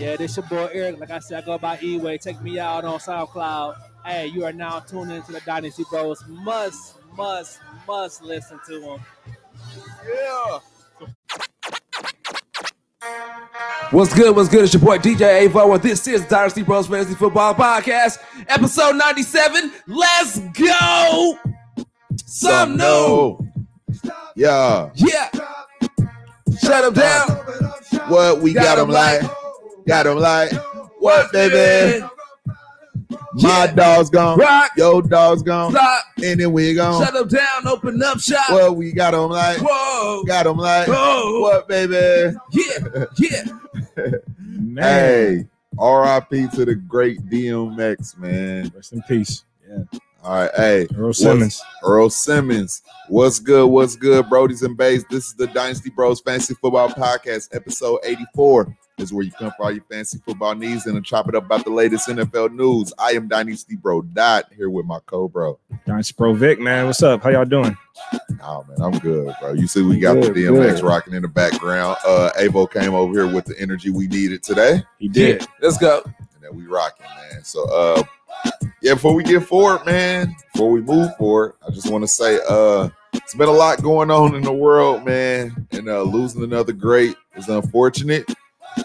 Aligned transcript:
Yeah, 0.00 0.16
this 0.16 0.34
your 0.34 0.46
boy 0.46 0.70
Eric. 0.72 0.98
Like 0.98 1.10
I 1.10 1.18
said, 1.18 1.42
I 1.42 1.46
go 1.46 1.58
by 1.58 1.78
E-Way. 1.82 2.16
Check 2.16 2.40
me 2.42 2.58
out 2.58 2.86
on 2.86 2.98
SoundCloud. 2.98 3.76
Hey, 4.02 4.28
you 4.28 4.44
are 4.46 4.52
now 4.52 4.80
tuned 4.80 5.12
into 5.12 5.30
the 5.30 5.40
Dynasty 5.40 5.84
Bros. 5.90 6.24
Must, 6.26 6.94
must, 7.18 7.58
must 7.86 8.22
listen 8.22 8.58
to 8.66 8.80
them. 8.80 9.00
Yeah. 10.08 10.58
What's 13.90 14.14
good? 14.14 14.34
What's 14.34 14.48
good? 14.48 14.64
It's 14.64 14.72
your 14.72 14.82
boy 14.82 14.96
DJ 14.96 15.46
Avo, 15.46 15.74
and 15.74 15.82
this 15.82 16.08
is 16.08 16.24
Dynasty 16.24 16.62
Bros 16.62 16.86
Fantasy 16.86 17.14
Football 17.14 17.54
Podcast, 17.54 18.20
episode 18.48 18.96
97. 18.96 19.70
Let's 19.86 20.38
go! 20.38 21.38
Some 22.24 22.78
new. 22.78 23.38
Yeah. 24.34 24.90
Yeah. 24.94 25.28
Shut 26.62 26.84
them 26.84 26.94
down. 26.94 27.28
What 28.08 28.40
we 28.40 28.54
got, 28.54 28.64
Got 28.64 28.78
'em 28.78 28.86
them 28.88 28.94
like? 28.94 29.39
Got 29.90 30.04
them 30.04 30.18
like? 30.18 30.52
What, 31.00 31.32
baby? 31.32 32.04
My 33.32 33.64
Yeah. 33.64 33.72
dog's 33.74 34.10
gone. 34.10 34.38
Rock. 34.38 34.70
Your 34.76 35.00
dog's 35.00 35.42
gone. 35.42 35.72
Stop. 35.72 36.04
And 36.22 36.38
then 36.38 36.52
we 36.52 36.74
gone. 36.74 37.02
Shut 37.02 37.14
them 37.14 37.26
down. 37.26 37.66
Open 37.66 38.02
up 38.02 38.20
shop. 38.20 38.50
What 38.50 38.76
we 38.76 38.92
got 38.92 39.12
them 39.12 39.30
like? 39.30 39.56
Whoa. 39.62 40.22
Got 40.24 40.44
them 40.44 40.58
like? 40.58 40.88
Whoa. 40.88 41.40
What, 41.40 41.66
baby? 41.68 42.36
Yeah. 42.52 43.04
Yeah. 43.16 43.44
Hey, 44.78 45.46
RIP 45.72 46.50
to 46.52 46.64
the 46.66 46.74
great 46.86 47.18
DMX, 47.30 48.16
man. 48.18 48.70
Rest 48.74 48.92
in 48.92 49.02
peace. 49.08 49.44
Yeah. 49.68 49.84
All 50.22 50.34
right, 50.34 50.50
hey, 50.54 50.86
Earl 50.96 51.12
Simmons. 51.14 51.62
Earl 51.82 52.10
Simmons. 52.10 52.82
What's 53.08 53.38
good? 53.38 53.66
What's 53.66 53.96
good, 53.96 54.26
Brodies 54.26 54.62
and 54.62 54.76
Bays? 54.76 55.04
This 55.10 55.28
is 55.28 55.34
the 55.34 55.46
Dynasty 55.48 55.90
Bros 55.90 56.20
Fantasy 56.20 56.54
Football 56.60 56.90
Podcast, 56.90 57.54
episode 57.54 58.00
84. 58.04 58.76
This 59.00 59.08
is 59.08 59.12
where 59.14 59.24
you 59.24 59.32
come 59.32 59.50
for 59.56 59.62
all 59.64 59.72
your 59.72 59.82
fancy 59.84 60.18
football 60.26 60.54
needs 60.54 60.84
and 60.84 60.94
to 60.94 61.00
chop 61.00 61.26
it 61.26 61.34
up 61.34 61.46
about 61.46 61.64
the 61.64 61.70
latest 61.70 62.06
NFL 62.06 62.52
news. 62.52 62.92
I 62.98 63.12
am 63.12 63.28
Dynasty 63.28 63.74
Bro 63.74 64.02
Dot 64.02 64.44
here 64.54 64.68
with 64.68 64.84
my 64.84 64.98
co-bro. 65.06 65.58
Giants 65.86 66.12
Pro 66.12 66.34
Vic, 66.34 66.60
man. 66.60 66.84
What's 66.84 67.02
up? 67.02 67.22
How 67.22 67.30
y'all 67.30 67.46
doing? 67.46 67.74
Oh 68.42 68.62
man, 68.68 68.76
I'm 68.78 68.98
good, 68.98 69.34
bro. 69.40 69.54
You 69.54 69.66
see, 69.66 69.80
we 69.80 69.98
got 69.98 70.20
Good, 70.20 70.34
the 70.34 70.40
DMX 70.44 70.74
good. 70.76 70.84
rocking 70.84 71.14
in 71.14 71.22
the 71.22 71.28
background. 71.28 71.96
Uh 72.06 72.30
Avo 72.38 72.70
came 72.70 72.92
over 72.92 73.10
here 73.14 73.26
with 73.34 73.46
the 73.46 73.58
energy 73.58 73.88
we 73.88 74.06
needed 74.06 74.42
today. 74.42 74.82
He 74.98 75.08
did. 75.08 75.40
Yeah. 75.40 75.46
Let's 75.62 75.78
go. 75.78 76.02
and 76.04 76.42
then 76.42 76.54
we 76.54 76.66
rocking, 76.66 77.06
man. 77.32 77.42
So 77.42 77.64
uh 77.72 78.02
yeah, 78.82 78.92
before 78.94 79.14
we 79.14 79.24
get 79.24 79.44
forward, 79.44 79.86
man, 79.86 80.36
before 80.52 80.70
we 80.70 80.82
move 80.82 81.16
forward, 81.16 81.54
I 81.66 81.70
just 81.70 81.90
want 81.90 82.04
to 82.04 82.08
say 82.08 82.38
uh 82.50 82.90
it's 83.14 83.34
been 83.34 83.48
a 83.48 83.52
lot 83.52 83.82
going 83.82 84.10
on 84.10 84.34
in 84.34 84.42
the 84.42 84.52
world, 84.52 85.06
man. 85.06 85.66
And 85.72 85.88
uh 85.88 86.02
losing 86.02 86.44
another 86.44 86.74
great 86.74 87.16
is 87.36 87.48
unfortunate. 87.48 88.30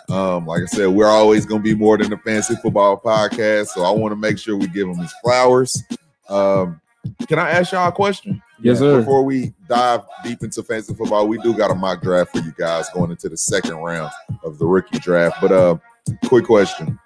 Um, 0.09 0.45
like 0.45 0.64
I 0.64 0.66
said, 0.66 0.88
we're 0.88 1.08
always 1.08 1.45
gonna 1.45 1.61
be 1.61 1.75
more 1.75 1.97
than 1.97 2.11
a 2.11 2.17
fantasy 2.17 2.55
football 2.55 3.00
podcast. 3.00 3.67
So 3.67 3.83
I 3.83 3.91
want 3.91 4.11
to 4.11 4.16
make 4.16 4.38
sure 4.38 4.55
we 4.55 4.67
give 4.67 4.88
him 4.88 4.97
his 4.97 5.14
flowers. 5.23 5.81
Um, 6.30 6.81
can 7.28 7.39
I 7.39 7.50
ask 7.52 7.72
y'all 7.72 7.88
a 7.88 7.91
question? 7.91 8.41
Yes, 8.61 8.80
sir. 8.80 9.00
Before 9.00 9.23
we 9.23 9.53
dive 9.67 10.02
deep 10.23 10.41
into 10.44 10.63
fantasy 10.63 10.94
football, 10.94 11.28
we 11.28 11.38
do 11.39 11.56
got 11.56 11.72
a 11.72 11.75
mock 11.75 12.02
draft 12.02 12.31
for 12.31 12.39
you 12.39 12.53
guys 12.58 12.89
going 12.89 13.11
into 13.11 13.30
the 13.30 13.38
second 13.38 13.75
round 13.75 14.11
of 14.44 14.58
the 14.58 14.66
rookie 14.66 15.00
draft. 15.00 15.38
But 15.41 15.52
uh, 15.52 15.78
quick 16.25 16.45
question: 16.45 17.00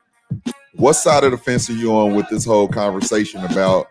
What 0.76 0.94
side 0.94 1.24
of 1.24 1.32
the 1.32 1.38
fence 1.38 1.70
are 1.70 1.74
you 1.74 1.94
on 1.94 2.16
with 2.16 2.30
this 2.30 2.46
whole 2.46 2.68
conversation 2.68 3.44
about? 3.46 3.88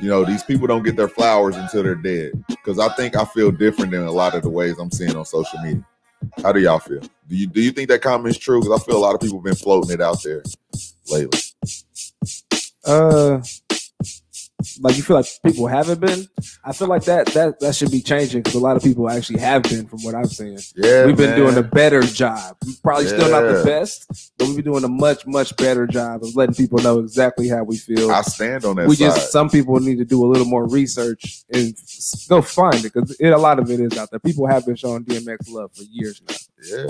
You 0.00 0.08
know, 0.08 0.24
these 0.24 0.42
people 0.42 0.66
don't 0.66 0.82
get 0.82 0.96
their 0.96 1.08
flowers 1.08 1.54
until 1.56 1.82
they're 1.82 1.94
dead. 1.94 2.32
Because 2.48 2.78
I 2.78 2.88
think 2.94 3.16
I 3.16 3.24
feel 3.26 3.50
different 3.50 3.90
than 3.90 4.02
a 4.04 4.10
lot 4.10 4.34
of 4.34 4.42
the 4.42 4.48
ways 4.48 4.78
I'm 4.78 4.90
seeing 4.90 5.14
on 5.14 5.24
social 5.24 5.60
media. 5.60 5.84
How 6.42 6.52
do 6.52 6.60
y'all 6.60 6.78
feel? 6.78 7.00
Do 7.28 7.36
you 7.36 7.46
do 7.46 7.60
you 7.60 7.70
think 7.70 7.88
that 7.88 8.02
comment 8.02 8.34
is 8.34 8.38
true? 8.38 8.60
Because 8.60 8.80
I 8.80 8.84
feel 8.84 8.96
a 8.96 9.00
lot 9.00 9.14
of 9.14 9.20
people 9.20 9.38
have 9.38 9.44
been 9.44 9.54
floating 9.54 9.90
it 9.90 10.00
out 10.00 10.22
there 10.22 10.42
lately. 11.10 11.40
Uh, 12.84 13.42
like 14.80 14.96
you 14.96 15.02
feel 15.02 15.16
like 15.16 15.26
people 15.44 15.66
haven't 15.68 16.00
been. 16.00 16.26
I 16.64 16.72
feel 16.72 16.88
like 16.88 17.04
that 17.04 17.26
that 17.28 17.60
that 17.60 17.74
should 17.74 17.90
be 17.90 18.00
changing 18.02 18.42
because 18.42 18.54
a 18.56 18.60
lot 18.60 18.76
of 18.76 18.82
people 18.82 19.08
actually 19.08 19.38
have 19.40 19.62
been, 19.62 19.86
from 19.86 20.00
what 20.02 20.14
I'm 20.14 20.26
saying. 20.26 20.58
Yeah, 20.74 21.06
We've 21.06 21.16
been 21.16 21.30
man. 21.30 21.38
doing 21.38 21.56
a 21.56 21.62
better 21.62 22.02
job. 22.02 22.56
Probably 22.82 23.06
still 23.06 23.30
not 23.30 23.42
the 23.42 23.62
best, 23.64 24.06
but 24.36 24.46
we've 24.48 24.56
been 24.56 24.64
doing 24.64 24.84
a 24.84 24.88
much 24.88 25.26
much 25.26 25.56
better 25.56 25.86
job 25.86 26.24
of 26.24 26.34
letting 26.34 26.54
people 26.56 26.78
know 26.80 26.98
exactly 26.98 27.48
how 27.48 27.62
we 27.62 27.76
feel. 27.76 28.10
I 28.10 28.22
stand 28.22 28.64
on 28.64 28.76
that 28.76 28.88
we 28.88 28.96
side. 28.96 29.04
just 29.06 29.32
some 29.32 29.48
people 29.48 29.78
need 29.80 29.98
to 29.98 30.04
do 30.04 30.24
a 30.24 30.28
little 30.28 30.46
more 30.46 30.68
research 30.68 31.44
and 31.52 31.74
go 32.28 32.42
find 32.42 32.76
it 32.84 32.92
because 32.92 33.16
it, 33.20 33.28
a 33.28 33.38
lot 33.38 33.58
of 33.58 33.70
it 33.70 33.80
is 33.80 33.96
out 33.96 34.10
there. 34.10 34.20
People 34.20 34.46
have 34.48 34.66
been 34.66 34.76
showing 34.76 35.04
DMX 35.04 35.50
love 35.50 35.72
for 35.74 35.84
years 35.84 36.20
now. 36.28 36.34
Yeah 36.64 36.86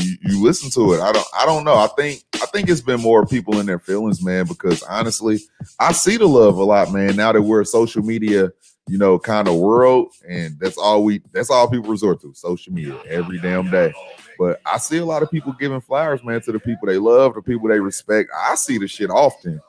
you, 0.00 0.16
you 0.22 0.42
listen 0.42 0.70
to 0.70 0.94
it 0.94 1.00
i 1.00 1.12
don't 1.12 1.26
i 1.38 1.46
don't 1.46 1.64
know. 1.64 1.74
I 1.74 1.88
think 1.96 2.24
i 2.34 2.46
think 2.46 2.68
it's 2.68 2.80
been 2.80 3.00
more 3.00 3.26
people 3.26 3.60
in 3.60 3.66
their 3.66 3.78
feelings 3.78 4.22
man 4.22 4.46
because 4.46 4.82
honestly 4.82 5.40
i 5.78 5.92
see 5.92 6.16
the 6.16 6.26
love 6.26 6.56
a 6.56 6.64
lot 6.64 6.92
man 6.92 7.16
now 7.16 7.32
that 7.32 7.42
we're 7.42 7.60
a 7.60 7.66
social 7.66 8.02
media 8.02 8.50
you 8.88 8.98
know 8.98 9.18
kind 9.18 9.48
of 9.48 9.56
world 9.56 10.12
and 10.28 10.58
that's 10.60 10.78
all 10.78 11.04
we 11.04 11.20
that's 11.32 11.50
all 11.50 11.68
people 11.68 11.90
resort 11.90 12.20
to 12.20 12.32
social 12.34 12.72
media 12.72 13.00
every 13.08 13.38
damn 13.40 13.70
day. 13.70 13.92
But 14.38 14.60
i 14.66 14.78
see 14.78 14.98
a 14.98 15.04
lot 15.04 15.22
of 15.22 15.30
people 15.30 15.52
giving 15.52 15.80
flowers 15.80 16.22
man 16.22 16.40
to 16.42 16.52
the 16.52 16.60
people 16.60 16.86
they 16.86 16.98
love 16.98 17.34
the 17.34 17.42
people 17.42 17.68
they 17.68 17.80
respect. 17.80 18.30
I 18.36 18.54
see 18.54 18.78
the 18.78 18.88
shit 18.88 19.10
often 19.10 19.60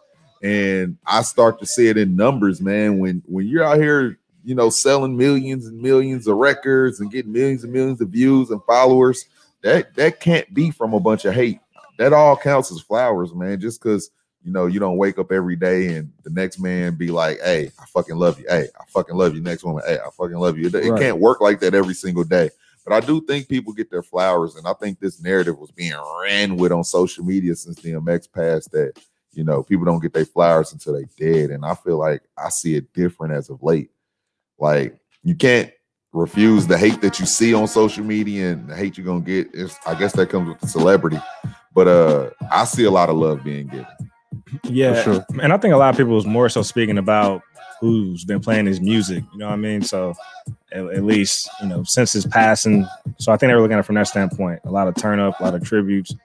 and 0.43 0.97
i 1.07 1.21
start 1.23 1.59
to 1.59 1.65
see 1.65 1.87
it 1.87 1.97
in 1.97 2.15
numbers 2.15 2.61
man 2.61 2.99
when 2.99 3.23
when 3.25 3.47
you're 3.47 3.63
out 3.63 3.79
here 3.79 4.19
you 4.47 4.55
know 4.55 4.69
selling 4.69 5.17
millions 5.17 5.67
and 5.67 5.77
millions 5.81 6.25
of 6.25 6.37
records 6.37 7.01
and 7.01 7.11
getting 7.11 7.33
millions 7.33 7.65
and 7.65 7.73
millions 7.73 7.99
of 7.99 8.07
views 8.07 8.49
and 8.49 8.63
followers 8.63 9.25
that 9.61 9.93
that 9.95 10.21
can't 10.21 10.51
be 10.53 10.71
from 10.71 10.93
a 10.93 10.99
bunch 11.01 11.25
of 11.25 11.33
hate. 11.33 11.59
That 11.97 12.13
all 12.13 12.37
counts 12.37 12.71
as 12.71 12.79
flowers, 12.79 13.33
man. 13.33 13.59
Just 13.59 13.81
because 13.83 14.09
you 14.43 14.53
know 14.53 14.67
you 14.67 14.79
don't 14.79 14.95
wake 14.95 15.17
up 15.19 15.33
every 15.33 15.57
day 15.57 15.95
and 15.95 16.13
the 16.23 16.29
next 16.29 16.59
man 16.61 16.95
be 16.95 17.09
like, 17.09 17.41
"Hey, 17.41 17.71
I 17.77 17.85
fucking 17.87 18.15
love 18.15 18.39
you. 18.39 18.45
Hey, 18.47 18.69
I 18.79 18.83
fucking 18.87 19.17
love 19.17 19.35
you." 19.35 19.41
Next 19.41 19.65
woman, 19.65 19.83
"Hey, 19.85 19.97
I 19.97 20.09
fucking 20.11 20.37
love 20.37 20.57
you." 20.57 20.67
It, 20.67 20.75
it 20.75 20.91
Right. 20.91 21.01
can't 21.01 21.19
work 21.19 21.41
like 21.41 21.59
that 21.59 21.75
every 21.75 21.93
single 21.93 22.23
day. 22.23 22.49
But 22.85 22.93
I 22.93 23.05
do 23.05 23.19
think 23.19 23.49
people 23.49 23.73
get 23.73 23.91
their 23.91 24.03
flowers, 24.03 24.55
and 24.55 24.65
I 24.65 24.71
think 24.73 25.01
this 25.01 25.21
narrative 25.21 25.57
was 25.59 25.71
being 25.71 25.93
ran 26.23 26.55
with 26.55 26.71
on 26.71 26.85
social 26.85 27.25
media 27.25 27.53
since 27.53 27.81
DMX 27.81 28.31
passed. 28.31 28.71
That 28.71 28.93
you 29.33 29.43
know 29.43 29.61
people 29.61 29.83
don't 29.83 30.01
get 30.01 30.13
their 30.13 30.23
flowers 30.23 30.71
until 30.71 30.93
they 30.93 31.05
dead, 31.17 31.49
and 31.49 31.65
I 31.65 31.75
feel 31.75 31.97
like 31.97 32.21
I 32.37 32.47
see 32.47 32.75
it 32.75 32.93
different 32.93 33.33
as 33.33 33.49
of 33.49 33.61
late. 33.61 33.89
Like 34.59 34.97
you 35.23 35.35
can't 35.35 35.72
refuse 36.13 36.68
the 36.68 36.78
hate 36.78 37.01
that 37.01 37.19
you 37.19 37.25
see 37.25 37.53
on 37.53 37.68
social 37.68 38.03
media 38.03 38.51
and 38.51 38.69
the 38.69 38.75
hate 38.75 38.97
you're 38.97 39.06
gonna 39.06 39.22
get. 39.22 39.47
It's, 39.53 39.78
I 39.85 39.95
guess 39.95 40.13
that 40.13 40.29
comes 40.29 40.50
with 40.50 40.59
the 40.59 40.68
celebrity, 40.68 41.19
but 41.73 41.88
uh, 41.88 42.29
I 42.51 42.66
see 42.66 42.85
a 42.85 42.91
lot 42.91 43.09
of 43.09 43.16
love 43.16 43.44
being 43.44 43.68
given. 43.68 43.88
Yeah. 44.63 45.01
sure. 45.03 45.25
And 45.41 45.53
I 45.53 45.57
think 45.57 45.73
a 45.73 45.78
lot 45.78 45.90
of 45.90 45.97
people 45.97 46.18
is 46.18 46.25
more 46.25 46.50
so 46.50 46.62
speaking 46.62 46.97
about 46.97 47.41
who's 47.79 48.25
been 48.25 48.40
playing 48.40 48.66
his 48.66 48.81
music. 48.81 49.23
You 49.34 49.40
know 49.40 49.47
what 49.47 49.53
I 49.53 49.57
mean? 49.57 49.81
So 49.81 50.13
at, 50.72 50.85
at 50.85 51.03
least, 51.03 51.50
you 51.62 51.68
know, 51.68 51.84
since 51.84 52.13
his 52.13 52.25
passing. 52.25 52.88
So 53.18 53.31
I 53.31 53.38
think 53.38 53.50
they 53.50 53.56
were 53.56 53.62
looking 53.62 53.75
at 53.75 53.81
it 53.81 53.85
from 53.85 53.95
that 53.95 54.07
standpoint. 54.07 54.62
A 54.66 54.72
lot 54.72 54.88
of 54.88 54.95
turn 54.95 55.19
up, 55.19 55.39
a 55.39 55.44
lot 55.44 55.56
of 55.56 55.63
tributes. 55.63 56.16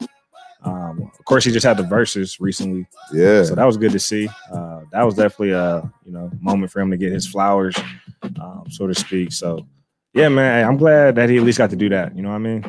Um, 0.64 1.10
of 1.18 1.24
course, 1.24 1.44
he 1.44 1.50
just 1.50 1.66
had 1.66 1.76
the 1.76 1.82
Verzuz 1.82 2.38
recently, 2.38 2.86
Yeah, 3.12 3.42
so 3.42 3.56
that 3.56 3.64
was 3.64 3.76
good 3.76 3.90
to 3.92 3.98
see. 3.98 4.28
Uh, 4.52 4.82
that 4.92 5.02
was 5.02 5.16
definitely 5.16 5.50
a 5.50 5.82
you 6.06 6.12
know 6.12 6.30
moment 6.40 6.70
for 6.70 6.80
him 6.80 6.90
to 6.92 6.96
get 6.96 7.10
his 7.10 7.26
flowers, 7.26 7.74
um, 8.40 8.64
so 8.68 8.86
to 8.86 8.94
speak. 8.94 9.32
So, 9.32 9.66
yeah, 10.14 10.28
man, 10.28 10.66
I'm 10.66 10.76
glad 10.76 11.16
that 11.16 11.28
he 11.28 11.38
at 11.38 11.42
least 11.42 11.58
got 11.58 11.70
to 11.70 11.76
do 11.76 11.88
that. 11.90 12.14
You 12.16 12.22
know 12.22 12.30
what 12.30 12.36
I 12.36 12.38
mean? 12.38 12.64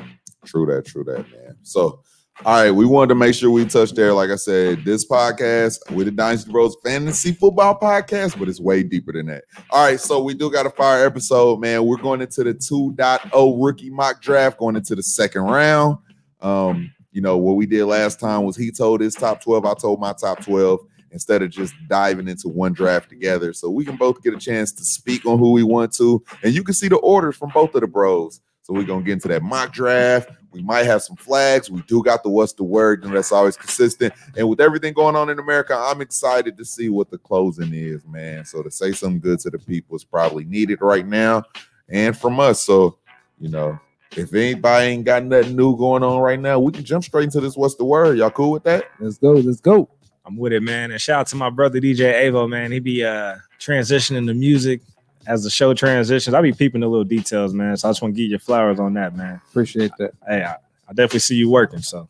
true 0.46 0.66
that, 0.66 0.86
true 0.86 1.04
that, 1.06 1.30
man. 1.32 1.56
So, 1.64 2.02
all 2.46 2.64
right, 2.64 2.72
we 2.72 2.86
wanted 2.86 3.10
to 3.10 3.16
make 3.16 3.36
sure 3.36 3.52
we 3.52 3.64
touched 3.66 3.96
there. 3.96 4.14
Like 4.14 4.30
I 4.30 4.36
said, 4.36 4.84
this 4.84 5.08
podcast 5.08 5.90
with 5.92 6.08
the 6.08 6.12
Dynasty 6.12 6.52
Bros 6.52 6.76
Fantasy 6.84 7.32
Football 7.32 7.80
Podcast, 7.80 8.38
but 8.38 8.50
it's 8.50 8.60
way 8.60 8.84
deeper 8.84 9.14
than 9.14 9.28
that. 9.28 9.44
All 9.70 9.86
right, 9.86 10.00
so 10.00 10.22
we 10.22 10.34
do 10.34 10.52
got 10.52 10.66
a 10.66 10.70
fire 10.70 11.06
episode, 11.06 11.62
man. 11.62 11.86
We're 11.86 11.98
going 11.98 12.22
into 12.22 12.44
the 12.44 12.54
2.0 12.54 13.64
rookie 13.64 13.90
mock 13.90 14.22
draft, 14.22 14.58
going 14.58 14.76
into 14.76 14.96
the 14.96 15.04
second 15.04 15.44
round. 15.44 15.98
Um, 16.42 16.92
you 17.12 17.22
know, 17.22 17.38
what 17.38 17.54
we 17.54 17.66
did 17.66 17.86
last 17.86 18.20
time 18.20 18.44
was 18.44 18.58
he 18.58 18.72
told 18.72 19.02
his 19.02 19.16
top 19.16 19.42
12, 19.42 19.66
I 19.66 19.74
told 19.76 20.00
my 20.00 20.14
top 20.14 20.44
12 20.44 20.80
instead 21.14 21.42
of 21.42 21.50
just 21.52 21.74
diving 21.88 22.28
into 22.28 22.50
one 22.50 22.74
draft 22.74 23.08
together. 23.08 23.54
So 23.54 23.70
we 23.70 23.86
can 23.86 23.96
both 23.96 24.22
get 24.22 24.34
a 24.34 24.38
chance 24.38 24.72
to 24.74 24.84
speak 24.84 25.26
on 25.26 25.40
who 25.40 25.52
we 25.52 25.64
want 25.64 25.94
to, 25.94 26.24
and 26.44 26.54
you 26.54 26.64
can 26.64 26.74
see 26.74 26.90
the 26.90 26.98
orders 26.98 27.38
from 27.38 27.52
both 27.54 27.74
of 27.76 27.82
the 27.82 27.88
bros. 27.88 28.42
So 28.64 28.74
we're 28.74 28.84
gonna 28.84 29.04
get 29.04 29.14
into 29.14 29.28
that 29.28 29.44
mock 29.44 29.74
draft. 29.74 30.30
We 30.52 30.62
might 30.62 30.86
have 30.86 31.04
some 31.04 31.16
flags. 31.16 31.70
We 31.70 31.82
do 31.82 32.02
got 32.04 32.24
the 32.24 32.30
what's 32.30 32.54
the 32.54 32.64
word, 32.64 33.04
and 33.04 33.14
that's 33.14 33.32
always 33.32 33.58
consistent. 33.58 34.14
And 34.38 34.48
with 34.48 34.62
everything 34.62 34.94
going 34.94 35.16
on 35.16 35.30
in 35.30 35.40
America, 35.40 35.76
I'm 35.78 36.02
excited 36.02 36.58
to 36.58 36.66
see 36.66 36.90
what 36.90 37.10
the 37.10 37.18
closing 37.18 37.74
is, 37.74 38.06
man. 38.06 38.46
So 38.46 38.64
to 38.64 38.72
say 38.72 38.92
something 38.94 39.20
good 39.20 39.40
to 39.42 39.50
the 39.50 39.60
people 39.60 39.96
is 39.96 40.04
probably 40.04 40.46
needed 40.46 40.80
right 40.82 41.06
now, 41.06 41.44
and 41.90 42.18
from 42.18 42.40
us. 42.40 42.62
So 42.62 42.98
you 43.40 43.50
know, 43.50 43.78
if 44.16 44.34
anybody 44.34 44.86
ain't 44.88 45.06
got 45.06 45.26
nothing 45.26 45.56
new 45.56 45.76
going 45.76 46.04
on 46.04 46.20
right 46.20 46.40
now, 46.40 46.60
we 46.60 46.72
can 46.72 46.86
jump 46.86 47.04
straight 47.04 47.26
into 47.26 47.42
this. 47.42 47.58
What's 47.58 47.76
the 47.76 47.86
word? 47.86 48.18
Y'all 48.18 48.32
cool 48.32 48.52
with 48.52 48.64
that? 48.64 48.86
Let's 49.00 49.18
go. 49.18 49.34
Let's 49.34 49.60
go. 49.60 49.90
I'm 50.26 50.38
with 50.38 50.54
it, 50.54 50.62
man. 50.62 50.92
And 50.92 51.02
shout 51.02 51.22
out 51.22 51.28
to 51.28 51.36
my 51.36 51.50
brother 51.50 51.80
DJ 51.80 52.14
Avo, 52.26 52.48
man. 52.50 52.72
He 52.72 52.80
be 52.80 53.04
uh 53.04 53.36
transitioning 53.60 54.26
the 54.26 54.34
music 54.34 54.82
as 55.28 55.44
the 55.44 55.50
show 55.50 55.74
transitions. 55.74 56.34
I 56.34 56.42
be 56.42 56.54
peeping 56.54 56.82
the 56.82 56.88
little 56.88 57.04
details, 57.04 57.54
man. 57.54 57.78
So 57.78 57.88
I 57.88 57.92
just 57.92 58.02
want 58.02 58.16
to 58.16 58.22
give 58.22 58.32
you 58.32 58.40
flowers 58.40 58.80
on 58.80 58.94
that, 58.94 59.16
man. 59.16 59.42
Appreciate 59.50 59.92
that. 60.00 60.12
Hey, 60.28 60.44
I, 60.44 60.54
I 60.88 60.94
definitely 60.94 61.20
see 61.20 61.36
you 61.36 61.50
working. 61.50 61.82
So 61.82 62.08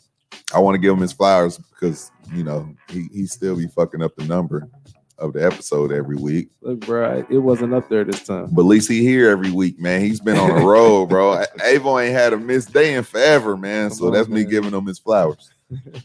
I 0.53 0.59
want 0.59 0.75
to 0.75 0.79
give 0.79 0.93
him 0.93 1.01
his 1.01 1.13
flowers 1.13 1.57
because 1.57 2.11
you 2.33 2.43
know 2.43 2.69
he 2.89 3.07
he 3.11 3.25
still 3.25 3.55
be 3.55 3.67
fucking 3.67 4.01
up 4.03 4.15
the 4.15 4.25
number 4.25 4.69
of 5.17 5.33
the 5.33 5.45
episode 5.45 5.91
every 5.91 6.17
week. 6.17 6.49
Look, 6.61 6.81
bro, 6.81 7.25
it 7.29 7.37
wasn't 7.37 7.73
up 7.73 7.87
there 7.87 8.03
this 8.03 8.23
time. 8.23 8.49
But 8.51 8.61
at 8.61 8.67
least 8.67 8.89
he 8.89 9.01
here 9.01 9.29
every 9.29 9.51
week, 9.51 9.79
man. 9.79 10.01
He's 10.01 10.19
been 10.19 10.37
on 10.37 10.59
the 10.59 10.65
road, 10.65 11.07
bro. 11.07 11.43
Avo 11.59 12.03
ain't 12.03 12.13
had 12.13 12.33
a 12.33 12.37
missed 12.37 12.73
day 12.73 12.95
in 12.95 13.03
forever, 13.03 13.55
man. 13.55 13.89
Come 13.89 13.97
so 13.97 14.07
on, 14.07 14.13
that's 14.13 14.27
me 14.27 14.43
giving 14.43 14.71
him 14.71 14.85
his 14.85 14.99
flowers. 14.99 15.51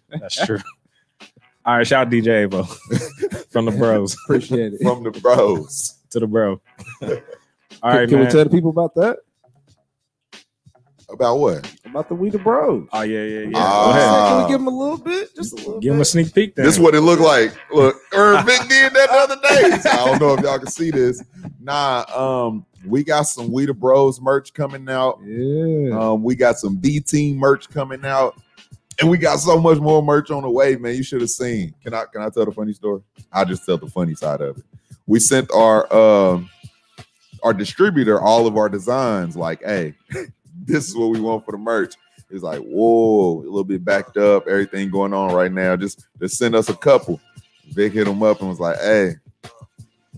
That's 0.08 0.46
true. 0.46 0.60
All 1.69 1.76
right, 1.76 1.87
shout 1.87 2.06
out 2.06 2.11
DJ 2.12 2.49
Avo 2.49 2.67
from 3.50 3.67
the 3.67 3.73
bros 3.73 4.17
Appreciate 4.25 4.73
it. 4.73 4.81
From 4.82 5.03
the 5.03 5.11
bros. 5.11 5.99
to 6.11 6.19
the 6.20 6.26
bro. 6.26 6.53
All 7.03 7.09
Can- 7.09 7.20
right, 7.82 8.09
can 8.09 8.19
man. 8.19 8.26
we 8.26 8.32
tell 8.32 8.43
the 8.44 8.49
people 8.50 8.70
about 8.70 8.94
that? 8.94 9.19
About 11.11 11.38
what? 11.38 11.70
About 11.85 12.09
the 12.09 12.15
We 12.15 12.31
the 12.31 12.38
Bros. 12.38 12.87
oh 12.93 13.03
yeah, 13.03 13.23
yeah, 13.23 13.41
yeah. 13.41 13.53
Ah. 13.55 13.85
Go 13.85 13.91
ahead. 13.91 14.29
Can 14.29 14.43
we 14.43 14.49
give 14.50 14.61
them 14.61 14.67
a 14.67 14.79
little 14.79 14.99
bit? 14.99 15.35
Just 15.35 15.53
a 15.53 15.56
little 15.56 15.81
Give 15.81 15.94
him 15.94 16.00
a 16.00 16.05
sneak 16.06 16.35
peek. 16.35 16.55
Then. 16.55 16.65
This 16.67 16.75
is 16.75 16.81
what 16.81 16.94
it 16.94 17.00
looked 17.03 17.23
like. 17.23 17.55
Look, 17.73 17.97
Irv 18.15 18.44
Vic 18.47 18.61
did 18.69 18.93
that 18.93 19.09
the 19.11 19.15
other 19.15 19.37
day. 19.37 19.91
I 19.91 20.05
don't 20.06 20.20
know 20.20 20.35
if 20.35 20.41
y'all 20.41 20.59
can 20.59 20.69
see 20.69 20.91
this. 20.91 21.23
Nah, 21.61 22.05
um, 22.15 22.67
we 22.87 23.05
got 23.05 23.23
some 23.23 23.50
We 23.53 23.65
the 23.67 23.73
Bros 23.75 24.20
merch 24.20 24.53
coming 24.55 24.88
out. 24.88 25.19
Yeah. 25.25 25.99
Um, 25.99 26.23
we 26.23 26.35
got 26.35 26.59
some 26.59 26.76
B 26.76 27.00
team 27.00 27.37
merch 27.38 27.70
coming 27.70 28.05
out, 28.05 28.38
and 29.00 29.11
we 29.11 29.19
got 29.19 29.39
so 29.39 29.59
much 29.61 29.79
more 29.79 30.03
merch 30.03 30.31
on 30.31 30.43
the 30.43 30.50
way, 30.50 30.77
man. 30.77 30.95
You 30.95 31.03
should 31.03 31.21
have 31.21 31.31
seen. 31.31 31.75
Can 31.83 31.95
I 31.95 32.05
can 32.12 32.23
I 32.23 32.29
tell 32.31 32.45
the 32.45 32.53
funny 32.53 32.73
story? 32.73 33.03
I'll 33.33 33.45
just 33.45 33.65
tell 33.65 33.79
the 33.79 33.87
funny 33.87 34.15
side 34.15 34.41
of 34.41 34.59
it. 34.59 34.65
We 35.06 35.21
sent 35.21 35.50
our 35.53 35.93
um 35.93 36.50
our 37.43 37.55
distributor 37.55 38.21
all 38.21 38.47
of 38.47 38.56
our 38.56 38.69
designs, 38.69 39.37
like, 39.37 39.62
hey, 39.62 39.95
this 40.65 40.89
is 40.89 40.97
what 40.97 41.11
we 41.11 41.21
want 41.21 41.45
for 41.45 41.53
the 41.53 41.59
merch. 41.59 41.95
It's 42.31 42.43
like, 42.43 42.61
whoa, 42.61 43.39
a 43.39 43.41
little 43.41 43.65
bit 43.65 43.85
backed 43.85 44.19
up, 44.19 44.47
everything 44.49 44.91
going 44.91 45.15
on 45.15 45.33
right 45.33 45.53
now. 45.53 45.77
Just 45.77 46.06
just 46.21 46.37
send 46.37 46.55
us 46.55 46.69
a 46.69 46.75
couple. 46.75 47.21
Vic 47.71 47.93
hit 47.93 48.09
him 48.09 48.23
up 48.23 48.41
and 48.41 48.49
was 48.49 48.61
like, 48.61 48.79
hey, 48.81 49.15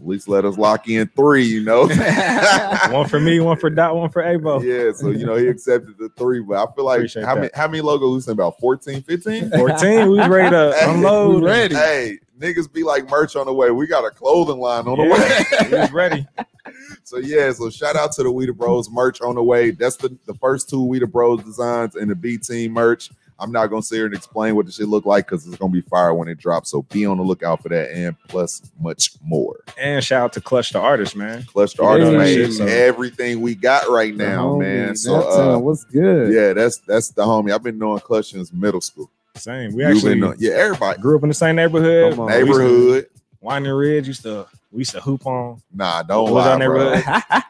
at 0.00 0.06
least 0.06 0.28
let 0.28 0.44
us 0.44 0.56
lock 0.56 0.88
in 0.88 1.08
three, 1.14 1.44
you 1.44 1.62
know. 1.62 1.86
one 2.90 3.06
for 3.08 3.20
me, 3.20 3.38
one 3.40 3.58
for 3.58 3.68
Dot, 3.68 3.94
one 3.94 4.10
for 4.10 4.22
Avo. 4.22 4.62
Yeah, 4.62 4.92
so 4.92 5.10
you 5.10 5.26
know 5.26 5.36
he 5.36 5.46
accepted 5.46 5.98
the 5.98 6.08
three, 6.16 6.40
but 6.40 6.56
I 6.56 6.72
feel 6.74 6.86
like 6.86 6.98
Appreciate 6.98 7.26
how 7.26 7.34
that. 7.34 7.40
many 7.40 7.50
how 7.54 7.68
many 7.68 7.80
logos 7.82 8.14
we 8.14 8.20
sent 8.20 8.36
about 8.36 8.58
14, 8.60 9.02
15? 9.02 9.50
14, 9.50 10.10
we 10.10 10.18
was 10.18 10.28
ready 10.28 10.50
to 10.50 10.74
unload. 10.90 11.42
We 11.42 11.48
ready. 11.48 11.74
Hey, 11.74 12.18
niggas 12.38 12.72
be 12.72 12.82
like 12.82 13.10
merch 13.10 13.36
on 13.36 13.46
the 13.46 13.52
way. 13.52 13.70
We 13.70 13.86
got 13.86 14.04
a 14.04 14.10
clothing 14.10 14.58
line 14.58 14.86
on 14.86 14.98
the 14.98 15.04
way. 15.04 15.70
we 15.70 15.78
was 15.78 15.92
ready. 15.92 16.26
so 17.04 17.18
yeah, 17.18 17.52
so 17.52 17.68
shout 17.68 17.96
out 17.96 18.12
to 18.12 18.22
the 18.22 18.30
We 18.30 18.46
the 18.46 18.52
Bros 18.54 18.90
merch 18.90 19.20
on 19.20 19.34
the 19.34 19.42
way. 19.42 19.70
That's 19.70 19.96
the, 19.96 20.16
the 20.26 20.34
first 20.34 20.70
two 20.70 20.82
We 20.82 20.98
the 20.98 21.06
Bros 21.06 21.42
designs 21.44 21.94
and 21.94 22.10
the 22.10 22.14
B 22.14 22.38
team 22.38 22.72
merch. 22.72 23.10
I'm 23.40 23.50
not 23.52 23.66
gonna 23.68 23.82
sit 23.82 23.96
here 23.96 24.06
and 24.06 24.14
explain 24.14 24.54
what 24.54 24.66
the 24.66 24.72
shit 24.72 24.86
look 24.88 25.06
like 25.06 25.26
because 25.26 25.46
it's 25.46 25.56
gonna 25.56 25.72
be 25.72 25.80
fire 25.80 26.12
when 26.14 26.28
it 26.28 26.38
drops. 26.38 26.70
So 26.70 26.82
be 26.82 27.06
on 27.06 27.16
the 27.16 27.22
lookout 27.22 27.62
for 27.62 27.68
that 27.70 27.90
and 27.92 28.14
plus 28.28 28.62
much 28.80 29.12
more. 29.22 29.60
And 29.78 30.04
shout 30.04 30.22
out 30.24 30.32
to 30.34 30.40
Clutch 30.40 30.72
the 30.72 30.78
artist, 30.80 31.16
man. 31.16 31.44
Clutch 31.44 31.74
the 31.74 31.82
artist 31.82 32.12
Hey. 32.12 32.18
made 32.18 32.52
So- 32.52 32.66
everything 32.66 33.40
we 33.40 33.54
got 33.54 33.88
right 33.88 34.16
The 34.16 34.26
now, 34.26 34.48
homie, 34.50 34.58
man. 34.86 34.96
So 34.96 35.14
uh, 35.14 35.58
what's 35.58 35.84
good? 35.84 36.32
yeah, 36.32 36.52
that's 36.52 36.78
that's 36.78 37.08
the 37.10 37.22
homie. 37.24 37.52
I've 37.52 37.62
been 37.62 37.78
knowing 37.78 38.00
Clutch 38.00 38.32
since 38.32 38.52
middle 38.52 38.80
school. 38.80 39.10
Same. 39.36 39.72
We 39.74 39.84
You've 39.84 39.96
actually 39.96 40.10
been 40.12 40.20
know- 40.20 40.34
yeah, 40.38 40.52
everybody 40.52 41.00
grew 41.00 41.16
up 41.16 41.22
in 41.22 41.28
the 41.28 41.34
same 41.34 41.56
neighborhood. 41.56 42.10
Come 42.12 42.20
on. 42.20 42.28
neighborhood. 42.28 43.06
Winding 43.40 43.72
Ridge 43.72 44.06
used 44.06 44.22
to 44.24 44.46
we 44.72 44.78
used 44.80 44.92
to 44.92 45.00
hoop 45.00 45.26
on. 45.26 45.60
Nah, 45.72 46.02
don't 46.04 46.30
What 46.30 46.46
lie, 46.60 46.64
our 46.64 46.68
bro. 46.72 46.94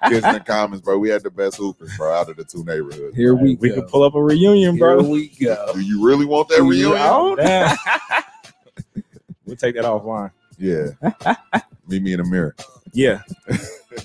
Kids 0.08 0.25
in 0.26 0.32
the 0.34 0.40
comments, 0.46 0.82
bro. 0.84 0.99
We 0.99 1.11
had 1.11 1.22
the 1.22 1.31
best 1.31 1.56
hoopers, 1.56 1.94
bro, 1.96 2.12
out 2.14 2.31
of 2.31 2.37
the 2.37 2.44
two 2.44 2.64
neighborhoods. 2.64 3.14
Here 3.17 3.34
we 3.34 3.56
we 3.56 3.69
go. 3.69 3.76
could 3.76 3.88
pull 3.88 4.02
up 4.02 4.14
a 4.14 4.22
reunion, 4.22 4.78
bro. 4.78 5.02
Here 5.02 5.11
we 5.11 5.28
go. 5.28 5.70
Do 5.75 5.81
you 5.81 6.05
really 6.05 6.25
want 6.26 6.49
that 6.49 6.62
reunion? 6.62 7.37
We'll 9.46 9.56
take 9.56 9.75
that 9.75 9.84
offline. 9.84 10.31
Yeah. 10.58 10.90
Meet 11.88 12.02
me 12.05 12.12
in 12.12 12.19
the 12.20 12.25
mirror. 12.25 12.55
Yeah. 12.93 13.23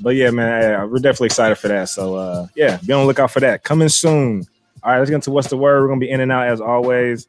but 0.01 0.15
yeah, 0.15 0.31
man, 0.31 0.89
we're 0.89 0.97
definitely 0.97 1.27
excited 1.27 1.55
for 1.59 1.67
that. 1.67 1.89
So 1.89 2.15
uh 2.15 2.47
yeah, 2.55 2.77
be 2.77 2.93
on 2.93 3.01
the 3.01 3.05
lookout 3.05 3.29
for 3.29 3.41
that. 3.41 3.63
Coming 3.63 3.89
soon. 3.89 4.47
All 4.81 4.91
right, 4.91 4.97
let's 4.97 5.09
get 5.11 5.15
into 5.17 5.29
what's 5.29 5.49
the 5.49 5.57
word. 5.57 5.81
We're 5.83 5.87
gonna 5.89 5.99
be 5.99 6.09
in 6.09 6.19
and 6.19 6.31
out 6.31 6.47
as 6.47 6.61
always. 6.61 7.27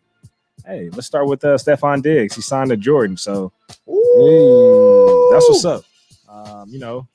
Hey, 0.66 0.90
let's 0.92 1.06
start 1.06 1.28
with 1.28 1.44
uh 1.44 1.56
Stefon 1.56 2.02
Diggs. 2.02 2.34
He 2.34 2.42
signed 2.42 2.70
to 2.70 2.76
Jordan, 2.76 3.16
so 3.16 3.52
that's 3.76 5.48
what's 5.48 5.64
up. 5.64 5.84
Um, 6.28 6.68
you 6.68 6.80
know, 6.80 7.06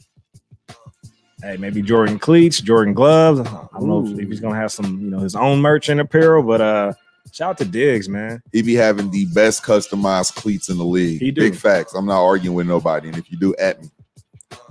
hey, 1.41 1.57
maybe 1.57 1.81
Jordan 1.81 2.17
cleats, 2.17 2.61
Jordan 2.61 2.93
gloves. 2.93 3.41
I 3.41 3.43
don't 3.73 3.89
know 3.89 4.05
if, 4.05 4.29
he's 4.29 4.39
gonna 4.39 4.55
have 4.55 4.71
some, 4.71 5.01
you 5.01 5.09
know, 5.09 5.19
his 5.19 5.35
own 5.35 5.59
merch 5.59 5.89
and 5.89 5.99
apparel, 5.99 6.43
but 6.43 6.61
uh 6.61 6.93
shout 7.33 7.49
out 7.49 7.57
to 7.57 7.65
Diggs, 7.65 8.07
man. 8.07 8.41
He 8.53 8.61
be 8.61 8.75
having 8.75 9.11
the 9.11 9.25
best 9.33 9.63
customized 9.63 10.35
cleats 10.35 10.69
in 10.69 10.77
the 10.77 10.85
league. 10.85 11.19
He 11.19 11.31
do. 11.31 11.41
Big 11.41 11.55
facts. 11.55 11.93
I'm 11.93 12.05
not 12.05 12.23
arguing 12.23 12.55
with 12.55 12.67
nobody. 12.67 13.09
And 13.09 13.17
if 13.17 13.29
you 13.29 13.37
do, 13.37 13.53
at 13.55 13.81
me. 13.81 13.89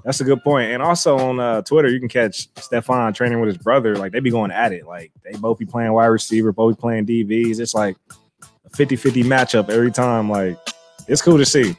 That's 0.04 0.22
a 0.22 0.24
good 0.24 0.42
point. 0.42 0.72
And 0.72 0.82
also 0.82 1.18
on 1.18 1.38
uh, 1.38 1.60
Twitter, 1.62 1.88
you 1.88 1.98
can 1.98 2.08
catch 2.08 2.52
Stefon 2.54 3.14
training 3.14 3.40
with 3.40 3.48
his 3.48 3.58
brother. 3.58 3.96
Like 3.96 4.12
they 4.12 4.20
be 4.20 4.30
going 4.30 4.50
at 4.50 4.72
it. 4.72 4.86
Like 4.86 5.12
they 5.22 5.36
both 5.38 5.58
be 5.58 5.66
playing 5.66 5.92
wide 5.92 6.06
receiver, 6.06 6.52
both 6.52 6.76
be 6.76 6.80
playing 6.80 7.04
DBs. 7.04 7.60
It's 7.60 7.74
like 7.74 7.98
50-50 8.72 9.24
matchup 9.24 9.70
every 9.70 9.90
time. 9.90 10.30
Like 10.30 10.58
it's 11.08 11.22
cool 11.22 11.38
to 11.38 11.46
see. 11.46 11.76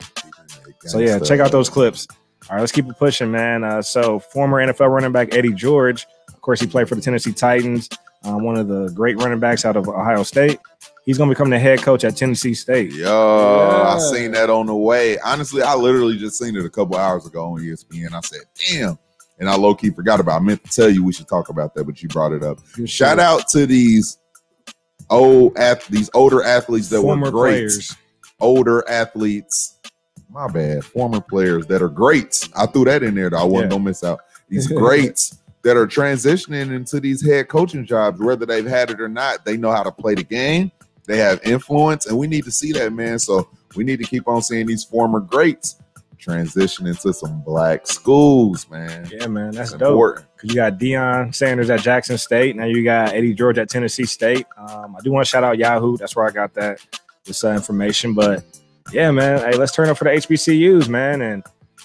So 0.82 1.00
yeah, 1.00 1.20
check 1.20 1.40
out 1.40 1.52
those 1.52 1.70
clips. 1.70 2.08
All 2.50 2.56
right, 2.56 2.60
let's 2.60 2.72
keep 2.72 2.88
it 2.88 2.98
pushing, 2.98 3.32
man. 3.32 3.64
Uh, 3.64 3.82
so 3.82 4.20
former 4.20 4.66
NFL 4.66 4.90
running 4.90 5.12
back 5.12 5.34
Eddie 5.34 5.54
George, 5.54 6.06
of 6.28 6.42
course, 6.42 6.60
he 6.60 6.68
played 6.68 6.90
for 6.90 6.96
the 6.96 7.02
Tennessee 7.02 7.32
Titans. 7.32 7.88
Uh, 8.24 8.36
one 8.36 8.58
of 8.58 8.68
the 8.68 8.90
great 8.90 9.18
running 9.18 9.40
backs 9.40 9.64
out 9.66 9.76
of 9.76 9.88
Ohio 9.88 10.24
State. 10.24 10.60
He's 11.06 11.18
going 11.18 11.30
to 11.30 11.34
become 11.34 11.50
the 11.50 11.58
head 11.58 11.82
coach 11.82 12.04
at 12.04 12.16
Tennessee 12.16 12.54
State. 12.54 12.94
Yo, 12.94 13.08
I 13.10 13.98
seen 14.00 14.32
that 14.34 14.50
on 14.50 14.68
the 14.68 14.76
way. 14.76 15.18
Honestly, 15.20 15.64
I 15.64 15.76
literally 15.76 16.18
just 16.18 16.38
seen 16.38 16.56
it 16.56 16.66
a 16.66 16.70
couple 16.70 16.98
hours 16.98 17.26
ago 17.26 17.46
on 17.46 17.60
ESPN. 17.60 18.14
I 18.14 18.20
said, 18.22 18.42
damn. 18.70 19.00
And 19.40 19.50
I 19.50 19.56
low 19.56 19.74
key 19.74 19.90
forgot 19.90 20.20
about 20.20 20.34
it. 20.34 20.44
I 20.44 20.46
meant 20.46 20.64
to 20.64 20.72
tell 20.72 20.90
you 20.90 21.04
we 21.04 21.14
should 21.14 21.28
talk 21.28 21.50
about 21.50 21.74
that, 21.74 21.86
but 21.86 22.04
you 22.04 22.10
brought 22.10 22.32
it 22.32 22.44
up. 22.44 22.60
Good 22.74 22.90
Shout 22.90 23.18
shit. 23.18 23.20
out 23.20 23.48
to 23.50 23.66
these 23.66 24.18
old 25.12 25.56
ath- 25.58 25.88
these 25.88 26.10
older 26.16 26.42
athletes 26.44 26.90
that 26.90 27.02
Former 27.02 27.26
were 27.28 27.32
great. 27.32 27.52
players. 27.52 27.96
Older 28.40 28.84
athletes. 28.90 29.76
My 30.32 30.48
bad. 30.48 30.84
Former 30.84 31.22
players 31.22 31.68
that 31.68 31.82
are 31.82 31.90
greats. 31.90 32.50
I 32.56 32.66
threw 32.66 32.86
that 32.86 33.04
in 33.04 33.14
there 33.16 33.30
though. 33.30 33.38
I 33.38 33.44
wasn't 33.44 33.72
Yeah. 33.72 33.78
gonna 33.78 33.84
miss 33.84 34.04
out. 34.04 34.22
These 34.50 34.68
greats 34.72 35.38
that 35.64 35.78
are 35.78 35.86
transitioning 35.86 36.74
into 36.76 37.00
these 37.00 37.24
head 37.24 37.48
coaching 37.50 37.86
jobs, 37.86 38.20
whether 38.20 38.46
they've 38.48 38.66
had 38.66 38.90
it 38.90 39.00
or 39.00 39.08
not, 39.10 39.46
they 39.46 39.58
know 39.58 39.72
how 39.72 39.84
to 39.84 39.92
play 39.92 40.16
the 40.16 40.24
game. 40.24 40.72
They 41.06 41.18
have 41.18 41.40
influence, 41.44 42.06
and 42.08 42.18
we 42.18 42.26
need 42.28 42.46
to 42.46 42.52
see 42.52 42.72
that, 42.74 42.94
man. 42.94 43.20
So 43.20 43.48
we 43.76 43.84
need 43.84 43.98
to 44.00 44.06
keep 44.06 44.28
on 44.28 44.42
seeing 44.42 44.66
these 44.66 44.84
former 44.84 45.20
greats 45.20 45.76
transition 46.22 46.88
into 46.88 47.12
some 47.14 47.42
black 47.42 47.86
schools, 47.88 48.70
man. 48.70 49.10
Yeah, 49.12 49.28
man, 49.28 49.52
that's 49.52 49.72
It's 49.72 49.80
dope. 49.80 49.90
important. 49.92 50.28
Cause 50.38 50.50
you 50.50 50.56
got 50.56 50.78
Deion 50.80 51.34
Sanders 51.36 51.70
at 51.70 51.82
Jackson 51.82 52.18
State. 52.18 52.56
Now 52.56 52.66
you 52.66 52.84
got 52.84 53.14
Eddie 53.14 53.34
George 53.34 53.58
at 53.58 53.70
Tennessee 53.70 54.06
State. 54.06 54.46
Um, 54.58 54.96
I 54.96 55.02
do 55.04 55.12
want 55.12 55.26
to 55.26 55.30
shout 55.30 55.44
out 55.44 55.58
Yahoo. 55.58 55.98
That's 55.98 56.16
where 56.16 56.26
I 56.26 56.32
got 56.32 56.54
that 56.54 56.80
this 57.26 57.44
uh, 57.44 57.52
information. 57.52 58.14
But 58.14 58.44
yeah, 58.94 59.12
man, 59.12 59.40
hey, 59.40 59.58
let's 59.58 59.72
turn 59.74 59.90
up 59.90 59.98
for 59.98 60.06
the 60.06 60.12
HBCUs, 60.12 60.88
man. 60.88 61.22
And 61.22 61.44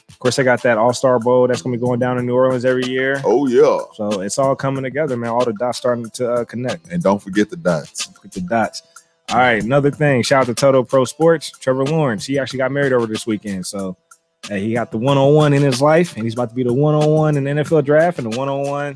of 0.08 0.18
course, 0.18 0.38
I 0.38 0.42
got 0.44 0.62
that 0.62 0.78
All 0.78 0.92
Star 0.94 1.18
Bowl 1.18 1.46
that's 1.48 1.60
gonna 1.62 1.76
be 1.76 1.80
going 1.80 1.98
down 2.00 2.18
in 2.18 2.26
New 2.26 2.34
Orleans 2.34 2.64
every 2.64 2.86
year. 2.86 3.20
Oh 3.24 3.46
yeah, 3.46 3.80
So 3.94 4.20
it's 4.20 4.38
all 4.38 4.54
coming 4.56 4.82
together, 4.84 5.16
man. 5.16 5.30
All 5.30 5.44
the 5.44 5.52
dots 5.54 5.78
starting 5.78 6.08
to 6.10 6.32
uh, 6.32 6.44
connect. 6.44 6.88
and 6.88 7.02
don't 7.02 7.22
forget 7.22 7.50
the 7.50 7.56
dots. 7.56 8.08
With 8.22 8.32
the 8.32 8.40
dots. 8.42 8.82
All 9.30 9.38
right, 9.38 9.62
another 9.62 9.90
thing. 9.90 10.22
Shout 10.22 10.42
out 10.42 10.46
to 10.46 10.54
Toto 10.54 10.84
Pro 10.84 11.04
Sports. 11.04 11.50
Trevor 11.50 11.84
Lawrence. 11.84 12.24
He 12.24 12.38
actually 12.38 12.58
got 12.58 12.70
married 12.70 12.92
over 12.92 13.06
this 13.06 13.26
weekend. 13.26 13.66
So 13.66 13.96
hey, 14.48 14.60
he 14.60 14.72
got 14.72 14.90
the 14.90 14.98
one 14.98 15.18
on 15.18 15.34
one 15.34 15.52
in 15.52 15.62
his 15.62 15.80
life, 15.80 16.14
and 16.16 16.24
he's 16.24 16.34
about 16.34 16.50
to 16.50 16.54
be 16.54 16.62
the 16.62 16.72
one 16.72 16.94
on 16.94 17.10
one 17.10 17.36
in 17.36 17.44
the 17.44 17.50
NFL 17.50 17.84
draft 17.84 18.18
and 18.18 18.32
the 18.32 18.38
one 18.38 18.48
on 18.48 18.66
one 18.66 18.94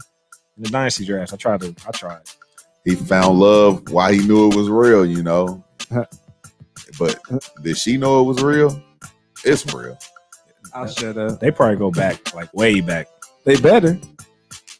in 0.56 0.62
the 0.62 0.70
dynasty 0.70 1.04
draft. 1.04 1.32
I 1.32 1.36
tried 1.36 1.60
to. 1.60 1.74
I 1.86 1.90
tried. 1.90 2.22
He 2.84 2.94
found 2.94 3.38
love 3.38 3.90
while 3.90 4.12
he 4.12 4.26
knew 4.26 4.48
it 4.48 4.56
was 4.56 4.68
real, 4.68 5.04
you 5.04 5.22
know. 5.22 5.64
but 6.98 7.20
did 7.62 7.76
she 7.76 7.96
know 7.96 8.20
it 8.20 8.24
was 8.24 8.42
real? 8.42 8.82
It's 9.44 9.72
real. 9.74 9.98
I'll 10.74 10.86
shut 10.86 11.16
up. 11.18 11.40
They 11.40 11.50
probably 11.50 11.76
go 11.76 11.90
back 11.90 12.34
like 12.34 12.52
way 12.54 12.80
back. 12.80 13.08
They 13.44 13.60
better. 13.60 13.98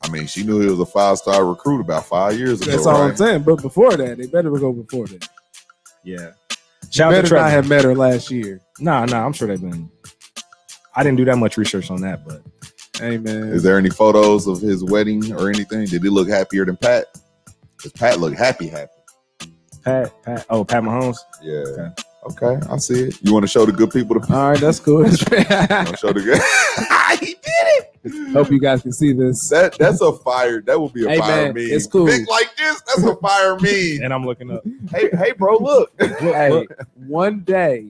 I 0.03 0.09
mean, 0.09 0.27
she 0.27 0.45
knew 0.45 0.61
he 0.61 0.69
was 0.69 0.81
a 0.81 0.87
five 0.87 1.19
star 1.19 1.45
recruit 1.45 1.81
about 1.81 2.07
five 2.07 2.39
years 2.39 2.63
ago. 2.63 2.71
That's 2.71 2.87
all 2.87 3.03
I'm 3.03 3.17
saying. 3.17 3.43
But 3.43 3.61
before 3.61 3.97
that, 3.97 4.19
they 4.19 4.27
better 4.27 4.51
go 4.51 4.73
before 4.73 5.07
that. 5.09 5.29
Yeah. 6.05 6.33
Shout 6.91 7.13
out 7.13 7.17
better 7.17 7.29
Trevor. 7.29 7.45
not 7.45 7.51
have 7.51 7.69
met 7.69 7.85
her 7.85 7.95
last 7.95 8.31
year. 8.31 8.61
Nah, 8.79 9.05
nah. 9.05 9.25
I'm 9.25 9.33
sure 9.33 9.49
they've 9.49 9.61
been. 9.61 9.91
I 10.95 11.03
didn't 11.03 11.19
do 11.19 11.25
that 11.27 11.37
much 11.39 11.57
research 11.57 11.91
on 11.91 12.01
that, 12.03 12.27
but 12.27 12.43
Hey 12.99 13.17
man. 13.17 13.49
Is 13.49 13.63
there 13.63 13.79
any 13.79 13.91
photos 13.91 14.47
of 14.47 14.61
his 14.61 14.85
wedding 14.85 15.33
or 15.33 15.49
anything? 15.49 15.87
Did 15.87 16.03
he 16.03 16.09
look 16.11 16.29
happier 16.29 16.65
than 16.67 16.77
Pat? 16.77 17.07
Because 17.77 17.93
Pat 17.93 18.21
looked 18.21 18.37
happy, 18.39 18.69
happy. 18.69 18.93
Pat, 19.85 20.23
Pat, 20.23 20.47
oh 20.51 20.65
Pat 20.65 20.83
Mahomes. 20.83 21.17
Yeah. 21.43 21.61
Okay. 21.63 21.89
Okay, 22.43 22.61
I 22.71 22.77
see 22.77 23.05
it. 23.05 23.17
You 23.23 23.33
want 23.33 23.45
to 23.45 23.49
show 23.49 23.65
the 23.65 23.73
good 23.73 23.91
people 23.91 24.21
the 24.21 24.35
All 24.35 24.51
right, 24.51 24.61
that's 24.61 24.79
cool. 24.79 25.03
show 25.09 25.15
the 26.13 26.21
good. 26.23 27.19
he 27.27 27.33
did 27.33 27.41
it. 28.05 28.33
Hope 28.35 28.51
you 28.51 28.61
guys 28.61 28.83
can 28.83 28.93
see 28.93 29.15
this. 29.15 29.49
That 29.49 29.79
that's 29.79 30.03
a 30.03 30.13
fire. 30.13 30.61
That 30.61 30.79
would 30.79 30.93
be 30.93 31.07
a 31.07 31.09
Hey, 31.09 31.19
fire 31.19 31.45
man, 31.47 31.55
meme. 31.55 31.65
it's 31.71 31.87
cool. 31.87 32.05
Big 32.05 32.29
like 32.29 32.55
this. 32.59 32.83
That's 32.83 33.05
a 33.05 33.17
fire 33.17 33.57
meme. 33.61 34.03
And 34.05 34.13
I'm 34.13 34.27
looking 34.27 34.51
up. 34.51 34.63
hey, 34.91 35.09
hey, 35.15 35.33
bro, 35.33 35.57
look. 35.57 35.93
hey, 35.99 36.67
one 36.95 37.41
day 37.41 37.87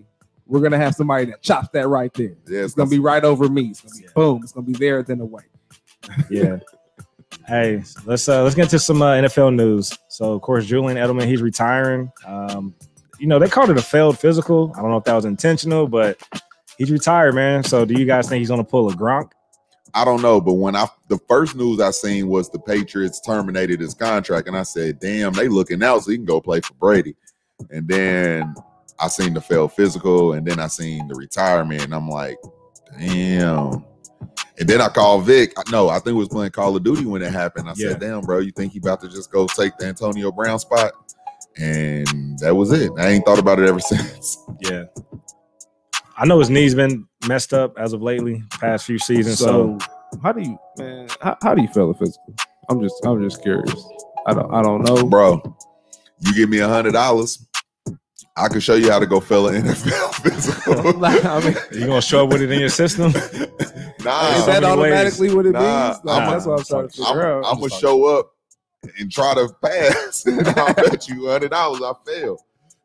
we're 0.51 0.61
gonna 0.61 0.77
have 0.77 0.95
somebody 0.95 1.27
that 1.27 1.41
chops 1.43 1.69
that 1.73 1.87
right 1.89 2.13
there. 2.15 2.37
Yeah, 2.49 2.65
It's 2.65 2.75
gonna 2.75 2.91
be 2.91 2.99
right 2.99 3.25
over 3.25 3.49
me. 3.49 3.69
It's 3.69 3.81
gonna 3.81 3.95
be 4.01 4.13
boom. 4.15 4.41
It's 4.43 4.53
gonna 4.53 4.67
be 4.67 4.73
there 4.73 5.03
then 5.03 5.21
away. 5.21 5.45
Yeah. 6.29 6.59
hey, 7.47 7.83
let's 8.05 8.29
uh 8.29 8.43
let's 8.43 8.57
get 8.57 8.65
into 8.65 8.81
some 8.81 9.01
uh, 9.01 9.15
NFL 9.15 9.55
news. 9.55 9.97
So 10.09 10.33
of 10.33 10.43
course 10.43 10.67
Julian 10.67 10.99
Edelman, 10.99 11.27
he's 11.27 11.41
retiring. 11.41 12.11
Um, 12.27 12.75
you 13.21 13.29
know, 13.29 13.39
they 13.39 13.49
called 13.49 13.71
it 13.71 13.79
a 13.79 13.83
failed 13.83 14.19
physical. 14.19 14.73
I 14.77 14.83
don't 14.83 14.91
know 14.91 14.97
if 14.97 15.05
that 15.05 15.15
was 15.15 15.25
intentional, 15.25 15.87
but 15.87 16.21
he's 16.79 16.91
retired, 16.91 17.35
man. 17.37 17.63
So 17.63 17.85
do 17.85 17.95
you 17.95 18.05
guys 18.05 18.29
think 18.29 18.41
he's 18.41 18.49
gonna 18.49 18.65
pull 18.65 18.91
a 18.91 18.95
Gronk? 18.95 19.31
I 19.95 20.05
don't 20.05 20.23
know, 20.23 20.41
but 20.41 20.55
when 20.55 20.75
I 20.75 20.87
the 21.09 21.19
first 21.29 21.55
news 21.55 21.81
I 21.81 21.93
seen 21.93 22.29
was 22.29 22.51
the 22.51 22.59
Patriots 22.59 23.21
terminated 23.21 23.81
his 23.81 23.95
contract, 23.95 24.49
and 24.49 24.57
I 24.57 24.65
said, 24.65 24.99
"Damn, 24.99 25.33
they 25.33 25.47
looking 25.47 25.83
out 25.83 26.03
so 26.03 26.11
he 26.11 26.17
can 26.17 26.27
go 26.27 26.41
play 26.41 26.61
for 26.61 26.75
Brady." 26.75 27.15
And 27.71 27.87
then 27.87 28.55
I 29.01 29.09
seen 29.09 29.35
the 29.35 29.41
failed 29.41 29.73
physical, 29.73 30.35
and 30.35 30.47
then 30.47 30.59
I 30.61 30.67
seen 30.67 31.09
the 31.09 31.15
retirement, 31.15 31.83
and 31.85 31.95
I'm 31.95 32.09
like, 32.09 32.37
"Damn." 32.99 33.85
And 34.59 34.69
then 34.69 34.81
I 34.81 34.89
called 34.89 35.25
Vic. 35.25 35.55
No, 35.71 35.89
I 35.89 35.95
think 35.95 36.09
it 36.09 36.19
was 36.19 36.29
playing 36.29 36.51
Call 36.53 36.77
of 36.77 36.83
Duty 36.85 37.07
when 37.07 37.23
it 37.23 37.33
happened. 37.33 37.69
I 37.69 37.73
Yeah. 37.77 37.91
said, 37.91 38.01
"Damn, 38.01 38.21
bro, 38.21 38.41
you 38.41 38.53
think 38.53 38.73
he 38.73 38.79
about 38.79 39.01
to 39.01 39.09
just 39.09 39.31
go 39.33 39.47
take 39.47 39.77
the 39.79 39.87
Antonio 39.87 40.31
Brown 40.31 40.59
spot?" 40.59 40.93
And 41.59 42.39
that 42.41 42.55
was 42.55 42.71
it. 42.73 42.91
I 42.99 43.09
ain't 43.09 43.25
thought 43.25 43.39
about 43.39 43.59
it 43.59 43.69
ever 43.69 43.81
since. 43.81 44.39
Yeah. 44.61 44.85
I 46.17 46.27
know 46.27 46.39
his 46.39 46.51
knee's 46.51 46.75
been 46.75 47.07
messed 47.27 47.55
up 47.55 47.79
as 47.79 47.93
of 47.95 48.03
lately, 48.03 48.43
past 48.61 48.85
few 48.85 48.99
seasons. 48.99 49.39
So, 49.39 49.79
So, 50.13 50.19
how 50.23 50.33
do 50.33 50.43
you 50.43 50.59
man? 50.79 51.09
How, 51.23 51.37
how 51.43 51.55
do 51.55 51.63
you 51.63 51.69
feel 51.69 51.93
the 51.93 51.99
physical? 51.99 52.35
I'm 52.69 52.81
just 52.83 52.95
I'm 53.07 53.23
just 53.23 53.43
curious. 53.43 53.83
I 54.27 54.35
don't 54.35 54.53
I 54.53 54.63
don't 54.63 54.83
know, 54.83 55.05
bro. 55.07 55.41
You 56.21 56.35
give 56.35 56.51
me 56.51 56.59
a 56.59 56.69
hundred 56.69 56.93
dollars, 56.93 57.47
I 58.37 58.49
can 58.49 58.61
show 58.61 58.75
you 58.75 58.91
how 58.91 58.99
to 58.99 59.07
go 59.07 59.21
fill 59.21 59.49
an 59.49 59.63
NFL 59.65 60.15
physical. 60.15 61.05
I 61.05 61.41
mean, 61.45 61.57
you 61.73 61.87
gonna 61.87 62.01
show 62.01 62.25
up 62.25 62.33
with 62.33 62.43
it 62.43 62.51
in 62.51 62.61
your 62.61 62.69
system? 62.69 63.13
nah, 64.05 64.37
is 64.37 64.47
that 64.47 64.63
many 64.63 64.67
automatically 64.67 65.35
what 65.35 65.47
it 65.47 65.53
Nah, 65.53 65.89
means? 65.93 66.05
Like, 66.05 66.23
I'm- 66.23 66.31
that's 66.31 66.47
what 66.47 66.59
I'm 66.61 66.65
trying 66.65 66.89
to 66.89 67.03
I'm, 67.05 67.19
out. 67.19 67.45
I'm 67.47 67.59
gonna 67.61 67.71
show 67.71 68.05
up 68.19 68.33
and 68.99 69.11
try 69.13 69.35
to 69.35 69.49
pass. 69.63 70.25
and 70.27 70.47
I 70.49 70.73
bet 70.73 71.09
you 71.09 71.29
hundred 71.29 71.51
dollars 71.51 71.83
I 71.83 71.93
fail. 72.11 72.39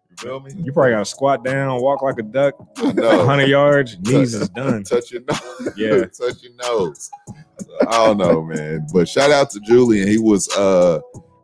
You 0.09 0.15
feel 0.17 0.39
me? 0.39 0.51
You 0.57 0.73
probably 0.73 0.91
gotta 0.93 1.05
squat 1.05 1.43
down, 1.45 1.81
walk 1.81 2.01
like 2.01 2.17
a 2.19 2.23
duck, 2.23 2.55
I 2.77 2.83
100 2.91 3.47
yards, 3.47 3.97
knees 3.99 4.33
is 4.33 4.49
done. 4.49 4.83
Touch 4.83 5.11
your 5.11 5.21
nose. 5.21 5.73
Yeah. 5.77 6.05
touch 6.05 6.41
your 6.43 6.53
nose. 6.61 7.09
I 7.87 8.05
don't 8.05 8.17
know, 8.17 8.41
man. 8.43 8.87
But 8.93 9.07
shout 9.07 9.31
out 9.31 9.49
to 9.51 9.59
Julian. 9.61 10.07
He 10.07 10.17
was 10.17 10.49
uh 10.57 10.99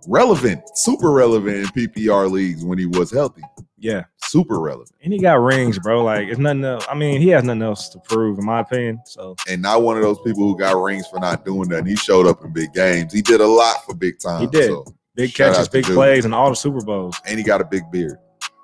relevant, 0.07 0.61
super 0.75 1.11
relevant 1.11 1.57
in 1.57 1.65
PPR 1.67 2.29
leagues 2.31 2.63
when 2.65 2.77
he 2.77 2.85
was 2.87 3.11
healthy. 3.11 3.43
Yeah. 3.81 4.03
Super 4.23 4.59
relevant. 4.59 4.91
And 5.03 5.11
he 5.11 5.19
got 5.19 5.41
rings, 5.41 5.79
bro. 5.79 6.03
Like 6.03 6.27
it's 6.27 6.39
nothing 6.39 6.63
else. 6.63 6.85
I 6.89 6.95
mean, 6.95 7.19
he 7.19 7.29
has 7.29 7.43
nothing 7.43 7.63
else 7.63 7.89
to 7.89 7.99
prove, 7.99 8.39
in 8.39 8.45
my 8.45 8.59
opinion. 8.61 9.01
So 9.05 9.35
and 9.49 9.61
not 9.61 9.81
one 9.81 9.97
of 9.97 10.03
those 10.03 10.19
people 10.19 10.43
who 10.43 10.57
got 10.57 10.81
rings 10.81 11.07
for 11.07 11.19
not 11.19 11.43
doing 11.43 11.67
that. 11.69 11.85
He 11.85 11.95
showed 11.95 12.27
up 12.27 12.43
in 12.45 12.53
big 12.53 12.71
games. 12.73 13.11
He 13.11 13.21
did 13.21 13.41
a 13.41 13.47
lot 13.47 13.83
for 13.85 13.95
big 13.95 14.19
time. 14.19 14.41
He 14.41 14.47
did. 14.47 14.67
So, 14.69 14.85
big 15.15 15.33
catches, 15.33 15.67
big 15.67 15.85
plays, 15.85 16.23
and 16.25 16.33
all 16.33 16.49
the 16.49 16.55
Super 16.55 16.81
Bowls. 16.85 17.19
and 17.25 17.37
he 17.37 17.43
got 17.43 17.59
a 17.59 17.65
big 17.65 17.83
beard. 17.91 18.17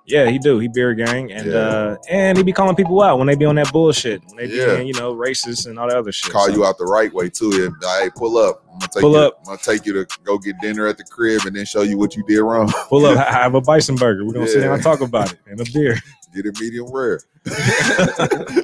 Yeah, 0.08 0.30
he 0.30 0.40
do. 0.40 0.58
He 0.58 0.70
beer 0.70 0.94
gang, 0.94 1.34
and 1.34 1.48
Yeah. 1.52 1.58
uh, 1.58 1.96
and 2.10 2.38
he 2.38 2.44
be 2.44 2.54
calling 2.54 2.76
people 2.78 3.02
out 3.02 3.18
when 3.18 3.28
they 3.28 3.36
be 3.36 3.44
on 3.44 3.56
that 3.56 3.74
bullshit. 3.74 4.22
When 4.28 4.38
they 4.38 4.48
be, 4.48 4.54
Yeah. 4.56 4.76
being, 4.78 4.88
you 4.88 4.94
know, 4.94 5.14
racist 5.14 5.68
and 5.68 5.78
all 5.78 5.88
that 5.90 5.98
other 5.98 6.14
shit. 6.14 6.32
Call 6.32 6.46
So, 6.48 6.54
you 6.54 6.66
out 6.66 6.78
the 6.78 6.86
right 6.86 7.14
way 7.14 7.30
too. 7.30 7.52
And, 7.66 7.76
Hey, 8.02 8.10
pull 8.16 8.38
up. 8.38 8.64
I'm 8.72 8.80
gonna 8.80 8.90
take 8.94 9.02
Pull 9.02 9.12
you, 9.12 9.18
up. 9.20 9.40
I'm 9.40 9.46
gonna 9.46 9.58
take 9.58 9.86
you 9.86 9.92
to 9.94 10.08
go 10.24 10.38
get 10.38 10.56
dinner 10.62 10.88
at 10.88 10.98
the 10.98 11.04
crib 11.04 11.42
and 11.46 11.54
then 11.56 11.66
show 11.66 11.82
you 11.82 11.98
what 11.98 12.16
you 12.16 12.24
did 12.26 12.40
wrong. 12.42 12.72
Pull 12.88 13.06
up, 13.06 13.18
I 13.18 13.32
have 13.34 13.54
a 13.56 13.62
bison 13.62 13.96
burger. 13.96 14.26
We're 14.26 14.34
gonna 14.34 14.48
sit 14.48 14.62
down 14.62 14.74
and 14.76 14.82
talk 14.84 15.02
about 15.02 15.34
it 15.34 15.40
and 15.46 15.60
a 15.60 15.66
beer. 15.74 15.96
get 16.34 16.46
it 16.46 16.58
medium 16.62 16.90
rare. 16.92 17.20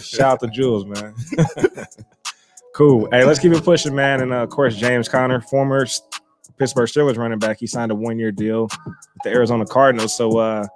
Shout 0.00 0.32
out 0.32 0.40
to 0.40 0.48
Jules, 0.48 0.84
man. 0.86 1.14
cool. 2.74 3.08
Hey, 3.10 3.24
let's 3.24 3.38
keep 3.38 3.52
it 3.52 3.64
pushing, 3.64 3.94
man. 3.94 4.20
And 4.22 4.32
uh, 4.32 4.36
of 4.42 4.50
course, 4.50 4.76
James 4.76 5.08
Conner, 5.08 5.40
former 5.40 5.86
Pittsburgh 6.60 6.88
Steelers 6.88 7.16
running 7.16 7.38
back, 7.38 7.58
he 7.58 7.66
signed 7.66 7.90
a 7.90 7.94
one-year 7.94 8.32
deal 8.32 8.64
with 8.64 8.98
the 9.24 9.30
Arizona 9.30 9.64
Cardinals. 9.64 10.14
So, 10.14 10.36
uh, 10.38 10.66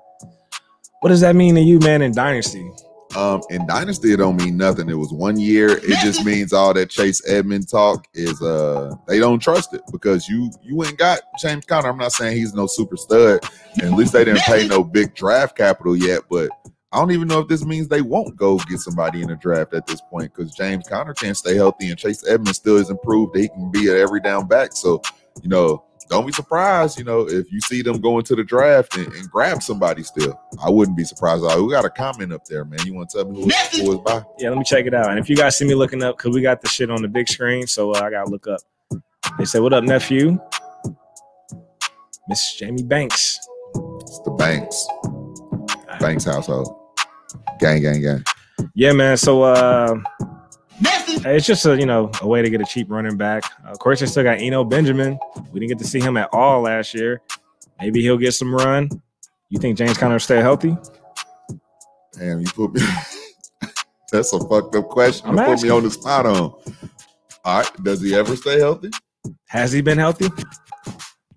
what 1.00 1.10
does 1.10 1.20
that 1.20 1.36
mean 1.36 1.54
to 1.56 1.60
you, 1.60 1.78
man, 1.80 2.00
in 2.00 2.12
Dynasty? 2.12 2.66
Um, 3.14 3.42
in 3.50 3.66
Dynasty, 3.66 4.14
it 4.14 4.16
don't 4.16 4.36
mean 4.36 4.56
nothing. 4.56 4.88
It 4.88 4.94
was 4.94 5.12
one 5.12 5.38
year. 5.38 5.68
It 5.68 5.98
just 6.02 6.24
means 6.24 6.54
all 6.54 6.72
that 6.72 6.88
Chase 6.88 7.22
Edmond 7.28 7.68
talk 7.68 8.06
is 8.14 8.40
uh 8.42 8.94
they 9.06 9.20
don't 9.20 9.38
trust 9.38 9.74
it 9.74 9.82
because 9.92 10.26
you 10.26 10.50
you 10.62 10.82
ain't 10.82 10.98
got 10.98 11.20
James 11.38 11.66
Conner. 11.66 11.90
I'm 11.90 11.98
not 11.98 12.12
saying 12.12 12.36
he's 12.36 12.54
no 12.54 12.66
super 12.66 12.96
stud, 12.96 13.40
and 13.74 13.82
at 13.82 13.92
least 13.92 14.14
they 14.14 14.24
didn't 14.24 14.40
pay 14.40 14.66
no 14.66 14.82
big 14.82 15.14
draft 15.14 15.56
capital 15.56 15.94
yet. 15.94 16.22
But 16.28 16.48
I 16.90 16.98
don't 16.98 17.12
even 17.12 17.28
know 17.28 17.40
if 17.40 17.48
this 17.48 17.64
means 17.64 17.86
they 17.86 18.02
won't 18.02 18.36
go 18.36 18.56
get 18.56 18.80
somebody 18.80 19.20
in 19.20 19.28
the 19.28 19.36
draft 19.36 19.74
at 19.74 19.86
this 19.86 20.00
point 20.10 20.32
because 20.34 20.54
James 20.54 20.88
Conner 20.88 21.14
can't 21.14 21.36
stay 21.36 21.54
healthy 21.54 21.90
and 21.90 21.98
Chase 21.98 22.26
Edmonds 22.26 22.56
still 22.56 22.78
isn't 22.78 23.02
proved 23.02 23.34
that 23.34 23.42
he 23.42 23.48
can 23.48 23.70
be 23.70 23.90
an 23.90 23.96
every 23.96 24.20
down 24.20 24.48
back. 24.48 24.72
So 24.72 25.02
you 25.42 25.48
know. 25.48 25.84
Don't 26.10 26.26
be 26.26 26.32
surprised, 26.32 26.98
you 26.98 27.04
know, 27.04 27.22
if 27.22 27.50
you 27.50 27.62
see 27.62 27.80
them 27.80 27.98
going 27.98 28.24
to 28.24 28.36
the 28.36 28.44
draft 28.44 28.94
and, 28.98 29.06
and 29.06 29.30
grab 29.30 29.62
somebody 29.62 30.02
still. 30.02 30.38
I 30.62 30.68
wouldn't 30.68 30.98
be 30.98 31.04
surprised. 31.04 31.42
Uh, 31.42 31.62
We 31.62 31.72
got 31.72 31.86
a 31.86 31.90
comment 31.90 32.30
up 32.30 32.44
there, 32.44 32.66
man. 32.66 32.78
You 32.84 32.92
want 32.92 33.08
to 33.08 33.16
tell 33.16 33.30
me 33.30 33.40
who, 33.40 33.48
it's 33.48 34.02
by? 34.02 34.22
Yeah, 34.38 34.50
let 34.50 34.58
me 34.58 34.64
check 34.64 34.84
it 34.84 34.92
out. 34.92 35.08
And 35.08 35.18
if 35.18 35.30
you 35.30 35.36
guys 35.36 35.56
see 35.56 35.64
me 35.64 35.74
looking 35.74 36.02
up, 36.02 36.18
because 36.18 36.34
we 36.34 36.42
got 36.42 36.60
the 36.60 36.68
shit 36.68 36.90
on 36.90 37.00
the 37.00 37.08
big 37.08 37.26
screen, 37.26 37.66
so 37.66 37.92
uh, 37.92 38.00
I 38.02 38.10
gotta 38.10 38.28
look 38.28 38.46
up. 38.46 38.60
They 39.38 39.46
said, 39.46 39.62
"What 39.62 39.72
up, 39.72 39.82
nephew?" 39.82 40.38
Miss 42.28 42.54
Jamie 42.54 42.82
Banks. 42.82 43.38
It's 44.02 44.20
the 44.20 44.30
Banks. 44.32 44.86
Banks 46.00 46.24
household. 46.24 46.68
Gang, 47.60 47.80
gang, 47.80 48.02
gang. 48.02 48.22
Yeah, 48.74 48.92
man. 48.92 49.16
So 49.16 49.42
uh 49.42 49.96
it's 50.80 51.46
just 51.46 51.64
a 51.66 51.78
you 51.78 51.86
know 51.86 52.10
a 52.20 52.26
way 52.26 52.42
to 52.42 52.50
get 52.50 52.60
a 52.60 52.64
cheap 52.64 52.90
running 52.90 53.16
back. 53.16 53.44
of 53.66 53.78
course, 53.78 54.00
they 54.00 54.06
still 54.06 54.22
got 54.24 54.38
Eno 54.38 54.64
Benjamin. 54.64 55.18
We 55.52 55.60
didn't 55.60 55.70
get 55.70 55.78
to 55.78 55.86
see 55.86 56.00
him 56.00 56.16
at 56.16 56.28
all 56.32 56.62
last 56.62 56.94
year. 56.94 57.20
Maybe 57.80 58.00
he'll 58.02 58.18
get 58.18 58.32
some 58.32 58.54
run. 58.54 58.88
You 59.50 59.58
think 59.58 59.78
James 59.78 59.96
Conner 59.98 60.14
will 60.14 60.20
stay 60.20 60.40
healthy? 60.40 60.76
Damn, 62.18 62.40
you 62.40 62.46
put 62.46 62.72
me. 62.74 62.80
That's 64.12 64.32
a 64.32 64.38
fucked 64.48 64.74
up 64.76 64.88
question. 64.88 65.28
I'm 65.28 65.36
to 65.36 65.44
put 65.44 65.62
me 65.62 65.70
on 65.70 65.82
the 65.82 65.90
spot 65.90 66.26
on. 66.26 66.36
All 66.36 66.62
right. 67.44 67.70
Does 67.82 68.00
he 68.00 68.14
ever 68.14 68.36
stay 68.36 68.58
healthy? 68.60 68.90
Has 69.46 69.72
he 69.72 69.82
been 69.82 69.98
healthy? 69.98 70.28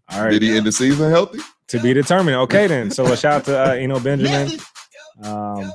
All 0.09 0.23
right, 0.23 0.31
Did 0.31 0.41
he 0.41 0.55
end 0.55 0.65
the 0.65 0.71
season 0.71 1.09
healthy? 1.09 1.39
to 1.67 1.79
be 1.81 1.93
determined. 1.93 2.37
Okay, 2.37 2.67
then. 2.67 2.89
So 2.91 3.05
a 3.11 3.17
shout 3.17 3.33
out 3.33 3.45
to 3.45 3.59
uh, 3.71 3.73
Eno 3.73 3.99
Benjamin. 3.99 4.57
Um, 5.23 5.71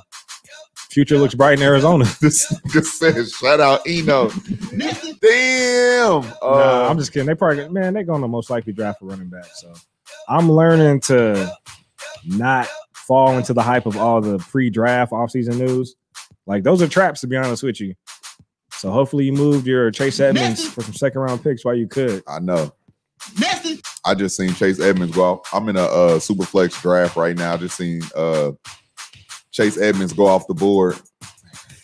future 0.92 1.18
looks 1.18 1.34
bright 1.34 1.58
in 1.58 1.62
Arizona. 1.64 2.04
This 2.20 2.52
nigga 2.52 2.84
said, 2.84 3.28
shout 3.28 3.60
out 3.60 3.80
Eno. 3.86 4.28
Damn. 5.20 6.20
Nah, 6.22 6.36
Uh, 6.42 6.86
I'm 6.90 6.98
just 6.98 7.12
kidding. 7.12 7.26
They 7.26 7.34
probably 7.34 7.68
man, 7.68 7.94
they're 7.94 8.04
gonna 8.04 8.28
most 8.28 8.50
likely 8.50 8.72
draft 8.72 9.02
a 9.02 9.04
running 9.06 9.28
back. 9.28 9.46
So 9.54 9.72
I'm 10.28 10.50
learning 10.50 11.00
to 11.02 11.52
not 12.26 12.68
fall 12.94 13.36
into 13.36 13.52
the 13.52 13.62
hype 13.62 13.86
of 13.86 13.96
all 13.96 14.20
the 14.20 14.38
pre-draft 14.38 15.12
offseason 15.12 15.58
news. 15.58 15.94
Like 16.46 16.62
those 16.62 16.82
are 16.82 16.88
traps, 16.88 17.20
to 17.22 17.26
be 17.26 17.36
honest 17.36 17.62
with 17.62 17.80
you. 17.80 17.94
So 18.72 18.90
hopefully 18.90 19.24
you 19.24 19.32
moved 19.32 19.66
your 19.66 19.90
Chase 19.90 20.18
Edmonds 20.20 20.64
for 20.66 20.82
some 20.82 20.94
second 20.94 21.20
round 21.20 21.42
picks 21.42 21.64
while 21.64 21.74
you 21.76 21.86
could. 21.86 22.22
I 22.26 22.40
know. 22.40 22.72
I 24.04 24.14
just 24.16 24.36
seen 24.36 24.52
Chase 24.54 24.80
Edmonds 24.80 25.14
go 25.14 25.24
off. 25.24 25.54
I'm 25.54 25.68
in 25.68 25.76
a 25.76 25.84
uh, 25.84 26.18
super 26.18 26.44
flex 26.44 26.80
draft 26.82 27.14
right 27.16 27.36
now. 27.36 27.54
I 27.54 27.56
just 27.58 27.76
seen 27.76 28.02
uh, 28.16 28.50
Chase 29.52 29.78
Edmonds 29.78 30.12
go 30.12 30.26
off 30.26 30.46
the 30.46 30.54
board. 30.54 30.96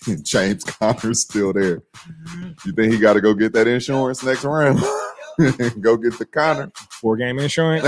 And 0.07 0.25
James 0.25 0.65
Conner's 0.65 1.23
still 1.23 1.53
there. 1.53 1.83
You 2.65 2.73
think 2.73 2.93
he 2.93 2.99
got 2.99 3.13
to 3.15 3.21
go 3.21 3.35
get 3.35 3.53
that 3.53 3.69
insurance 3.69 4.23
next 4.25 4.45
round? 4.45 4.79
go 5.81 5.97
get 5.97 6.19
the 6.19 6.27
Conner. 6.31 6.73
Four 6.91 7.17
game 7.17 7.39
insurance. 7.39 7.85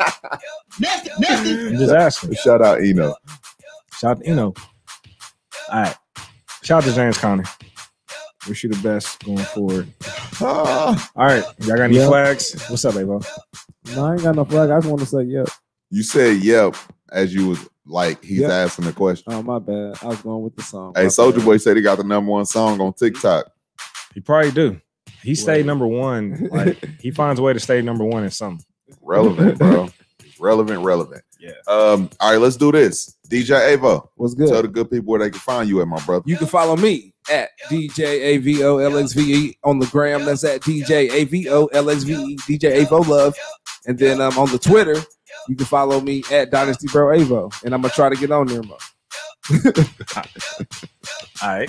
I'm 0.00 1.78
just 1.78 1.92
asking. 1.92 2.34
Shout 2.34 2.62
out 2.62 2.80
Eno. 2.82 3.14
Shout 3.98 4.18
out, 4.18 4.26
you 4.26 4.34
know. 4.34 4.54
All 5.72 5.82
right. 5.82 5.96
Shout 6.62 6.82
out 6.84 6.88
to 6.88 6.94
James 6.94 7.18
Conner. 7.18 7.44
Wish 8.46 8.62
you 8.62 8.70
the 8.70 8.80
best 8.82 9.24
going 9.24 9.38
forward. 9.38 9.88
Ah, 10.40 11.10
All 11.16 11.26
right. 11.26 11.44
Y'all 11.60 11.76
got 11.76 11.84
any 11.84 11.96
Yeah. 11.96 12.06
flags? 12.08 12.62
What's 12.68 12.84
up, 12.84 12.94
Avo? 12.94 13.26
No, 13.96 14.04
I 14.06 14.12
ain't 14.12 14.22
got 14.22 14.36
no 14.36 14.44
flag. 14.44 14.70
I 14.70 14.76
just 14.78 14.88
want 14.88 15.00
to 15.00 15.06
say, 15.06 15.22
yep. 15.22 15.48
you 15.90 16.02
said 16.02 16.36
yep 16.38 16.76
as 17.10 17.34
you 17.34 17.48
was 17.48 17.68
like 17.88 18.22
he's 18.24 18.40
Yep. 18.40 18.50
asking 18.50 18.84
the 18.84 18.92
question. 18.92 19.32
Oh, 19.32 19.42
my 19.42 19.58
bad. 19.58 19.96
I 20.02 20.06
was 20.06 20.20
going 20.22 20.42
with 20.42 20.54
the 20.56 20.62
song. 20.62 20.92
Hey, 20.94 21.08
Soldier. 21.08 21.40
Boy 21.40 21.56
said 21.56 21.76
he 21.76 21.82
got 21.82 21.98
the 21.98 22.04
number 22.04 22.30
one 22.30 22.44
song 22.46 22.80
on 22.80 22.92
TikTok. 22.92 23.46
He 24.14 24.20
probably 24.20 24.50
do. 24.52 24.80
He 25.22 25.34
stayed 25.34 25.66
number 25.66 25.86
one. 25.86 26.48
Like 26.50 26.82
he 27.00 27.10
finds 27.12 27.40
a 27.40 27.42
way 27.42 27.52
to 27.52 27.60
stay 27.60 27.82
number 27.82 28.04
one 28.04 28.24
in 28.24 28.30
something. 28.30 28.64
Relevant, 29.02 29.58
bro. 29.58 29.88
relevant, 30.38 30.82
relevant. 30.84 31.22
Yeah. 31.40 31.52
Um. 31.68 32.10
All 32.20 32.32
right, 32.32 32.40
let's 32.40 32.56
do 32.56 32.72
this. 32.72 33.14
DJ 33.28 33.76
Avo, 33.76 34.08
What's 34.16 34.34
good? 34.34 34.48
tell 34.48 34.62
the 34.62 34.68
good 34.68 34.90
people 34.90 35.10
where 35.12 35.20
they 35.20 35.30
can 35.30 35.38
find 35.38 35.68
you 35.68 35.80
at, 35.80 35.86
my 35.88 36.00
brother. 36.04 36.24
You 36.26 36.36
can 36.36 36.46
follow 36.48 36.76
me 36.76 37.14
at 37.30 37.50
DJ 37.70 38.38
Avo 38.42 38.80
LXVE 38.90 39.58
on 39.64 39.78
the 39.78 39.86
gram. 39.86 40.24
That's 40.24 40.42
at 40.44 40.62
DJ 40.62 41.08
Avo 41.10 41.70
LXVE, 41.70 42.36
DJ 42.40 42.84
Avo 42.84 43.06
Love. 43.06 43.36
And 43.86 43.98
then 43.98 44.20
um, 44.20 44.36
on 44.38 44.50
the 44.50 44.58
Twitter, 44.58 44.96
you 45.48 45.54
can 45.56 45.66
follow 45.66 46.00
me 46.00 46.22
at 46.32 46.50
Dynasty 46.50 46.88
Bro 46.88 47.18
Avo. 47.18 47.52
And 47.64 47.74
I'm 47.74 47.82
going 47.82 47.90
to 47.90 47.94
try 47.94 48.08
to 48.08 48.16
get 48.16 48.30
on 48.32 48.46
there, 48.48 48.62
Mo. 48.62 48.76
All 51.42 51.48
right. 51.48 51.68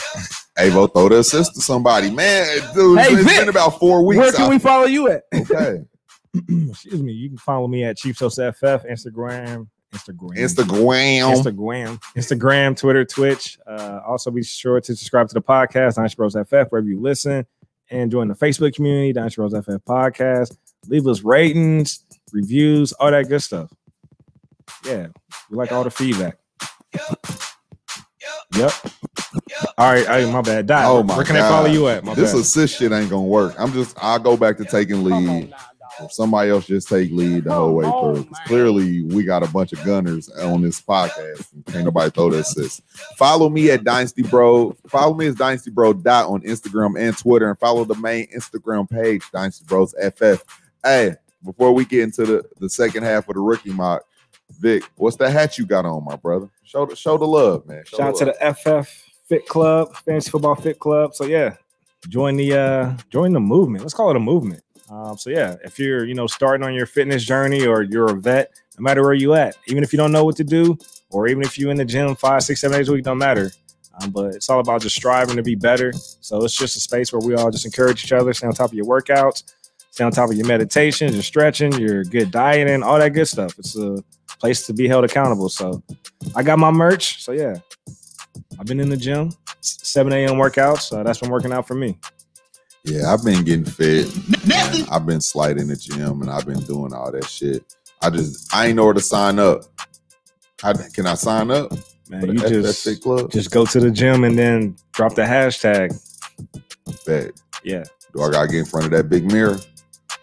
Avo, 0.58 0.92
throw 0.94 1.10
the 1.10 1.20
assist 1.20 1.54
to 1.56 1.62
somebody. 1.62 2.10
Man, 2.10 2.48
dude, 2.74 3.00
Hey, 3.00 3.14
it's 3.14 3.24
Vic, 3.28 3.40
been 3.40 3.50
about 3.50 3.80
four 3.80 4.06
weeks. 4.06 4.18
Where 4.20 4.32
can 4.32 4.42
I- 4.46 4.50
we 4.50 4.60
follow 4.60 4.86
you 4.86 5.10
at? 5.10 5.24
okay. 5.34 5.84
Excuse 6.70 7.02
me. 7.02 7.12
You 7.14 7.30
can 7.30 7.38
follow 7.38 7.68
me 7.68 7.84
at 7.84 7.98
Chiefs 7.98 8.20
Host 8.20 8.38
FF, 8.38 8.86
Instagram, 8.86 9.68
Instagram, 9.94 10.38
Instagram. 10.38 11.32
Instagram, 11.34 12.00
Instagram, 12.16 12.78
Twitter, 12.78 13.04
Twitch. 13.06 13.58
Uh, 13.68 14.00
also, 14.08 14.30
be 14.32 14.44
sure 14.44 14.80
to 14.80 14.96
subscribe 14.96 15.28
to 15.30 15.34
the 15.34 15.42
podcast, 15.42 15.96
Dynasty 15.96 16.16
Bros 16.16 16.34
FF, 16.36 16.68
wherever 16.70 16.88
you 16.88 17.00
listen, 17.00 17.46
and 17.90 18.12
join 18.12 18.28
the 18.28 18.36
Facebook 18.36 18.76
community, 18.76 19.14
Dynasty 19.14 19.38
Bros 19.38 19.54
FF 19.54 19.84
podcast. 19.88 20.56
Leave 20.88 21.08
us 21.08 21.24
ratings, 21.24 22.04
reviews, 22.32 22.92
all 22.94 23.12
that 23.12 23.28
good 23.28 23.42
stuff. 23.42 23.72
Yeah, 24.86 25.08
we 25.50 25.58
like 25.58 25.72
all 25.72 25.84
the 25.84 25.90
feedback. 25.92 26.38
Yep. 28.56 28.72
All 29.78 29.92
right, 29.94 30.06
all 30.08 30.24
right 30.24 30.34
my 30.34 30.42
bad. 30.42 30.68
Dot, 30.68 30.86
Oh 30.86 31.04
my 31.04 31.16
where 31.16 31.26
can 31.26 31.36
God. 31.36 31.46
I 31.46 31.50
follow 31.50 31.68
you 31.68 31.88
at? 31.88 32.04
My 32.04 32.14
this 32.14 32.32
bad. 32.34 32.42
assist 32.42 32.78
shit 32.78 32.92
ain't 32.92 33.10
gonna 33.10 33.24
work. 33.24 33.56
I'm 33.58 33.72
just 33.74 33.96
I'll 34.02 34.20
go 34.20 34.36
back 34.36 34.58
to 34.58 34.66
taking 34.66 35.04
lead. 35.04 35.54
If 36.02 36.12
somebody 36.14 36.50
else 36.52 36.66
just 36.68 36.88
take 36.88 37.12
lead 37.12 37.44
the 37.46 37.54
whole 37.54 37.76
way 37.76 37.84
through. 37.86 38.24
'Cause 38.26 38.38
clearly 38.48 39.04
we 39.04 39.24
got 39.24 39.44
a 39.44 39.48
bunch 39.52 39.74
of 39.74 39.84
gunners 39.84 40.30
on 40.30 40.62
this 40.62 40.82
podcast. 40.82 41.52
and 41.54 41.66
Can't 41.66 41.86
nobody 41.86 42.10
throw 42.12 42.30
that 42.30 42.40
assist. 42.40 42.82
Follow 43.18 43.50
me 43.50 43.70
at 43.72 43.84
Dynasty 43.84 44.22
Bro. 44.24 44.76
Follow 44.88 45.14
me 45.14 45.28
as 45.28 45.36
Dynasty 45.36 45.72
Bro 45.72 45.94
dot 45.94 46.28
on 46.30 46.42
Instagram 46.42 47.00
and 47.00 47.18
Twitter, 47.18 47.50
and 47.50 47.60
follow 47.60 47.84
the 47.86 47.96
main 47.96 48.28
Instagram 48.36 48.90
page, 48.90 49.24
Dynasty 49.32 49.66
Bros 49.68 49.94
FF. 50.00 50.44
Hey, 50.84 51.16
before 51.44 51.74
we 51.74 51.86
get 51.86 52.02
into 52.04 52.26
the, 52.26 52.44
the 52.60 52.70
second 52.70 53.04
half 53.04 53.28
of 53.30 53.36
the 53.36 53.42
rookie 53.42 53.72
mock, 53.74 54.04
Vic, 54.60 54.84
what's 54.96 55.16
that 55.18 55.32
hat 55.32 55.58
you 55.58 55.66
got 55.66 55.86
on, 55.86 56.04
my 56.04 56.16
brother? 56.16 56.50
Show 56.64 56.86
the 56.86 56.96
show 56.96 57.18
the 57.18 57.26
love, 57.26 57.66
man. 57.68 57.84
Show 57.86 57.98
Shout 57.98 58.08
out 58.10 58.16
to 58.18 58.26
the 58.26 58.36
the 58.40 58.82
FF 58.84 59.04
Fit 59.28 59.48
Club, 59.48 59.94
Fantasy 60.06 60.32
Football 60.32 60.56
Fit 60.56 60.80
Club. 60.80 61.14
So 61.14 61.26
yeah, 61.26 61.56
join 62.08 62.36
the 62.36 62.54
uh 62.58 62.94
join 63.10 63.32
the 63.34 63.40
movement. 63.40 63.84
Let's 63.84 63.94
call 63.94 64.10
it 64.10 64.16
a 64.16 64.20
movement. 64.20 64.64
Um, 64.90 65.18
so 65.18 65.30
yeah, 65.30 65.56
if 65.64 65.78
you're 65.78 66.06
you 66.06 66.16
know 66.16 66.28
starting 66.28 66.66
on 66.66 66.74
your 66.74 66.86
fitness 66.86 67.24
journey 67.24 67.66
or 67.66 67.84
you're 67.84 68.12
a 68.12 68.20
vet, 68.20 68.52
no 68.78 68.84
matter 68.84 69.04
where 69.04 69.14
you 69.14 69.34
at, 69.36 69.56
even 69.68 69.84
if 69.84 69.94
you 69.94 69.98
don't 69.98 70.12
know 70.12 70.24
what 70.24 70.36
to 70.38 70.44
do, 70.44 70.78
or 71.12 71.28
even 71.28 71.44
if 71.44 71.58
you're 71.58 71.72
in 71.72 71.78
the 71.78 71.86
gym 71.86 72.16
five, 72.16 72.44
six, 72.44 72.62
seven 72.62 72.78
days 72.78 72.90
a 72.90 72.94
week, 72.94 73.04
don't 73.04 73.18
matter. 73.18 73.52
Um, 74.02 74.12
but 74.12 74.36
it's 74.36 74.50
all 74.50 74.60
about 74.60 74.82
just 74.82 74.96
striving 74.96 75.36
to 75.36 75.44
be 75.44 75.56
better. 75.56 75.92
So 75.94 76.44
it's 76.44 76.56
just 76.56 76.76
a 76.78 76.80
space 76.80 77.12
where 77.12 77.20
we 77.20 77.36
all 77.36 77.52
just 77.52 77.66
encourage 77.66 78.04
each 78.04 78.14
other, 78.14 78.34
stay 78.34 78.48
on 78.48 78.54
top 78.54 78.70
of 78.70 78.74
your 78.74 78.86
workouts, 78.86 79.54
stay 79.92 80.04
on 80.04 80.12
top 80.12 80.30
of 80.30 80.38
your 80.38 80.48
meditations, 80.48 81.14
your 81.14 81.24
stretching, 81.24 81.74
your 81.74 82.04
good 82.06 82.32
dieting, 82.32 82.82
all 82.82 82.98
that 82.98 83.14
good 83.14 83.28
stuff. 83.28 83.58
It's 83.60 83.76
a 83.76 84.04
place 84.40 84.66
to 84.68 84.74
be 84.74 84.88
held 84.88 85.04
accountable. 85.04 85.50
So 85.50 85.84
I 86.36 86.44
got 86.44 86.60
my 86.60 86.72
merch. 86.72 87.22
So 87.22 87.34
yeah, 87.34 87.56
I've 88.58 88.66
been 88.66 88.80
in 88.80 88.90
the 88.90 88.98
gym, 88.98 89.32
7 89.62 90.14
a.m. 90.14 90.36
workouts. 90.36 90.82
So 90.82 91.04
that's 91.04 91.20
been 91.20 91.30
working 91.30 91.52
out 91.52 91.68
for 91.68 91.76
me. 91.76 91.98
Yeah, 92.84 93.14
I've 93.14 93.24
been 93.24 93.44
getting 93.44 93.66
fit. 93.66 94.08
I've 94.92 95.06
been 95.06 95.22
sliding 95.22 95.68
the 95.68 95.76
gym 95.76 96.22
and 96.22 96.30
I've 96.30 96.46
been 96.46 96.62
doing 96.62 96.94
all 96.94 97.12
that 97.12 97.26
shit. 97.26 97.64
I 98.02 98.10
just 98.10 98.54
I 98.54 98.68
ain't 98.68 98.76
know 98.76 98.86
where 98.86 98.94
to 98.94 99.02
sign 99.02 99.40
up. 99.40 99.64
How, 100.62 100.74
can 100.94 101.06
I 101.06 101.16
sign 101.16 101.52
up? 101.52 101.72
Man, 102.10 102.32
you 102.32 102.40
FF 102.40 102.50
just 102.50 102.84
Fit 102.84 103.02
Club? 103.02 103.32
just 103.32 103.52
go 103.52 103.66
to 103.66 103.80
the 103.80 103.92
gym 103.92 104.24
and 104.24 104.38
then 104.38 104.76
drop 104.94 105.16
the 105.16 105.22
hashtag. 105.22 105.94
Bet. 107.06 107.32
Yeah. 107.64 107.84
Do 108.16 108.24
I 108.24 108.32
gotta 108.32 108.48
get 108.48 108.60
in 108.60 108.66
front 108.66 108.86
of 108.86 108.92
that 108.92 109.10
big 109.10 109.32
mirror? 109.32 109.58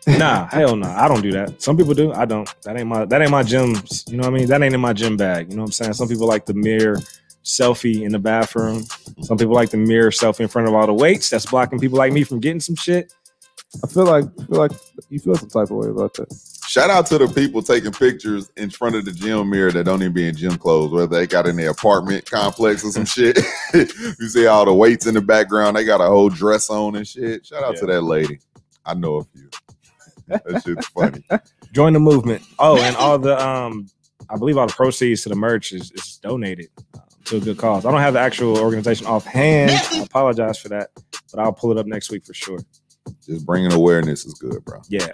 Nah, 0.07 0.47
hell 0.47 0.77
no. 0.77 0.89
I 0.89 1.09
don't 1.09 1.21
do 1.23 1.33
that. 1.33 1.61
Some 1.61 1.77
people 1.77 1.93
do. 1.95 2.13
I 2.13 2.25
don't. 2.25 2.49
That 2.63 2.79
ain't 2.79 2.89
my 2.89 3.05
that 3.05 3.21
ain't 3.23 3.31
my 3.31 3.43
gym. 3.43 3.75
You 4.07 4.17
know 4.17 4.23
what 4.23 4.35
I 4.35 4.39
mean? 4.39 4.47
That 4.49 4.63
ain't 4.63 4.75
in 4.75 4.81
my 4.81 4.93
gym 4.93 5.17
bag. 5.17 5.51
You 5.51 5.57
know 5.57 5.63
what 5.63 5.69
I'm 5.69 5.73
saying? 5.73 5.93
Some 5.95 6.09
people 6.09 6.27
like 6.27 6.47
the 6.47 6.55
mirror 6.55 6.99
selfie 7.47 8.03
in 8.03 8.13
the 8.13 8.19
bathroom. 8.19 8.85
Some 9.23 9.39
people 9.39 9.55
like 9.55 9.71
the 9.71 9.77
mirror 9.77 10.11
selfie 10.11 10.41
in 10.41 10.49
front 10.49 10.69
of 10.69 10.75
all 10.75 10.87
the 10.87 10.93
weights. 10.93 11.31
That's 11.31 11.47
blocking 11.47 11.79
people 11.79 11.97
like 11.97 12.13
me 12.13 12.25
from 12.25 12.41
getting 12.41 12.61
some 12.61 12.75
shit. 12.75 13.15
I 13.83 13.87
feel 13.87 14.05
like 14.05 14.25
I 14.41 14.45
feel 14.45 14.59
like 14.59 14.73
you 15.09 15.19
feel 15.19 15.37
some 15.37 15.49
type 15.49 15.71
of 15.71 15.77
way 15.77 15.89
about 15.89 16.15
that. 16.15 16.35
Shout 16.67 16.91
out 16.91 17.07
to 17.07 17.19
the 17.19 17.29
people 17.29 17.63
taking 17.63 17.93
pictures 17.93 18.51
in 18.57 18.71
front 18.71 18.97
of 18.97 19.05
the 19.05 19.13
gym 19.13 19.49
mirror 19.49 19.71
that 19.71 19.85
don't 19.85 20.03
even 20.03 20.13
be 20.13 20.29
in 20.29 20.35
gym 20.35 20.59
clothes, 20.59 20.91
whether 20.91 21.07
they 21.07 21.27
got 21.27 21.47
in 21.47 21.57
their 21.57 21.71
apartment 21.71 22.29
complex 22.29 22.85
or 22.85 22.91
some 22.91 23.05
shit. 23.05 23.39
you 23.75 24.29
see 24.29 24.47
all 24.47 24.65
the 24.65 24.75
weights 24.75 25.07
in 25.07 25.15
the 25.15 25.21
background, 25.21 25.77
they 25.77 25.85
got 25.85 26.01
a 26.01 26.07
whole 26.07 26.29
dress 26.29 26.69
on 26.69 26.97
and 26.97 27.07
shit. 27.07 27.47
Shout 27.47 27.63
out 27.63 27.77
to 27.77 27.87
that 27.87 28.03
lady. 28.03 28.41
I 28.85 28.95
know 28.95 29.17
a 29.17 29.25
few. 29.25 29.49
That 30.27 30.63
shit's 30.65 30.89
funny. 30.89 31.25
Join 31.73 31.93
the 31.93 32.01
movement. 32.01 32.43
Oh, 32.59 32.81
and 32.81 32.97
all 32.97 33.19
the 33.19 33.41
um, 33.41 33.87
I 34.29 34.37
believe 34.37 34.59
all 34.59 34.67
the 34.67 34.73
proceeds 34.73 35.23
to 35.23 35.29
the 35.29 35.37
merch 35.37 35.73
is, 35.73 35.93
is 35.93 36.19
donated 36.21 36.69
to 37.27 37.37
a 37.37 37.41
good 37.41 37.59
cause. 37.59 37.85
I 37.85 37.91
don't 37.91 38.01
have 38.01 38.15
the 38.15 38.21
actual 38.21 38.59
organization 38.59 39.07
offhand. 39.07 39.71
I 39.93 40.03
apologize 40.03 40.59
for 40.59 40.69
that, 40.71 40.91
but 41.33 41.41
I'll 41.41 41.53
pull 41.53 41.73
it 41.73 41.79
up 41.79 41.87
next 41.87 42.11
week 42.11 42.25
for 42.25 42.35
sure. 42.35 42.59
Just 43.25 43.47
bringing 43.47 43.73
awareness 43.73 44.25
is 44.25 44.35
good, 44.35 44.65
bro. 44.65 44.81
Yeah. 44.89 45.09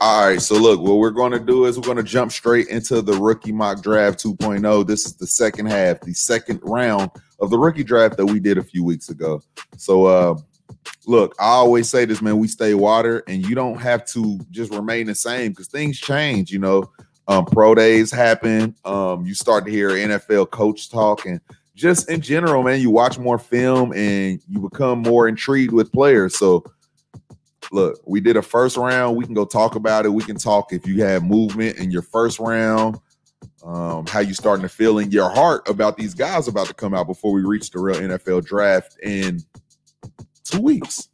All 0.00 0.26
right, 0.26 0.40
so 0.40 0.54
look, 0.54 0.80
what 0.80 0.94
we're 0.94 1.10
going 1.10 1.32
to 1.32 1.38
do 1.38 1.66
is 1.66 1.76
we're 1.76 1.84
going 1.84 1.98
to 1.98 2.02
jump 2.02 2.32
straight 2.32 2.68
into 2.68 3.02
the 3.02 3.12
rookie 3.12 3.52
mock 3.52 3.82
draft 3.82 4.22
2.0. 4.24 4.86
This 4.86 5.04
is 5.04 5.16
the 5.16 5.26
second 5.26 5.66
half, 5.66 6.00
the 6.00 6.14
second 6.14 6.60
round 6.62 7.10
of 7.40 7.50
the 7.50 7.58
rookie 7.58 7.84
draft 7.84 8.16
that 8.16 8.26
we 8.26 8.40
did 8.40 8.56
a 8.56 8.62
few 8.62 8.84
weeks 8.84 9.10
ago. 9.10 9.42
So, 9.76 10.06
uh, 10.06 10.38
look, 11.06 11.34
I 11.38 11.48
always 11.48 11.90
say 11.90 12.06
this, 12.06 12.22
man. 12.22 12.38
We 12.38 12.48
stay 12.48 12.72
water, 12.72 13.22
and 13.28 13.46
you 13.46 13.54
don't 13.54 13.78
have 13.78 14.06
to 14.06 14.38
just 14.50 14.72
remain 14.72 15.08
the 15.08 15.14
same 15.14 15.52
because 15.52 15.68
things 15.68 15.98
change. 15.98 16.50
You 16.50 16.60
know, 16.60 16.90
um, 17.32 17.46
pro 17.46 17.74
days 17.74 18.10
happen. 18.10 18.74
Um, 18.84 19.24
you 19.24 19.34
start 19.34 19.64
to 19.64 19.70
hear 19.70 19.90
NFL 19.90 20.50
coach 20.50 20.90
talk, 20.90 21.24
and 21.24 21.40
just 21.74 22.10
in 22.10 22.20
general, 22.20 22.62
man, 22.62 22.80
you 22.80 22.90
watch 22.90 23.18
more 23.18 23.38
film 23.38 23.92
and 23.92 24.40
you 24.46 24.60
become 24.60 25.00
more 25.00 25.26
intrigued 25.26 25.72
with 25.72 25.90
players. 25.92 26.36
So 26.36 26.64
look, 27.70 28.00
we 28.04 28.20
did 28.20 28.36
a 28.36 28.42
first 28.42 28.76
round. 28.76 29.16
We 29.16 29.24
can 29.24 29.34
go 29.34 29.46
talk 29.46 29.74
about 29.74 30.04
it. 30.04 30.10
We 30.10 30.22
can 30.22 30.36
talk 30.36 30.72
if 30.72 30.86
you 30.86 31.02
have 31.04 31.24
movement 31.24 31.78
in 31.78 31.90
your 31.90 32.02
first 32.02 32.38
round, 32.38 32.98
um, 33.64 34.06
how 34.06 34.20
you 34.20 34.34
starting 34.34 34.62
to 34.62 34.68
feel 34.68 34.98
in 34.98 35.10
your 35.10 35.30
heart 35.30 35.66
about 35.68 35.96
these 35.96 36.12
guys 36.12 36.48
about 36.48 36.66
to 36.66 36.74
come 36.74 36.92
out 36.92 37.06
before 37.06 37.32
we 37.32 37.42
reach 37.42 37.70
the 37.70 37.78
real 37.78 37.96
NFL 37.96 38.44
draft 38.44 38.98
in 39.02 39.40
two 40.44 40.60
weeks. 40.60 41.08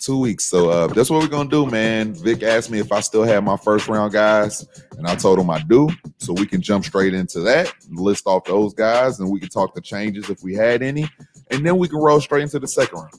Two 0.00 0.18
weeks. 0.18 0.44
So 0.44 0.68
uh, 0.68 0.86
that's 0.88 1.08
what 1.08 1.22
we're 1.22 1.28
gonna 1.28 1.48
do, 1.48 1.66
man. 1.66 2.14
Vic 2.14 2.42
asked 2.42 2.70
me 2.70 2.78
if 2.78 2.92
I 2.92 3.00
still 3.00 3.22
have 3.24 3.42
my 3.42 3.56
first 3.56 3.88
round 3.88 4.12
guys, 4.12 4.66
and 4.98 5.06
I 5.06 5.14
told 5.14 5.38
him 5.38 5.48
I 5.50 5.60
do. 5.62 5.88
So 6.18 6.32
we 6.34 6.46
can 6.46 6.60
jump 6.60 6.84
straight 6.84 7.14
into 7.14 7.40
that, 7.40 7.72
list 7.90 8.26
off 8.26 8.44
those 8.44 8.74
guys, 8.74 9.20
and 9.20 9.30
we 9.30 9.40
can 9.40 9.48
talk 9.48 9.74
the 9.74 9.80
changes 9.80 10.28
if 10.28 10.42
we 10.42 10.54
had 10.54 10.82
any, 10.82 11.08
and 11.50 11.64
then 11.66 11.78
we 11.78 11.88
can 11.88 11.98
roll 11.98 12.20
straight 12.20 12.42
into 12.42 12.58
the 12.58 12.68
second 12.68 12.98
round. 12.98 13.14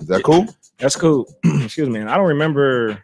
Is 0.00 0.08
that 0.08 0.22
cool? 0.24 0.46
That's 0.78 0.96
cool. 0.96 1.26
Excuse 1.44 1.88
me. 1.88 2.00
And 2.00 2.10
I 2.10 2.16
don't 2.16 2.28
remember, 2.28 3.00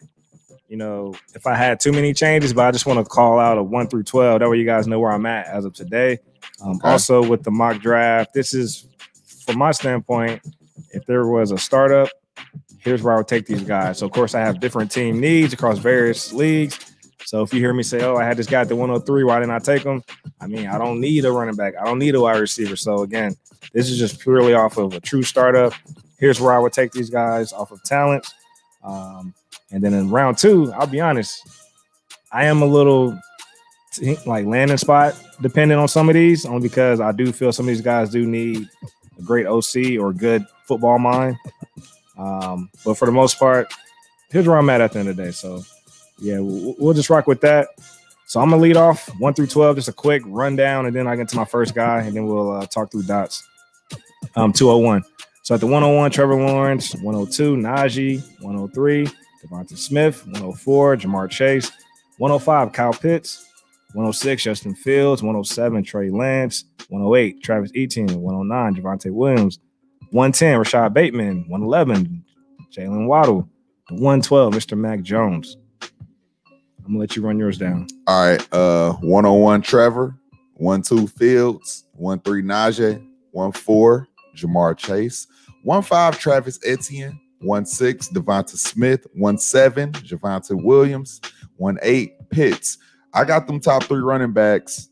you 0.68 0.76
know, 0.76 1.14
if 1.34 1.46
I 1.46 1.54
had 1.54 1.80
too 1.80 1.92
many 1.92 2.12
changes, 2.12 2.52
but 2.52 2.66
I 2.66 2.70
just 2.70 2.86
want 2.86 2.98
to 2.98 3.04
call 3.04 3.38
out 3.38 3.56
a 3.56 3.62
one 3.62 3.86
through 3.86 4.02
12. 4.02 4.40
That 4.40 4.50
way 4.50 4.58
you 4.58 4.66
guys 4.66 4.86
know 4.86 4.98
where 5.00 5.12
I'm 5.12 5.26
at 5.26 5.46
as 5.46 5.64
of 5.64 5.72
today. 5.74 6.18
Um, 6.62 6.76
Okay. 6.76 6.88
Also, 6.88 7.26
with 7.26 7.44
the 7.44 7.50
mock 7.50 7.80
draft, 7.80 8.34
this 8.34 8.52
is 8.52 8.86
from 9.46 9.58
my 9.58 9.70
standpoint, 9.70 10.42
if 10.90 11.06
there 11.06 11.26
was 11.26 11.50
a 11.50 11.58
startup, 11.58 12.08
here's 12.82 13.02
where 13.02 13.14
I 13.14 13.16
would 13.16 13.28
take 13.28 13.46
these 13.46 13.62
guys. 13.62 13.98
So, 13.98 14.06
of 14.06 14.12
course, 14.12 14.34
I 14.34 14.40
have 14.40 14.60
different 14.60 14.90
team 14.90 15.20
needs 15.20 15.52
across 15.52 15.78
various 15.78 16.32
leagues. 16.32 16.78
So, 17.24 17.42
if 17.42 17.54
you 17.54 17.60
hear 17.60 17.72
me 17.72 17.82
say, 17.82 18.02
oh, 18.02 18.16
I 18.16 18.24
had 18.24 18.36
this 18.36 18.46
guy 18.46 18.62
at 18.62 18.68
the 18.68 18.76
103, 18.76 19.24
why 19.24 19.38
didn't 19.38 19.54
I 19.54 19.58
take 19.58 19.84
him? 19.84 20.02
I 20.40 20.46
mean, 20.46 20.66
I 20.66 20.78
don't 20.78 21.00
need 21.00 21.24
a 21.24 21.32
running 21.32 21.54
back, 21.54 21.74
I 21.80 21.84
don't 21.84 21.98
need 21.98 22.14
a 22.14 22.20
wide 22.20 22.38
receiver. 22.38 22.76
So, 22.76 23.02
again, 23.02 23.34
this 23.72 23.90
is 23.90 23.98
just 23.98 24.20
purely 24.20 24.54
off 24.54 24.76
of 24.76 24.94
a 24.94 25.00
true 25.00 25.22
startup 25.22 25.72
here's 26.22 26.40
where 26.40 26.54
I 26.54 26.58
would 26.60 26.72
take 26.72 26.92
these 26.92 27.10
guys 27.10 27.52
off 27.52 27.72
of 27.72 27.82
talent. 27.82 28.32
Um, 28.84 29.34
and 29.72 29.82
then 29.82 29.92
in 29.92 30.08
round 30.08 30.38
two, 30.38 30.72
I'll 30.72 30.86
be 30.86 31.00
honest, 31.00 31.42
I 32.30 32.44
am 32.44 32.62
a 32.62 32.64
little 32.64 33.18
like 34.24 34.46
landing 34.46 34.76
spot 34.76 35.20
dependent 35.40 35.80
on 35.80 35.88
some 35.88 36.08
of 36.08 36.14
these, 36.14 36.46
only 36.46 36.68
because 36.68 37.00
I 37.00 37.10
do 37.10 37.32
feel 37.32 37.52
some 37.52 37.64
of 37.64 37.74
these 37.74 37.80
guys 37.80 38.08
do 38.10 38.24
need 38.24 38.68
a 39.18 39.22
great 39.22 39.46
OC 39.46 39.98
or 39.98 40.12
good 40.12 40.46
football 40.64 41.00
mind. 41.00 41.36
Um, 42.18 42.70
but 42.84 42.94
for 42.94 43.06
the 43.06 43.12
most 43.12 43.38
part, 43.38 43.72
here's 44.30 44.46
where 44.46 44.58
I'm 44.58 44.70
at 44.70 44.80
at 44.80 44.92
the 44.92 45.00
end 45.00 45.08
of 45.08 45.16
the 45.16 45.24
day. 45.24 45.30
So 45.30 45.62
yeah, 46.18 46.38
we'll, 46.38 46.74
we'll 46.78 46.94
just 46.94 47.10
rock 47.10 47.26
with 47.26 47.40
that. 47.42 47.68
So 48.26 48.40
I'm 48.40 48.50
gonna 48.50 48.62
lead 48.62 48.76
off 48.76 49.08
one 49.18 49.34
through 49.34 49.48
twelve, 49.48 49.76
just 49.76 49.88
a 49.88 49.92
quick 49.92 50.22
rundown, 50.26 50.86
and 50.86 50.96
then 50.96 51.06
I 51.06 51.16
get 51.16 51.28
to 51.28 51.36
my 51.36 51.44
first 51.44 51.74
guy, 51.74 52.00
and 52.00 52.16
then 52.16 52.26
we'll 52.26 52.52
uh, 52.52 52.66
talk 52.66 52.90
through 52.90 53.02
dots. 53.02 53.46
Um, 54.36 54.52
201. 54.52 55.04
So 55.42 55.54
at 55.54 55.60
the 55.60 55.66
101, 55.66 56.10
Trevor 56.12 56.36
Lawrence, 56.36 56.94
102, 56.94 57.56
Najee, 57.56 58.22
103, 58.40 59.08
Devonta 59.44 59.76
Smith, 59.76 60.24
104, 60.26 60.96
Ja'Marr 60.98 61.28
Chase, 61.28 61.70
105, 62.18 62.72
Kyle 62.72 62.92
Pitts, 62.92 63.48
106, 63.94 64.44
Justin 64.44 64.74
Fields, 64.74 65.22
107, 65.22 65.82
Trey 65.82 66.10
Lance, 66.10 66.64
108, 66.88 67.42
Travis 67.42 67.72
Etienne, 67.74 68.20
109, 68.20 68.82
Javonte 68.82 69.12
Williams, 69.12 69.58
110, 70.12 70.58
Rashod 70.58 70.92
Bateman. 70.94 71.46
111, 71.48 72.24
Jalen 72.70 73.06
Waddle. 73.06 73.48
112, 73.88 74.52
Mr. 74.54 74.76
Mac 74.76 75.00
Jones. 75.00 75.56
I'm 76.84 76.88
gonna 76.88 76.98
let 76.98 77.16
you 77.16 77.22
run 77.22 77.38
yours 77.38 77.58
down. 77.58 77.86
All 78.06 78.26
right. 78.28 78.52
Uh, 78.52 78.92
one 78.94 79.24
on 79.24 79.40
one 79.40 79.62
Trevor, 79.62 80.14
one 80.54 80.82
two 80.82 81.06
Fields, 81.06 81.84
one 81.92 82.20
three 82.20 82.42
Najee, 82.42 83.06
one 83.30 83.52
four 83.52 84.08
Ja'Marr 84.36 84.76
Chase, 84.76 85.26
one 85.62 85.82
five 85.82 86.18
Travis 86.18 86.58
Etienne, 86.66 87.18
one 87.40 87.64
six 87.64 88.08
Devonta 88.08 88.56
Smith, 88.56 89.06
one 89.14 89.38
seven 89.38 89.92
Javonte 89.92 90.62
Williams, 90.62 91.20
one 91.56 91.78
eight 91.82 92.14
Pitts. 92.30 92.78
I 93.14 93.24
got 93.24 93.46
them 93.46 93.60
top 93.60 93.84
three 93.84 94.00
running 94.00 94.32
backs. 94.32 94.88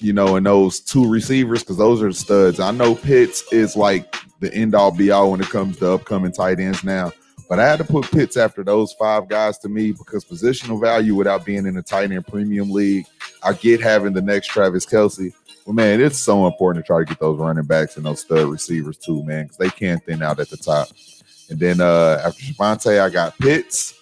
You 0.00 0.12
know, 0.12 0.36
and 0.36 0.46
those 0.46 0.80
two 0.80 1.08
receivers 1.08 1.60
because 1.60 1.76
those 1.76 2.02
are 2.02 2.12
studs. 2.12 2.58
I 2.58 2.70
know 2.70 2.94
Pitts 2.94 3.52
is 3.52 3.76
like 3.76 4.16
the 4.40 4.52
end 4.54 4.74
all 4.74 4.90
be 4.90 5.10
all 5.10 5.30
when 5.30 5.40
it 5.40 5.50
comes 5.50 5.78
to 5.78 5.92
upcoming 5.92 6.32
tight 6.32 6.58
ends 6.58 6.82
now. 6.82 7.12
But 7.48 7.58
I 7.58 7.66
had 7.66 7.78
to 7.78 7.84
put 7.84 8.10
Pitts 8.10 8.36
after 8.36 8.62
those 8.62 8.92
five 8.92 9.28
guys 9.28 9.58
to 9.58 9.68
me 9.68 9.92
because 9.92 10.24
positional 10.24 10.80
value 10.80 11.14
without 11.14 11.44
being 11.44 11.66
in 11.66 11.76
a 11.76 11.82
tight 11.82 12.12
end 12.12 12.26
premium 12.26 12.70
league. 12.70 13.06
I 13.42 13.52
get 13.52 13.80
having 13.80 14.12
the 14.12 14.22
next 14.22 14.46
Travis 14.46 14.86
Kelce. 14.86 15.34
But 15.66 15.72
man, 15.72 16.00
it's 16.00 16.18
so 16.18 16.46
important 16.46 16.84
to 16.84 16.86
try 16.86 17.00
to 17.00 17.04
get 17.04 17.18
those 17.18 17.38
running 17.38 17.64
backs 17.64 17.96
and 17.96 18.06
those 18.06 18.20
stud 18.20 18.48
receivers 18.48 18.96
too, 18.96 19.22
man, 19.24 19.44
because 19.44 19.56
they 19.58 19.68
can't 19.68 20.02
thin 20.04 20.22
out 20.22 20.40
at 20.40 20.48
the 20.48 20.56
top. 20.56 20.88
And 21.50 21.58
then 21.58 21.80
uh 21.80 22.22
after 22.24 22.40
Javonte, 22.40 23.00
I 23.00 23.10
got 23.10 23.36
Pitts. 23.38 23.94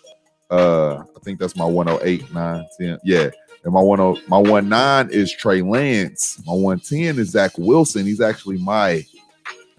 Uh, 0.51 0.99
I 0.99 1.21
think 1.23 1.39
that's 1.39 1.57
my 1.57 1.65
108, 1.65 2.33
9, 2.33 2.67
10. 2.79 2.99
Yeah. 3.05 3.31
And 3.65 3.73
my 3.73 3.83
10 3.83 4.23
my 4.29 4.61
19 4.61 5.13
is 5.13 5.33
Trey 5.33 5.63
Lance. 5.63 6.41
My 6.47 6.53
110 6.53 7.19
is 7.19 7.31
Zach 7.31 7.53
Wilson. 7.59 8.07
He's 8.07 8.21
actually 8.21 8.59
my 8.59 9.05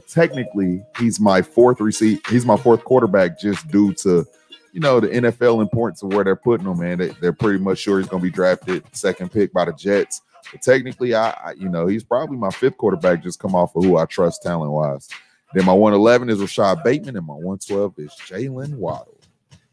technically 0.09 0.83
he's 0.97 1.19
my 1.19 1.41
fourth 1.41 1.79
receive. 1.79 2.21
He's 2.27 2.45
my 2.45 2.57
fourth 2.57 2.83
quarterback 2.83 3.39
just 3.39 3.67
due 3.69 3.93
to 3.95 4.25
you 4.73 4.79
know 4.79 4.99
the 4.99 5.07
NFL 5.07 5.61
importance 5.61 6.03
of 6.03 6.13
where 6.13 6.23
they're 6.23 6.35
putting 6.35 6.67
him. 6.67 6.79
Man, 6.79 6.97
they, 6.97 7.07
they're 7.21 7.33
pretty 7.33 7.59
much 7.59 7.79
sure 7.79 7.99
he's 7.99 8.09
going 8.09 8.21
to 8.21 8.27
be 8.27 8.33
drafted 8.33 8.83
second 8.91 9.31
pick 9.31 9.53
by 9.53 9.65
the 9.65 9.73
Jets. 9.73 10.21
But 10.51 10.61
technically, 10.61 11.15
I, 11.15 11.29
I 11.29 11.51
you 11.53 11.69
know 11.69 11.87
he's 11.87 12.03
probably 12.03 12.37
my 12.37 12.51
fifth 12.51 12.77
quarterback 12.77 13.23
just 13.23 13.39
come 13.39 13.55
off 13.55 13.75
of 13.75 13.83
who 13.83 13.97
I 13.97 14.05
trust 14.05 14.43
talent 14.43 14.71
wise. 14.71 15.09
Then 15.53 15.65
my 15.65 15.73
111 15.73 16.29
is 16.29 16.39
Rashod 16.39 16.83
Bateman, 16.83 17.17
and 17.17 17.25
my 17.25 17.33
112 17.33 17.97
is 17.97 18.11
Jalen 18.27 18.75
Waddle. 18.75 19.17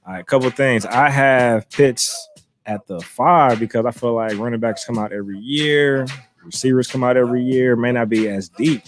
All 0.07 0.15
right, 0.15 0.27
couple 0.27 0.49
things. 0.51 0.87
I 0.87 1.11
have 1.11 1.69
Pitts 1.69 2.29
at 2.67 2.87
the 2.87 3.01
five 3.01 3.59
because 3.61 3.87
I 3.87 3.91
feel 3.91 4.15
like 4.15 4.37
running 4.39 4.61
backs 4.61 4.85
come 4.85 4.99
out 4.99 5.13
every 5.13 5.39
year, 5.39 6.07
receivers 6.45 6.89
come 6.89 7.05
out 7.05 7.17
every 7.17 7.43
year, 7.43 7.77
may 7.77 7.93
not 7.93 8.09
be 8.09 8.29
as 8.29 8.49
deep. 8.49 8.83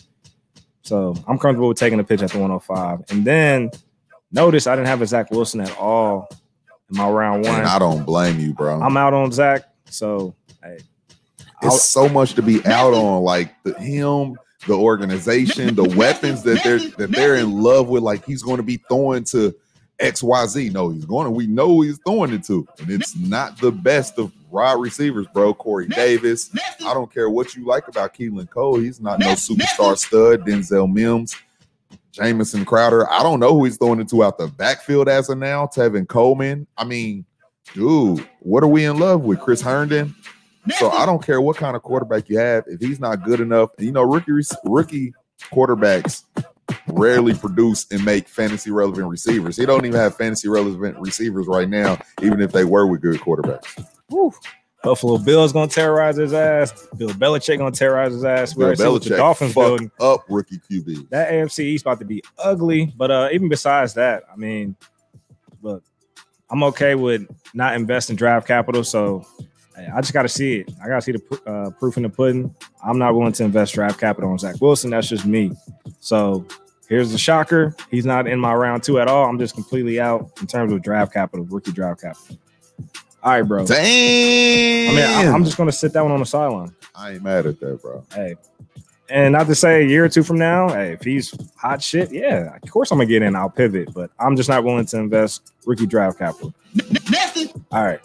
So 0.83 1.15
I'm 1.27 1.39
comfortable 1.39 1.69
with 1.69 1.79
taking 1.79 2.01
a 2.01 2.05
Pitts 2.05 2.23
at 2.23 2.31
the 2.31 2.39
105. 2.39 3.05
And 3.11 3.25
then 3.25 3.71
notice 4.33 4.67
I 4.67 4.75
didn't 4.75 4.89
have 4.89 5.03
a 5.03 5.07
Zach 5.07 5.31
Wilson 5.31 5.61
at 5.61 5.77
all 5.79 6.29
in 6.91 6.97
my 6.97 7.09
round 7.09 7.45
one. 7.45 7.57
And 7.61 7.67
I 7.67 7.79
don't 7.79 8.05
blame 8.05 8.39
you, 8.41 8.53
bro. 8.55 8.81
I'm 8.81 8.97
out 8.97 9.13
on 9.15 9.31
Zach. 9.33 9.63
So 9.91 10.35
hey, 10.63 10.79
I'll- 11.63 11.69
it's 11.75 11.85
so 11.85 12.09
much 12.09 12.35
to 12.35 12.43
be 12.43 12.65
out 12.67 12.95
on, 12.95 13.23
like 13.23 13.55
the 13.65 13.75
him, 13.75 14.37
the 14.67 14.75
organization, 14.75 15.75
the 15.75 15.85
weapons 15.97 16.43
that 16.43 16.63
they're 16.65 16.79
that 16.97 17.13
they're 17.13 17.37
in 17.37 17.63
love 17.63 17.89
with. 17.89 18.03
Like 18.03 18.25
he's 18.25 18.43
going 18.43 18.57
to 18.57 18.63
be 18.63 18.79
throwing 18.89 19.25
to 19.25 19.55
X 20.01 20.23
Y 20.23 20.47
Z. 20.47 20.71
No, 20.71 20.91
he's 20.91 21.05
going 21.05 21.25
to. 21.25 21.31
We 21.31 21.47
know 21.47 21.69
who 21.69 21.83
he's 21.83 21.99
throwing 22.07 22.33
it 22.33 22.45
to, 22.45 22.67
and 22.79 22.91
it's 22.91 23.17
not 23.17 23.59
the 23.61 23.73
best 23.73 24.19
of 24.19 24.33
wide 24.51 24.79
receivers, 24.79 25.27
bro. 25.33 25.55
Corey 25.55 25.89
Davis. 25.89 26.51
I 26.85 26.95
don't 26.95 27.13
care 27.13 27.29
what 27.31 27.55
you 27.55 27.67
like 27.67 27.89
about 27.89 28.15
Keelan 28.15 28.49
Cole. 28.51 28.79
He's 28.79 29.01
not 29.01 29.19
no 29.19 29.29
superstar 29.33 29.97
stud. 29.99 30.47
Denzel 30.47 30.93
Mims. 30.93 31.37
Jamison 32.13 32.65
Crowder. 32.65 33.09
I 33.11 33.23
don't 33.23 33.39
know 33.39 33.55
who 33.55 33.65
he's 33.65 33.77
throwing 33.77 34.01
it 34.01 34.09
to 34.09 34.25
out 34.25 34.39
the 34.39 34.49
backfield 34.49 35.09
as 35.09 35.29
of 35.29 35.39
now. 35.39 35.67
Tevin 35.67 36.09
Coleman. 36.09 36.67
I 36.77 36.85
mean, 36.85 37.25
dude, 37.75 38.27
what 38.41 38.63
are 38.65 38.69
we 38.69 38.85
in 38.85 38.99
love 38.99 39.23
with? 39.23 39.41
Chris 39.41 39.61
Herndon. 39.61 40.15
So 40.79 40.91
I 40.91 41.07
don't 41.07 41.25
care 41.25 41.41
what 41.41 41.57
kind 41.57 41.77
of 41.77 41.83
quarterback 41.83 42.29
you 42.29 42.39
have. 42.39 42.65
If 42.67 42.81
he's 42.81 43.01
not 43.01 43.25
good 43.25 43.41
enough, 43.41 43.71
you 43.79 43.93
know, 43.93 44.03
rookie 44.03 44.33
rookie 44.65 45.15
quarterbacks 45.53 46.25
rarely 46.89 47.35
produce 47.35 47.87
and 47.91 48.05
make 48.05 48.29
fantasy 48.29 48.71
relevant 48.71 49.09
receivers. 49.09 49.57
He 49.57 49.67
don't 49.67 49.85
even 49.85 49.99
have 49.99 50.17
fantasy 50.17 50.49
relevant 50.49 50.99
receivers 50.99 51.47
right 51.47 51.69
now, 51.69 51.99
even 52.23 52.41
if 52.41 52.53
they 52.53 52.65
were 52.65 52.87
with 52.87 53.01
good 53.01 53.21
quarterbacks. 53.21 53.85
Buffalo 54.83 55.19
Bill's 55.19 55.53
gonna 55.53 55.69
terrorize 55.69 56.17
his 56.17 56.33
ass. 56.33 56.87
Bill 56.97 57.09
Belichick 57.11 57.59
gonna 57.59 57.73
terrorize 57.73 58.13
his 58.13 58.25
ass. 58.25 58.55
Bill 58.55 58.69
what 58.69 59.03
the 59.03 59.17
Dolphins 59.17 59.55
building. 59.55 59.91
up 60.01 60.25
rookie 60.29 60.59
QB. 60.59 61.11
That 61.11 61.33
AFC 61.33 61.65
East 61.65 61.85
about 61.85 61.99
to 61.99 62.05
be 62.05 62.23
ugly. 62.39 62.93
But 62.97 63.11
uh, 63.11 63.29
even 63.33 63.49
besides 63.49 63.95
that, 63.95 64.23
I 64.33 64.37
mean, 64.37 64.77
look, 65.63 65.83
I'm 66.51 66.63
okay 66.65 66.95
with 66.95 67.27
not 67.55 67.75
investing 67.75 68.15
draft 68.15 68.47
capital. 68.47 68.85
So 68.85 69.27
I 69.95 70.01
just 70.01 70.13
got 70.13 70.23
to 70.23 70.29
see 70.29 70.57
it. 70.57 70.73
I 70.83 70.89
got 70.89 70.97
to 70.97 71.03
see 71.03 71.13
the 71.13 71.43
uh, 71.47 71.71
proof 71.71 71.97
in 71.97 72.03
the 72.03 72.09
pudding. 72.09 72.55
I'm 72.85 72.99
not 72.99 73.15
willing 73.15 73.33
to 73.33 73.45
invest 73.45 73.75
draft 73.75 74.01
capital 74.01 74.31
on 74.31 74.39
Zach 74.39 74.61
Wilson. 74.61 74.91
That's 74.91 75.09
just 75.09 75.25
me. 75.27 75.53
So 76.01 76.47
here's 76.89 77.13
the 77.13 77.19
shocker. 77.19 77.75
He's 77.91 78.07
not 78.07 78.27
in 78.27 78.41
my 78.41 78.55
round 78.55 78.83
two 78.83 78.99
at 78.99 79.09
all. 79.09 79.27
I'm 79.27 79.39
just 79.39 79.55
completely 79.55 80.01
out 80.01 80.31
in 80.41 80.47
terms 80.47 80.73
of 80.73 80.83
draft 80.83 81.13
capital, 81.13 81.45
rookie 81.47 81.73
draft 81.73 82.01
capital. 82.03 82.39
All 83.23 83.33
right, 83.33 83.43
bro. 83.43 83.67
Damn. 83.67 84.91
I 84.91 84.95
mean, 84.95 85.29
I, 85.29 85.33
I'm 85.33 85.45
just 85.45 85.57
gonna 85.57 85.73
sit 85.73 85.93
that 85.93 86.03
one 86.03 86.13
on 86.13 86.21
the 86.21 86.27
sideline. 86.27 86.75
I 86.95 87.13
ain't 87.13 87.23
mad 87.23 87.47
at 87.47 87.59
that, 87.61 87.83
bro. 87.83 88.05
Hey, 88.15 88.37
and 89.09 89.33
not 89.33 89.47
to 89.49 89.55
say 89.55 89.83
a 89.85 89.87
year 89.87 90.05
or 90.05 90.09
two 90.09 90.23
from 90.23 90.39
now, 90.39 90.69
hey, 90.69 90.93
if 90.93 91.03
he's 91.03 91.35
hot 91.57 91.83
shit, 91.83 92.13
yeah, 92.13 92.55
of 92.55 92.71
course 92.71 92.91
I'm 92.93 92.99
gonna 92.99 93.07
get 93.07 93.23
in. 93.23 93.35
I'll 93.35 93.51
pivot, 93.51 93.93
but 93.93 94.11
I'm 94.21 94.37
just 94.37 94.49
not 94.49 94.63
willing 94.63 94.87
to 94.87 94.99
invest 94.99 95.53
rookie 95.67 95.87
draft 95.87 96.19
capital. 96.19 96.55
All 97.73 97.85
right, 97.85 98.01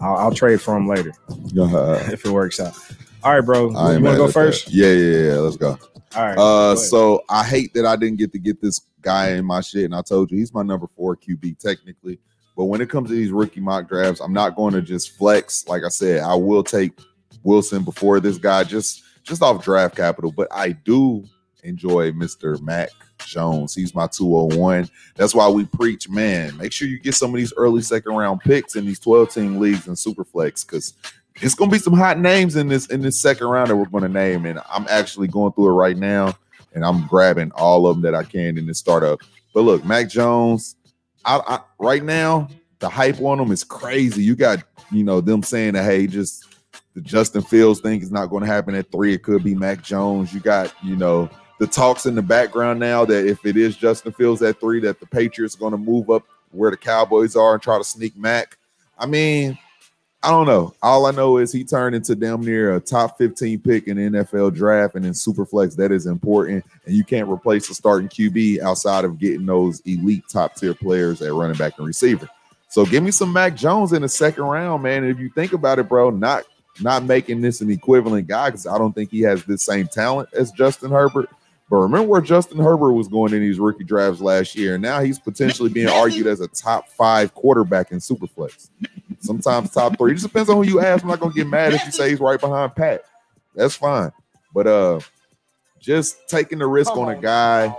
I'll, 0.00 0.16
I'll 0.16 0.34
trade 0.34 0.60
for 0.60 0.76
him 0.76 0.88
later 0.88 1.12
Uh, 1.28 2.02
if 2.12 2.24
it 2.24 2.30
works 2.30 2.60
out. 2.60 2.76
All 3.22 3.34
right, 3.34 3.44
bro. 3.44 3.68
You 3.68 3.74
want 3.74 4.04
to 4.04 4.16
go 4.16 4.30
first? 4.30 4.66
that. 4.66 4.72
Yeah, 4.72 4.92
yeah, 4.92 5.32
yeah. 5.32 5.38
Let's 5.38 5.56
go. 5.56 5.78
All 6.16 6.26
right. 6.26 6.38
Uh, 6.38 6.74
go 6.74 6.76
so 6.76 7.22
I 7.28 7.44
hate 7.44 7.74
that 7.74 7.84
I 7.84 7.96
didn't 7.96 8.18
get 8.18 8.32
to 8.32 8.38
get 8.38 8.60
this 8.62 8.80
guy 9.02 9.32
in 9.32 9.44
my 9.44 9.60
shit, 9.60 9.84
and 9.84 9.94
I 9.94 10.02
told 10.02 10.30
you 10.30 10.38
he's 10.38 10.54
my 10.54 10.62
number 10.62 10.86
four 10.96 11.16
QB 11.16 11.58
technically. 11.58 12.18
But 12.56 12.64
when 12.64 12.80
it 12.80 12.90
comes 12.90 13.08
to 13.10 13.14
these 13.14 13.30
rookie 13.30 13.60
mock 13.60 13.88
drafts, 13.88 14.20
I'm 14.20 14.32
not 14.32 14.56
going 14.56 14.74
to 14.74 14.82
just 14.82 15.16
flex. 15.16 15.66
Like 15.68 15.82
I 15.84 15.88
said, 15.88 16.20
I 16.22 16.34
will 16.34 16.64
take 16.64 16.92
Wilson 17.42 17.84
before 17.84 18.20
this 18.20 18.38
guy 18.38 18.64
just 18.64 19.02
just 19.22 19.42
off 19.42 19.62
draft 19.62 19.96
capital. 19.96 20.32
But 20.32 20.48
I 20.50 20.72
do 20.72 21.24
enjoy 21.64 22.12
Mr. 22.12 22.60
Mac 22.60 22.90
Jones. 23.18 23.74
He's 23.74 23.94
my 23.94 24.06
201. 24.06 24.88
That's 25.16 25.34
why 25.34 25.48
we 25.48 25.64
preach, 25.64 26.08
man. 26.08 26.56
Make 26.56 26.72
sure 26.72 26.88
you 26.88 26.98
get 26.98 27.14
some 27.14 27.30
of 27.30 27.36
these 27.36 27.52
early 27.56 27.82
second 27.82 28.14
round 28.14 28.40
picks 28.40 28.76
in 28.76 28.86
these 28.86 28.98
12 28.98 29.30
team 29.30 29.58
leagues 29.58 29.86
and 29.86 29.96
Superflex 29.96 30.66
because 30.66 30.94
it's 31.36 31.54
gonna 31.54 31.70
be 31.70 31.78
some 31.78 31.92
hot 31.92 32.18
names 32.18 32.56
in 32.56 32.68
this 32.68 32.86
in 32.86 33.00
this 33.00 33.20
second 33.20 33.46
round 33.46 33.70
that 33.70 33.76
we're 33.76 33.86
gonna 33.86 34.08
name, 34.08 34.46
and 34.46 34.60
I'm 34.70 34.86
actually 34.88 35.28
going 35.28 35.52
through 35.52 35.68
it 35.68 35.72
right 35.72 35.96
now, 35.96 36.34
and 36.74 36.84
I'm 36.84 37.06
grabbing 37.06 37.52
all 37.52 37.86
of 37.86 37.96
them 37.96 38.02
that 38.02 38.14
I 38.14 38.24
can 38.24 38.58
in 38.58 38.66
this 38.66 38.78
startup. 38.78 39.20
But 39.54 39.62
look, 39.62 39.84
Mac 39.84 40.08
Jones, 40.08 40.76
I, 41.24 41.40
I 41.46 41.60
right 41.78 42.02
now 42.02 42.48
the 42.80 42.88
hype 42.88 43.20
on 43.20 43.38
him 43.38 43.52
is 43.52 43.64
crazy. 43.64 44.22
You 44.22 44.34
got 44.34 44.62
you 44.90 45.04
know 45.04 45.20
them 45.20 45.42
saying 45.42 45.74
that 45.74 45.84
hey, 45.84 46.06
just 46.06 46.46
the 46.94 47.00
Justin 47.00 47.42
Fields 47.42 47.80
thing 47.80 48.00
is 48.02 48.10
not 48.10 48.26
going 48.26 48.42
to 48.42 48.46
happen 48.46 48.74
at 48.74 48.90
three. 48.90 49.14
It 49.14 49.22
could 49.22 49.44
be 49.44 49.54
Mac 49.54 49.82
Jones. 49.82 50.34
You 50.34 50.40
got 50.40 50.74
you 50.82 50.96
know 50.96 51.30
the 51.60 51.66
talks 51.66 52.06
in 52.06 52.14
the 52.14 52.22
background 52.22 52.80
now 52.80 53.04
that 53.04 53.26
if 53.26 53.44
it 53.44 53.54
is 53.54 53.76
Justin 53.76 54.12
Fields 54.12 54.40
at 54.40 54.58
three, 54.58 54.80
that 54.80 54.98
the 54.98 55.04
Patriots 55.04 55.54
going 55.54 55.72
to 55.72 55.78
move 55.78 56.08
up 56.08 56.24
where 56.52 56.70
the 56.70 56.76
Cowboys 56.76 57.36
are 57.36 57.52
and 57.52 57.62
try 57.62 57.76
to 57.76 57.84
sneak 57.84 58.16
Mac. 58.16 58.56
I 58.98 59.04
mean, 59.04 59.58
I 60.22 60.30
don't 60.30 60.46
know. 60.46 60.72
All 60.82 61.04
I 61.04 61.10
know 61.10 61.36
is 61.36 61.52
he 61.52 61.62
turned 61.62 61.94
into 61.94 62.16
damn 62.16 62.40
near 62.40 62.76
a 62.76 62.80
top 62.80 63.18
15 63.18 63.60
pick 63.60 63.88
in 63.88 63.98
the 63.98 64.18
NFL 64.18 64.54
draft 64.54 64.94
and 64.94 65.04
in 65.04 65.12
Superflex. 65.12 65.76
That 65.76 65.92
is 65.92 66.06
important. 66.06 66.64
And 66.86 66.96
you 66.96 67.04
can't 67.04 67.28
replace 67.28 67.68
a 67.68 67.74
starting 67.74 68.08
QB 68.08 68.60
outside 68.60 69.04
of 69.04 69.18
getting 69.18 69.44
those 69.44 69.80
elite 69.80 70.24
top 70.32 70.56
tier 70.56 70.72
players 70.72 71.20
at 71.20 71.34
running 71.34 71.58
back 71.58 71.76
and 71.76 71.86
receiver. 71.86 72.28
So 72.68 72.86
give 72.86 73.04
me 73.04 73.10
some 73.10 73.34
Mac 73.34 73.54
Jones 73.54 73.92
in 73.92 74.00
the 74.00 74.08
second 74.08 74.44
round, 74.44 74.82
man. 74.82 75.04
And 75.04 75.12
if 75.12 75.18
you 75.18 75.28
think 75.34 75.52
about 75.52 75.78
it, 75.78 75.90
bro, 75.90 76.08
not 76.08 76.44
not 76.80 77.04
making 77.04 77.42
this 77.42 77.60
an 77.60 77.70
equivalent 77.70 78.26
guy 78.26 78.48
because 78.48 78.66
I 78.66 78.78
don't 78.78 78.94
think 78.94 79.10
he 79.10 79.20
has 79.22 79.44
the 79.44 79.58
same 79.58 79.88
talent 79.88 80.30
as 80.32 80.52
Justin 80.52 80.90
Herbert. 80.90 81.28
But 81.70 81.76
remember 81.76 82.08
where 82.08 82.20
Justin 82.20 82.58
Herbert 82.58 82.94
was 82.94 83.06
going 83.06 83.32
in 83.32 83.40
these 83.40 83.60
rookie 83.60 83.84
drafts 83.84 84.20
last 84.20 84.56
year. 84.56 84.74
And 84.74 84.82
now 84.82 85.00
he's 85.00 85.20
potentially 85.20 85.70
being 85.70 85.88
argued 85.88 86.26
as 86.26 86.40
a 86.40 86.48
top 86.48 86.88
five 86.88 87.32
quarterback 87.32 87.92
in 87.92 87.98
Superflex. 87.98 88.70
Sometimes 89.20 89.70
top 89.70 89.96
three. 89.96 90.10
It 90.10 90.14
just 90.14 90.26
depends 90.26 90.50
on 90.50 90.56
who 90.56 90.64
you 90.64 90.80
ask. 90.80 91.04
I'm 91.04 91.08
not 91.10 91.20
gonna 91.20 91.32
get 91.32 91.46
mad 91.46 91.72
if 91.72 91.84
you 91.86 91.92
say 91.92 92.10
he's 92.10 92.18
right 92.18 92.40
behind 92.40 92.74
Pat. 92.74 93.04
That's 93.54 93.76
fine. 93.76 94.10
But 94.52 94.66
uh 94.66 95.00
just 95.78 96.28
taking 96.28 96.58
the 96.58 96.66
risk 96.66 96.94
on 96.96 97.08
a 97.08 97.16
guy, 97.16 97.74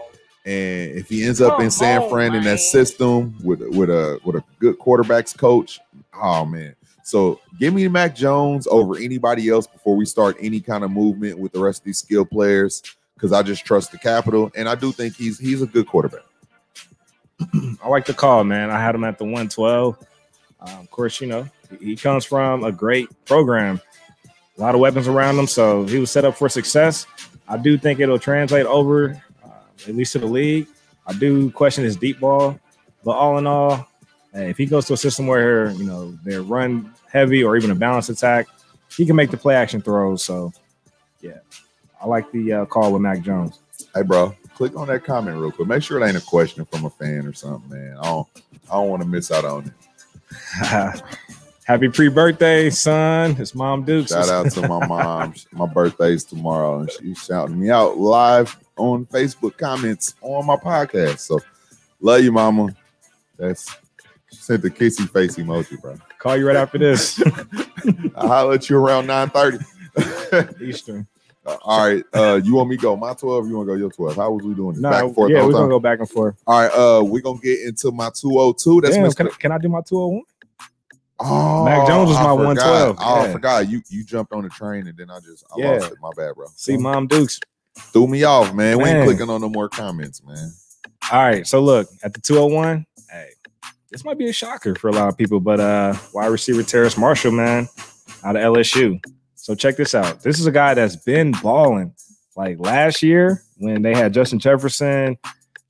and 0.46 0.92
if 0.92 1.10
he 1.10 1.24
ends 1.26 1.42
up 1.42 1.60
in 1.60 1.70
San 1.70 2.10
Fran 2.10 2.34
in 2.34 2.44
that 2.46 2.60
system 2.60 3.36
with 3.44 3.62
with 3.62 3.90
a 3.90 4.20
with 4.24 4.38
a 4.38 4.44
good 4.60 4.80
quarterbacks 4.80 5.38
coach, 5.38 5.80
oh 6.16 6.46
man. 6.46 6.76
So 7.04 7.42
give 7.60 7.74
me 7.74 7.88
Mac 7.90 8.16
Jones 8.16 8.68
over 8.68 8.96
anybody 8.96 9.50
else 9.50 9.68
before 9.68 9.98
we 9.98 10.06
start 10.06 10.38
any 10.40 10.62
kind 10.62 10.84
of 10.86 10.92
movement 10.92 11.38
with 11.38 11.52
the 11.52 11.60
rest 11.60 11.82
of 11.82 11.86
these 11.86 11.98
skill 11.98 12.24
players. 12.26 12.82
Because 13.22 13.34
I 13.34 13.44
just 13.44 13.64
trust 13.66 13.92
the 13.92 14.00
capital, 14.00 14.52
and 14.56 14.68
I 14.68 14.74
do 14.74 14.92
think 14.92 15.16
he's 15.16 15.38
he's 15.38 15.62
a 15.62 15.68
good 15.68 15.86
quarterback. 15.86 16.24
I 17.84 17.88
like 17.88 18.06
the 18.06 18.16
call, 18.16 18.44
man. 18.44 18.72
I 18.72 18.82
had 18.82 18.96
him 18.96 19.04
at 19.04 19.20
the 19.20 19.26
112. 19.26 19.98
Um, 20.60 20.80
of 20.80 20.90
course, 20.90 21.22
you 21.22 21.28
know, 21.28 21.48
he 21.80 21.96
comes 21.96 22.26
from 22.26 22.64
a 22.64 22.72
great 22.72 23.10
program, 23.26 23.80
a 24.58 24.62
lot 24.62 24.74
of 24.74 24.82
weapons 24.82 25.08
around 25.08 25.38
him. 25.38 25.48
So 25.48 25.86
he 25.86 26.00
was 26.00 26.10
set 26.10 26.26
up 26.26 26.36
for 26.36 26.50
success. 26.50 27.06
I 27.48 27.58
do 27.58 27.78
think 27.78 28.00
it'll 28.00 28.20
translate 28.20 28.66
over, 28.66 29.22
uh, 29.44 29.50
at 29.88 29.96
least 29.96 30.14
to 30.14 30.20
the 30.20 30.28
league. 30.28 30.68
I 31.06 31.14
do 31.14 31.52
question 31.52 31.84
his 31.84 31.96
deep 31.96 32.20
ball, 32.20 32.60
but 33.04 33.12
all 33.12 33.38
in 33.38 33.46
all, 33.46 33.88
hey, 34.34 34.50
if 34.50 34.58
he 34.58 34.66
goes 34.66 34.86
to 34.86 34.94
a 34.94 34.98
system 34.98 35.28
where, 35.28 35.72
you 35.72 35.84
know, 35.84 36.18
they're 36.24 36.44
run 36.44 36.94
heavy 37.12 37.44
or 37.44 37.56
even 37.58 37.72
a 37.72 37.76
balanced 37.76 38.10
attack, 38.10 38.48
he 38.96 39.06
can 39.06 39.16
make 39.16 39.32
the 39.32 39.38
play 39.38 39.56
action 39.56 39.82
throws. 39.82 40.24
So, 40.24 40.54
yeah, 41.22 41.40
I 42.02 42.08
like 42.08 42.32
the 42.32 42.54
uh, 42.54 42.66
call 42.66 42.94
with 42.94 43.02
Mac 43.02 43.22
Jones. 43.22 43.60
Hey, 43.94 44.02
bro, 44.02 44.36
click 44.56 44.76
on 44.76 44.88
that 44.88 45.06
comment 45.06 45.38
real 45.38 45.52
quick. 45.52 45.68
Make 45.68 45.84
sure 45.84 46.02
it 46.02 46.08
ain't 46.08 46.18
a 46.18 46.22
question 46.22 46.66
from 46.66 46.86
a 46.86 46.90
fan 46.90 47.28
or 47.28 47.34
something, 47.34 47.70
man. 47.70 47.98
I 48.00 48.04
don't 48.04 48.28
I 48.70 48.76
don't 48.76 48.90
want 48.90 49.02
to 49.04 49.08
miss 49.08 49.32
out 49.32 49.46
on 49.46 49.66
it. 49.68 49.74
Happy 51.66 51.90
pre-birthday, 51.90 52.70
son. 52.70 53.36
It's 53.40 53.54
Mom 53.54 53.84
Dukes. 53.84 54.12
Shout 54.12 54.30
out 54.30 54.52
to 54.52 54.68
my 54.68 54.86
mom. 54.88 55.36
my 55.52 55.68
birthday's 55.68 56.24
tomorrow, 56.24 56.80
and 56.80 56.92
she's 56.92 57.24
shouting 57.24 57.60
me 57.60 57.70
out 57.70 57.98
live 57.98 58.58
on 58.78 59.06
Facebook 59.06 59.58
comments 59.58 60.16
on 60.22 60.46
my 60.46 60.56
podcast. 60.56 61.20
So 61.20 61.40
love 62.00 62.24
you, 62.24 62.32
mama. 62.32 62.76
That's 63.38 63.70
she 64.32 64.38
sent 64.38 64.64
the 64.64 64.72
kissy 64.72 65.10
face 65.10 65.36
emoji, 65.36 65.80
bro. 65.80 65.98
Call 66.18 66.38
you 66.38 66.48
right 66.48 66.56
after 66.56 66.78
this. 66.78 67.22
I'll 68.16 68.28
holler 68.28 68.54
at 68.56 68.70
you 68.70 68.78
around 68.78 69.08
9:30. 69.08 70.62
Eastern. 70.62 71.08
Uh, 71.46 71.58
all 71.64 71.88
right. 71.88 72.04
Uh, 72.14 72.40
you 72.44 72.54
want 72.56 72.70
me 72.70 72.78
go 72.78 72.96
my 72.96 73.14
12? 73.14 73.48
You 73.48 73.58
want 73.58 73.68
to 73.68 73.74
go 73.74 73.78
your 73.78 73.90
12? 73.92 74.16
How 74.16 74.32
was 74.32 74.44
we 74.46 74.54
doing 74.54 74.74
this? 74.74 74.82
No, 74.82 74.90
Back 74.92 75.04
and 75.06 75.16
forth 75.16 75.32
yeah, 75.32 75.44
we're 75.46 75.52
gonna 75.54 75.68
go 75.70 75.80
back 75.80 76.00
and 76.00 76.10
forth. 76.10 76.36
All 76.46 76.62
right. 76.62 76.72
Uh, 76.72 77.04
we're 77.04 77.22
gonna 77.22 77.40
get 77.40 77.62
into 77.62 77.92
my 77.92 78.10
202. 78.14 78.82
That's 78.82 78.96
Damn, 78.96 79.12
can, 79.14 79.28
I- 79.28 79.30
can 79.32 79.52
I 79.52 79.58
do 79.58 79.70
my 79.70 79.82
201? 79.82 80.24
Oh, 81.24 81.66
Mac 81.66 81.86
Jones 81.88 82.10
was 82.10 82.18
my 82.18 82.24
forgot. 82.36 82.38
112. 82.38 82.98
Oh, 83.00 83.22
I 83.22 83.32
forgot. 83.32 83.70
You 83.70 83.82
you 83.90 84.04
jumped 84.04 84.34
on 84.34 84.42
the 84.44 84.50
train 84.50 84.88
and 84.88 84.98
then 84.98 85.12
I 85.12 85.20
just 85.20 85.44
I 85.56 85.60
Yeah. 85.60 85.72
lost 85.74 85.92
it. 85.92 85.98
My 86.02 86.10
bad, 86.18 86.36
bro. 86.36 86.48
See, 86.56 86.78
Mom 86.78 87.08
Dukes. 87.08 87.40
Threw 87.94 88.08
me 88.08 88.24
off, 88.24 88.54
man. 88.54 88.78
We 88.80 88.86
ain't 88.86 89.04
clicking 89.06 89.30
on 89.30 89.42
no 89.42 89.50
more 89.50 89.70
comments, 89.70 90.22
man. 90.24 90.52
All 91.12 91.20
right, 91.22 91.46
so 91.48 91.62
look 91.62 91.88
at 92.04 92.14
the 92.14 92.22
201. 92.22 92.86
Hey, 93.10 93.30
this 93.92 94.04
might 94.04 94.18
be 94.18 94.30
a 94.30 94.34
shocker 94.34 94.76
for 94.76 94.90
a 94.90 94.92
lot 94.94 95.10
of 95.10 95.18
people, 95.18 95.40
but 95.40 95.60
uh, 95.60 95.94
wide 96.14 96.28
receiver 96.28 96.64
Terrace 96.64 96.98
Marshall, 96.98 97.32
man, 97.32 97.68
out 98.24 98.36
of 98.36 98.42
LSU. 98.42 99.00
So 99.42 99.56
check 99.56 99.76
this 99.76 99.96
out. 99.96 100.22
This 100.22 100.40
is 100.40 100.46
a 100.46 100.52
guy 100.52 100.76
that's 100.76 100.96
been 100.96 101.32
balling. 101.42 101.96
Like 102.36 102.60
last 102.60 103.02
year 103.02 103.42
when 103.58 103.82
they 103.82 103.96
had 103.96 104.14
Justin 104.14 104.38
Jefferson, 104.38 105.18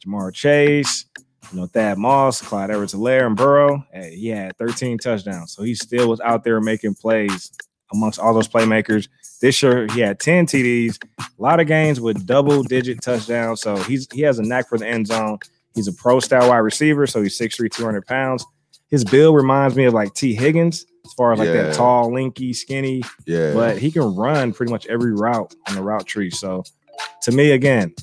Ja'Marr 0.05 0.33
Chase, 0.33 1.05
you 1.51 1.59
know 1.59 1.67
Thad 1.67 1.97
Moss, 1.97 2.41
Clyde 2.41 2.69
Edwards-Helaire, 2.69 3.25
and 3.25 3.37
Burrow. 3.37 3.85
Hey, 3.93 4.15
he 4.15 4.27
had 4.27 4.57
13 4.57 4.97
touchdowns, 4.97 5.53
so 5.53 5.63
he 5.63 5.73
still 5.73 6.09
was 6.09 6.19
out 6.19 6.43
there 6.43 6.59
making 6.59 6.95
plays 6.95 7.49
amongst 7.93 8.19
all 8.19 8.33
those 8.33 8.47
playmakers. 8.47 9.07
This 9.41 9.63
year 9.63 9.87
he 9.93 10.01
had 10.01 10.19
10 10.19 10.47
TDs, 10.47 11.01
a 11.19 11.41
lot 11.41 11.61
of 11.61 11.67
games 11.67 12.01
with 12.01 12.25
double 12.25 12.63
digit 12.63 13.01
touchdowns. 13.01 13.61
So 13.61 13.77
he's 13.77 14.05
he 14.11 14.21
has 14.21 14.37
a 14.37 14.43
knack 14.43 14.67
for 14.67 14.77
the 14.77 14.87
end 14.87 15.07
zone. 15.07 15.39
He's 15.75 15.87
a 15.87 15.93
pro 15.93 16.19
style 16.19 16.49
wide 16.49 16.57
receiver, 16.57 17.07
so 17.07 17.21
he's 17.21 17.39
6'3, 17.39 17.71
200 17.71 18.05
pounds. 18.05 18.45
His 18.89 19.05
build 19.05 19.37
reminds 19.37 19.77
me 19.77 19.85
of 19.85 19.93
like 19.93 20.13
Tee 20.13 20.35
Higgins, 20.35 20.85
as 21.11 21.15
far 21.15 21.33
as 21.33 21.39
like 21.39 21.47
Yeah. 21.49 21.63
that 21.63 21.75
tall, 21.75 22.09
linky, 22.09 22.55
skinny, 22.55 23.03
Yeah. 23.25 23.53
but 23.53 23.77
he 23.77 23.91
can 23.91 24.15
run 24.15 24.53
pretty 24.53 24.71
much 24.71 24.87
every 24.87 25.13
route 25.13 25.53
on 25.67 25.75
the 25.75 25.83
route 25.83 26.05
tree. 26.05 26.29
So 26.31 26.63
to 27.23 27.31
me, 27.33 27.51
again, 27.51 27.93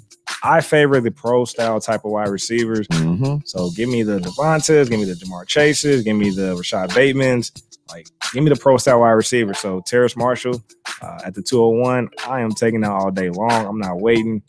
I 0.42 0.60
favor 0.60 1.00
the 1.00 1.10
pro 1.10 1.46
style 1.46 1.80
type 1.80 2.04
of 2.04 2.10
wide 2.10 2.28
receivers. 2.28 2.86
Mhm. 2.88 3.42
So 3.48 3.70
give 3.70 3.88
me 3.88 4.02
the 4.02 4.20
Devontas, 4.20 4.88
give 4.90 4.98
me 5.00 5.06
the 5.06 5.14
Ja'Marr 5.14 5.46
Chases, 5.46 6.02
give 6.04 6.16
me 6.16 6.28
the 6.30 6.54
Rashod 6.54 6.90
Batemans, 6.90 7.50
like 7.90 8.06
give 8.34 8.44
me 8.44 8.50
the 8.50 8.56
pro 8.56 8.76
style 8.76 9.00
wide 9.00 9.12
receiver. 9.12 9.54
So 9.54 9.80
Terrace 9.86 10.16
Marshall 10.16 10.62
uh, 11.00 11.20
at 11.24 11.34
the 11.34 11.40
201, 11.42 12.10
I 12.28 12.40
am 12.40 12.50
taking 12.52 12.82
that 12.82 12.90
all 12.90 13.10
day 13.10 13.30
long. 13.30 13.64
I'm 13.66 13.78
not 13.78 14.00
waiting. 14.00 14.42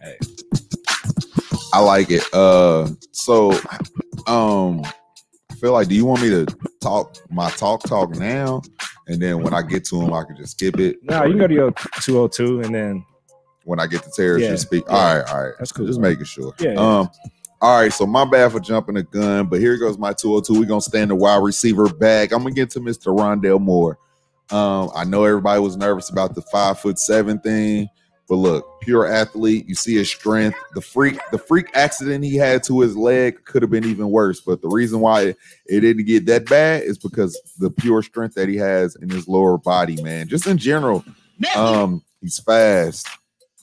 Hey. 0.00 0.16
I 1.74 1.80
like 1.80 2.10
it. 2.10 2.22
Uh 2.32 2.88
so 3.10 3.52
um 4.26 4.82
I 5.50 5.54
feel 5.60 5.72
like 5.72 5.88
do 5.88 5.94
you 5.94 6.04
want 6.04 6.22
me 6.22 6.28
to 6.30 6.46
talk 6.82 7.16
my 7.30 7.50
talk 7.50 7.82
talk 7.84 8.10
now? 8.10 8.62
And 9.08 9.20
then 9.20 9.42
when 9.42 9.54
I 9.54 9.62
get 9.62 9.84
to 9.86 10.00
him, 10.00 10.12
I 10.12 10.24
can 10.24 10.36
just 10.36 10.52
skip 10.52 10.78
it. 10.78 10.98
No, 11.02 11.24
you 11.24 11.30
can 11.30 11.38
go 11.38 11.46
to 11.48 11.54
your 11.54 11.72
202 12.00 12.60
and 12.62 12.74
then 12.74 13.04
when 13.64 13.78
I 13.80 13.86
get 13.86 14.02
to 14.02 14.10
Terrace 14.10 14.42
Yeah, 14.42 14.56
speak. 14.56 14.84
yeah. 14.88 14.92
All 14.94 15.16
right, 15.18 15.28
all 15.30 15.42
right. 15.44 15.52
That's 15.58 15.72
cool, 15.72 15.86
Just 15.86 16.00
bro. 16.00 16.10
making 16.10 16.24
sure. 16.24 16.52
Yeah, 16.60 16.72
yeah. 16.72 16.78
Um 17.00 17.10
all 17.60 17.80
right, 17.80 17.92
so 17.92 18.06
my 18.06 18.24
bad 18.24 18.50
for 18.50 18.58
jumping 18.58 18.96
the 18.96 19.04
gun, 19.04 19.46
but 19.46 19.60
here 19.60 19.78
goes 19.78 19.96
my 19.96 20.12
202. 20.12 20.58
We're 20.60 20.66
gonna 20.66 20.80
stay 20.80 21.00
in 21.00 21.08
the 21.08 21.14
wide 21.14 21.42
receiver 21.44 21.88
back. 21.88 22.32
I'm 22.32 22.42
gonna 22.42 22.50
get 22.54 22.70
to 22.70 22.80
Mr. 22.80 23.16
Rondale 23.16 23.60
Moore. 23.60 23.98
Um, 24.50 24.90
I 24.96 25.04
know 25.04 25.22
everybody 25.24 25.60
was 25.60 25.76
nervous 25.76 26.10
about 26.10 26.34
the 26.34 26.42
five 26.42 26.80
foot 26.80 26.98
seven 26.98 27.38
thing, 27.38 27.88
but 28.28 28.36
look, 28.36 28.80
pure 28.80 29.06
athlete. 29.06 29.68
You 29.68 29.74
see 29.74 29.96
his 29.96 30.10
strength. 30.10 30.58
The 30.74 30.80
freak, 30.80 31.18
the 31.30 31.38
freak 31.38 31.66
accident 31.74 32.24
he 32.24 32.36
had 32.36 32.62
to 32.64 32.80
his 32.80 32.96
leg 32.96 33.44
could 33.44 33.62
have 33.62 33.70
been 33.70 33.84
even 33.84 34.10
worse. 34.10 34.40
But 34.40 34.62
the 34.62 34.68
reason 34.68 35.00
why 35.00 35.22
it, 35.22 35.38
it 35.66 35.80
didn't 35.80 36.06
get 36.06 36.26
that 36.26 36.48
bad 36.48 36.82
is 36.82 36.98
because 36.98 37.38
the 37.58 37.70
pure 37.70 38.02
strength 38.02 38.34
that 38.36 38.48
he 38.48 38.56
has 38.56 38.96
in 38.96 39.10
his 39.10 39.28
lower 39.28 39.58
body, 39.58 40.00
man. 40.02 40.28
Just 40.28 40.46
in 40.46 40.56
general, 40.56 41.04
um, 41.56 42.02
he's 42.20 42.38
fast. 42.38 43.08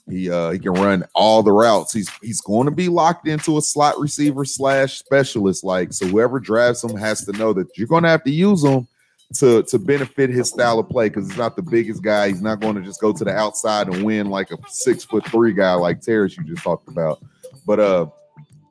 He 0.10 0.30
uh 0.30 0.50
he 0.52 0.60
can 0.60 0.74
run 0.74 1.04
all 1.14 1.44
the 1.44 1.52
routes. 1.52 1.94
He's 1.94 2.10
he's 2.22 2.42
going 2.42 2.66
to 2.66 2.72
be 2.72 2.90
locked 2.90 3.28
into 3.28 3.58
a 3.58 3.62
slot 3.62 4.00
receiver 4.00 4.44
slash 4.44 4.98
specialist. 4.98 5.64
Like 5.64 5.94
so, 5.94 6.08
whoever 6.08 6.40
drafts 6.40 6.84
him 6.84 6.98
has 6.98 7.24
to 7.26 7.32
know 7.34 7.54
that 7.54 7.78
you're 7.78 7.88
going 7.88 8.04
to 8.04 8.10
have 8.10 8.24
to 8.24 8.32
use 8.32 8.64
him 8.64 8.88
to 9.36 9.64
to 9.64 9.78
benefit 9.78 10.30
his 10.30 10.50
style 10.50 10.80
of 10.80 10.90
play 10.90 11.10
because 11.10 11.28
he's 11.30 11.38
not 11.38 11.56
the 11.56 11.62
biggest 11.62 12.02
guy. 12.02 12.30
He's 12.30 12.42
not 12.42 12.60
going 12.60 12.76
to 12.76 12.82
just 12.82 13.00
go 13.00 13.14
to 13.14 13.24
the 13.24 13.32
outside 13.32 13.88
and 13.88 14.04
win 14.04 14.30
like 14.30 14.52
a 14.52 14.58
six 14.70 15.04
foot 15.04 15.26
three 15.28 15.54
guy 15.54 15.74
like 15.74 16.02
Terrace 16.02 16.36
you 16.36 16.44
just 16.44 16.64
talked 16.64 16.88
about. 16.88 17.24
But 17.66 17.80
uh, 17.80 18.08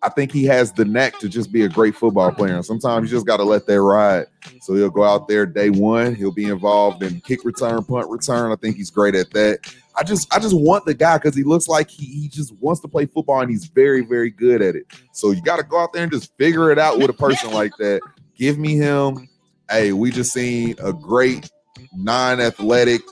I 0.03 0.09
think 0.09 0.33
he 0.33 0.45
has 0.45 0.73
the 0.73 0.85
knack 0.85 1.19
to 1.21 1.29
just 1.29 1.53
be 1.53 1.63
a 1.63 1.69
great 1.69 1.95
football 1.95 2.31
player. 2.33 2.55
And 2.55 2.65
sometimes 2.65 3.11
you 3.11 3.17
just 3.17 3.27
got 3.27 3.39
to 3.39 3.45
let 3.45 3.67
that 3.67 3.81
ride. 3.81 4.27
So 4.61 4.75
he'll 4.75 4.91
go 4.91 5.05
out 5.05 5.29
there 5.29 5.47
day 5.47 5.71
one. 5.71 6.15
He'll 6.15 6.33
be 6.33 6.47
involved 6.47 7.03
in 7.03 7.21
kick 7.21 7.45
return, 7.45 7.85
punt 7.85 8.09
return. 8.09 8.53
I 8.53 8.57
think 8.57 8.77
he's 8.77 8.91
great 8.91 9.15
at 9.15 9.31
that. 9.33 9.61
I 9.97 10.05
just 10.05 10.33
I 10.33 10.39
just 10.39 10.57
want 10.57 10.85
the 10.85 10.95
guy 10.95 11.19
because 11.19 11.35
he 11.35 11.43
looks 11.43 11.67
like 11.67 11.91
he, 11.91 12.07
he 12.07 12.29
just 12.29 12.53
wants 12.55 12.81
to 12.83 12.89
play 12.89 13.07
football 13.07 13.41
and 13.41 13.51
he's 13.51 13.67
very, 13.67 14.05
very 14.05 14.31
good 14.31 14.63
at 14.63 14.77
it. 14.77 14.87
So 15.13 15.33
you 15.33 15.43
got 15.43 15.57
to 15.57 15.65
go 15.65 15.81
out 15.81 15.93
there 15.93 16.05
and 16.05 16.13
just 16.13 16.37
figure 16.37 16.71
it 16.71 16.79
out 16.79 16.99
with 16.99 17.11
a 17.11 17.15
person 17.15 17.53
like 17.53 17.73
that. 17.79 18.01
Give 18.37 18.59
me 18.59 18.77
him. 18.77 19.29
Hey, 19.71 19.93
we 19.93 20.11
just 20.11 20.33
seen 20.33 20.75
a 20.83 20.93
great 20.93 21.51
non-athletic, 21.95 23.03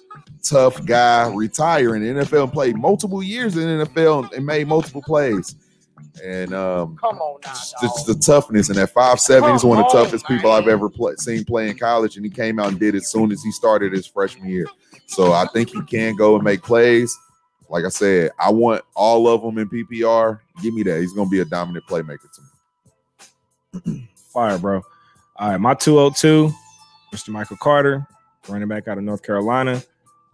tough 0.43 0.85
guy 0.87 1.33
retire 1.35 1.97
in 1.97 2.03
the 2.03 2.25
NFL 2.25 2.45
and 2.45 2.53
play 2.53 2.73
multiple 2.73 3.23
years 3.23 3.57
in 3.57 3.79
the 3.79 3.87
NFL 3.87 4.33
and 4.33 4.47
made 4.47 4.67
multiple 4.67 5.03
plays. 5.03 5.55
And 6.23 6.55
um, 6.55 6.97
Come 6.97 7.19
on 7.19 7.41
now, 7.45 7.53
just, 7.53 8.07
the 8.07 8.15
toughness 8.15 8.69
and 8.69 8.79
that 8.79 8.91
five 8.91 9.21
seven. 9.21 9.53
He's 9.53 9.65
one 9.65 9.79
of 9.79 9.85
the 9.85 9.91
Come 9.91 9.99
on, 9.99 10.05
toughest 10.05 10.27
people 10.27 10.51
I've 10.51 10.69
ever 10.69 10.89
play, 10.89 11.15
seen 11.17 11.45
play 11.45 11.69
in 11.69 11.79
college, 11.79 12.17
and 12.17 12.25
he 12.25 12.31
came 12.31 12.59
out 12.59 12.69
and 12.69 12.79
did 12.79 12.95
it 12.95 12.99
as 12.99 13.09
soon 13.09 13.33
as 13.33 13.43
he 13.43 13.51
started 13.51 13.93
his 13.93 14.07
freshman 14.07 14.49
year. 14.49 14.67
So 15.07 15.33
I 15.33 15.47
think 15.53 15.71
he 15.71 15.83
can 15.83 16.17
go 16.17 16.35
and 16.35 16.45
make 16.45 16.63
plays. 16.63 17.17
Like 17.69 17.85
I 17.85 17.89
said, 17.89 18.31
I 18.39 18.51
want 18.51 18.83
all 18.95 19.29
of 19.29 19.43
them 19.43 19.59
in 19.59 19.69
PPR. 19.69 20.41
Give 20.63 20.73
me 20.73 20.83
that. 20.85 21.01
He's 21.01 21.13
going 21.13 21.29
to 21.29 21.31
be 21.31 21.41
a 21.41 21.45
dominant 21.45 21.85
playmaker 21.87 22.29
to 22.33 23.91
me. 23.91 24.09
fire, 24.33 24.59
bro. 24.59 24.83
All 25.39 25.51
right, 25.51 25.61
my 25.61 25.75
202, 25.75 26.51
Mr. 27.13 27.29
Michael 27.29 27.59
Carter, 27.59 28.07
running 28.49 28.69
back 28.69 28.89
out 28.89 28.97
of 28.97 29.05
North 29.05 29.23
Carolina. 29.23 29.83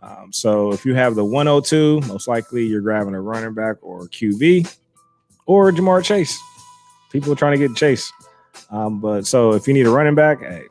Um, 0.01 0.33
so 0.33 0.73
if 0.73 0.85
you 0.85 0.95
have 0.95 1.17
the 1.17 1.25
102, 1.25 2.03
most 2.07 2.29
likely 2.29 2.67
you're 2.67 2.81
grabbing 2.81 3.15
a 3.15 3.21
running 3.21 3.53
back 3.53 3.77
or 3.83 4.07
QB 4.07 4.73
or 5.47 5.73
Ja'Marr 5.73 6.05
Chase. 6.05 6.39
People 7.11 7.33
are 7.33 7.37
trying 7.37 7.59
to 7.59 7.69
get 7.69 7.77
Chase. 7.77 8.13
Um, 8.71 9.01
but 9.01 9.27
so 9.27 9.55
if 9.55 9.67
you 9.67 9.75
need 9.75 9.87
a 9.87 9.91
running 9.91 10.15
back, 10.15 10.41
hey, 10.41 10.65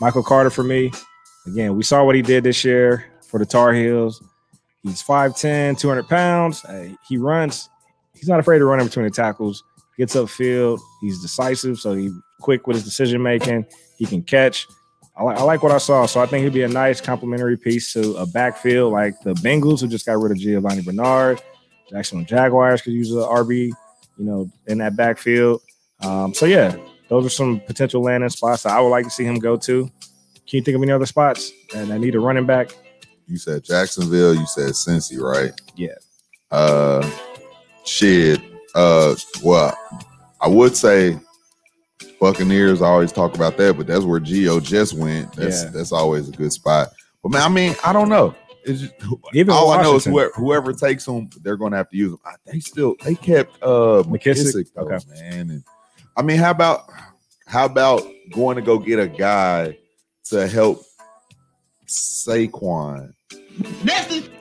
Michael 0.00 0.22
Carter 0.22 0.50
for 0.50 0.62
me. 0.62 0.92
Again, 1.46 1.74
we 1.74 1.82
saw 1.82 2.04
what 2.04 2.16
he 2.16 2.22
did 2.22 2.44
this 2.44 2.64
year 2.64 3.06
for 3.22 3.38
the 3.38 3.46
Tar 3.46 3.72
Heels. 3.72 4.22
He's 4.82 5.02
5'10, 5.02 5.78
200 5.78 6.06
pounds. 6.06 6.62
Hey, 6.62 6.94
he 7.08 7.16
runs. 7.16 7.70
He's 8.14 8.28
not 8.28 8.40
afraid 8.40 8.58
to 8.58 8.66
run 8.66 8.80
in 8.80 8.86
between 8.86 9.06
the 9.06 9.10
tackles 9.10 9.64
gets 9.98 10.14
upfield. 10.14 10.78
He's 11.00 11.20
decisive, 11.20 11.78
so 11.78 11.94
he's 11.94 12.12
quick 12.40 12.66
with 12.66 12.76
his 12.76 12.84
decision 12.84 13.22
making. 13.22 13.66
He 13.96 14.06
can 14.06 14.22
catch. 14.22 14.66
I, 15.16 15.24
li- 15.24 15.34
I 15.36 15.42
like 15.42 15.62
what 15.62 15.72
I 15.72 15.78
saw, 15.78 16.06
so 16.06 16.20
I 16.20 16.26
think 16.26 16.44
he'd 16.44 16.52
be 16.52 16.62
a 16.62 16.68
nice 16.68 17.00
complementary 17.00 17.56
piece 17.56 17.92
to 17.94 18.14
a 18.16 18.26
backfield 18.26 18.92
like 18.92 19.20
the 19.22 19.34
Bengals, 19.34 19.80
who 19.80 19.88
just 19.88 20.06
got 20.06 20.18
rid 20.18 20.32
of 20.32 20.38
Giovani 20.38 20.84
Bernard. 20.84 21.42
Jacksonville 21.90 22.26
Jaguars 22.26 22.82
could 22.82 22.92
use 22.92 23.10
a 23.12 23.16
RB, 23.16 23.70
you 24.16 24.24
know, 24.24 24.50
in 24.66 24.78
that 24.78 24.94
backfield. 24.96 25.62
Um, 26.00 26.34
so 26.34 26.46
yeah, 26.46 26.76
those 27.08 27.26
are 27.26 27.30
some 27.30 27.60
potential 27.60 28.02
landing 28.02 28.30
spots 28.30 28.62
that 28.62 28.72
I 28.72 28.80
would 28.80 28.90
like 28.90 29.04
to 29.04 29.10
see 29.10 29.24
him 29.24 29.38
go 29.38 29.56
to. 29.56 29.84
Can 29.84 30.56
you 30.56 30.62
think 30.62 30.76
of 30.76 30.82
any 30.82 30.92
other 30.92 31.06
spots 31.06 31.52
and 31.74 31.92
I 31.92 31.98
need 31.98 32.14
a 32.14 32.20
running 32.20 32.46
back? 32.46 32.70
You 33.26 33.36
said 33.36 33.64
Jacksonville. 33.64 34.34
You 34.34 34.46
said 34.46 34.70
Cincy, 34.70 35.20
right? 35.20 35.52
Yeah. 35.76 35.96
Uh, 36.50 37.08
shit. 37.84 38.40
Uh, 38.74 39.14
well, 39.42 39.76
I 40.40 40.48
would 40.48 40.76
say 40.76 41.18
Buccaneers. 42.20 42.82
I 42.82 42.86
always 42.88 43.12
talk 43.12 43.34
about 43.34 43.56
that, 43.58 43.76
but 43.76 43.86
that's 43.86 44.04
where 44.04 44.20
Geo 44.20 44.60
just 44.60 44.94
went. 44.94 45.32
That's 45.34 45.64
Yeah. 45.64 45.70
that's 45.70 45.92
always 45.92 46.28
a 46.28 46.32
good 46.32 46.52
spot. 46.52 46.88
But 47.22 47.32
man, 47.32 47.42
I 47.42 47.48
mean, 47.48 47.74
I 47.84 47.92
don't 47.92 48.08
know. 48.08 48.34
It's 48.64 48.80
just, 48.82 48.94
Even 49.34 49.50
all 49.54 49.70
I 49.70 49.82
know 49.82 49.96
is 49.96 50.04
whoever, 50.04 50.30
whoever 50.34 50.72
takes 50.72 51.04
them, 51.06 51.30
they're 51.42 51.56
going 51.56 51.70
to 51.72 51.78
have 51.78 51.88
to 51.90 51.96
use 51.96 52.10
them. 52.10 52.20
They 52.44 52.60
still 52.60 52.96
they 53.02 53.14
kept 53.14 53.60
uh 53.62 54.02
McKissic? 54.06 54.52
McKissic, 54.54 54.66
though, 54.74 54.82
Okay. 54.82 54.98
man. 55.10 55.50
And 55.50 55.64
I 56.16 56.22
mean, 56.22 56.38
how 56.38 56.50
about 56.50 56.90
how 57.46 57.64
about 57.64 58.02
going 58.32 58.56
to 58.56 58.62
go 58.62 58.78
get 58.78 58.98
a 58.98 59.08
guy 59.08 59.78
to 60.24 60.46
help 60.46 60.82
Saquon? 61.86 63.14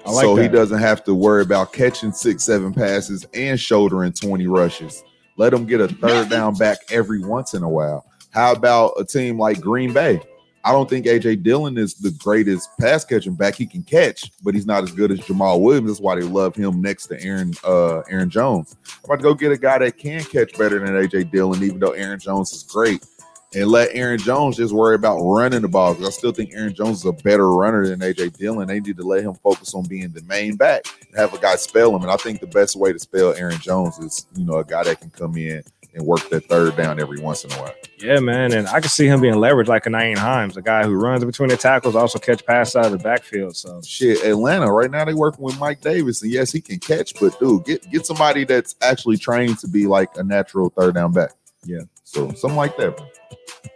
I 0.06 0.12
like 0.12 0.24
so 0.24 0.36
he 0.36 0.48
doesn't 0.48 0.80
have 0.80 1.04
to 1.06 1.16
worry 1.16 1.42
about 1.42 1.74
catching 1.74 2.12
six, 2.12 2.44
seven 2.44 2.74
passes 2.74 3.26
and 3.34 3.60
shouldering 3.60 4.12
20 4.14 4.46
rushes. 4.48 5.04
Let 5.38 5.52
them 5.52 5.66
get 5.66 5.82
a 5.82 5.88
third 5.88 6.30
down 6.30 6.56
back 6.56 6.80
every 6.92 7.24
once 7.24 7.54
in 7.54 7.64
a 7.64 7.70
while. 7.70 8.06
How 8.32 8.52
about 8.52 8.94
a 9.00 9.06
team 9.06 9.40
like 9.40 9.62
Green 9.62 9.94
Bay? 9.94 10.20
I 10.64 10.72
don't 10.74 10.90
think 10.90 11.06
AJ 11.06 11.44
Dillon 11.44 11.78
is 11.78 11.94
the 11.94 12.12
greatest 12.12 12.70
pass 12.78 13.06
catching 13.06 13.36
back 13.36 13.56
he 13.56 13.66
can 13.66 13.84
catch, 13.84 14.34
but 14.44 14.54
he's 14.54 14.66
not 14.66 14.84
as 14.84 14.92
good 14.92 15.12
as 15.12 15.20
Jamaal 15.20 15.62
Williams. 15.62 15.88
That's 15.88 16.02
why 16.02 16.16
they 16.16 16.24
love 16.24 16.56
him 16.56 16.82
next 16.82 17.08
to 17.08 17.24
Aaron 17.24 17.54
uh 17.64 18.00
Aaron 18.10 18.30
Jones. 18.30 18.76
I'm 18.86 19.06
about 19.06 19.16
to 19.18 19.24
go 19.24 19.34
get 19.34 19.54
a 19.54 19.58
guy 19.58 19.78
that 19.78 19.98
can 19.98 20.24
catch 20.26 20.58
better 20.58 20.80
than 20.80 20.90
AJ 20.90 21.32
Dillon, 21.32 21.64
even 21.64 21.80
though 21.80 21.92
Aaron 21.92 22.20
Jones 22.20 22.52
is 22.52 22.64
great. 22.64 23.06
And 23.56 23.70
let 23.70 23.90
Aaron 23.94 24.20
Jones 24.20 24.58
just 24.58 24.74
worry 24.74 24.96
about 24.96 25.20
running 25.20 25.62
the 25.62 25.70
ball. 25.70 25.94
Because 25.94 26.08
I 26.08 26.12
still 26.12 26.32
think 26.34 26.54
Aaron 26.54 26.74
Jones 26.74 27.00
is 27.00 27.06
a 27.06 27.14
better 27.14 27.50
runner 27.50 27.88
than 27.88 28.02
AJ 28.02 28.38
Dillon. 28.38 28.68
They 28.68 28.80
need 28.80 28.98
to 28.98 29.04
let 29.04 29.24
him 29.24 29.36
focus 29.36 29.74
on 29.74 29.86
being 29.86 30.10
the 30.10 30.22
main 30.24 30.58
back 30.58 30.86
and 31.08 31.18
have 31.18 31.34
a 31.34 31.40
guy 31.40 31.56
spell 31.56 31.96
him. 31.96 32.02
And 32.02 32.12
I 32.12 32.18
think 32.18 32.42
the 32.42 32.48
best 32.48 32.76
way 32.76 32.92
to 32.92 33.00
spell 33.00 33.34
Aaron 33.34 33.60
Jones 33.60 33.98
is, 34.00 34.26
you 34.36 34.46
know, 34.46 34.58
a 34.58 34.66
guy 34.66 34.84
that 34.84 35.00
can 35.00 35.12
come 35.12 35.38
in 35.38 35.64
and 35.98 36.06
work 36.06 36.30
that 36.30 36.46
third 36.46 36.76
down 36.78 37.00
every 37.00 37.20
once 37.20 37.44
in 37.44 37.52
a 37.52 37.56
while. 37.56 37.74
Yeah, 38.00 38.20
man, 38.20 38.54
and 38.54 38.68
I 38.68 38.80
can 38.80 38.90
see 38.90 39.08
him 39.08 39.20
being 39.20 39.36
leveraged 39.36 39.68
like 39.68 39.86
a 39.88 39.90
Nyheim 39.90 40.18
Hines, 40.18 40.56
a 40.56 40.62
guy 40.62 40.84
who 40.84 40.94
runs 40.94 41.26
between 41.26 41.50
the 41.50 41.58
tackles, 41.58 41.96
also 41.96 42.20
catch 42.20 42.46
pass 42.46 42.76
out 42.76 42.86
of 42.86 42.92
the 42.92 42.98
backfield. 43.00 43.56
So 43.56 43.82
Shit, 43.82 44.24
Atlanta 44.24 44.72
right 44.72 44.92
now 44.92 45.04
they 45.06 45.16
working 45.16 45.44
with 45.44 45.60
Mike 45.60 45.82
Davis, 45.82 46.22
and 46.22 46.32
yes, 46.32 46.52
he 46.52 46.62
can 46.62 46.80
catch, 46.80 47.20
but 47.20 47.40
dude, 47.40 47.66
get 47.66 47.90
get 47.90 48.06
somebody 48.06 48.44
that's 48.44 48.76
actually 48.82 49.18
trained 49.18 49.58
to 49.60 49.68
be 49.68 49.88
like 49.88 50.10
a 50.18 50.24
natural 50.24 50.70
third 50.70 50.94
down 50.94 51.12
back. 51.12 51.32
Yeah. 51.64 51.82
So 52.08 52.32
something 52.32 52.56
like 52.56 52.78
that. 52.78 52.98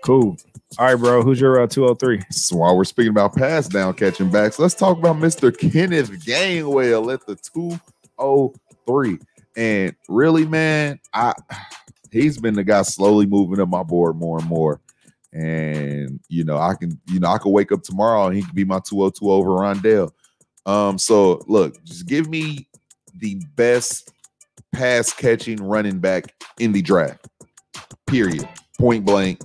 Cool. 0.05 0.37
All 0.79 0.85
right, 0.85 0.95
bro. 0.95 1.21
Who's 1.21 1.41
your 1.41 1.59
uh, 1.59 1.67
203? 1.67 2.21
So 2.31 2.55
while 2.55 2.77
we're 2.77 2.85
speaking 2.85 3.09
about 3.09 3.35
pass 3.35 3.67
down 3.67 3.93
catching 3.95 4.31
backs, 4.31 4.57
let's 4.57 4.73
talk 4.73 4.97
about 4.97 5.17
Mr. 5.17 5.55
Kenneth 5.55 6.09
Gainwell 6.25 7.13
at 7.13 7.25
the 7.27 7.35
203. 7.35 9.19
And 9.57 9.93
really, 10.07 10.45
man, 10.45 11.01
I 11.13 11.33
he's 12.11 12.37
been 12.37 12.53
the 12.53 12.63
guy 12.63 12.83
slowly 12.83 13.25
moving 13.25 13.59
up 13.59 13.67
my 13.67 13.83
board 13.83 14.15
more 14.15 14.39
and 14.39 14.47
more. 14.47 14.79
And 15.33 16.21
you 16.29 16.45
know, 16.45 16.57
I 16.57 16.75
can, 16.75 17.01
you 17.07 17.19
know, 17.19 17.27
I 17.27 17.37
could 17.37 17.51
wake 17.51 17.73
up 17.73 17.83
tomorrow 17.83 18.27
and 18.27 18.35
he 18.35 18.43
could 18.43 18.55
be 18.55 18.63
my 18.63 18.79
202 18.79 19.29
over 19.29 19.49
Rondale. 19.49 20.09
Um, 20.65 20.97
so 20.97 21.43
look, 21.47 21.83
just 21.83 22.05
give 22.05 22.29
me 22.29 22.69
the 23.13 23.43
best 23.55 24.09
pass 24.71 25.11
catching 25.11 25.61
running 25.61 25.99
back 25.99 26.33
in 26.59 26.71
the 26.71 26.81
draft. 26.81 27.27
Period. 28.07 28.47
Point 28.79 29.05
blank 29.05 29.41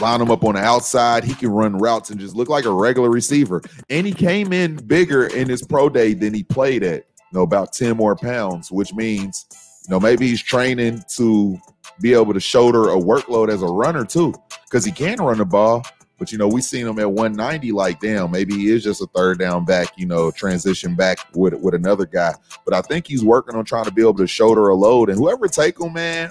line 0.00 0.20
him 0.20 0.30
up 0.30 0.44
on 0.44 0.54
the 0.54 0.60
outside. 0.60 1.24
He 1.24 1.34
can 1.34 1.50
run 1.50 1.78
routes 1.78 2.10
and 2.10 2.20
just 2.20 2.36
look 2.36 2.48
like 2.48 2.64
a 2.64 2.70
regular 2.70 3.10
receiver. 3.10 3.62
And 3.90 4.06
he 4.06 4.12
came 4.12 4.52
in 4.52 4.76
bigger 4.76 5.26
in 5.26 5.48
his 5.48 5.62
pro 5.62 5.88
day 5.88 6.14
than 6.14 6.34
he 6.34 6.42
played 6.42 6.82
at, 6.82 7.06
you 7.18 7.38
know, 7.38 7.42
about 7.42 7.72
10 7.72 7.96
more 7.96 8.16
pounds, 8.16 8.70
which 8.70 8.92
means, 8.94 9.46
you 9.86 9.94
know, 9.94 10.00
maybe 10.00 10.26
he's 10.26 10.42
training 10.42 11.02
to 11.16 11.58
be 12.00 12.14
able 12.14 12.34
to 12.34 12.40
shoulder 12.40 12.90
a 12.90 12.96
workload 12.96 13.48
as 13.48 13.62
a 13.62 13.66
runner 13.66 14.04
too, 14.04 14.34
because 14.64 14.84
he 14.84 14.92
can 14.92 15.18
run 15.18 15.38
the 15.38 15.44
ball. 15.44 15.84
But 16.18 16.32
you 16.32 16.38
know, 16.38 16.48
we 16.48 16.62
seen 16.62 16.86
him 16.86 16.98
at 16.98 17.12
190, 17.12 17.72
like 17.72 18.00
damn, 18.00 18.30
maybe 18.30 18.54
he 18.54 18.70
is 18.70 18.82
just 18.82 19.02
a 19.02 19.06
third 19.14 19.38
down 19.38 19.66
back, 19.66 19.88
you 19.98 20.06
know, 20.06 20.30
transition 20.30 20.94
back 20.94 21.18
with 21.34 21.52
with 21.54 21.74
another 21.74 22.06
guy. 22.06 22.32
But 22.64 22.72
I 22.72 22.80
think 22.80 23.06
he's 23.06 23.22
working 23.22 23.54
on 23.54 23.66
trying 23.66 23.84
to 23.84 23.90
be 23.90 24.00
able 24.00 24.14
to 24.14 24.26
shoulder 24.26 24.70
a 24.70 24.74
load. 24.74 25.10
And 25.10 25.18
whoever 25.18 25.46
take 25.46 25.78
him, 25.78 25.92
man, 25.92 26.30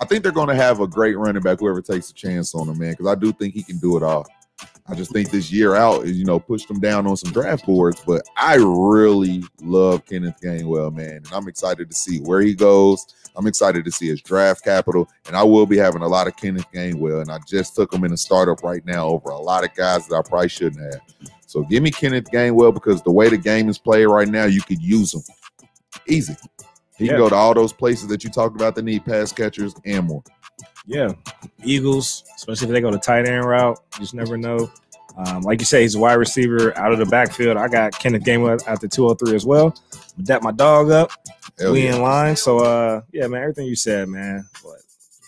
I 0.00 0.06
think 0.06 0.22
they're 0.22 0.32
going 0.32 0.48
to 0.48 0.54
have 0.54 0.80
a 0.80 0.86
great 0.86 1.18
running 1.18 1.42
back, 1.42 1.60
whoever 1.60 1.82
takes 1.82 2.10
a 2.10 2.14
chance 2.14 2.54
on 2.54 2.68
him, 2.68 2.78
man, 2.78 2.92
because 2.92 3.06
I 3.06 3.14
do 3.14 3.32
think 3.32 3.54
he 3.54 3.62
can 3.62 3.78
do 3.78 3.96
it 3.96 4.02
all. 4.02 4.26
I 4.88 4.94
just 4.94 5.12
think 5.12 5.30
this 5.30 5.52
year 5.52 5.74
out 5.74 6.04
is, 6.04 6.18
you 6.18 6.24
know, 6.24 6.40
pushed 6.40 6.68
him 6.68 6.80
down 6.80 7.06
on 7.06 7.16
some 7.16 7.32
draft 7.32 7.64
boards, 7.64 8.02
but 8.06 8.22
I 8.36 8.56
really 8.56 9.44
love 9.60 10.04
Kenneth 10.04 10.40
Gainwell, 10.42 10.94
man. 10.94 11.16
And 11.16 11.32
I'm 11.32 11.48
excited 11.48 11.88
to 11.88 11.94
see 11.94 12.18
where 12.20 12.40
he 12.40 12.54
goes. 12.54 13.06
I'm 13.36 13.46
excited 13.46 13.84
to 13.84 13.92
see 13.92 14.08
his 14.08 14.20
draft 14.20 14.64
capital, 14.64 15.08
and 15.26 15.36
I 15.36 15.44
will 15.44 15.66
be 15.66 15.76
having 15.76 16.02
a 16.02 16.08
lot 16.08 16.26
of 16.26 16.36
Kenneth 16.36 16.66
Gainwell. 16.74 17.20
And 17.20 17.30
I 17.30 17.38
just 17.46 17.76
took 17.76 17.92
him 17.94 18.04
in 18.04 18.12
a 18.12 18.16
startup 18.16 18.62
right 18.62 18.84
now 18.84 19.06
over 19.06 19.30
a 19.30 19.38
lot 19.38 19.64
of 19.64 19.74
guys 19.74 20.08
that 20.08 20.16
I 20.16 20.22
probably 20.28 20.48
shouldn't 20.48 20.82
have. 20.82 21.00
So 21.46 21.62
give 21.62 21.82
me 21.82 21.90
Kenneth 21.90 22.30
Gainwell 22.30 22.74
because 22.74 23.02
the 23.02 23.12
way 23.12 23.28
the 23.28 23.38
game 23.38 23.68
is 23.68 23.78
played 23.78 24.06
right 24.06 24.28
now, 24.28 24.46
you 24.46 24.62
could 24.62 24.82
use 24.82 25.14
him 25.14 25.22
easy. 26.08 26.34
He 27.00 27.06
Yeah. 27.06 27.12
can 27.12 27.20
go 27.20 27.28
to 27.30 27.34
all 27.34 27.54
those 27.54 27.72
places 27.72 28.08
that 28.08 28.22
you 28.22 28.28
talked 28.30 28.54
about 28.54 28.74
that 28.74 28.82
need 28.84 29.04
pass 29.06 29.32
catchers 29.32 29.74
and 29.86 30.06
more. 30.06 30.22
Yeah, 30.86 31.12
Eagles, 31.64 32.24
especially 32.36 32.68
if 32.68 32.72
they 32.72 32.80
go 32.80 32.90
the 32.90 32.98
tight 32.98 33.26
end 33.26 33.44
route, 33.44 33.78
you 33.94 34.00
just 34.00 34.12
never 34.14 34.36
know. 34.36 34.70
Um, 35.16 35.42
like 35.42 35.60
you 35.60 35.64
say, 35.64 35.82
he's 35.82 35.94
a 35.94 35.98
wide 35.98 36.14
receiver 36.14 36.76
out 36.78 36.92
of 36.92 36.98
the 36.98 37.06
backfield. 37.06 37.56
I 37.56 37.68
got 37.68 37.98
Kenneth 37.98 38.22
Gainwell 38.22 38.62
at 38.68 38.80
the 38.80 38.88
203 38.88 39.34
as 39.34 39.44
well. 39.46 39.74
That 40.18 40.42
my 40.42 40.52
dog 40.52 40.90
up. 40.90 41.10
Hell 41.58 41.72
we 41.72 41.84
yeah. 41.84 41.96
in 41.96 42.02
line. 42.02 42.36
So 42.36 42.58
uh 42.60 43.00
yeah, 43.12 43.26
man, 43.26 43.40
everything 43.42 43.66
you 43.66 43.76
said, 43.76 44.08
man. 44.08 44.46
What 44.62 44.80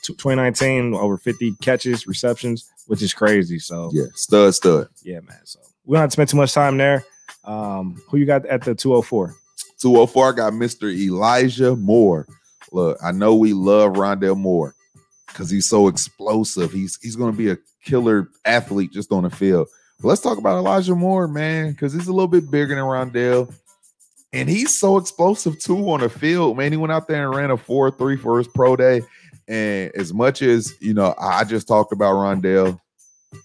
tw- 0.03 0.19
2019 0.19 0.95
over 0.95 1.17
50 1.17 1.55
catches, 1.63 2.07
receptions, 2.07 2.71
which 2.87 3.03
is 3.03 3.13
crazy. 3.15 3.59
So 3.59 3.91
yeah, 3.93 4.05
stud, 4.15 4.55
stud, 4.55 4.89
Yeah, 5.03 5.21
man. 5.21 5.41
So 5.45 5.59
we 5.87 5.95
don't 5.95 6.03
have 6.03 6.11
to 6.11 6.15
spend 6.15 6.29
too 6.29 6.37
much 6.37 6.53
time 6.53 6.77
there. 6.77 7.05
Um, 7.45 8.01
who 8.09 8.19
you 8.19 8.25
got 8.27 8.47
at 8.47 8.63
the 8.63 8.75
204? 8.75 9.35
204, 9.83 10.29
I 10.29 10.37
got 10.37 10.53
Mr. 10.53 10.95
Elijah 10.95 11.77
Moore. 11.77 12.27
Look, 12.71 12.99
I 13.03 13.13
know 13.13 13.35
we 13.35 13.53
love 13.53 13.95
Rondale 13.95 14.39
Moore 14.39 14.75
because 15.27 15.51
he's 15.51 15.69
so 15.69 15.89
explosive. 15.89 16.73
He's 16.73 16.99
he's 17.03 17.17
going 17.17 17.33
to 17.33 17.37
be 17.37 17.51
a 17.51 17.59
killer 17.85 18.29
athlete 18.45 18.93
just 18.93 19.13
on 19.13 19.25
the 19.25 19.31
field. 19.31 19.69
But 20.01 20.09
let's 20.09 20.21
talk 20.21 20.39
about 20.39 20.57
Elijah 20.57 20.95
Moore, 20.95 21.29
man, 21.29 21.73
because 21.73 21.93
he's 21.93 22.07
a 22.07 22.13
little 22.13 22.29
bit 22.29 22.51
bigger 22.51 22.75
than 22.75 22.85
Rondale. 22.85 23.53
And 24.33 24.49
he's 24.49 24.79
so 24.79 24.97
explosive 24.97 25.59
too 25.59 25.91
on 25.91 26.01
the 26.01 26.09
field, 26.09 26.57
man. 26.57 26.73
He 26.73 26.79
went 26.79 26.93
out 26.93 27.07
there 27.07 27.27
and 27.27 27.37
ran 27.37 27.51
a 27.51 27.57
4-3 27.57 28.19
for 28.19 28.39
his 28.39 28.49
pro 28.49 28.77
day. 28.77 29.03
And 29.49 29.93
as 29.95 30.15
much 30.15 30.41
as 30.43 30.73
you 30.81 30.95
know, 30.95 31.15
I 31.19 31.45
just 31.45 31.69
talked 31.69 31.93
about 31.93 32.15
Rondale. 32.15 32.81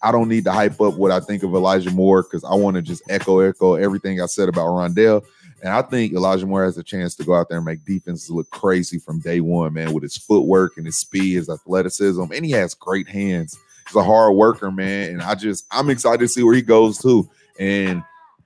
I 0.02 0.12
don't 0.12 0.30
need 0.30 0.46
to 0.46 0.52
hype 0.52 0.80
up 0.82 0.96
what 0.96 1.12
I 1.12 1.20
think 1.20 1.44
of 1.44 1.54
Elijah 1.54 1.92
Moore 1.92 2.24
because 2.24 2.44
I 2.44 2.54
want 2.56 2.76
to 2.76 2.82
just 2.82 3.04
echo 3.10 3.40
echo 3.40 3.76
everything 3.76 4.22
I 4.22 4.26
said 4.28 4.50
about 4.50 4.68
Rondale. 4.68 5.26
And 5.64 5.74
I 5.74 5.82
think 5.82 6.14
Elijah 6.14 6.46
Moore 6.46 6.64
has 6.64 6.78
a 6.78 6.84
chance 6.84 7.16
to 7.16 7.24
go 7.24 7.34
out 7.34 7.50
there 7.50 7.58
and 7.58 7.66
make 7.66 7.84
defenses 7.84 8.30
look 8.30 8.50
crazy 8.52 9.00
from 9.00 9.20
day 9.20 9.42
one, 9.42 9.74
man, 9.74 9.94
with 9.94 10.04
his 10.04 10.18
footwork 10.18 10.78
and 10.78 10.86
his 10.86 11.00
speed, 11.00 11.36
his 11.36 11.50
athleticism, 11.50 12.22
and 12.22 12.46
he 12.46 12.52
has 12.52 12.74
great 12.76 13.08
hands. 13.08 13.58
He's 13.88 13.96
a 13.96 14.04
hard 14.04 14.36
worker, 14.36 14.72
man. 14.72 15.12
And 15.12 15.22
I 15.22 15.34
just 15.36 15.66
I'm 15.72 15.90
excited 15.90 16.20
to 16.20 16.28
see 16.28 16.44
where 16.44 16.56
he 16.56 16.62
goes 16.62 17.00
too. 17.00 17.28
And 17.60 18.04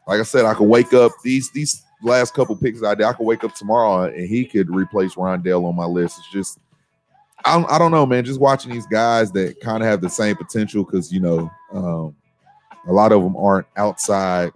like 0.07 0.19
I 0.19 0.23
said, 0.23 0.45
I 0.45 0.53
could 0.53 0.67
wake 0.67 0.93
up 0.93 1.11
these 1.23 1.51
these 1.51 1.83
last 2.01 2.33
couple 2.33 2.55
picks 2.55 2.83
I 2.83 2.95
did. 2.95 3.05
I 3.05 3.13
could 3.13 3.25
wake 3.25 3.43
up 3.43 3.55
tomorrow 3.55 4.03
and 4.05 4.27
he 4.27 4.45
could 4.45 4.69
replace 4.69 5.15
Rondale 5.15 5.65
on 5.65 5.75
my 5.75 5.85
list. 5.85 6.19
It's 6.19 6.31
just 6.31 6.59
I 7.43 7.55
don't, 7.55 7.71
I 7.71 7.77
don't 7.77 7.91
know, 7.91 8.05
man. 8.05 8.23
Just 8.23 8.39
watching 8.39 8.71
these 8.71 8.85
guys 8.85 9.31
that 9.33 9.59
kind 9.59 9.81
of 9.81 9.89
have 9.89 10.01
the 10.01 10.09
same 10.09 10.35
potential 10.35 10.83
because 10.83 11.11
you 11.11 11.19
know 11.19 11.51
um, 11.73 12.15
a 12.87 12.93
lot 12.93 13.11
of 13.11 13.23
them 13.23 13.35
aren't 13.35 13.67
outside, 13.77 14.51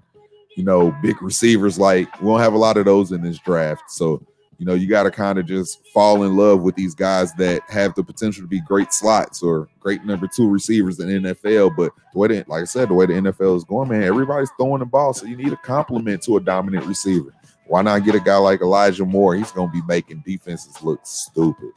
you 0.55 0.63
know, 0.63 0.95
big 1.01 1.21
receivers. 1.21 1.77
Like 1.77 2.21
we 2.21 2.27
don't 2.27 2.39
have 2.39 2.53
a 2.53 2.57
lot 2.57 2.77
of 2.77 2.85
those 2.85 3.11
in 3.11 3.21
this 3.21 3.37
draft, 3.39 3.83
so 3.89 4.25
you 4.57 4.65
know 4.65 4.73
you 4.73 4.87
got 4.87 5.03
to 5.03 5.11
kind 5.11 5.37
of 5.37 5.45
just 5.45 5.85
fall 5.93 6.23
in 6.23 6.35
love 6.35 6.61
with 6.61 6.75
these 6.75 6.95
guys 6.95 7.33
that 7.33 7.61
have 7.69 7.93
the 7.95 8.03
potential 8.03 8.41
to 8.41 8.47
be 8.47 8.61
great 8.61 8.93
slots 8.93 9.43
or 9.43 9.67
great 9.79 10.03
number 10.05 10.27
two 10.27 10.49
receivers 10.49 10.99
in 10.99 11.09
NFL. 11.09 11.75
But 11.75 11.91
the 12.13 12.19
way, 12.19 12.43
like 12.47 12.61
I 12.61 12.65
said, 12.65 12.89
the 12.89 12.93
way 12.93 13.05
the 13.05 13.13
NFL 13.13 13.57
is 13.57 13.63
going, 13.63 13.89
man, 13.89 14.03
everybody's 14.03 14.51
throwing 14.57 14.79
the 14.79 14.85
ball, 14.85 15.13
so 15.13 15.25
you 15.25 15.35
need 15.35 15.53
a 15.53 15.57
compliment 15.57 16.23
to 16.23 16.37
a 16.37 16.41
dominant 16.41 16.85
receiver. 16.85 17.33
Why 17.67 17.81
not 17.81 18.03
get 18.05 18.15
a 18.15 18.19
guy 18.19 18.37
like 18.37 18.61
Elijah 18.61 19.05
Moore? 19.05 19.35
He's 19.35 19.51
going 19.51 19.69
to 19.69 19.73
be 19.73 19.81
making 19.87 20.23
defenses 20.25 20.81
look 20.83 20.99
stupid. 21.03 21.71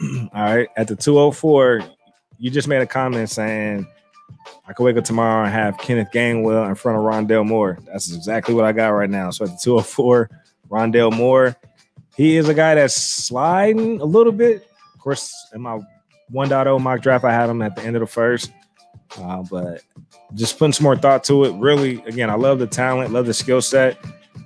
All 0.00 0.28
right. 0.32 0.68
At 0.76 0.86
the 0.86 0.96
204, 0.96 1.82
you 2.38 2.50
just 2.50 2.68
made 2.68 2.80
a 2.80 2.86
comment 2.86 3.28
saying 3.28 3.86
I 4.66 4.72
could 4.72 4.84
wake 4.84 4.96
up 4.96 5.04
tomorrow 5.04 5.44
and 5.44 5.52
have 5.52 5.78
Kenneth 5.78 6.08
Gainwell 6.12 6.68
in 6.68 6.74
front 6.74 6.98
of 6.98 7.04
Rondale 7.04 7.46
Moore. 7.46 7.78
That's 7.86 8.12
exactly 8.14 8.54
what 8.54 8.64
I 8.64 8.72
got 8.72 8.88
right 8.90 9.10
now. 9.10 9.30
So 9.30 9.44
at 9.44 9.50
the 9.52 9.58
204, 9.62 10.30
Rondale 10.70 11.12
Moore, 11.16 11.56
he 12.16 12.36
is 12.36 12.48
a 12.48 12.54
guy 12.54 12.74
that's 12.76 12.94
sliding 12.94 14.00
a 14.00 14.04
little 14.04 14.32
bit. 14.32 14.68
Of 14.94 15.00
course, 15.00 15.34
in 15.54 15.60
my 15.62 15.80
1.0 16.32 16.80
mock 16.80 17.00
draft, 17.00 17.24
I 17.24 17.32
had 17.32 17.48
him 17.50 17.62
at 17.62 17.74
the 17.76 17.82
end 17.82 17.96
of 17.96 18.00
the 18.00 18.06
first. 18.06 18.52
Uh, 19.18 19.42
but 19.50 19.82
just 20.34 20.56
putting 20.58 20.72
some 20.72 20.84
more 20.84 20.96
thought 20.96 21.24
to 21.24 21.44
it. 21.44 21.52
Really, 21.56 22.02
again, 22.04 22.30
I 22.30 22.34
love 22.34 22.58
the 22.60 22.66
talent, 22.66 23.12
love 23.12 23.26
the 23.26 23.34
skill 23.34 23.60
set. 23.60 23.98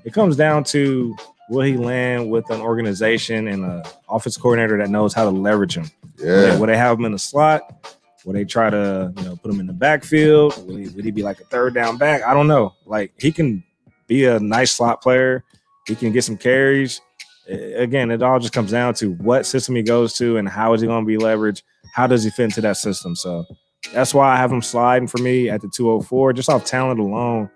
It 0.05 0.12
comes 0.14 0.37
down 0.37 0.64
to 0.64 1.14
will 1.51 1.61
he 1.62 1.76
land 1.76 2.30
with 2.30 2.49
an 2.51 2.61
organization 2.62 3.49
and 3.49 3.64
an 3.64 3.82
office 4.09 4.39
coordinator 4.39 4.78
that 4.78 4.89
knows 4.89 5.12
how 5.12 5.24
to 5.24 5.30
leverage 5.30 5.76
him? 5.76 5.91
Will 6.18 6.24
they, 6.24 6.47
Yeah. 6.49 6.59
will 6.59 6.66
they 6.66 6.76
have 6.78 6.99
him 6.99 7.05
in 7.05 7.12
the 7.12 7.18
slot? 7.18 7.99
Will 8.25 8.33
they 8.33 8.45
try 8.45 8.70
to 8.70 9.12
you 9.16 9.25
know 9.25 9.37
put 9.37 9.51
him 9.51 9.61
in 9.61 9.66
the 9.66 9.72
backfield? 9.72 10.57
Will 10.66 10.77
he, 10.77 10.89
would 10.89 11.05
he 11.05 11.11
be 11.11 11.22
like 11.22 11.41
a 11.41 11.45
third 11.45 11.75
down 11.75 11.99
back? 11.99 12.22
I 12.22 12.35
don't 12.35 12.47
know. 12.47 12.75
Like 12.87 13.12
he 13.18 13.33
can 13.33 13.62
be 14.07 14.25
a 14.25 14.41
nice 14.41 14.72
slot 14.72 15.03
player. 15.03 15.45
He 15.87 15.95
can 15.95 16.12
get 16.12 16.25
some 16.25 16.37
carries. 16.37 17.01
Again, 17.47 18.11
it 18.11 18.22
all 18.22 18.39
just 18.39 18.55
comes 18.55 18.70
down 18.70 18.95
to 18.95 19.12
what 19.14 19.45
system 19.45 19.77
he 19.77 19.83
goes 19.83 20.14
to 20.14 20.39
and 20.39 20.49
how 20.49 20.72
is 20.72 20.81
he 20.81 20.87
going 20.87 21.05
to 21.05 21.07
be 21.07 21.22
leveraged. 21.22 21.62
How 21.93 22.07
does 22.07 22.25
he 22.25 22.31
fit 22.31 22.45
into 22.45 22.62
that 22.62 22.79
system? 22.79 23.14
So 23.14 23.45
that's 23.93 24.14
why 24.14 24.33
I 24.33 24.37
have 24.37 24.51
him 24.51 24.62
sliding 24.62 25.09
for 25.09 25.18
me 25.18 25.51
at 25.51 25.61
the 25.61 25.68
204, 25.68 26.33
just 26.33 26.49
off 26.49 26.64
talent 26.64 27.01
alone. 27.01 27.51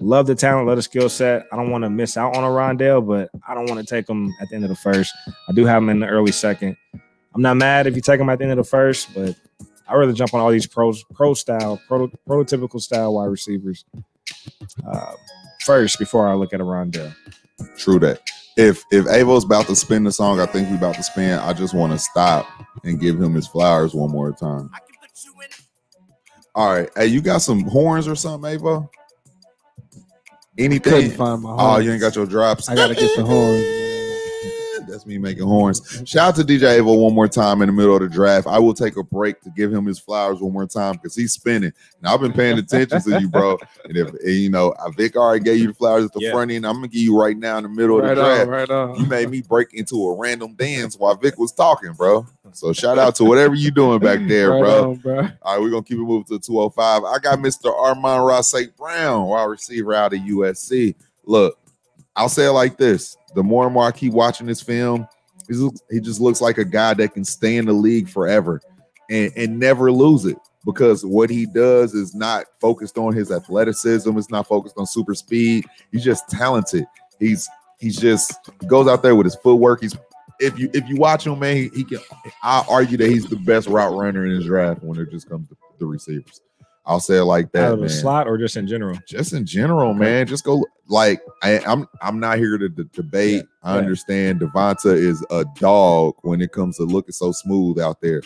Love 0.00 0.26
the 0.26 0.34
talent, 0.34 0.66
love 0.66 0.76
the 0.76 0.82
skill 0.82 1.08
set. 1.08 1.44
I 1.52 1.56
don't 1.56 1.70
want 1.70 1.84
to 1.84 1.90
miss 1.90 2.16
out 2.16 2.36
on 2.36 2.44
a 2.44 2.46
Rondale, 2.46 3.06
but 3.06 3.30
I 3.46 3.54
don't 3.54 3.68
want 3.68 3.80
to 3.80 3.86
take 3.86 4.08
him 4.08 4.32
at 4.40 4.48
the 4.48 4.54
end 4.54 4.64
of 4.64 4.70
the 4.70 4.76
first. 4.76 5.12
I 5.48 5.52
do 5.52 5.66
have 5.66 5.82
him 5.82 5.90
in 5.90 6.00
the 6.00 6.06
early 6.06 6.32
second. 6.32 6.76
I'm 7.34 7.42
not 7.42 7.56
mad 7.56 7.86
if 7.86 7.96
you 7.96 8.00
take 8.00 8.20
him 8.20 8.28
at 8.30 8.38
the 8.38 8.44
end 8.44 8.52
of 8.52 8.58
the 8.58 8.64
first, 8.64 9.12
but 9.12 9.36
I'd 9.88 9.96
rather 9.96 10.12
jump 10.12 10.34
on 10.34 10.40
all 10.40 10.50
these 10.50 10.66
pro 10.66 10.92
pro 11.14 11.34
style, 11.34 11.80
proto, 11.88 12.14
prototypical 12.28 12.80
style 12.80 13.14
wide 13.14 13.26
receivers 13.26 13.84
uh, 14.86 15.12
first 15.64 15.98
before 15.98 16.28
I 16.28 16.34
look 16.34 16.52
at 16.52 16.60
a 16.60 16.64
Rondale. 16.64 17.14
True 17.76 17.98
that. 18.00 18.20
If 18.56 18.82
if 18.90 19.06
Avo's 19.06 19.44
about 19.44 19.66
to 19.66 19.76
spin 19.76 20.04
the 20.04 20.12
song, 20.12 20.40
I 20.40 20.46
think 20.46 20.68
he's 20.68 20.76
about 20.76 20.96
to 20.96 21.02
spin. 21.02 21.38
I 21.38 21.52
just 21.52 21.74
want 21.74 21.92
to 21.92 21.98
stop 21.98 22.46
and 22.84 23.00
give 23.00 23.20
him 23.20 23.34
his 23.34 23.46
flowers 23.46 23.94
one 23.94 24.10
more 24.10 24.32
time. 24.32 24.70
All 26.54 26.72
right. 26.74 26.90
Hey, 26.96 27.06
you 27.06 27.20
got 27.20 27.38
some 27.38 27.62
horns 27.62 28.08
or 28.08 28.16
something, 28.16 28.58
Avo? 28.58 28.88
Couldn't 30.56 30.72
Anything? 30.72 31.10
find 31.12 31.42
my 31.42 31.54
Oh, 31.56 31.78
you 31.78 31.92
ain't 31.92 32.00
got 32.00 32.16
your 32.16 32.26
drops. 32.26 32.68
I 32.68 32.74
gotta 32.74 32.94
get 32.96 33.14
the 33.16 33.24
horns. 33.24 33.77
Man. 34.98 35.04
That's 35.04 35.06
me 35.06 35.18
making 35.18 35.44
horns. 35.44 36.02
Shout 36.06 36.28
out 36.30 36.34
to 36.36 36.42
DJ 36.42 36.80
Avo 36.80 36.98
one 36.98 37.14
more 37.14 37.28
time 37.28 37.62
in 37.62 37.68
the 37.68 37.72
middle 37.72 37.94
of 37.94 38.02
the 38.02 38.08
draft. 38.08 38.46
I 38.46 38.58
will 38.58 38.74
take 38.74 38.96
a 38.96 39.02
break 39.04 39.40
to 39.42 39.50
give 39.50 39.72
him 39.72 39.86
his 39.86 39.98
flowers 39.98 40.40
one 40.40 40.52
more 40.52 40.66
time 40.66 40.94
because 40.94 41.14
he's 41.14 41.32
spinning. 41.32 41.72
Now 42.02 42.14
I've 42.14 42.20
been 42.20 42.32
paying 42.32 42.58
attention 42.58 43.00
to 43.02 43.20
you, 43.20 43.28
bro. 43.28 43.58
And 43.84 43.96
if 43.96 44.08
and, 44.08 44.28
you 44.34 44.50
know, 44.50 44.74
Vic 44.96 45.16
already 45.16 45.44
gave 45.44 45.58
you 45.60 45.68
the 45.68 45.74
flowers 45.74 46.04
at 46.04 46.12
the 46.12 46.20
Yeah. 46.20 46.32
front 46.32 46.50
end, 46.50 46.66
I'm 46.66 46.74
gonna 46.74 46.88
give 46.88 47.02
you 47.02 47.18
right 47.20 47.36
now 47.36 47.58
in 47.58 47.62
the 47.64 47.68
middle 47.68 48.00
Right 48.00 48.10
of 48.12 48.16
the 48.16 48.22
draft. 48.24 48.42
on, 48.42 48.48
right 48.48 48.70
on. 48.70 48.94
You 49.00 49.06
made 49.06 49.30
me 49.30 49.40
break 49.42 49.74
into 49.74 49.96
a 50.08 50.16
random 50.16 50.54
dance 50.54 50.96
while 50.98 51.14
Vic 51.14 51.38
was 51.38 51.52
talking, 51.52 51.92
bro. 51.92 52.26
So 52.52 52.72
shout 52.72 52.98
out 52.98 53.14
to 53.16 53.24
whatever 53.24 53.54
you 53.54 53.70
doing 53.70 53.98
back 54.00 54.20
there, 54.26 54.50
Right 54.50 54.60
bro. 54.62 54.90
on, 54.90 54.96
bro. 54.96 55.18
All 55.42 55.52
right, 55.54 55.60
we're 55.60 55.70
gonna 55.70 55.82
keep 55.82 55.98
it 55.98 56.00
moving 56.00 56.24
to 56.24 56.38
205. 56.38 57.04
I 57.04 57.18
got 57.18 57.38
Mr. 57.38 57.66
Amon-Ra 57.72 58.40
St. 58.40 58.74
Brown, 58.76 59.26
wide 59.26 59.44
receiver 59.44 59.94
out 59.94 60.14
of 60.14 60.20
USC. 60.20 60.94
Look, 61.24 61.58
I'll 62.18 62.28
say 62.28 62.46
it 62.46 62.50
like 62.50 62.76
this: 62.76 63.16
the 63.34 63.42
more 63.42 63.64
and 63.64 63.72
more 63.72 63.86
I 63.86 63.92
keep 63.92 64.12
watching 64.12 64.46
this 64.46 64.60
film, 64.60 65.06
he's, 65.46 65.62
he 65.90 66.00
just 66.00 66.20
looks 66.20 66.40
like 66.40 66.58
a 66.58 66.64
guy 66.64 66.94
that 66.94 67.14
can 67.14 67.24
stay 67.24 67.56
in 67.56 67.66
the 67.66 67.72
league 67.72 68.08
forever 68.08 68.60
and, 69.08 69.32
and 69.36 69.58
never 69.58 69.90
lose 69.92 70.24
it. 70.24 70.36
Because 70.66 71.06
what 71.06 71.30
he 71.30 71.46
does 71.46 71.94
is 71.94 72.14
not 72.14 72.46
focused 72.60 72.98
on 72.98 73.14
his 73.14 73.30
athleticism, 73.30 74.18
it's 74.18 74.30
not 74.30 74.46
focused 74.46 74.76
on 74.76 74.86
super 74.86 75.14
speed. 75.14 75.64
He's 75.92 76.04
just 76.04 76.28
talented. 76.28 76.84
He's 77.20 77.48
he's 77.78 77.96
just 77.96 78.34
goes 78.66 78.88
out 78.88 79.02
there 79.02 79.14
with 79.14 79.24
his 79.24 79.36
footwork. 79.36 79.80
He's 79.80 79.96
if 80.40 80.58
you 80.58 80.68
if 80.74 80.86
you 80.88 80.96
watch 80.96 81.26
him, 81.26 81.38
man, 81.38 81.56
he, 81.56 81.68
he 81.68 81.84
can. 81.84 82.00
I 82.42 82.64
argue 82.68 82.96
that 82.98 83.08
he's 83.08 83.26
the 83.26 83.36
best 83.36 83.68
route 83.68 83.94
runner 83.94 84.26
in 84.26 84.32
his 84.32 84.46
draft 84.46 84.82
when 84.82 84.98
it 84.98 85.10
just 85.10 85.28
comes 85.28 85.48
to 85.48 85.56
the 85.78 85.86
receivers. 85.86 86.40
I'll 86.88 87.00
say 87.00 87.18
it 87.18 87.24
like 87.24 87.52
that. 87.52 87.64
Out 87.64 87.72
of 87.74 87.78
the 87.80 87.84
man. 87.84 87.90
slot 87.90 88.26
or 88.26 88.38
just 88.38 88.56
in 88.56 88.66
general? 88.66 88.98
Just 89.06 89.34
in 89.34 89.44
general, 89.44 89.92
man. 89.92 90.26
Just 90.26 90.42
go 90.42 90.64
like 90.88 91.20
I, 91.42 91.58
I'm. 91.60 91.86
I'm 92.00 92.18
not 92.18 92.38
here 92.38 92.56
to, 92.56 92.70
debate. 92.70 93.44
I 93.62 93.74
yeah. 93.74 93.78
understand 93.78 94.40
Devonta 94.40 94.94
is 94.94 95.24
a 95.30 95.44
dog 95.56 96.14
when 96.22 96.40
it 96.40 96.52
comes 96.52 96.78
to 96.78 96.84
looking 96.84 97.12
so 97.12 97.30
smooth 97.30 97.78
out 97.78 98.00
there. 98.00 98.22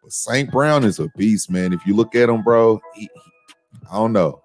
But 0.00 0.12
St. 0.12 0.48
Brown 0.52 0.84
is 0.84 1.00
a 1.00 1.08
beast, 1.16 1.50
man. 1.50 1.72
If 1.72 1.84
you 1.86 1.96
look 1.96 2.14
at 2.14 2.28
him, 2.28 2.42
bro, 2.42 2.80
he- 2.94 3.10
I 3.90 3.96
don't 3.96 4.12
know. 4.12 4.43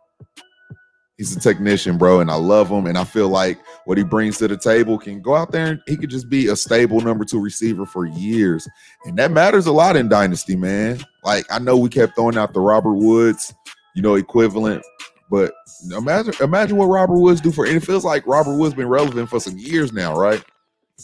He's 1.20 1.36
a 1.36 1.40
technician, 1.42 1.98
bro, 1.98 2.22
and 2.22 2.32
I 2.32 2.36
love 2.36 2.70
him. 2.70 2.86
And 2.86 2.98
I 2.98 3.04
feel 3.04 3.28
like 3.28 3.60
what 3.84 3.98
he 3.98 4.06
brings 4.06 4.38
to 4.38 4.48
the 4.48 4.56
table 4.56 4.98
can 4.98 5.22
go 5.22 5.36
out 5.36 5.52
there 5.52 5.66
and 5.66 5.82
he 5.86 5.98
could 5.98 6.10
just 6.10 6.30
be 6.30 6.48
a 6.48 6.56
stable 6.56 7.02
number 7.02 7.26
two 7.26 7.42
receiver 7.42 7.86
for 7.86 8.06
years. 8.06 8.66
And 9.04 9.20
that 9.20 9.32
matters 9.32 9.66
a 9.66 9.74
lot 9.74 9.98
in 9.98 10.08
Dynasty, 10.08 10.56
man. 10.56 11.04
Like 11.26 11.46
I 11.52 11.60
know 11.60 11.76
we 11.76 11.90
kept 11.90 12.16
throwing 12.16 12.38
out 12.38 12.54
the 12.54 12.62
Robert 12.62 12.94
Woods, 12.94 13.54
you 13.96 14.02
know, 14.02 14.16
equivalent, 14.16 14.82
but 15.30 15.52
imagine 15.92 16.36
imagine 16.40 16.78
what 16.78 16.86
Robert 16.86 17.20
Woods 17.20 17.42
do 17.42 17.52
for 17.52 17.66
and 17.66 17.76
it 17.76 17.84
feels 17.84 18.06
like 18.06 18.26
Robert 18.26 18.56
Woods 18.56 18.74
been 18.74 18.88
relevant 18.88 19.30
for 19.30 19.42
some 19.42 19.58
years 19.58 19.92
now, 19.92 20.18
right? 20.18 20.42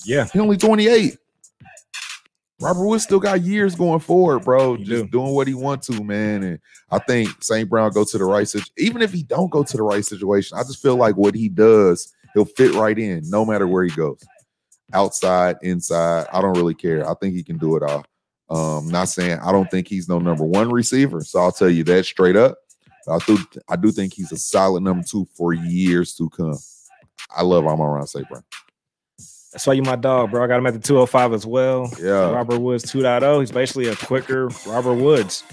Yeah. 0.05 0.28
He 0.32 0.39
only 0.39 0.55
28. 0.55 1.18
Robert 2.62 2.86
Woods 2.86 3.03
still 3.03 3.20
got 3.20 3.41
years 3.41 3.76
going 3.76 3.99
forward, 3.99 4.45
bro. 4.45 4.76
He 4.76 4.86
just 4.86 5.06
do. 5.06 5.10
doing 5.10 5.34
what 5.34 5.47
he 5.47 5.53
wants 5.53 5.88
to, 5.88 6.03
man. 6.03 6.43
And 6.43 6.60
I 6.89 6.99
think 6.99 7.43
St. 7.43 7.70
Brown 7.70 7.91
go 7.91 8.06
to 8.06 8.18
the 8.18 8.24
right 8.24 8.47
situation. 8.47 8.74
Even 8.78 9.01
if 9.01 9.12
he 9.12 9.24
don't 9.24 9.51
go 9.51 9.64
to 9.64 9.78
the 9.78 9.84
right 9.84 10.06
situation, 10.06 10.58
I 10.58 10.64
just 10.64 10.82
feel 10.82 10.95
like 10.95 11.18
what 11.18 11.36
he 11.36 11.49
does, 11.49 12.14
he'll 12.34 12.45
fit 12.45 12.74
right 12.74 12.97
in 12.97 13.30
no 13.30 13.45
matter 13.45 13.68
where 13.68 13.84
he 13.84 13.91
goes. 13.91 14.24
Outside, 14.93 15.58
inside, 15.64 16.28
I 16.32 16.41
don't 16.41 16.56
really 16.56 16.76
care. 16.76 17.10
I 17.10 17.14
think 17.16 17.36
he 17.36 17.43
can 17.43 17.58
do 17.58 17.76
it 17.76 17.84
all. 17.84 18.06
Um, 18.49 18.88
not 18.88 19.10
saying 19.10 19.39
I 19.39 19.51
don't 19.51 19.70
think 19.70 19.88
he's 19.88 20.08
no 20.08 20.20
number 20.20 20.45
one 20.45 20.70
receiver, 20.70 21.24
so 21.24 21.39
I'll 21.39 21.51
tell 21.51 21.70
you 21.70 21.84
that 21.86 22.06
straight 22.06 22.36
up. 22.36 22.58
I 23.08 23.18
do 23.26 23.38
I 23.68 23.76
do 23.76 23.91
think 23.91 24.14
he's 24.14 24.32
a 24.32 24.38
solid 24.38 24.84
number 24.84 25.03
two 25.03 25.28
for 25.36 25.53
years 25.53 26.16
to 26.16 26.30
come. 26.30 26.58
I 27.36 27.43
love 27.43 27.66
Amon 27.66 28.06
St. 28.08 28.28
Brown. 28.30 28.43
That's 29.56 29.68
why 29.68 29.72
you 29.72 29.84
my 29.84 29.95
dog, 29.95 30.32
bro. 30.32 30.43
I 30.43 30.47
got 30.47 30.58
him 30.58 30.66
at 30.66 30.74
the 30.74 30.82
205 30.82 31.32
as 31.32 31.45
well. 31.45 31.89
Yeah. 31.97 32.30
Robert 32.30 32.60
Woods 32.60 32.91
2.0. 32.91 33.39
He's 33.39 33.53
basically 33.53 33.88
a 33.88 33.95
quicker 33.95 34.49
Robert 34.68 34.95
Woods, 34.95 35.45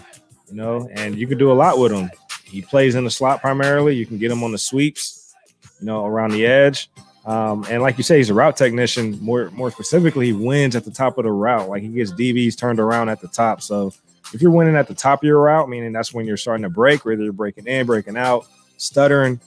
you 0.48 0.56
know, 0.56 0.88
and 0.94 1.14
you 1.14 1.28
can 1.28 1.38
do 1.38 1.52
a 1.52 1.54
lot 1.54 1.78
with 1.78 1.92
him. 1.92 2.10
He 2.42 2.62
plays 2.62 2.96
in 2.96 3.04
the 3.04 3.10
slot 3.12 3.40
primarily. 3.40 3.94
You 3.94 4.04
can 4.04 4.18
get 4.18 4.32
him 4.32 4.42
on 4.42 4.50
the 4.50 4.58
sweeps, 4.58 5.32
you 5.78 5.86
know, 5.86 6.04
around 6.04 6.32
the 6.32 6.44
edge. 6.44 6.90
Um, 7.26 7.64
and 7.70 7.80
like 7.80 7.96
you 7.96 8.02
say, 8.02 8.16
he's 8.16 8.28
a 8.28 8.34
route 8.34 8.56
technician. 8.56 9.22
More 9.22 9.52
more 9.52 9.70
specifically, 9.70 10.26
he 10.26 10.32
wins 10.32 10.74
at 10.74 10.84
the 10.84 10.90
top 10.90 11.16
of 11.16 11.22
the 11.22 11.30
route. 11.30 11.68
Like 11.68 11.82
he 11.82 11.88
gets 11.88 12.10
DBs 12.10 12.58
turned 12.58 12.80
around 12.80 13.08
at 13.08 13.20
the 13.20 13.28
top. 13.28 13.62
So 13.62 13.94
if 14.34 14.42
you're 14.42 14.50
winning 14.50 14.74
at 14.74 14.88
the 14.88 14.94
top 14.94 15.22
of 15.22 15.26
your 15.28 15.40
route, 15.42 15.68
meaning 15.68 15.92
that's 15.92 16.12
when 16.12 16.26
you're 16.26 16.36
starting 16.36 16.64
to 16.64 16.70
break, 16.70 17.04
whether 17.04 17.22
you're 17.22 17.32
breaking 17.32 17.68
in, 17.68 17.86
breaking 17.86 18.16
out, 18.16 18.48
stuttering, 18.78 19.38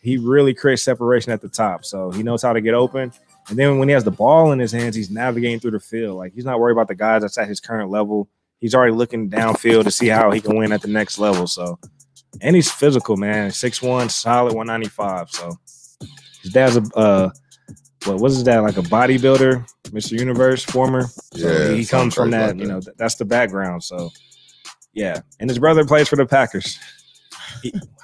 he 0.00 0.16
really 0.16 0.54
creates 0.54 0.84
separation 0.84 1.32
at 1.32 1.40
the 1.40 1.48
top. 1.48 1.84
So 1.84 2.12
he 2.12 2.22
knows 2.22 2.40
how 2.40 2.52
to 2.52 2.60
get 2.60 2.74
open. 2.74 3.12
And 3.50 3.58
then 3.58 3.78
when 3.78 3.88
he 3.88 3.92
has 3.94 4.04
the 4.04 4.10
ball 4.12 4.52
in 4.52 4.60
his 4.60 4.70
hands, 4.72 4.94
he's 4.94 5.10
navigating 5.10 5.58
through 5.58 5.72
the 5.72 5.80
field. 5.80 6.16
Like 6.16 6.32
he's 6.32 6.44
not 6.44 6.60
worried 6.60 6.72
about 6.72 6.88
the 6.88 6.94
guys 6.94 7.22
that's 7.22 7.36
at 7.36 7.48
his 7.48 7.58
current 7.60 7.90
level. 7.90 8.28
He's 8.60 8.74
already 8.74 8.92
looking 8.92 9.28
downfield 9.28 9.84
to 9.84 9.90
see 9.90 10.06
how 10.08 10.30
he 10.30 10.40
can 10.40 10.56
win 10.56 10.72
at 10.72 10.82
the 10.82 10.88
next 10.88 11.18
level. 11.18 11.46
So, 11.46 11.78
and 12.40 12.54
he's 12.54 12.70
physical, 12.70 13.16
man. 13.16 13.50
6'1, 13.50 14.10
solid 14.10 14.54
195. 14.54 15.30
So 15.30 15.52
his 16.42 16.52
dad's 16.52 16.76
a 16.76 16.82
uh 16.96 17.30
what 18.06 18.20
was 18.20 18.34
his 18.34 18.44
dad 18.44 18.60
like 18.60 18.78
a 18.78 18.82
bodybuilder, 18.82 19.66
Mr. 19.88 20.18
Universe, 20.18 20.64
former. 20.64 21.02
So 21.02 21.20
Yeah, 21.34 21.74
he, 21.74 21.84
comes 21.84 22.14
from 22.14 22.30
that, 22.30 22.56
like 22.56 22.60
you 22.60 22.66
know, 22.66 22.80
th- 22.80 22.96
that's 22.96 23.16
the 23.16 23.24
background. 23.24 23.82
So 23.82 24.10
yeah. 24.92 25.20
And 25.40 25.50
his 25.50 25.58
brother 25.58 25.84
plays 25.84 26.08
for 26.08 26.16
the 26.16 26.24
Packers. 26.26 26.78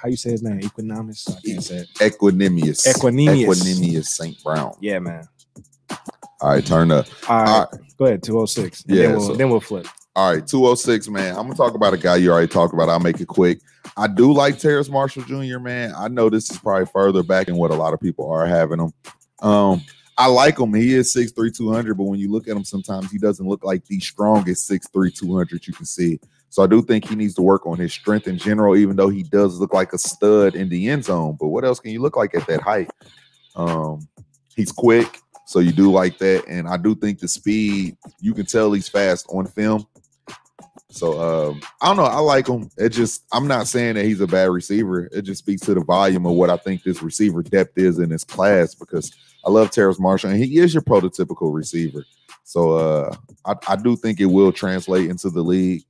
How 0.01 0.09
you 0.09 0.17
say 0.17 0.31
his 0.31 0.43
name? 0.43 0.59
Equinomis? 0.59 1.27
I 1.29 1.39
can't 1.41 1.63
say 1.63 1.77
it. 1.77 1.87
Equanimeous. 1.95 2.85
Equanimeous. 2.85 3.45
Equanimeous 3.47 4.05
St. 4.05 4.43
Brown. 4.43 4.73
Yeah, 4.81 4.99
man. 4.99 5.27
All 6.41 6.49
right, 6.51 6.65
turn 6.65 6.91
up. 6.91 7.07
All 7.29 7.43
right. 7.43 7.49
All 7.49 7.59
right. 7.71 7.81
Go 7.97 8.05
ahead, 8.05 8.23
206. 8.23 8.83
Yeah, 8.87 9.01
then 9.03 9.11
we'll, 9.13 9.21
so- 9.21 9.35
then 9.35 9.49
we'll 9.49 9.59
flip. 9.59 9.87
All 10.15 10.33
right, 10.33 10.45
206, 10.47 11.09
man. 11.09 11.35
I'm 11.35 11.43
gonna 11.43 11.53
talk 11.55 11.75
about 11.75 11.93
a 11.93 11.97
guy 11.97 12.15
you 12.15 12.31
already 12.31 12.47
talked 12.47 12.73
about. 12.73 12.89
I'll 12.89 12.99
make 12.99 13.21
it 13.21 13.27
quick. 13.27 13.59
I 13.95 14.07
do 14.07 14.33
like 14.33 14.57
Terrace 14.57 14.89
Marshall 14.89 15.21
Jr., 15.23 15.59
man. 15.59 15.93
I 15.95 16.07
know 16.07 16.29
this 16.29 16.49
is 16.49 16.57
probably 16.57 16.87
further 16.87 17.21
back 17.21 17.45
than 17.45 17.55
what 17.55 17.69
a 17.69 17.75
lot 17.75 17.93
of 17.93 17.99
people 17.99 18.27
are 18.31 18.45
having 18.47 18.79
him. 18.79 18.91
Um, 19.47 19.81
I 20.17 20.25
like 20.27 20.59
him. 20.59 20.73
He 20.73 20.95
is 20.95 21.13
6'3, 21.15 21.55
200, 21.55 21.95
but 21.95 22.05
when 22.05 22.19
you 22.19 22.31
look 22.31 22.47
at 22.47 22.57
him, 22.57 22.63
sometimes 22.63 23.11
he 23.11 23.19
doesn't 23.19 23.47
look 23.47 23.63
like 23.63 23.85
the 23.85 23.99
strongest 23.99 24.67
6'3, 24.67 25.13
200 25.15 25.67
you 25.67 25.73
can 25.73 25.85
see. 25.85 26.19
So 26.49 26.63
I 26.63 26.67
do 26.67 26.81
think 26.81 27.07
he 27.07 27.15
needs 27.15 27.35
to 27.35 27.43
work 27.43 27.67
on 27.67 27.77
his 27.77 27.93
strength 27.93 28.27
in 28.27 28.39
general, 28.39 28.75
even 28.75 28.95
though 28.95 29.09
he 29.09 29.21
does 29.21 29.59
look 29.59 29.73
like 29.73 29.93
a 29.93 29.99
stud 29.99 30.55
in 30.55 30.69
the 30.69 30.89
end 30.89 31.05
zone. 31.05 31.37
But 31.39 31.49
what 31.49 31.63
else 31.63 31.79
can 31.79 31.91
you 31.91 32.01
look 32.01 32.17
like 32.17 32.33
at 32.33 32.47
that 32.47 32.61
height? 32.61 32.89
Um, 33.55 34.07
he's 34.55 34.71
quick, 34.71 35.19
so 35.47 35.59
you 35.59 35.71
do 35.71 35.89
like 35.89 36.17
that. 36.17 36.45
And 36.49 36.67
I 36.67 36.75
do 36.75 36.93
think 36.93 37.19
the 37.19 37.27
speed, 37.29 37.95
you 38.19 38.33
can 38.33 38.45
tell 38.45 38.73
he's 38.73 38.89
fast 38.89 39.25
on 39.29 39.45
film. 39.45 39.87
So 40.89 41.21
um, 41.21 41.61
I 41.81 41.87
don't 41.87 41.95
know. 41.95 42.03
I 42.03 42.19
like 42.19 42.47
him. 42.47 42.69
It 42.77 42.89
just 42.89 43.23
I'm 43.31 43.47
not 43.47 43.67
saying 43.67 43.95
that 43.95 44.03
he's 44.03 44.19
a 44.19 44.27
bad 44.27 44.49
receiver. 44.49 45.05
It 45.05 45.21
just 45.21 45.39
speaks 45.39 45.61
to 45.61 45.73
the 45.73 45.83
volume 45.83 46.25
of 46.25 46.33
what 46.33 46.49
I 46.49 46.57
think 46.57 46.83
this 46.83 47.01
receiver 47.01 47.43
depth 47.43 47.77
is 47.77 47.97
in 47.99 48.09
this 48.09 48.25
class 48.25 48.75
because 48.75 49.15
I 49.45 49.49
love 49.49 49.71
Terrence 49.71 50.01
Marshall 50.01 50.31
and 50.31 50.43
he 50.43 50.59
is 50.59 50.73
your 50.73 50.83
prototypical 50.83 51.53
receiver. 51.53 52.03
So 52.43 52.73
uh, 52.73 53.15
I, 53.45 53.53
I 53.69 53.75
do 53.77 53.95
think 53.95 54.19
it 54.19 54.25
will 54.25 54.51
translate 54.51 55.09
into 55.09 55.29
the 55.29 55.41
league. 55.41 55.83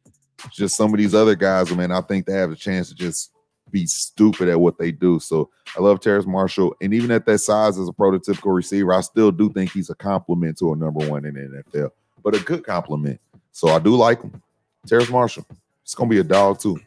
Just 0.51 0.77
some 0.77 0.93
of 0.93 0.99
these 0.99 1.15
other 1.15 1.33
guys, 1.33 1.75
man, 1.75 1.91
I 1.91 2.01
think 2.01 2.27
they 2.27 2.33
have 2.33 2.51
a 2.51 2.55
chance 2.55 2.89
to 2.89 2.95
just 2.95 3.31
be 3.71 3.85
stupid 3.85 4.49
at 4.49 4.59
what 4.59 4.77
they 4.77 4.91
do. 4.91 5.19
So 5.19 5.49
I 5.77 5.81
love 5.81 5.99
Terrace 5.99 6.25
Marshall, 6.25 6.75
and 6.81 6.93
even 6.93 7.11
at 7.11 7.25
that 7.25 7.39
size 7.39 7.77
as 7.77 7.87
a 7.87 7.91
prototypical 7.91 8.55
receiver, 8.55 8.93
I 8.93 9.01
still 9.01 9.31
do 9.31 9.49
think 9.51 9.71
he's 9.71 9.89
a 9.89 9.95
compliment 9.95 10.57
to 10.59 10.73
a 10.73 10.75
number 10.75 11.07
one 11.07 11.25
in 11.25 11.33
the 11.33 11.63
NFL, 11.73 11.89
but 12.23 12.35
a 12.35 12.39
good 12.43 12.63
compliment. 12.65 13.19
So 13.51 13.69
I 13.69 13.79
do 13.79 13.95
like 13.95 14.21
him. 14.21 14.41
Terrace 14.85 15.09
Marshall. 15.09 15.45
It's 15.83 15.95
gonna 15.95 16.09
be 16.09 16.19
a 16.19 16.23
dog 16.23 16.59
too. 16.59 16.79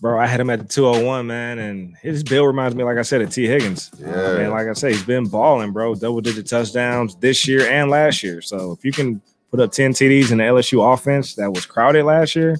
Bro, 0.00 0.18
I 0.18 0.26
had 0.26 0.40
him 0.40 0.48
at 0.48 0.60
the 0.60 0.64
201, 0.64 1.26
man, 1.26 1.58
and 1.58 1.94
his 2.00 2.22
bill 2.22 2.46
reminds 2.46 2.74
me, 2.74 2.82
like 2.84 2.96
I 2.96 3.02
said, 3.02 3.20
of 3.20 3.28
Tee 3.30 3.46
Higgins. 3.46 3.90
Uh, 4.02 4.06
Yeah. 4.06 4.36
man, 4.38 4.50
like 4.50 4.66
I 4.66 4.72
say, 4.72 4.92
he's 4.92 5.04
been 5.04 5.26
balling, 5.26 5.72
bro. 5.72 5.94
Double 5.94 6.22
digit 6.22 6.46
touchdowns 6.46 7.16
this 7.16 7.46
year 7.46 7.68
and 7.68 7.90
last 7.90 8.22
year. 8.22 8.40
So 8.40 8.72
if 8.72 8.82
you 8.82 8.92
can 8.92 9.20
put 9.50 9.60
up 9.60 9.72
10 9.72 9.92
TDs 9.92 10.30
in 10.32 10.38
the 10.38 10.44
LSU 10.44 10.82
offense 10.94 11.34
that 11.34 11.52
was 11.52 11.66
crowded 11.66 12.04
last 12.04 12.34
year 12.34 12.56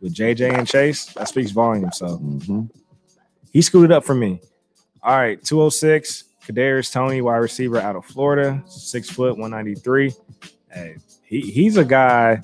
with 0.00 0.14
JJ 0.14 0.56
and 0.58 0.66
Chase, 0.66 1.06
that 1.14 1.28
speaks 1.28 1.50
volumes. 1.50 1.96
So 1.98 2.18
Mhm. 2.18 2.70
he 3.52 3.62
scooted 3.62 3.92
up 3.92 4.04
for 4.04 4.14
me. 4.14 4.40
All 5.02 5.16
right, 5.16 5.42
206, 5.42 6.24
Kadarius 6.46 6.92
Toney, 6.92 7.20
wide 7.22 7.36
receiver 7.36 7.78
out 7.78 7.96
of 7.96 8.04
Florida, 8.04 8.62
six 8.68 9.08
foot, 9.10 9.36
193. 9.38 10.12
Hey, 10.72 10.96
he, 11.24 11.40
he's 11.40 11.76
a 11.76 11.84
guy, 11.84 12.40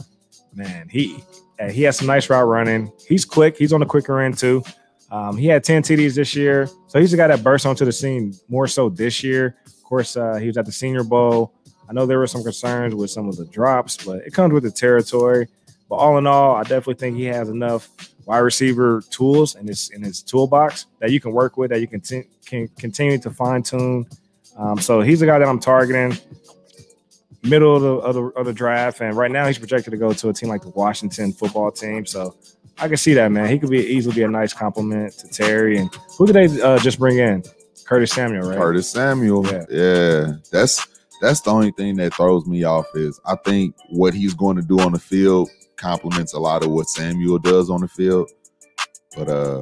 man. 0.54 0.88
He 0.90 1.22
hey, 1.58 1.72
he 1.72 1.82
has 1.82 1.98
some 1.98 2.06
nice 2.06 2.28
route 2.30 2.46
running. 2.46 2.90
He's 3.08 3.24
quick. 3.24 3.56
He's 3.56 3.72
on 3.72 3.80
the 3.80 3.86
quicker 3.86 4.20
end 4.20 4.38
too. 4.38 4.62
Um, 5.10 5.36
he 5.36 5.46
had 5.46 5.62
10 5.62 5.82
TDs 5.82 6.14
this 6.14 6.34
year. 6.34 6.68
So 6.88 6.98
he's 6.98 7.12
a 7.12 7.16
guy 7.16 7.26
that 7.28 7.42
burst 7.44 7.66
onto 7.66 7.84
the 7.84 7.92
scene 7.92 8.32
more 8.48 8.66
so 8.66 8.88
this 8.88 9.22
year. 9.22 9.56
Of 9.66 9.82
course, 9.84 10.16
uh, 10.16 10.36
he 10.36 10.46
was 10.46 10.56
at 10.56 10.64
the 10.64 10.72
Senior 10.72 11.04
Bowl. 11.04 11.52
I 11.88 11.92
know 11.92 12.06
there 12.06 12.18
were 12.18 12.26
some 12.26 12.42
concerns 12.42 12.94
with 12.94 13.10
some 13.10 13.28
of 13.28 13.36
the 13.36 13.44
drops, 13.44 13.98
but 14.02 14.18
it 14.26 14.32
comes 14.32 14.54
with 14.54 14.62
the 14.62 14.70
territory. 14.70 15.48
But 15.92 15.98
all 15.98 16.16
in 16.16 16.26
all, 16.26 16.56
I 16.56 16.62
definitely 16.62 16.94
think 16.94 17.18
he 17.18 17.24
has 17.24 17.50
enough 17.50 17.86
wide 18.24 18.38
receiver 18.38 19.02
tools 19.10 19.56
in 19.56 19.66
his 19.66 19.90
in 19.90 20.02
his 20.02 20.22
toolbox 20.22 20.86
that 21.00 21.10
you 21.10 21.20
can 21.20 21.32
work 21.32 21.58
with, 21.58 21.68
that 21.68 21.82
you 21.82 21.86
can, 21.86 22.00
t- 22.00 22.24
can 22.46 22.66
continue 22.78 23.18
to 23.18 23.30
fine 23.30 23.62
tune. 23.62 24.06
Um, 24.56 24.78
so 24.78 25.02
he's 25.02 25.20
a 25.20 25.26
guy 25.26 25.38
that 25.38 25.46
I'm 25.46 25.60
targeting 25.60 26.16
middle 27.42 27.76
of 27.76 27.82
the, 27.82 27.90
of 27.90 28.14
the 28.14 28.22
of 28.40 28.46
the 28.46 28.54
draft, 28.54 29.02
and 29.02 29.14
right 29.18 29.30
now 29.30 29.46
he's 29.46 29.58
projected 29.58 29.90
to 29.90 29.98
go 29.98 30.14
to 30.14 30.30
a 30.30 30.32
team 30.32 30.48
like 30.48 30.62
the 30.62 30.70
Washington 30.70 31.30
football 31.30 31.70
team. 31.70 32.06
So 32.06 32.36
I 32.78 32.88
can 32.88 32.96
see 32.96 33.12
that 33.12 33.30
man. 33.30 33.50
He 33.50 33.58
could 33.58 33.68
be 33.68 33.80
easily 33.80 34.14
be 34.14 34.22
a 34.22 34.28
nice 34.28 34.54
compliment 34.54 35.12
to 35.18 35.28
Terry. 35.28 35.76
And 35.76 35.94
who 36.16 36.24
did 36.24 36.36
they 36.36 36.62
uh, 36.62 36.78
just 36.78 36.98
bring 36.98 37.18
in? 37.18 37.42
Curtis 37.84 38.12
Samuel, 38.12 38.48
right? 38.48 38.56
Curtis 38.56 38.88
Samuel. 38.88 39.46
Yeah. 39.46 39.64
Yeah. 39.68 40.32
That's 40.50 40.86
that's 41.20 41.42
the 41.42 41.50
only 41.50 41.70
thing 41.72 41.96
that 41.96 42.14
throws 42.14 42.46
me 42.46 42.64
off 42.64 42.86
is 42.94 43.20
I 43.26 43.36
think 43.36 43.76
what 43.90 44.14
he's 44.14 44.32
going 44.32 44.56
to 44.56 44.62
do 44.62 44.80
on 44.80 44.92
the 44.92 44.98
field 44.98 45.50
complements 45.82 46.32
a 46.32 46.38
lot 46.38 46.62
of 46.62 46.70
what 46.70 46.88
Samuel 46.88 47.38
does 47.38 47.68
on 47.68 47.80
the 47.80 47.88
field. 47.88 48.30
But 49.16 49.28
uh, 49.28 49.60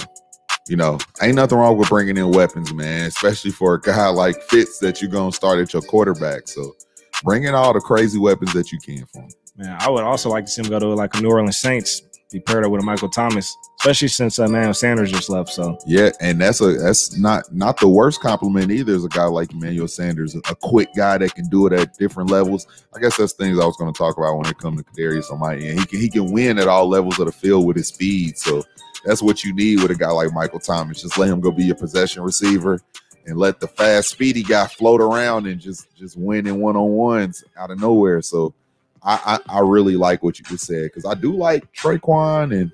you 0.69 0.77
know, 0.77 0.99
ain't 1.23 1.35
nothing 1.35 1.59
wrong 1.59 1.77
with 1.77 1.89
bringing 1.89 2.17
in 2.17 2.31
weapons, 2.31 2.73
man, 2.73 3.07
especially 3.07 3.51
for 3.51 3.75
a 3.75 3.81
guy 3.81 4.09
like 4.11 4.41
Fitz 4.43 4.79
that 4.79 5.01
you're 5.01 5.11
gonna 5.11 5.33
start 5.33 5.59
at 5.59 5.73
your 5.73 5.83
quarterback. 5.83 6.47
So 6.47 6.77
bring 7.25 7.45
in 7.45 7.55
all 7.55 7.73
the 7.73 7.81
crazy 7.81 8.19
weapons 8.19 8.53
that 8.53 8.71
you 8.71 8.79
can 8.79 9.05
for 9.07 9.23
him. 9.23 9.31
Man, 9.57 9.77
I 9.81 9.91
would 9.91 10.05
also 10.05 10.31
like 10.31 10.45
to 10.45 10.51
see 10.51 10.63
him 10.63 10.69
go 10.69 10.79
to 10.79 10.95
like 10.95 11.15
a 11.17 11.21
New 11.21 11.31
Orleans 11.31 11.59
Saints, 11.59 12.03
be 12.31 12.41
paired 12.41 12.65
up 12.65 12.71
with 12.71 12.83
a 12.83 12.85
Michael 12.85 13.09
Thomas, 13.09 13.57
especially 13.81 14.09
since 14.09 14.39
uh, 14.39 14.45
Emmanuel 14.45 14.75
Sanders 14.75 15.11
just 15.11 15.29
left. 15.29 15.51
So 15.51 15.79
Yeah, 15.87 16.11
and 16.21 16.41
that's 16.41 16.61
a 16.61 16.75
that's 16.75 17.19
not 17.19 17.53
not 17.53 17.79
the 17.81 17.89
worst 17.89 18.21
compliment 18.21 18.71
either. 18.71 18.93
Is 18.93 19.05
a 19.05 19.09
guy 19.09 19.25
like 19.25 19.53
Emmanuel 19.53 19.89
Sanders, 19.89 20.35
a 20.35 20.55
quick 20.55 20.89
guy 20.97 21.19
that 21.19 21.35
can 21.35 21.49
do 21.49 21.67
it 21.67 21.73
at 21.73 21.97
different 21.99 22.31
levels. 22.31 22.67
I 22.95 23.01
guess 23.01 23.17
that's 23.17 23.33
things 23.33 23.59
I 23.59 23.65
was 23.65 23.77
going 23.77 23.93
to 23.93 23.99
talk 23.99 24.17
about 24.17 24.37
when 24.37 24.47
it 24.47 24.59
comes 24.59 24.83
to 24.83 24.91
Kadarius 24.91 25.33
on 25.33 25.41
my 25.41 25.55
end. 25.55 25.81
He 25.81 25.87
can 25.87 26.01
he 26.01 26.09
can 26.09 26.33
win 26.33 26.59
at 26.59 26.69
all 26.69 26.89
levels 26.89 27.19
of 27.19 27.27
the 27.27 27.33
field 27.33 27.67
with 27.67 27.77
his 27.77 27.89
speed. 27.89 28.39
So 28.39 28.63
that's 29.05 29.23
what 29.23 29.43
you 29.45 29.55
need 29.55 29.81
with 29.81 29.91
a 29.91 29.95
guy 29.97 30.11
like 30.11 30.33
Michael 30.33 30.61
Thomas. 30.61 31.03
Just 31.03 31.19
let 31.19 31.29
him 31.29 31.41
go 31.41 31.51
be 31.51 31.65
your 31.65 31.77
possession 31.77 32.23
receiver 32.23 32.81
and 33.27 33.39
let 33.39 33.61
the 33.61 33.69
fast, 33.69 34.11
speedy 34.11 34.43
guy 34.43 34.67
float 34.67 35.01
around 35.01 35.47
and 35.47 35.61
just 35.61 35.95
just 35.97 36.17
win 36.17 36.47
in 36.47 36.61
one 36.61 36.77
on 36.77 36.91
ones 36.91 37.45
out 37.57 37.71
of 37.71 37.81
nowhere. 37.81 38.23
So 38.23 38.55
I 39.03 39.39
I, 39.49 39.59
I 39.59 39.61
really 39.61 39.97
like 39.97 40.23
what 40.23 40.39
you 40.39 40.45
just 40.45 40.67
said 40.67 40.85
because 40.85 41.05
I 41.05 41.15
do 41.15 41.35
like 41.35 41.73
Tre'Quan 41.73 42.59
and 42.59 42.71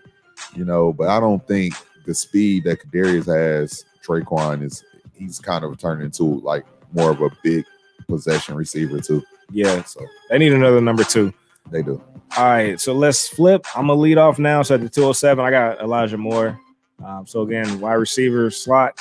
you 0.54 0.64
know, 0.64 0.92
but 0.92 1.08
I 1.08 1.20
don't 1.20 1.46
think 1.46 1.74
the 2.04 2.14
speed 2.14 2.64
that 2.64 2.80
Kadarius 2.80 3.26
has, 3.26 3.84
Tre'Quan 4.06 4.62
is 4.62 4.84
he's 5.14 5.38
kind 5.38 5.64
of 5.64 5.78
turned 5.78 6.02
into 6.02 6.40
like 6.40 6.64
more 6.92 7.10
of 7.10 7.20
a 7.22 7.30
big 7.42 7.64
possession 8.08 8.54
receiver 8.54 9.00
too. 9.00 9.22
yeah, 9.50 9.82
So 9.84 10.00
they 10.30 10.38
need 10.38 10.52
another 10.52 10.80
number 10.80 11.04
two. 11.04 11.32
they 11.70 11.82
do. 11.82 12.02
All 12.36 12.44
right, 12.44 12.78
so 12.80 12.92
let's 12.92 13.28
flip. 13.28 13.64
I'm 13.74 13.86
gonna 13.86 13.98
lead 14.00 14.18
off 14.18 14.38
now. 14.38 14.62
So 14.62 14.74
at 14.74 14.80
the 14.82 14.88
207, 14.88 15.44
I 15.44 15.50
got 15.50 15.80
Elijah 15.80 16.18
Moore. 16.18 16.58
Um, 17.04 17.26
so 17.26 17.42
again, 17.42 17.80
wide 17.80 17.94
receiver 17.94 18.50
slot, 18.50 18.98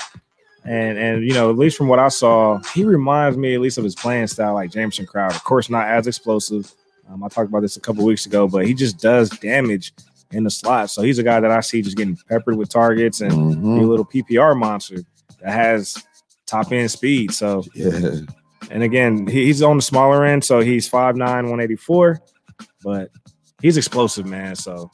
and 0.63 0.97
and 0.97 1.23
you 1.23 1.34
know, 1.34 1.49
at 1.49 1.57
least 1.57 1.78
from 1.78 1.88
what 1.88 1.99
I 1.99 2.07
saw, 2.09 2.59
he 2.73 2.84
reminds 2.86 3.38
me 3.38 3.55
at 3.55 3.61
least 3.61 3.78
of 3.78 3.84
his 3.84 3.95
playing 3.95 4.28
style, 4.28 4.53
like 4.53 4.71
Jameson 4.71 5.05
Crowder. 5.05 5.36
Of 5.36 5.43
course, 5.43 5.69
not 5.69 5.88
as 5.88 6.07
explosive. 6.07 6.71
Um, 7.10 7.24
I 7.24 7.28
talked 7.28 7.49
about 7.49 7.62
this 7.62 7.78
a 7.78 7.82
couple 7.82 8.03
weeks 8.06 8.26
ago, 8.26 8.47
but 8.47 8.66
he 8.66 8.74
just 8.74 8.99
does 8.99 9.30
damage 9.30 9.93
in 10.32 10.43
the 10.43 10.49
slot. 10.49 10.89
So 10.89 11.01
he's 11.03 11.20
a 11.20 11.24
guy 11.24 11.39
that 11.39 11.51
I 11.51 11.60
see 11.60 11.82
just 11.82 11.97
getting 11.97 12.18
peppered 12.30 12.58
with 12.58 12.70
targets 12.70 13.22
and 13.22 13.32
be 13.62 13.84
a 13.84 13.88
little 13.88 14.06
PPR 14.06 14.58
monster 14.58 14.97
that 15.41 15.51
has 15.51 16.03
top 16.47 16.72
end 16.72 16.89
speed. 16.91 17.32
So 17.34 17.64
Yeah. 17.76 18.22
and 18.72 18.84
again, 18.84 19.28
he- 19.28 19.45
he's 19.45 19.62
on 19.62 19.78
the 19.78 19.82
smaller 19.84 20.26
end, 20.26 20.43
so 20.43 20.62
he's 20.62 20.88
5'9, 20.89 21.45
184, 21.49 22.20
but 22.84 23.10
he's 23.62 23.78
explosive, 23.78 24.26
man. 24.26 24.56
So, 24.56 24.89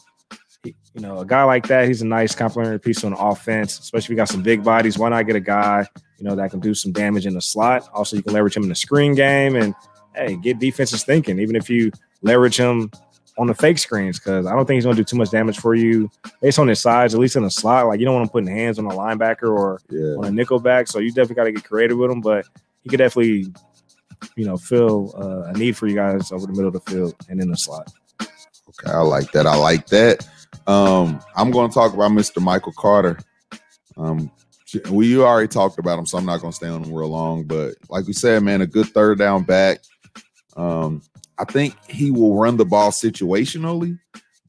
he, 0.64 0.76
you 0.94 1.02
know, 1.02 1.20
a 1.20 1.26
guy 1.26 1.44
like 1.44 1.68
that, 1.68 1.88
he's 1.88 2.02
a 2.02 2.06
nice 2.08 2.36
complementary 2.36 2.80
piece 2.80 3.04
on 3.06 3.14
offense, 3.14 3.80
especially 3.80 4.06
if 4.08 4.10
you 4.12 4.16
got 4.18 4.28
some 4.30 4.44
big 4.44 4.64
bodies. 4.64 4.98
Why 5.00 5.10
not 5.10 5.26
get 5.26 5.36
a 5.38 5.40
guy, 5.42 5.88
you 6.18 6.26
know, 6.26 6.36
that 6.36 6.52
can 6.52 6.60
do 6.60 6.74
some 6.74 6.92
damage 6.92 7.26
in 7.26 7.34
the 7.34 7.42
slot? 7.42 7.90
Also, 7.94 8.18
you 8.18 8.22
can 8.22 8.34
leverage 8.34 8.56
him 8.58 8.64
in 8.64 8.70
the 8.70 8.76
screen 8.76 9.16
game 9.16 9.56
and, 9.56 9.74
hey, 10.16 10.36
get 10.36 10.60
defenses 10.60 11.04
thinking, 11.04 11.40
even 11.40 11.56
if 11.56 11.70
you 11.70 11.92
leverage 12.22 12.58
him 12.58 12.92
on 13.38 13.48
the 13.48 13.54
fake 13.56 13.78
screens, 13.78 14.20
because 14.20 14.46
I 14.46 14.54
don't 14.56 14.66
think 14.66 14.76
he's 14.76 14.84
going 14.84 14.96
to 14.96 15.02
do 15.02 15.06
too 15.06 15.16
much 15.18 15.32
damage 15.32 15.58
for 15.60 15.74
you 15.74 16.10
based 16.42 16.60
on 16.60 16.68
his 16.68 16.80
size, 16.80 17.14
at 17.14 17.20
least 17.20 17.36
in 17.36 17.44
the 17.44 17.50
slot. 17.50 17.88
Like, 17.88 18.00
you 18.00 18.06
don't 18.06 18.16
want 18.16 18.26
him 18.28 18.32
putting 18.32 18.50
hands 18.56 18.78
on 18.78 18.86
a 18.86 18.90
linebacker 18.90 19.50
or 19.50 19.80
Yeah. 19.90 20.16
on 20.18 20.26
a 20.26 20.32
nickel 20.32 20.60
back. 20.60 20.88
So 20.88 21.00
you 21.00 21.10
definitely 21.10 21.36
got 21.36 21.44
to 21.46 21.52
get 21.54 21.64
creative 21.64 21.98
with 21.98 22.12
him, 22.12 22.22
but 22.22 22.46
he 22.84 22.90
could 22.90 22.98
definitely, 22.98 23.54
you 24.36 24.46
know, 24.46 24.58
fill 24.58 25.14
uh, 25.18 25.50
a 25.50 25.54
need 25.54 25.78
for 25.78 25.88
you 25.88 25.96
guys 25.96 26.32
over 26.32 26.46
the 26.46 26.52
middle 26.52 26.68
of 26.68 26.74
the 26.74 26.92
field 26.92 27.16
and 27.30 27.42
in 27.42 27.50
the 27.50 27.58
slot. 27.58 27.92
Okay, 28.22 28.92
I 28.92 29.00
like 29.00 29.32
that. 29.32 29.48
I 29.48 29.56
like 29.56 29.88
that. 29.88 30.28
Um, 30.68 31.20
I'm 31.36 31.52
going 31.52 31.70
to 31.70 31.74
talk 31.74 31.94
about 31.94 32.12
Mr. 32.12 32.42
Michael 32.42 32.74
Carter. 32.78 33.18
Um, 33.98 34.32
we 34.90 35.18
already 35.20 35.48
talked 35.50 35.80
about 35.80 36.00
him, 36.00 36.06
so 36.06 36.18
I'm 36.18 36.26
not 36.26 36.40
going 36.42 36.52
to 36.52 36.56
stay 36.56 36.68
on 36.68 36.84
him 36.84 36.94
real 36.94 37.10
long. 37.10 37.44
But 37.44 37.76
like 37.90 38.08
we 38.08 38.14
said, 38.14 38.44
man, 38.44 38.62
a 38.62 38.68
good 38.68 38.88
third 38.88 39.18
down 39.20 39.44
back. 39.44 39.80
Um, 40.56 41.02
I 41.38 41.46
think 41.46 41.76
he 41.88 42.12
will 42.12 42.36
run 42.36 42.58
the 42.58 42.66
ball 42.66 42.92
situationally, 42.92 43.98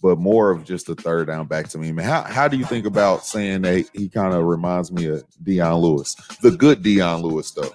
but 0.03 0.19
more 0.19 0.51
of 0.51 0.65
just 0.65 0.89
a 0.89 0.95
third 0.95 1.29
down 1.29 1.47
back 1.47 1.69
to 1.69 1.79
me. 1.79 1.93
Man, 1.93 2.05
how, 2.05 2.23
how 2.23 2.49
do 2.49 2.57
you 2.57 2.65
think 2.65 2.87
about 2.87 3.25
saying 3.25 3.63
that 3.63 3.89
he 3.95 4.09
kind 4.09 4.35
of 4.35 4.45
reminds 4.45 4.93
me 4.93 5.07
of 5.07 5.25
Dion 5.43 5.77
Lewis, 5.77 6.15
the 6.43 6.51
good 6.51 6.83
Dion 6.83 7.23
Lewis, 7.23 7.51
though? 7.53 7.73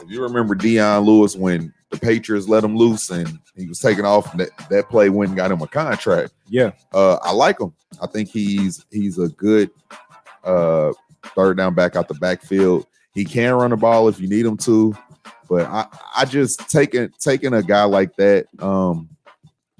If 0.00 0.10
you 0.10 0.22
remember 0.22 0.54
Dion 0.54 1.04
Lewis 1.04 1.36
when 1.36 1.72
the 1.90 1.98
Patriots 1.98 2.48
let 2.48 2.64
him 2.64 2.76
loose 2.76 3.10
and 3.10 3.38
he 3.56 3.66
was 3.66 3.78
taking 3.78 4.04
off, 4.04 4.36
that, 4.36 4.50
that 4.70 4.88
play 4.88 5.08
went 5.08 5.30
and 5.30 5.36
got 5.36 5.52
him 5.52 5.62
a 5.62 5.66
contract. 5.66 6.32
Yeah. 6.48 6.72
Uh, 6.92 7.18
I 7.22 7.32
like 7.32 7.60
him. 7.60 7.72
I 8.02 8.06
think 8.06 8.28
he's 8.28 8.84
he's 8.90 9.18
a 9.18 9.28
good 9.28 9.70
uh, 10.44 10.92
third 11.34 11.56
down 11.56 11.74
back 11.74 11.96
out 11.96 12.08
the 12.08 12.14
backfield. 12.14 12.86
He 13.12 13.24
can 13.24 13.54
run 13.54 13.70
the 13.70 13.76
ball 13.76 14.08
if 14.08 14.20
you 14.20 14.28
need 14.28 14.44
him 14.44 14.56
to, 14.58 14.96
but 15.48 15.66
I 15.66 15.86
I 16.16 16.24
just 16.24 16.68
taking 16.70 17.10
taking 17.18 17.54
a 17.54 17.62
guy 17.62 17.84
like 17.84 18.14
that. 18.16 18.46
Um, 18.58 19.08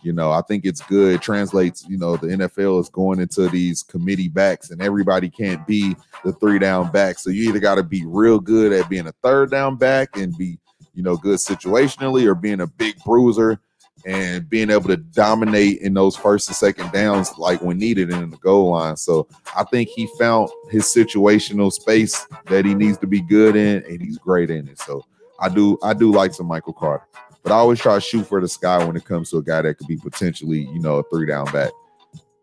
you 0.02 0.12
know, 0.12 0.30
I 0.30 0.40
think 0.42 0.64
it's 0.64 0.82
good. 0.82 1.20
Translates. 1.20 1.84
You 1.88 1.98
know, 1.98 2.16
the 2.16 2.28
NFL 2.28 2.80
is 2.80 2.88
going 2.88 3.20
into 3.20 3.48
these 3.48 3.82
committee 3.82 4.28
backs, 4.28 4.70
and 4.70 4.80
everybody 4.80 5.28
can't 5.28 5.66
be 5.66 5.96
the 6.24 6.32
three 6.34 6.58
down 6.58 6.92
back. 6.92 7.18
So 7.18 7.30
you 7.30 7.48
either 7.48 7.58
got 7.58 7.74
to 7.76 7.82
be 7.82 8.04
real 8.06 8.38
good 8.38 8.72
at 8.72 8.88
being 8.88 9.08
a 9.08 9.12
third 9.22 9.50
down 9.50 9.76
back 9.76 10.16
and 10.16 10.36
be 10.36 10.58
you 10.94 11.02
know 11.02 11.16
good 11.16 11.38
situationally, 11.38 12.24
or 12.26 12.34
being 12.34 12.60
a 12.60 12.66
big 12.66 12.96
bruiser 13.04 13.60
and 14.06 14.48
being 14.48 14.70
able 14.70 14.88
to 14.88 14.96
dominate 14.96 15.80
in 15.80 15.92
those 15.92 16.14
first 16.14 16.48
and 16.48 16.56
second 16.56 16.92
downs 16.92 17.36
like 17.38 17.60
when 17.60 17.76
needed 17.76 18.10
in 18.10 18.30
the 18.30 18.36
goal 18.36 18.70
line. 18.70 18.96
So 18.96 19.26
I 19.56 19.64
think 19.64 19.88
he 19.88 20.08
found 20.18 20.48
his 20.70 20.84
situational 20.84 21.72
space 21.72 22.26
that 22.46 22.64
he 22.64 22.74
needs 22.74 22.98
to 22.98 23.06
be 23.06 23.20
good 23.20 23.56
in, 23.56 23.82
and 23.84 24.00
he's 24.00 24.18
great 24.18 24.50
in 24.50 24.68
it. 24.68 24.78
So 24.78 25.04
I 25.40 25.48
do 25.48 25.78
I 25.82 25.94
do 25.94 26.12
like 26.12 26.34
some 26.34 26.46
Michael 26.46 26.72
Carter, 26.72 27.06
but 27.42 27.52
I 27.52 27.56
always 27.56 27.80
try 27.80 27.94
to 27.94 28.00
shoot 28.00 28.24
for 28.26 28.40
the 28.40 28.48
sky 28.48 28.84
when 28.84 28.96
it 28.96 29.04
comes 29.04 29.30
to 29.30 29.38
a 29.38 29.42
guy 29.42 29.62
that 29.62 29.74
could 29.78 29.86
be 29.86 29.96
potentially 29.96 30.60
you 30.72 30.80
know 30.80 30.96
a 30.96 31.02
three 31.04 31.26
down 31.26 31.46
back. 31.52 31.70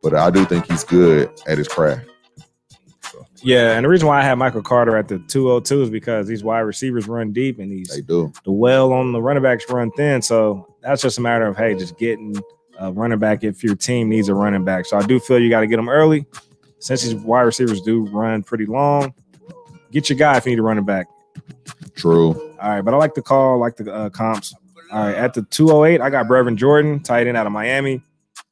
But 0.02 0.14
I 0.14 0.30
do 0.32 0.46
think 0.46 0.70
he's 0.70 0.84
good 0.84 1.32
at 1.48 1.58
his 1.58 1.68
craft. 1.68 2.10
Yeah. 3.38 3.76
And 3.76 3.84
the 3.86 3.90
reason 3.90 4.08
why 4.08 4.20
I 4.20 4.24
have 4.24 4.38
Michael 4.38 4.62
Carter 4.62 4.98
at 4.98 5.08
the 5.08 5.20
202 5.20 5.84
is 5.84 5.90
because 5.90 6.28
these 6.28 6.44
wide 6.44 6.62
receivers 6.62 7.08
run 7.08 7.32
deep 7.34 7.60
and 7.60 7.72
these 7.72 7.90
They 7.90 8.02
do. 8.02 8.32
the 8.46 8.52
well 8.52 8.94
on 8.94 9.12
the 9.12 9.22
running 9.22 9.44
backs 9.44 9.66
run 9.70 9.92
thin. 9.92 10.22
So 10.22 10.76
that's 10.82 11.02
just 11.02 11.18
a 11.18 11.22
matter 11.22 11.46
of 11.46 11.58
hey, 11.58 11.76
just 11.76 11.98
getting 11.98 12.36
a 12.80 12.92
running 12.92 13.20
back 13.20 13.44
if 13.44 13.64
your 13.64 13.76
team 13.76 14.10
needs 14.10 14.30
a 14.30 14.34
running 14.34 14.64
back. 14.64 14.86
So 14.86 14.98
I 14.98 15.04
do 15.04 15.20
feel 15.20 15.40
you 15.40 15.50
got 15.50 15.60
to 15.60 15.68
get 15.68 15.76
them 15.76 15.90
early 15.90 16.26
since 16.80 17.04
these 17.04 17.16
wide 17.16 17.42
receivers 17.42 17.82
do 17.82 18.06
run 18.08 18.44
pretty 18.44 18.66
long, 18.66 19.14
get 19.92 20.10
your 20.10 20.18
guy 20.18 20.38
if 20.38 20.46
you 20.46 20.52
need 20.52 20.60
a 20.60 20.64
running 20.64 20.86
back. 20.86 21.08
True. 21.96 22.34
All 22.60 22.70
right, 22.70 22.82
but 22.82 22.94
I 22.94 22.98
like 22.98 23.14
the 23.14 23.22
call, 23.22 23.54
I 23.54 23.58
like 23.58 23.76
the 23.78 23.94
uh, 23.94 24.10
comps. 24.10 24.54
All 24.92 25.06
right, 25.06 25.16
at 25.16 25.34
the 25.34 25.44
208, 25.44 26.02
I 26.02 26.10
got 26.10 26.28
Brevin 26.28 26.56
Jordan, 26.56 27.02
tight 27.02 27.28
end 27.28 27.38
out 27.38 27.48
of 27.48 27.52
Miami. 27.52 28.02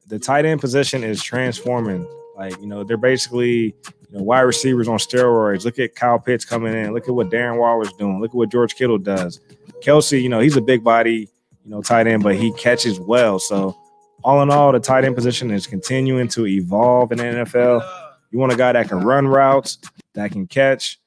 The 0.08 0.20
tight 0.20 0.46
end 0.46 0.60
position 0.60 1.04
is 1.04 1.22
transforming. 1.22 2.08
Like, 2.36 2.60
you 2.60 2.68
know, 2.68 2.84
they're 2.84 2.98
basically 2.98 3.76
you 4.12 4.18
know, 4.18 4.24
wide 4.24 4.42
receivers 4.42 4.88
on 4.88 4.98
steroids. 4.98 5.64
Look 5.64 5.80
at 5.80 5.96
Kyle 5.96 6.20
Pitts 6.20 6.44
coming 6.44 6.74
in. 6.74 6.94
Look 6.94 7.08
at 7.08 7.16
what 7.16 7.30
Darren 7.30 7.58
Waller's 7.58 7.94
doing. 7.94 8.20
Look 8.20 8.32
at 8.32 8.36
what 8.36 8.52
George 8.52 8.76
Kittle 8.76 8.98
does. 8.98 9.39
Kelce, 9.82 10.22
you 10.22 10.30
know, 10.30 10.39
he's 10.39 10.58
a 10.58 10.62
big 10.62 10.84
body, 10.84 11.30
you 11.64 11.72
know, 11.72 11.82
tight 11.82 12.08
end, 12.08 12.24
but 12.24 12.36
he 12.36 12.52
catches 12.54 13.00
well. 13.00 13.39
So, 13.39 13.78
all 14.24 14.42
in 14.44 14.52
all, 14.52 14.72
the 14.72 14.80
tight 14.80 15.06
end 15.06 15.16
position 15.16 15.50
is 15.50 15.66
continuing 15.66 16.28
to 16.30 16.46
evolve 16.46 17.12
in 17.12 17.18
the 17.20 17.24
NFL. 17.24 17.88
You 18.32 18.39
want 18.39 18.52
a 18.52 18.58
guy 18.58 18.72
that 18.74 18.88
can 18.88 19.00
run 19.00 19.28
routes, 19.28 19.80
that 20.14 20.32
can 20.32 20.46
catch. 20.46 21.00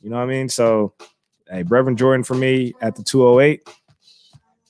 You 0.00 0.10
know 0.10 0.16
what 0.16 0.22
I 0.22 0.26
mean? 0.26 0.48
So, 0.48 0.94
hey, 1.50 1.64
Brevin 1.64 1.96
Jordan 1.96 2.24
for 2.24 2.34
me 2.34 2.74
at 2.80 2.96
the 2.96 3.02
208. 3.02 3.68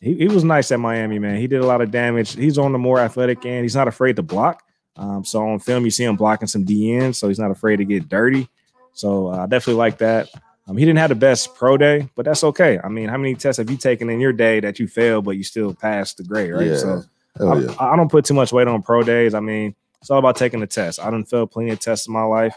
He, 0.01 0.15
he 0.15 0.29
was 0.29 0.45
nice 0.45 0.73
at 0.73 0.81
Miami, 0.81 1.19
man. 1.19 1.37
He 1.37 1.47
did 1.47 1.61
a 1.61 1.67
lot 1.67 1.81
of 1.81 1.91
damage. 1.91 2.35
He's 2.35 2.59
on 2.59 2.73
the 2.73 2.79
more 2.79 2.99
athletic 2.99 3.45
end. 3.45 3.65
He's 3.65 3.77
not 3.77 3.89
afraid 3.89 4.17
to 4.17 4.23
block. 4.23 4.63
Um, 4.97 5.25
so 5.25 5.47
on 5.47 5.59
film, 5.59 5.85
you 5.85 5.91
see 5.91 6.05
him 6.05 6.17
blocking 6.17 6.49
some 6.49 6.65
DN, 6.65 7.15
so 7.15 7.29
he's 7.29 7.39
not 7.39 7.51
afraid 7.51 7.77
to 7.77 7.85
get 7.85 8.09
dirty. 8.09 8.49
So 8.93 9.29
uh, 9.29 9.45
I 9.45 9.47
definitely 9.47 9.79
like 9.79 9.99
that. 9.99 10.29
Um, 10.67 10.77
he 10.77 10.85
didn't 10.85 10.99
have 10.99 11.09
the 11.09 11.15
best 11.15 11.55
pro 11.55 11.77
day, 11.77 12.09
but 12.15 12.25
that's 12.25 12.45
okay. 12.45 12.79
I 12.83 12.89
mean, 12.89 13.09
how 13.09 13.17
many 13.17 13.35
tests 13.35 13.59
have 13.59 13.71
you 13.71 13.77
taken 13.77 14.11
in 14.11 14.21
your 14.21 14.33
day 14.33 14.61
that 14.61 14.79
you 14.79 14.87
failed, 14.87 15.25
but 15.25 15.37
you 15.37 15.43
still 15.43 15.75
passed 15.75 16.19
the 16.19 16.25
grade, 16.25 16.53
right? 16.53 16.67
Yeah. 16.67 16.77
So 16.77 17.03
I, 17.41 17.59
yeah. 17.59 17.75
I 17.79 17.97
don't 17.97 18.11
put 18.11 18.25
too 18.25 18.35
much 18.35 18.53
weight 18.53 18.69
on 18.69 18.83
pro 18.83 19.03
days. 19.03 19.35
I 19.35 19.41
mean, 19.41 19.75
it's 20.01 20.11
all 20.11 20.19
about 20.19 20.37
taking 20.37 20.61
the 20.61 20.67
test. 20.67 21.01
I 21.01 21.11
done 21.11 21.25
failed 21.25 21.51
plenty 21.51 21.71
of 21.71 21.81
tests 21.81 22.07
in 22.07 22.13
my 22.13 22.23
life, 22.23 22.55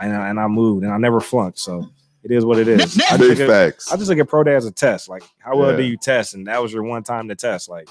and 0.00 0.14
I, 0.14 0.28
and 0.28 0.40
I 0.40 0.48
moved, 0.48 0.84
and 0.84 0.92
I 0.92 0.98
never 0.98 1.20
flunked. 1.20 1.58
So 1.58 1.88
it 2.24 2.30
is 2.32 2.44
what 2.44 2.58
it 2.58 2.66
is. 2.68 2.80
I 2.80 2.84
just, 3.16 3.18
Big 3.20 3.28
look 3.30 3.40
at, 3.40 3.48
facts. 3.48 3.92
I 3.92 3.96
just 3.96 4.08
look 4.08 4.18
at 4.18 4.28
pro 4.28 4.42
day 4.44 4.54
as 4.56 4.66
a 4.66 4.72
test. 4.72 5.08
Like, 5.08 5.22
how 5.38 5.56
well 5.56 5.70
Yeah. 5.72 5.76
do 5.76 5.82
you 5.84 5.96
test? 5.96 6.34
And 6.34 6.46
that 6.46 6.60
was 6.62 6.72
your 6.72 6.82
one 6.82 7.02
time 7.02 7.28
to 7.28 7.34
test. 7.36 7.68
Like, 7.68 7.88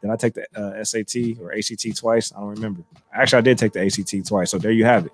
did 0.00 0.10
I 0.10 0.16
take 0.16 0.34
the 0.34 0.46
uh, 0.54 0.84
SAT 0.84 1.40
or 1.40 1.52
ACT 1.52 1.96
twice? 1.96 2.32
I 2.34 2.40
don't 2.40 2.50
remember. 2.50 2.82
Actually, 3.12 3.38
I 3.38 3.42
did 3.42 3.58
take 3.58 3.72
the 3.72 3.84
ACT 3.84 4.26
twice. 4.26 4.50
So 4.50 4.58
there 4.58 4.70
you 4.70 4.84
have 4.84 5.06
it. 5.06 5.12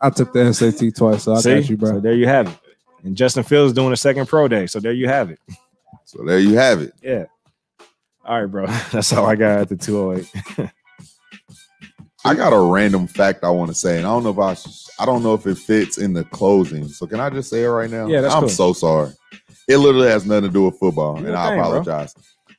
I 0.00 0.10
took 0.10 0.32
the 0.32 0.52
SAT 0.52 0.94
twice, 0.96 1.22
so 1.24 1.34
I 1.34 1.40
See? 1.40 1.54
got 1.54 1.70
you, 1.70 1.76
bro. 1.76 1.90
So 1.92 2.00
there 2.00 2.12
you 2.14 2.26
have 2.26 2.48
it. 2.48 2.58
And 3.04 3.16
Justin 3.16 3.44
Fields 3.44 3.72
doing 3.72 3.92
a 3.92 3.96
second 3.96 4.26
pro 4.26 4.48
day. 4.48 4.66
So 4.66 4.80
there 4.80 4.92
you 4.92 5.08
have 5.08 5.30
it. 5.30 5.38
So 6.04 6.24
there 6.24 6.38
you 6.40 6.56
have 6.56 6.82
it. 6.82 6.92
Yeah. 7.02 7.24
All 8.24 8.40
right, 8.40 8.46
bro. 8.50 8.66
That's 8.92 9.12
all 9.12 9.24
I 9.26 9.36
got 9.36 9.60
at 9.60 9.68
the 9.68 9.76
208. 9.76 10.70
I 12.28 12.34
got 12.34 12.52
a 12.52 12.60
random 12.60 13.06
fact 13.06 13.42
I 13.42 13.50
want 13.50 13.70
to 13.70 13.74
say, 13.74 13.96
and 13.96 14.06
I 14.06 14.10
don't 14.10 14.22
know 14.22 14.30
if 14.30 14.38
I, 14.38 15.02
I 15.02 15.06
don't 15.06 15.22
know 15.22 15.34
if 15.34 15.46
it 15.46 15.56
fits 15.56 15.96
in 15.98 16.12
the 16.12 16.24
closing. 16.24 16.86
So 16.88 17.06
can 17.06 17.20
I 17.20 17.30
just 17.30 17.48
say 17.48 17.64
it 17.64 17.68
right 17.68 17.90
now? 17.90 18.06
Yeah, 18.06 18.20
that's 18.20 18.34
I'm 18.34 18.42
cool. 18.42 18.48
so 18.50 18.72
sorry. 18.72 19.12
It 19.66 19.78
literally 19.78 20.08
has 20.08 20.26
nothing 20.26 20.44
to 20.44 20.50
do 20.50 20.64
with 20.66 20.78
football, 20.78 21.16
and 21.16 21.34
I 21.34 21.48
thing, 21.48 21.58
bro. 21.58 21.68
apologize. 21.68 22.14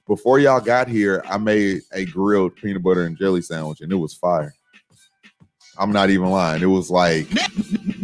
Before 0.07 0.39
y'all 0.39 0.59
got 0.59 0.87
here, 0.87 1.23
I 1.29 1.37
made 1.37 1.81
a 1.93 2.05
grilled 2.05 2.55
peanut 2.55 2.81
butter 2.81 3.03
and 3.03 3.15
jelly 3.15 3.41
sandwich, 3.41 3.81
and 3.81 3.91
it 3.91 3.95
was 3.95 4.15
fire. 4.15 4.53
I'm 5.77 5.91
not 5.91 6.09
even 6.09 6.29
lying. 6.29 6.63
It 6.63 6.67
was 6.67 6.89
like 6.89 7.27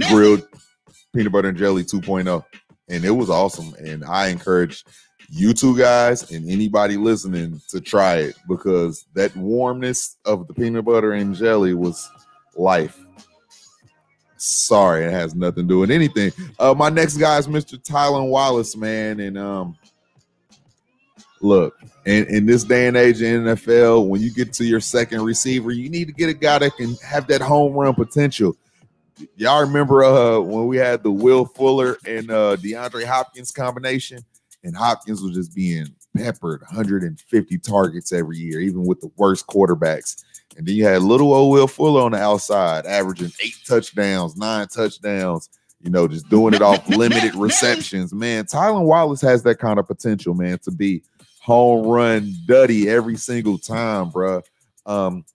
grilled 0.09 0.47
peanut 1.16 1.32
butter 1.32 1.49
and 1.49 1.57
jelly 1.57 1.84
2.0, 1.84 2.45
and 2.89 3.05
it 3.05 3.11
was 3.11 3.30
awesome. 3.30 3.74
And 3.80 4.05
I 4.05 4.28
encourage 4.28 4.86
you 5.30 5.53
two 5.53 5.78
guys 5.78 6.32
and 6.32 6.49
anybody 6.49 6.97
listening 6.97 7.61
to 7.69 7.82
try 7.82 8.17
it 8.17 8.36
because 8.47 9.05
that 9.13 9.36
warmness 9.36 10.17
of 10.26 10.47
the 10.47 10.53
peanut 10.53 10.86
butter 10.86 11.13
and 11.13 11.36
jelly 11.36 11.73
was 11.73 12.09
life. 12.55 12.99
Sorry, 14.38 15.05
it 15.05 15.11
has 15.11 15.34
nothing 15.34 15.63
to 15.63 15.73
do 15.73 15.80
with 15.80 15.91
anything. 15.91 16.32
Uh, 16.59 16.73
my 16.73 16.89
next 16.89 17.17
guy 17.17 17.38
is 17.38 17.47
Mr. 17.47 17.82
Tylan 17.82 18.30
Wallace, 18.30 18.76
man, 18.76 19.19
and 19.19 19.38
um, 19.38 19.78
look, 21.41 21.80
in, 22.05 22.26
in 22.26 22.45
this 22.45 22.63
day 22.63 22.88
and 22.88 22.97
age 22.97 23.21
in 23.21 23.43
NFL, 23.43 24.07
when 24.07 24.21
you 24.21 24.32
get 24.32 24.53
to 24.53 24.65
your 24.65 24.80
second 24.80 25.21
receiver, 25.21 25.71
you 25.71 25.89
need 25.89 26.07
to 26.07 26.13
get 26.13 26.30
a 26.30 26.34
guy 26.34 26.59
that 26.59 26.76
can 26.76 26.95
have 26.97 27.28
that 27.28 27.41
home 27.41 27.73
run 27.73 27.93
potential. 27.93 28.55
Y'all 29.38 29.61
remember 29.61 30.03
uh 30.03 30.39
when 30.39 30.67
we 30.67 30.76
had 30.76 31.01
the 31.01 31.11
Will 31.11 31.45
Fuller 31.45 31.97
and 32.05 32.30
uh 32.30 32.57
DeAndre 32.57 33.05
Hopkins 33.05 33.49
combination, 33.49 34.19
and 34.66 34.76
Hopkins 34.76 35.22
was 35.22 35.36
just 35.36 35.55
being 35.55 35.88
peppered 36.18 36.61
150 36.61 37.57
targets 37.59 38.11
every 38.11 38.38
year, 38.38 38.59
even 38.59 38.84
with 38.84 38.99
the 38.99 39.11
worst 39.16 39.47
quarterbacks. 39.47 40.24
And 40.57 40.66
then 40.66 40.76
you 40.76 40.86
had 40.86 41.03
little 41.03 41.34
old 41.34 41.53
Will 41.53 41.68
Fuller 41.68 42.01
on 42.01 42.11
the 42.11 42.18
outside, 42.18 42.86
averaging 42.86 43.32
eight 43.43 43.55
touchdowns, 43.66 44.36
nine 44.36 44.68
touchdowns, 44.68 45.49
you 45.82 45.91
know, 45.91 46.07
just 46.07 46.30
doing 46.30 46.53
it 46.53 46.61
off 46.61 46.88
limited 46.89 47.36
receptions. 47.36 48.13
Man, 48.13 48.45
Tylan 48.45 48.86
Wallace 48.86 49.22
has 49.22 49.43
that 49.43 49.59
kind 49.59 49.78
of 49.78 49.88
potential, 49.88 50.34
man, 50.34 50.57
to 50.59 50.72
be 50.72 51.03
home 51.41 51.86
run 51.86 52.34
duddy 52.47 52.89
every 52.89 53.18
single 53.18 53.59
time, 53.59 54.09
bruh. 54.11 54.41
Um, 54.88 55.26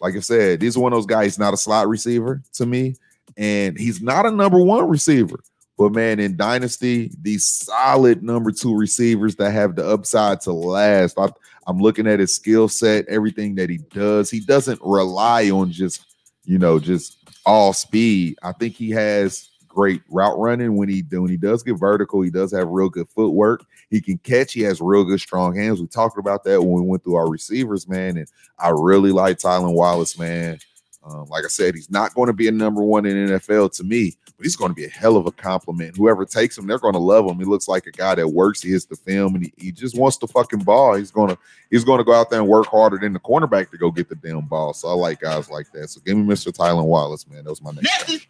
like 0.00 0.16
I 0.16 0.20
said, 0.20 0.60
he's 0.60 0.76
one 0.76 0.92
of 0.92 0.96
those 0.96 1.06
guys, 1.06 1.24
he's 1.26 1.38
not 1.38 1.54
a 1.54 1.56
slot 1.56 1.88
receiver 1.88 2.42
to 2.54 2.66
me, 2.66 2.96
and 3.36 3.78
he's 3.78 4.02
not 4.02 4.26
a 4.26 4.30
number 4.32 4.58
one 4.58 4.88
receiver. 4.88 5.38
But 5.82 5.94
man, 5.94 6.20
in 6.20 6.36
Dynasty, 6.36 7.10
these 7.20 7.44
solid 7.44 8.22
number 8.22 8.52
two 8.52 8.76
receivers 8.76 9.34
that 9.34 9.50
have 9.50 9.74
the 9.74 9.84
upside 9.84 10.40
to 10.42 10.52
last. 10.52 11.18
I, 11.18 11.28
I'm 11.66 11.80
looking 11.80 12.06
at 12.06 12.20
his 12.20 12.32
skill 12.32 12.68
set, 12.68 13.08
everything 13.08 13.56
that 13.56 13.68
he 13.68 13.78
does. 13.78 14.30
He 14.30 14.38
doesn't 14.38 14.78
rely 14.80 15.50
on 15.50 15.72
just, 15.72 16.14
you 16.44 16.56
know, 16.56 16.78
just 16.78 17.18
all 17.44 17.72
speed. 17.72 18.38
I 18.44 18.52
think 18.52 18.76
he 18.76 18.90
has 18.90 19.50
great 19.66 20.02
route 20.08 20.38
running 20.38 20.76
when 20.76 20.88
he 20.88 21.02
when 21.10 21.28
he 21.28 21.36
does 21.36 21.64
get 21.64 21.80
vertical. 21.80 22.22
He 22.22 22.30
does 22.30 22.52
have 22.52 22.68
real 22.68 22.88
good 22.88 23.08
footwork. 23.08 23.64
He 23.90 24.00
can 24.00 24.18
catch. 24.18 24.52
He 24.52 24.60
has 24.60 24.80
real 24.80 25.02
good 25.02 25.20
strong 25.20 25.56
hands. 25.56 25.80
We 25.80 25.88
talked 25.88 26.16
about 26.16 26.44
that 26.44 26.62
when 26.62 26.74
we 26.74 26.88
went 26.88 27.02
through 27.02 27.16
our 27.16 27.28
receivers, 27.28 27.88
man. 27.88 28.18
And 28.18 28.28
I 28.56 28.68
really 28.68 29.10
like 29.10 29.38
Tylan 29.38 29.74
Wallace, 29.74 30.16
man. 30.16 30.60
Um, 31.04 31.26
like 31.28 31.44
I 31.44 31.48
said, 31.48 31.74
he's 31.74 31.90
not 31.90 32.14
going 32.14 32.28
to 32.28 32.32
be 32.32 32.46
a 32.46 32.52
number 32.52 32.84
one 32.84 33.04
in 33.04 33.30
NFL 33.30 33.72
to 33.78 33.82
me, 33.82 34.14
but 34.42 34.46
he's 34.46 34.56
going 34.56 34.70
to 34.70 34.74
be 34.74 34.84
a 34.84 34.88
hell 34.88 35.16
of 35.16 35.24
a 35.26 35.30
compliment. 35.30 35.96
Whoever 35.96 36.24
takes 36.24 36.58
him, 36.58 36.66
they're 36.66 36.80
going 36.80 36.94
to 36.94 36.98
love 36.98 37.30
him. 37.30 37.38
He 37.38 37.44
looks 37.44 37.68
like 37.68 37.86
a 37.86 37.92
guy 37.92 38.16
that 38.16 38.26
works. 38.26 38.60
He 38.60 38.70
hits 38.70 38.86
the 38.86 38.96
film, 38.96 39.36
and 39.36 39.44
he, 39.44 39.52
he 39.56 39.70
just 39.70 39.96
wants 39.96 40.16
the 40.16 40.26
fucking 40.26 40.64
ball. 40.64 40.94
He's 40.96 41.12
gonna 41.12 41.38
he's 41.70 41.84
going 41.84 41.98
to 41.98 42.04
go 42.04 42.12
out 42.12 42.28
there 42.28 42.40
and 42.40 42.48
work 42.48 42.66
harder 42.66 42.98
than 42.98 43.12
the 43.12 43.20
cornerback 43.20 43.70
to 43.70 43.78
go 43.78 43.92
get 43.92 44.08
the 44.08 44.16
damn 44.16 44.40
ball. 44.46 44.74
So 44.74 44.88
I 44.88 44.94
like 44.94 45.20
guys 45.20 45.48
like 45.48 45.70
that. 45.74 45.90
So 45.90 46.00
give 46.04 46.16
me 46.16 46.24
Mr. 46.24 46.50
Tylan 46.52 46.86
Wallace, 46.86 47.24
man. 47.28 47.44
That 47.44 47.50
was 47.50 47.62
my 47.62 47.70
next. 47.70 48.26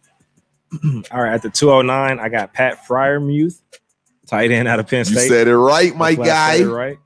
All 1.11 1.23
right, 1.23 1.33
at 1.33 1.41
the 1.41 1.49
209, 1.49 2.19
I 2.19 2.29
got 2.29 2.53
Pat 2.53 2.85
Freiermuth, 2.85 3.59
tight 4.27 4.51
end 4.51 4.67
out 4.67 4.79
of 4.79 4.87
Penn 4.87 4.99
You 4.99 5.15
State. 5.15 5.29
said 5.29 5.47
it 5.47 5.57
right, 5.57 5.95
my 5.95 6.09
I'm 6.09 6.15
said 6.17 6.25
guy. 6.25 6.55
it 6.57 6.65
right. 6.65 6.97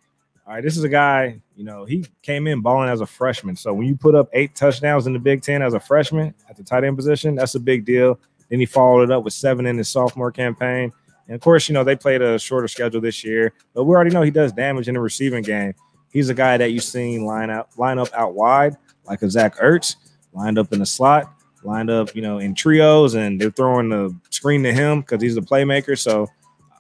All 0.45 0.53
right, 0.53 0.63
this 0.63 0.75
is 0.75 0.83
a 0.83 0.89
guy, 0.89 1.39
you 1.55 1.63
know, 1.63 1.85
he 1.85 2.05
came 2.23 2.45
in 2.47 2.59
balling 2.61 2.89
as 2.89 2.99
a 2.99 3.05
freshman. 3.05 3.55
So 3.55 3.73
when 3.73 3.87
you 3.87 3.95
put 3.95 4.15
up 4.15 4.29
eight 4.33 4.53
touchdowns 4.55 5.07
in 5.07 5.13
the 5.13 5.19
Big 5.19 5.41
Ten 5.41 5.61
as 5.61 5.73
a 5.73 5.79
freshman 5.79 6.33
at 6.49 6.57
the 6.57 6.63
tight 6.63 6.83
end 6.83 6.97
position, 6.97 7.35
that's 7.35 7.55
a 7.55 7.59
big 7.59 7.85
deal. 7.85 8.19
Then 8.49 8.59
he 8.59 8.65
followed 8.65 9.03
it 9.03 9.11
up 9.11 9.23
with 9.23 9.33
seven 9.33 9.65
in 9.65 9.77
his 9.77 9.89
sophomore 9.89 10.31
campaign. 10.31 10.91
And 11.27 11.35
of 11.35 11.41
course, 11.41 11.67
you 11.67 11.73
know, 11.73 11.83
they 11.83 11.95
played 11.95 12.21
a 12.21 12.39
shorter 12.39 12.67
schedule 12.67 13.01
this 13.01 13.23
year, 13.23 13.53
but 13.73 13.83
we 13.83 13.93
already 13.93 14.11
know 14.11 14.21
he 14.21 14.31
does 14.31 14.51
damage 14.53 14.87
in 14.87 14.93
the 14.93 15.01
receiving 15.01 15.43
game. 15.43 15.73
He's 16.11 16.29
a 16.29 16.33
guy 16.33 16.57
that 16.57 16.71
you've 16.71 16.83
seen 16.83 17.25
line 17.25 17.49
out 17.49 17.69
line 17.77 17.99
up 17.99 18.09
out 18.13 18.33
wide, 18.33 18.77
like 19.05 19.21
a 19.21 19.29
Zach 19.29 19.57
Ertz, 19.57 19.95
lined 20.33 20.57
up 20.57 20.71
in 20.71 20.79
the 20.79 20.85
slot, 20.85 21.31
lined 21.63 21.89
up, 21.89 22.15
you 22.15 22.21
know, 22.21 22.39
in 22.39 22.55
trios, 22.55 23.15
and 23.15 23.39
they're 23.39 23.51
throwing 23.51 23.89
the 23.89 24.15
screen 24.29 24.63
to 24.63 24.73
him 24.73 25.01
because 25.01 25.21
he's 25.21 25.35
the 25.35 25.41
playmaker. 25.41 25.97
So 25.97 26.27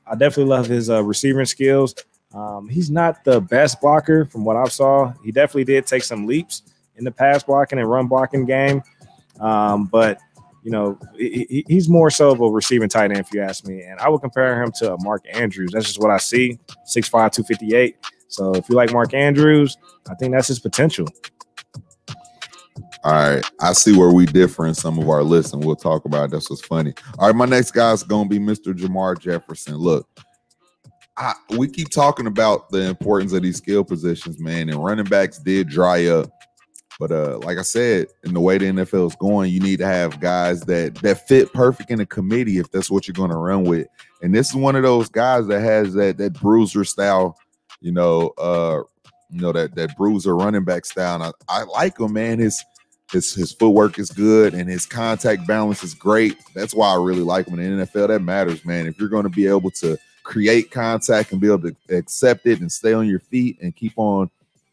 I 0.05 0.15
definitely 0.15 0.45
love 0.45 0.67
his 0.67 0.89
uh, 0.89 1.03
receiving 1.03 1.45
skills. 1.45 1.93
Um, 2.33 2.69
he's 2.69 2.89
not 2.89 3.23
the 3.23 3.41
best 3.41 3.81
blocker 3.81 4.25
from 4.25 4.45
what 4.45 4.55
I 4.55 4.65
saw. 4.65 5.13
He 5.23 5.31
definitely 5.31 5.65
did 5.65 5.85
take 5.85 6.03
some 6.03 6.25
leaps 6.25 6.63
in 6.95 7.03
the 7.03 7.11
pass 7.11 7.43
blocking 7.43 7.79
and 7.79 7.89
run 7.89 8.07
blocking 8.07 8.45
game. 8.45 8.81
Um, 9.39 9.85
but 9.85 10.19
you 10.67 10.71
know, 10.73 10.99
he, 11.17 11.45
he- 11.49 11.65
he's 11.69 11.87
more 11.87 12.09
so 12.09 12.29
of 12.29 12.41
a 12.41 12.45
receiving 12.49 12.89
tight 12.89 13.09
end, 13.11 13.21
if 13.21 13.33
you 13.33 13.41
ask 13.41 13.65
me. 13.65 13.83
And 13.83 13.97
I 14.01 14.09
would 14.09 14.19
compare 14.19 14.61
him 14.61 14.69
to 14.79 14.97
Mark 14.99 15.23
Andrews. 15.31 15.69
That's 15.71 15.85
just 15.85 15.97
what 16.01 16.11
I 16.11 16.17
see 16.17 16.59
6'5, 16.93 17.09
258. 17.31 17.95
So 18.27 18.51
if 18.53 18.67
you 18.67 18.75
like 18.75 18.91
Mark 18.91 19.13
Andrews, 19.13 19.77
I 20.09 20.15
think 20.15 20.33
that's 20.33 20.49
his 20.49 20.59
potential. 20.59 21.07
All 23.05 23.13
right, 23.13 23.41
I 23.61 23.71
see 23.71 23.97
where 23.97 24.11
we 24.11 24.25
differ 24.25 24.67
in 24.67 24.73
some 24.73 24.99
of 24.99 25.07
our 25.07 25.23
lists, 25.23 25.53
and 25.53 25.63
we'll 25.63 25.77
talk 25.77 26.03
about 26.03 26.25
it. 26.25 26.31
That's 26.31 26.49
what's 26.49 26.65
funny. 26.65 26.93
All 27.17 27.27
right, 27.27 27.35
my 27.35 27.45
next 27.45 27.71
guy's 27.71 28.03
gonna 28.03 28.27
be 28.27 28.37
Mr. 28.39 28.73
Jermar 28.73 29.17
Jefferson. 29.17 29.75
Look, 29.75 30.05
I, 31.15 31.33
we 31.51 31.69
keep 31.69 31.91
talking 31.91 32.27
about 32.27 32.69
the 32.71 32.81
importance 32.89 33.31
of 33.31 33.43
these 33.43 33.55
skill 33.57 33.85
positions, 33.85 34.37
man, 34.41 34.67
and 34.67 34.83
running 34.83 35.05
backs 35.05 35.37
did 35.39 35.69
dry 35.69 36.07
up. 36.07 36.29
But 36.99 37.11
uh, 37.11 37.39
like 37.43 37.57
I 37.57 37.63
said, 37.63 38.07
in 38.23 38.33
the 38.33 38.39
way 38.39 38.57
the 38.57 38.65
NFL 38.65 39.07
is 39.07 39.15
going, 39.15 39.51
you 39.51 39.59
need 39.59 39.77
to 39.79 39.85
have 39.85 40.19
guys 40.19 40.61
that 40.61 40.95
that 40.95 41.27
fit 41.27 41.53
perfect 41.53 41.91
in 41.91 41.99
a 41.99 42.05
committee 42.05 42.57
if 42.57 42.71
that's 42.71 42.89
what 42.89 43.07
you're 43.07 43.13
going 43.13 43.29
to 43.29 43.37
run 43.37 43.63
with. 43.65 43.87
And 44.21 44.33
this 44.33 44.49
is 44.49 44.55
one 44.55 44.75
of 44.75 44.83
those 44.83 45.07
guys 45.07 45.45
that 45.47 45.61
has 45.61 45.93
that 45.93 46.17
that 46.17 46.33
bruiser 46.33 46.83
style, 46.83 47.37
you 47.81 47.91
know, 47.91 48.29
uh, 48.39 48.81
you 49.29 49.41
know 49.41 49.51
that 49.51 49.75
that 49.75 49.95
bruiser 49.95 50.35
running 50.35 50.63
back 50.63 50.85
style. 50.85 51.21
I, 51.21 51.31
I 51.47 51.63
like 51.63 51.99
him, 51.99 52.13
man. 52.13 52.39
His 52.39 52.63
His 53.11 53.33
his 53.33 53.51
footwork 53.53 53.99
is 53.99 54.09
good 54.09 54.53
and 54.55 54.67
his 54.67 54.85
contact 54.87 55.45
balance 55.45 55.83
is 55.83 55.93
great. 55.93 56.37
That's 56.55 56.73
why 56.73 56.91
I 56.91 56.95
really 56.95 57.21
like 57.21 57.47
him 57.47 57.59
in 57.59 57.77
the 57.77 57.85
NFL. 57.85 58.07
That 58.07 58.21
matters, 58.21 58.65
man. 58.65 58.87
If 58.87 58.99
you're 58.99 59.09
going 59.09 59.23
to 59.23 59.29
be 59.29 59.45
able 59.45 59.71
to 59.71 59.97
create 60.23 60.71
contact 60.71 61.31
and 61.31 61.39
be 61.39 61.47
able 61.47 61.71
to 61.71 61.75
accept 61.89 62.47
it 62.47 62.59
and 62.59 62.71
stay 62.71 62.93
on 62.93 63.07
your 63.07 63.19
feet 63.19 63.57
and 63.61 63.75
keep 63.75 63.93
on 63.97 64.29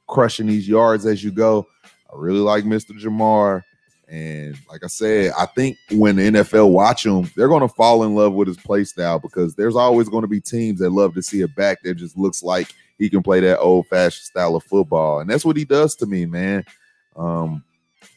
crushing 0.09 0.47
these 0.47 0.69
yards 0.69 1.07
as 1.07 1.23
you 1.23 1.31
go, 1.31 1.67
I 2.15 2.19
really 2.19 2.41
like 2.41 2.65
Mr. 2.65 2.99
Jermar. 2.99 3.63
And 4.09 4.57
like 4.71 4.85
I 4.85 4.87
said, 4.87 5.33
I 5.39 5.47
think 5.47 5.79
when 5.93 6.17
the 6.17 6.31
NFL 6.31 6.71
watch 6.71 7.07
him, 7.07 7.31
they're 7.37 7.49
going 7.49 7.67
to 7.67 7.75
fall 7.75 8.05
in 8.05 8.15
love 8.15 8.35
with 8.35 8.49
his 8.49 8.59
play 8.59 8.85
style 8.85 9.19
because 9.19 9.55
there's 9.55 9.77
always 9.77 10.09
going 10.09 10.23
to 10.23 10.29
be 10.29 10.41
teams 10.41 10.79
that 10.81 10.91
love 10.91 11.15
to 11.15 11.23
see 11.23 11.41
a 11.41 11.49
back 11.49 11.83
that 11.83 11.95
just 11.95 12.17
looks 12.17 12.43
like 12.43 12.75
he 12.99 13.09
can 13.09 13.23
play 13.23 13.41
that 13.41 13.59
old 13.59 13.87
fashioned 13.89 14.25
style 14.25 14.57
of 14.57 14.63
football. 14.65 15.21
And 15.21 15.29
that's 15.29 15.45
what 15.45 15.57
he 15.57 15.65
does 15.65 15.95
to 15.97 16.07
me, 16.07 16.27
man. 16.27 16.65
Um, 17.17 17.65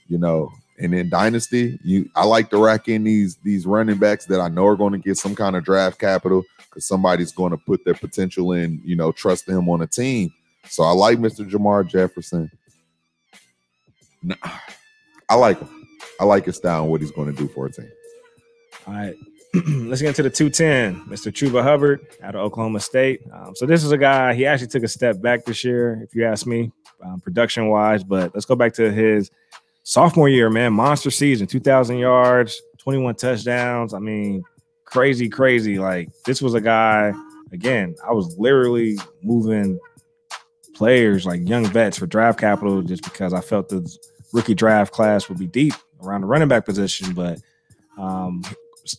you 0.08 0.18
know, 0.18 0.52
and 0.80 0.94
in 0.94 1.10
dynasty, 1.10 1.80
you 1.84 2.10
I 2.16 2.26
like 2.26 2.50
to 2.52 2.64
rack 2.64 2.88
in 2.88 3.04
these 3.04 3.38
these 3.38 3.66
running 3.66 3.98
backs 3.98 4.26
that 4.26 4.40
I 4.40 4.48
know 4.48 4.68
are 4.68 4.76
going 4.76 4.94
to 4.94 5.00
get 5.00 5.18
some 5.18 5.36
kind 5.36 5.56
of 5.56 5.64
draft 5.64 6.00
capital 6.00 6.44
because 6.70 6.86
somebody's 6.86 7.32
going 7.32 7.52
to 7.52 7.58
put 7.58 7.84
their 7.84 7.96
potential 7.96 8.52
in, 8.52 8.82
you 8.86 8.96
know, 8.96 9.12
trust 9.12 9.50
him 9.50 9.68
on 9.70 9.82
a 9.82 9.88
team. 9.88 10.32
So 10.66 10.84
I 10.84 10.92
like 10.92 11.18
Mr. 11.18 11.50
Jermar 11.50 11.88
Jefferson. 11.88 12.52
Nah, 14.28 14.36
I 15.30 15.36
like 15.36 15.58
him. 15.58 15.88
I 16.20 16.26
like 16.26 16.46
his 16.46 16.58
style 16.58 16.82
and 16.82 16.92
what 16.92 17.00
he's 17.00 17.12
going 17.12 17.34
to 17.34 17.38
do 17.38 17.48
for 17.48 17.68
a 17.68 17.72
team. 17.72 17.90
All 18.86 18.94
right. 18.94 19.16
Let's 19.54 20.02
get 20.02 20.10
into 20.10 20.24
the 20.24 20.30
210, 20.30 21.06
Mr. 21.08 21.32
Chuba 21.32 21.64
Hubbard 21.64 22.06
out 22.22 22.36
of 22.36 22.42
Oklahoma 22.42 22.82
State. 22.82 23.22
Um, 23.34 23.56
so 23.56 23.66
this 23.66 23.86
is 23.86 23.94
a 23.94 23.98
guy, 23.98 24.34
he 24.34 24.46
actually 24.46 24.68
took 24.68 24.84
a 24.84 24.88
step 24.90 25.22
back 25.22 25.46
this 25.46 25.64
year, 25.64 26.02
if 26.04 26.14
you 26.14 26.26
ask 26.26 26.46
me, 26.46 26.74
um, 27.02 27.22
production 27.22 27.70
wise. 27.70 28.04
But 28.04 28.34
let's 28.34 28.46
go 28.46 28.56
back 28.56 28.74
to 28.74 28.92
his 28.92 29.32
sophomore 29.84 30.28
year, 30.28 30.50
man. 30.50 30.74
Monster 30.74 31.10
season, 31.10 31.48
2,000 31.48 31.98
yards, 31.98 32.62
21 32.80 33.16
touchdowns. 33.16 33.94
I 33.94 34.00
mean, 34.00 34.44
crazy, 34.84 35.30
crazy. 35.30 35.80
Like, 35.80 36.10
this 36.26 36.42
was 36.42 36.54
a 36.54 36.62
guy, 36.62 37.14
again, 37.54 37.96
I 38.06 38.12
was 38.12 38.38
literally 38.38 38.98
moving 39.24 39.80
players 40.76 41.26
like 41.26 41.48
young 41.48 41.66
vets 41.66 41.98
for 41.98 42.06
draft 42.06 42.40
capital 42.40 42.82
just 42.82 43.04
because 43.04 43.34
I 43.34 43.42
felt 43.42 43.70
the 43.70 43.82
rookie 44.34 44.56
draft 44.56 44.94
class 44.94 45.30
would 45.30 45.40
be 45.40 45.48
deep 45.48 45.74
around 46.04 46.22
the 46.22 46.28
running 46.28 46.48
back 46.48 46.66
position. 46.66 47.14
But 47.14 47.40
um, 47.98 48.44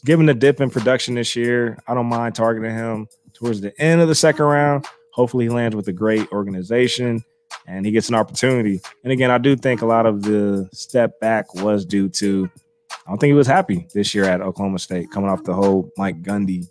given 0.05 0.27
the 0.27 0.35
dip 0.35 0.61
in 0.61 0.71
production 0.71 1.15
this 1.15 1.37
year, 1.37 1.79
I 1.87 1.95
don't 1.95 2.07
mind 2.07 2.35
targeting 2.35 2.75
him 2.75 3.09
towards 3.35 3.61
the 3.61 3.79
end 3.81 4.01
of 4.01 4.09
the 4.09 4.15
second 4.15 4.45
round. 4.45 4.87
Hopefully, 5.13 5.47
he 5.47 5.51
lands 5.51 5.75
with 5.75 5.89
a 5.89 5.93
great 5.93 6.31
organization 6.33 7.25
and 7.67 7.85
he 7.85 7.93
gets 7.93 8.09
an 8.09 8.15
opportunity. 8.15 8.81
And 9.05 9.13
again, 9.13 9.31
I 9.31 9.39
do 9.39 9.57
think 9.57 9.83
a 9.83 9.87
lot 9.87 10.07
of 10.07 10.23
the 10.23 10.69
step 10.73 11.19
back 11.21 11.55
was 11.55 11.85
due 11.85 12.09
to 12.11 12.51
I 12.91 13.11
don't 13.11 13.19
think 13.19 13.31
he 13.31 13.35
was 13.35 13.47
happy 13.47 13.87
this 13.95 14.15
year 14.15 14.25
at 14.25 14.43
Oklahoma 14.43 14.79
State, 14.79 15.11
coming 15.11 15.31
off 15.31 15.43
the 15.45 15.55
whole 15.55 15.91
Mike 15.97 16.23
Gundy 16.23 16.69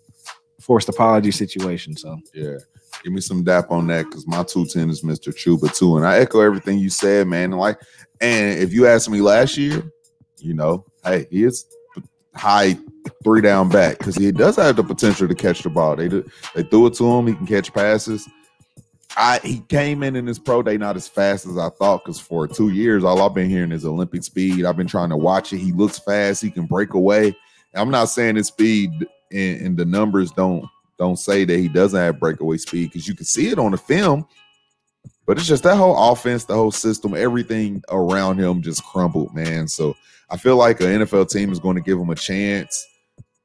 forced 0.60 0.88
apology 0.88 1.32
situation. 1.32 1.96
So 1.96 2.16
Yeah. 2.32 2.58
Give 3.02 3.12
me 3.12 3.20
some 3.20 3.44
dap 3.44 3.70
on 3.70 3.86
that 3.88 4.06
because 4.06 4.26
my 4.26 4.42
210 4.42 4.90
is 4.90 5.02
Mr. 5.02 5.32
Chuba 5.32 5.74
too. 5.76 5.96
And 5.96 6.06
I 6.06 6.18
echo 6.18 6.40
everything 6.40 6.78
you 6.78 6.90
said, 6.90 7.26
man. 7.26 7.52
And 7.52 7.58
like, 7.58 7.80
and 8.20 8.58
if 8.58 8.72
you 8.72 8.86
asked 8.86 9.08
me 9.08 9.20
last 9.20 9.56
year, 9.56 9.82
you 10.38 10.54
know, 10.54 10.84
hey, 11.04 11.26
he 11.30 11.44
is 11.44 11.66
high 12.34 12.76
three 13.24 13.40
down 13.40 13.68
back 13.68 13.98
because 13.98 14.16
he 14.16 14.30
does 14.32 14.56
have 14.56 14.76
the 14.76 14.84
potential 14.84 15.28
to 15.28 15.34
catch 15.34 15.62
the 15.62 15.70
ball. 15.70 15.96
They 15.96 16.08
do, 16.08 16.28
they 16.54 16.62
threw 16.62 16.86
it 16.86 16.94
to 16.94 17.06
him, 17.06 17.26
he 17.26 17.34
can 17.34 17.46
catch 17.46 17.72
passes. 17.72 18.28
I 19.16 19.40
he 19.42 19.60
came 19.68 20.02
in 20.02 20.16
in 20.16 20.26
his 20.26 20.38
pro 20.38 20.62
day 20.62 20.76
not 20.76 20.96
as 20.96 21.08
fast 21.08 21.46
as 21.46 21.56
I 21.56 21.70
thought 21.70 22.04
because 22.04 22.20
for 22.20 22.46
two 22.46 22.68
years 22.68 23.04
all 23.04 23.22
I've 23.22 23.34
been 23.34 23.50
hearing 23.50 23.72
is 23.72 23.84
Olympic 23.84 24.22
speed. 24.22 24.64
I've 24.64 24.76
been 24.76 24.86
trying 24.86 25.08
to 25.08 25.16
watch 25.16 25.52
it. 25.52 25.58
He 25.58 25.72
looks 25.72 25.98
fast. 25.98 26.42
He 26.42 26.50
can 26.50 26.66
break 26.66 26.94
away. 26.94 27.36
I'm 27.74 27.90
not 27.90 28.06
saying 28.06 28.36
his 28.36 28.48
speed 28.48 28.90
and, 29.32 29.60
and 29.60 29.76
the 29.76 29.84
numbers 29.84 30.30
don't 30.30 30.64
don't 30.98 31.18
say 31.18 31.44
that 31.44 31.58
he 31.58 31.68
doesn't 31.68 31.98
have 31.98 32.20
breakaway 32.20 32.56
speed 32.56 32.90
because 32.90 33.06
you 33.06 33.14
can 33.14 33.26
see 33.26 33.48
it 33.48 33.58
on 33.58 33.70
the 33.70 33.78
film. 33.78 34.26
But 35.26 35.38
it's 35.38 35.46
just 35.46 35.62
that 35.64 35.76
whole 35.76 36.12
offense, 36.12 36.44
the 36.44 36.54
whole 36.54 36.70
system, 36.70 37.14
everything 37.14 37.82
around 37.90 38.38
him 38.38 38.62
just 38.62 38.82
crumbled, 38.84 39.34
man. 39.34 39.68
So 39.68 39.94
I 40.30 40.36
feel 40.36 40.56
like 40.56 40.80
an 40.80 41.02
NFL 41.02 41.30
team 41.30 41.52
is 41.52 41.60
going 41.60 41.76
to 41.76 41.82
give 41.82 41.98
him 41.98 42.10
a 42.10 42.14
chance. 42.14 42.86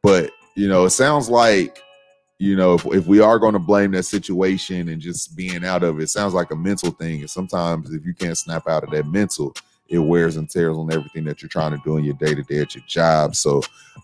But 0.02 0.32
you 0.56 0.68
know, 0.68 0.86
it 0.86 0.92
sounds 0.92 1.30
like 1.30 1.82
you 2.40 2.56
know, 2.56 2.74
if, 2.74 2.86
if 2.88 3.06
we 3.06 3.22
are 3.22 3.40
going 3.40 3.54
to 3.54 3.60
blame 3.60 3.92
that 3.92 4.04
situation 4.04 4.90
and 4.90 5.02
just 5.02 5.36
being 5.36 5.64
out 5.64 5.84
of 5.84 6.00
it, 6.00 6.04
it 6.04 6.10
sounds 6.10 6.34
like 6.34 6.52
a 6.52 6.56
mental 6.56 6.92
thing. 6.92 7.22
And 7.22 7.30
sometimes 7.30 7.94
if 7.94 8.06
you 8.06 8.14
can't 8.14 8.38
snap 8.38 8.68
out 8.68 8.84
of 8.84 8.92
that 8.92 9.06
mental, 9.08 9.54
it 9.94 10.00
wears 10.00 10.38
and 10.38 10.50
tears 10.50 10.76
on 10.76 10.92
everything 10.92 11.24
that 11.24 11.40
you're 11.42 11.50
trying 11.50 11.72
to 11.72 11.82
do 11.86 11.98
in 11.98 12.04
your 12.04 12.16
day 12.16 12.34
to 12.34 12.42
day 12.42 12.60
at 12.60 12.74
your 12.74 12.84
job. 12.88 13.36
So 13.36 13.62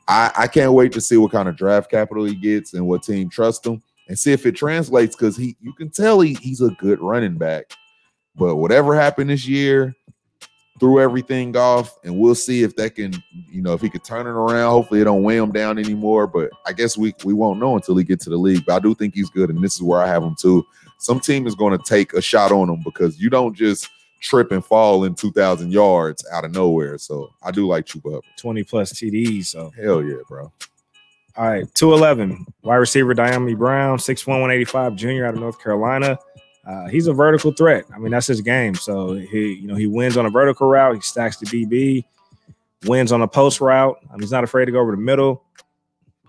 I, 0.08 0.32
I 0.38 0.48
can't 0.48 0.74
wait 0.74 0.92
to 0.92 1.02
see 1.02 1.18
what 1.18 1.32
kind 1.32 1.50
of 1.50 1.56
draft 1.56 1.90
capital 1.90 2.26
he 2.26 2.36
gets 2.36 2.76
and 2.76 2.86
what 2.88 3.02
team 3.02 3.28
trusts 3.28 3.66
him 3.66 3.82
and 4.08 4.18
see 4.18 4.32
if 4.32 4.46
it 4.46 4.56
translates 4.56 5.16
because 5.16 5.36
he 5.36 5.58
you 5.60 5.74
can 5.74 5.90
tell 5.90 6.20
he, 6.20 6.36
he's 6.36 6.62
a 6.62 6.70
good 6.72 7.00
running 7.02 7.40
back. 7.40 7.72
But 8.36 8.58
whatever 8.58 8.96
happened 8.96 9.32
this 9.32 9.48
year, 9.48 9.96
threw 10.80 11.00
everything 11.00 11.58
off, 11.58 11.98
and 12.04 12.20
we'll 12.20 12.36
see 12.36 12.62
if 12.62 12.76
that 12.76 12.96
can, 12.96 13.12
you 13.52 13.64
know, 13.64 13.74
if 13.74 13.82
he 13.82 13.90
could 13.90 14.04
turn 14.04 14.28
it 14.28 14.30
around. 14.30 14.70
Hopefully, 14.70 15.02
it 15.02 15.06
don't 15.06 15.24
weigh 15.24 15.38
him 15.38 15.52
down 15.52 15.80
anymore. 15.80 16.28
But 16.28 16.52
I 16.68 16.74
guess 16.74 16.98
we 17.00 17.16
we 17.26 17.34
won't 17.34 17.60
know 17.60 17.76
until 17.76 17.98
he 17.98 18.04
gets 18.04 18.26
to 18.26 18.30
the 18.30 18.38
league. 18.38 18.64
But 18.68 18.76
I 18.76 18.80
do 18.80 18.94
think 18.94 19.16
he's 19.16 19.32
good, 19.32 19.50
and 19.50 19.64
this 19.64 19.74
is 19.74 19.82
where 19.82 20.02
I 20.02 20.08
have 20.08 20.22
him 20.22 20.36
too. 20.40 20.64
Some 21.00 21.20
team 21.20 21.48
is 21.48 21.56
going 21.56 21.76
to 21.76 21.84
take 21.84 22.14
a 22.14 22.22
shot 22.22 22.52
on 22.52 22.70
him 22.70 22.84
because 22.84 23.20
you 23.20 23.32
don't 23.32 23.56
just 23.56 23.90
trip 24.20 24.52
and 24.52 24.64
fall 24.64 25.04
in 25.04 25.16
2,000 25.16 25.72
yards 25.72 26.26
out 26.32 26.46
of 26.46 26.52
nowhere. 26.52 26.98
So 26.98 27.30
I 27.42 27.52
do 27.52 27.68
like 27.68 27.86
Chuba 27.86 28.14
Hubbard. 28.14 28.24
20 28.38 28.64
plus 28.64 28.94
TDs. 28.94 29.46
So 29.46 29.72
Hell 29.82 30.04
yeah, 30.04 30.18
bro. 30.28 30.52
All 31.38 31.48
right, 31.48 31.74
211, 31.76 32.46
wide 32.64 32.76
receiver 32.76 33.16
Dyami 33.16 33.58
Brown, 33.58 33.98
6'1, 33.98 34.28
185, 34.28 34.96
junior 34.96 35.26
out 35.26 35.36
of 35.36 35.40
North 35.40 35.62
Carolina. 35.62 36.18
Uh, 36.68 36.88
he's 36.88 37.08
a 37.08 37.14
vertical 37.14 37.54
threat. 37.54 37.86
I 37.96 37.98
mean, 37.98 38.12
that's 38.12 38.28
his 38.28 38.42
game. 38.42 38.76
So 38.76 39.14
he, 39.14 39.54
you 39.54 39.68
know, 39.68 39.76
he 39.76 39.88
wins 39.88 40.18
on 40.18 40.26
a 40.26 40.30
vertical 40.30 40.68
route, 40.68 40.96
he 40.96 41.02
stacks 41.02 41.38
the 41.38 41.46
DB, 41.46 42.04
wins 42.86 43.12
on 43.14 43.22
a 43.22 43.28
post 43.28 43.62
route. 43.62 43.98
Um, 44.12 44.20
he's 44.20 44.32
not 44.32 44.44
afraid 44.44 44.66
to 44.66 44.72
go 44.72 44.80
over 44.80 44.92
the 44.92 44.98
middle. 44.98 45.46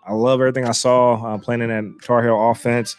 I 0.07 0.13
love 0.13 0.41
everything 0.41 0.67
I 0.67 0.73
saw 0.73 1.15
uh, 1.15 1.39
playing 1.39 1.63
in 1.63 1.69
that 1.69 2.05
Tar 2.05 2.23
Heel 2.23 2.51
offense. 2.51 2.97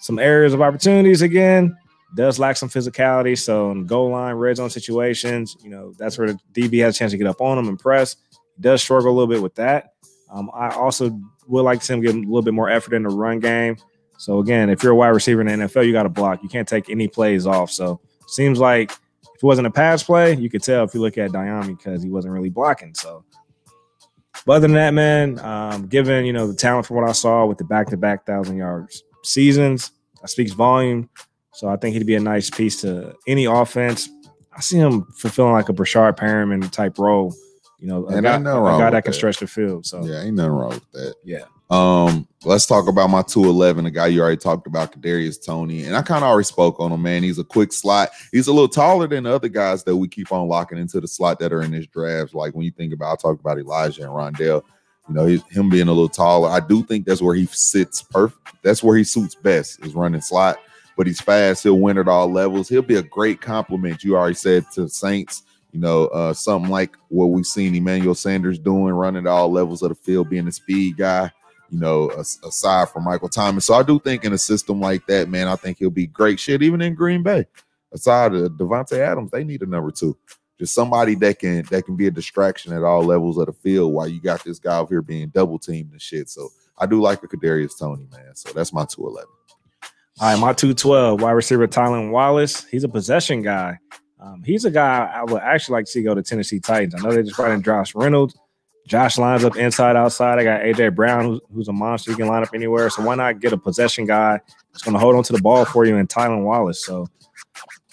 Some 0.00 0.18
areas 0.18 0.54
of 0.54 0.60
opportunities 0.60 1.22
again. 1.22 1.76
Does 2.14 2.38
lack 2.38 2.56
some 2.56 2.68
physicality. 2.68 3.36
So 3.36 3.70
in 3.70 3.86
goal 3.86 4.10
line, 4.10 4.34
red 4.34 4.56
zone 4.56 4.70
situations, 4.70 5.56
you 5.62 5.70
know, 5.70 5.92
that's 5.98 6.16
where 6.16 6.28
the 6.28 6.38
DB 6.52 6.82
has 6.84 6.96
a 6.96 6.98
chance 6.98 7.12
to 7.12 7.18
get 7.18 7.26
up 7.26 7.40
on 7.40 7.58
him 7.58 7.68
and 7.68 7.78
press. 7.78 8.16
Does 8.60 8.82
struggle 8.82 9.10
a 9.10 9.14
little 9.14 9.32
bit 9.32 9.42
with 9.42 9.54
that. 9.56 9.94
Um, 10.30 10.50
I 10.54 10.70
also 10.70 11.18
would 11.48 11.62
like 11.62 11.80
to 11.80 11.84
see 11.84 11.94
him 11.94 12.00
get 12.00 12.14
a 12.14 12.18
little 12.18 12.42
bit 12.42 12.54
more 12.54 12.70
effort 12.70 12.94
in 12.94 13.02
the 13.02 13.08
run 13.08 13.40
game. 13.40 13.76
So 14.18 14.38
again, 14.38 14.70
if 14.70 14.82
you're 14.82 14.92
a 14.92 14.96
wide 14.96 15.08
receiver 15.08 15.40
in 15.40 15.46
the 15.46 15.66
NFL, 15.66 15.86
you 15.86 15.92
got 15.92 16.04
to 16.04 16.08
block. 16.08 16.42
You 16.42 16.48
can't 16.48 16.68
take 16.68 16.88
any 16.88 17.08
plays 17.08 17.46
off. 17.46 17.70
So 17.70 18.00
seems 18.28 18.58
like 18.58 18.90
if 18.90 19.42
it 19.42 19.42
wasn't 19.42 19.66
a 19.66 19.70
pass 19.70 20.02
play, 20.02 20.34
you 20.36 20.48
could 20.48 20.62
tell 20.62 20.84
if 20.84 20.94
you 20.94 21.00
look 21.00 21.18
at 21.18 21.32
Dyami 21.32 21.76
because 21.76 22.02
he 22.02 22.10
wasn't 22.10 22.34
really 22.34 22.50
blocking. 22.50 22.94
So, 22.94 23.24
but 24.46 24.54
other 24.54 24.68
than 24.68 24.74
that, 24.74 24.94
man, 24.94 25.38
um, 25.40 25.86
given 25.86 26.24
you 26.24 26.32
know 26.32 26.46
the 26.46 26.54
talent 26.54 26.86
from 26.86 26.96
what 26.96 27.08
I 27.08 27.12
saw 27.12 27.44
with 27.46 27.58
the 27.58 27.64
back-to-back 27.64 28.26
thousand 28.26 28.56
yards 28.56 29.02
seasons, 29.22 29.90
that 30.20 30.28
speaks 30.28 30.52
volume. 30.52 31.08
So 31.54 31.68
I 31.68 31.76
think 31.76 31.94
he'd 31.94 32.06
be 32.06 32.16
a 32.16 32.20
nice 32.20 32.50
piece 32.50 32.80
to 32.82 33.14
any 33.26 33.44
offense. 33.44 34.08
I 34.56 34.60
see 34.60 34.76
him 34.76 35.04
fulfilling 35.16 35.52
like 35.52 35.68
a 35.68 35.72
Breshad 35.72 36.16
Perriman 36.16 36.70
type 36.70 36.98
role. 36.98 37.34
You 37.78 37.88
know, 37.88 38.06
a 38.06 38.22
guy, 38.22 38.36
a 38.36 38.42
guy 38.42 38.90
that 38.90 39.04
can 39.04 39.10
that. 39.10 39.16
stretch 39.16 39.38
the 39.38 39.46
field. 39.46 39.86
So 39.86 40.04
Yeah, 40.04 40.22
ain't 40.22 40.36
nothing 40.36 40.52
wrong 40.52 40.70
with 40.70 40.90
that. 40.92 41.14
yeah. 41.24 41.44
Um, 41.70 42.28
let's 42.44 42.66
talk 42.66 42.88
about 42.88 43.10
my 43.10 43.22
211, 43.22 43.84
the 43.84 43.90
guy 43.90 44.06
you 44.08 44.20
already 44.20 44.36
talked 44.36 44.66
about, 44.66 44.92
Kadarius 44.92 45.44
Toney. 45.44 45.84
And 45.84 45.96
I 45.96 46.02
kind 46.02 46.22
of 46.22 46.30
already 46.30 46.44
spoke 46.44 46.78
on 46.78 46.92
him, 46.92 47.02
man. 47.02 47.22
He's 47.22 47.38
a 47.38 47.44
quick 47.44 47.72
slot. 47.72 48.10
He's 48.32 48.46
a 48.48 48.52
little 48.52 48.68
taller 48.68 49.06
than 49.06 49.24
the 49.24 49.34
other 49.34 49.48
guys 49.48 49.82
that 49.84 49.96
we 49.96 50.06
keep 50.06 50.30
on 50.30 50.46
locking 50.46 50.78
into 50.78 51.00
the 51.00 51.08
slot 51.08 51.38
that 51.40 51.52
are 51.52 51.62
in 51.62 51.72
this 51.72 51.86
draft. 51.86 52.34
Like 52.34 52.54
when 52.54 52.64
you 52.64 52.70
think 52.70 52.92
about, 52.92 53.12
I 53.12 53.16
talked 53.16 53.40
about 53.40 53.58
Elijah 53.58 54.02
and 54.02 54.12
Rondale. 54.12 54.62
You 55.08 55.14
know, 55.14 55.26
him 55.26 55.68
being 55.68 55.88
a 55.88 55.92
little 55.92 56.08
taller. 56.08 56.48
I 56.48 56.60
do 56.60 56.82
think 56.82 57.06
that's 57.06 57.20
where 57.20 57.34
he 57.34 57.46
sits 57.46 58.02
perfect. 58.02 58.56
That's 58.62 58.82
where 58.82 58.96
he 58.96 59.04
suits 59.04 59.34
best 59.34 59.84
is 59.84 59.94
running 59.94 60.22
slot. 60.22 60.58
But 60.96 61.06
he's 61.06 61.20
fast. 61.20 61.62
He'll 61.62 61.80
win 61.80 61.98
at 61.98 62.08
all 62.08 62.30
levels. 62.30 62.68
He'll 62.68 62.82
be 62.82 62.96
a 62.96 63.02
great 63.02 63.40
compliment. 63.40 64.04
You 64.04 64.16
already 64.16 64.34
said 64.34 64.64
to 64.74 64.88
Saints. 64.88 65.42
You 65.72 65.80
know, 65.80 66.06
uh, 66.06 66.32
something 66.32 66.70
like 66.70 66.94
what 67.08 67.26
we've 67.26 67.44
seen 67.44 67.74
Emmanuel 67.74 68.14
Sanders 68.14 68.60
doing, 68.60 68.94
running 68.94 69.26
at 69.26 69.30
all 69.30 69.50
levels 69.50 69.82
of 69.82 69.88
the 69.88 69.96
field, 69.96 70.30
being 70.30 70.46
a 70.46 70.52
speed 70.52 70.96
guy 70.96 71.32
you 71.74 71.80
know, 71.80 72.08
aside 72.10 72.88
from 72.88 73.02
Michael 73.02 73.28
Thomas. 73.28 73.66
So 73.66 73.74
I 73.74 73.82
do 73.82 73.98
think 73.98 74.24
in 74.24 74.32
a 74.32 74.38
system 74.38 74.80
like 74.80 75.04
that, 75.06 75.28
man, 75.28 75.48
I 75.48 75.56
think 75.56 75.78
he'll 75.78 75.90
be 75.90 76.06
great 76.06 76.38
shit, 76.38 76.62
even 76.62 76.80
in 76.80 76.94
Green 76.94 77.24
Bay. 77.24 77.46
Aside 77.92 78.34
of 78.34 78.52
Davante 78.52 78.98
Adams, 78.98 79.32
they 79.32 79.42
need 79.42 79.62
a 79.62 79.66
number 79.66 79.90
two. 79.90 80.16
Just 80.58 80.72
somebody 80.72 81.16
that 81.16 81.40
can 81.40 81.64
that 81.70 81.84
can 81.84 81.96
be 81.96 82.06
a 82.06 82.12
distraction 82.12 82.72
at 82.72 82.84
all 82.84 83.02
levels 83.02 83.38
of 83.38 83.46
the 83.46 83.52
field 83.52 83.92
while 83.92 84.06
you 84.06 84.20
got 84.20 84.44
this 84.44 84.60
guy 84.60 84.78
over 84.78 84.94
here 84.94 85.02
being 85.02 85.28
double 85.30 85.58
teamed 85.58 85.90
and 85.90 86.00
shit. 86.00 86.28
So 86.28 86.48
I 86.78 86.86
do 86.86 87.00
like 87.00 87.24
a 87.24 87.28
Kadarius 87.28 87.76
Toney, 87.76 88.06
man. 88.12 88.34
So 88.36 88.52
that's 88.52 88.72
my 88.72 88.84
211. 88.84 89.28
All 90.20 90.30
right, 90.30 90.38
my 90.38 90.52
212 90.52 91.20
wide 91.20 91.32
receiver 91.32 91.66
Tylan 91.66 92.10
Wallace. 92.10 92.64
He's 92.66 92.84
a 92.84 92.88
possession 92.88 93.42
guy. 93.42 93.78
Um, 94.20 94.44
he's 94.44 94.64
a 94.64 94.70
guy 94.70 95.10
I 95.12 95.24
would 95.24 95.42
actually 95.42 95.74
like 95.74 95.86
to 95.86 95.90
see 95.90 96.02
go 96.02 96.14
to 96.14 96.22
Tennessee 96.22 96.60
Titans. 96.60 96.94
I 96.94 97.00
know 97.00 97.12
they 97.12 97.22
just 97.22 97.36
brought 97.36 97.50
in 97.50 97.62
Josh 97.62 97.94
Reynolds. 97.96 98.36
Josh 98.86 99.18
lines 99.18 99.44
up 99.44 99.56
inside, 99.56 99.96
outside. 99.96 100.38
I 100.38 100.44
got 100.44 100.60
AJ 100.60 100.94
Brown, 100.94 101.24
who's, 101.24 101.40
who's 101.52 101.68
a 101.68 101.72
monster. 101.72 102.12
He 102.12 102.16
can 102.16 102.28
line 102.28 102.42
up 102.42 102.50
anywhere. 102.54 102.90
So 102.90 103.02
why 103.02 103.16
not 103.16 103.40
get 103.40 103.52
a 103.52 103.56
possession 103.56 104.06
guy 104.06 104.38
that's 104.72 104.82
going 104.82 104.92
to 104.92 105.00
hold 105.00 105.16
on 105.16 105.24
to 105.24 105.32
the 105.32 105.42
ball 105.42 105.64
for 105.64 105.84
you 105.84 105.96
and 105.96 106.08
Tylan 106.08 106.44
Wallace? 106.44 106.84
So, 106.84 107.08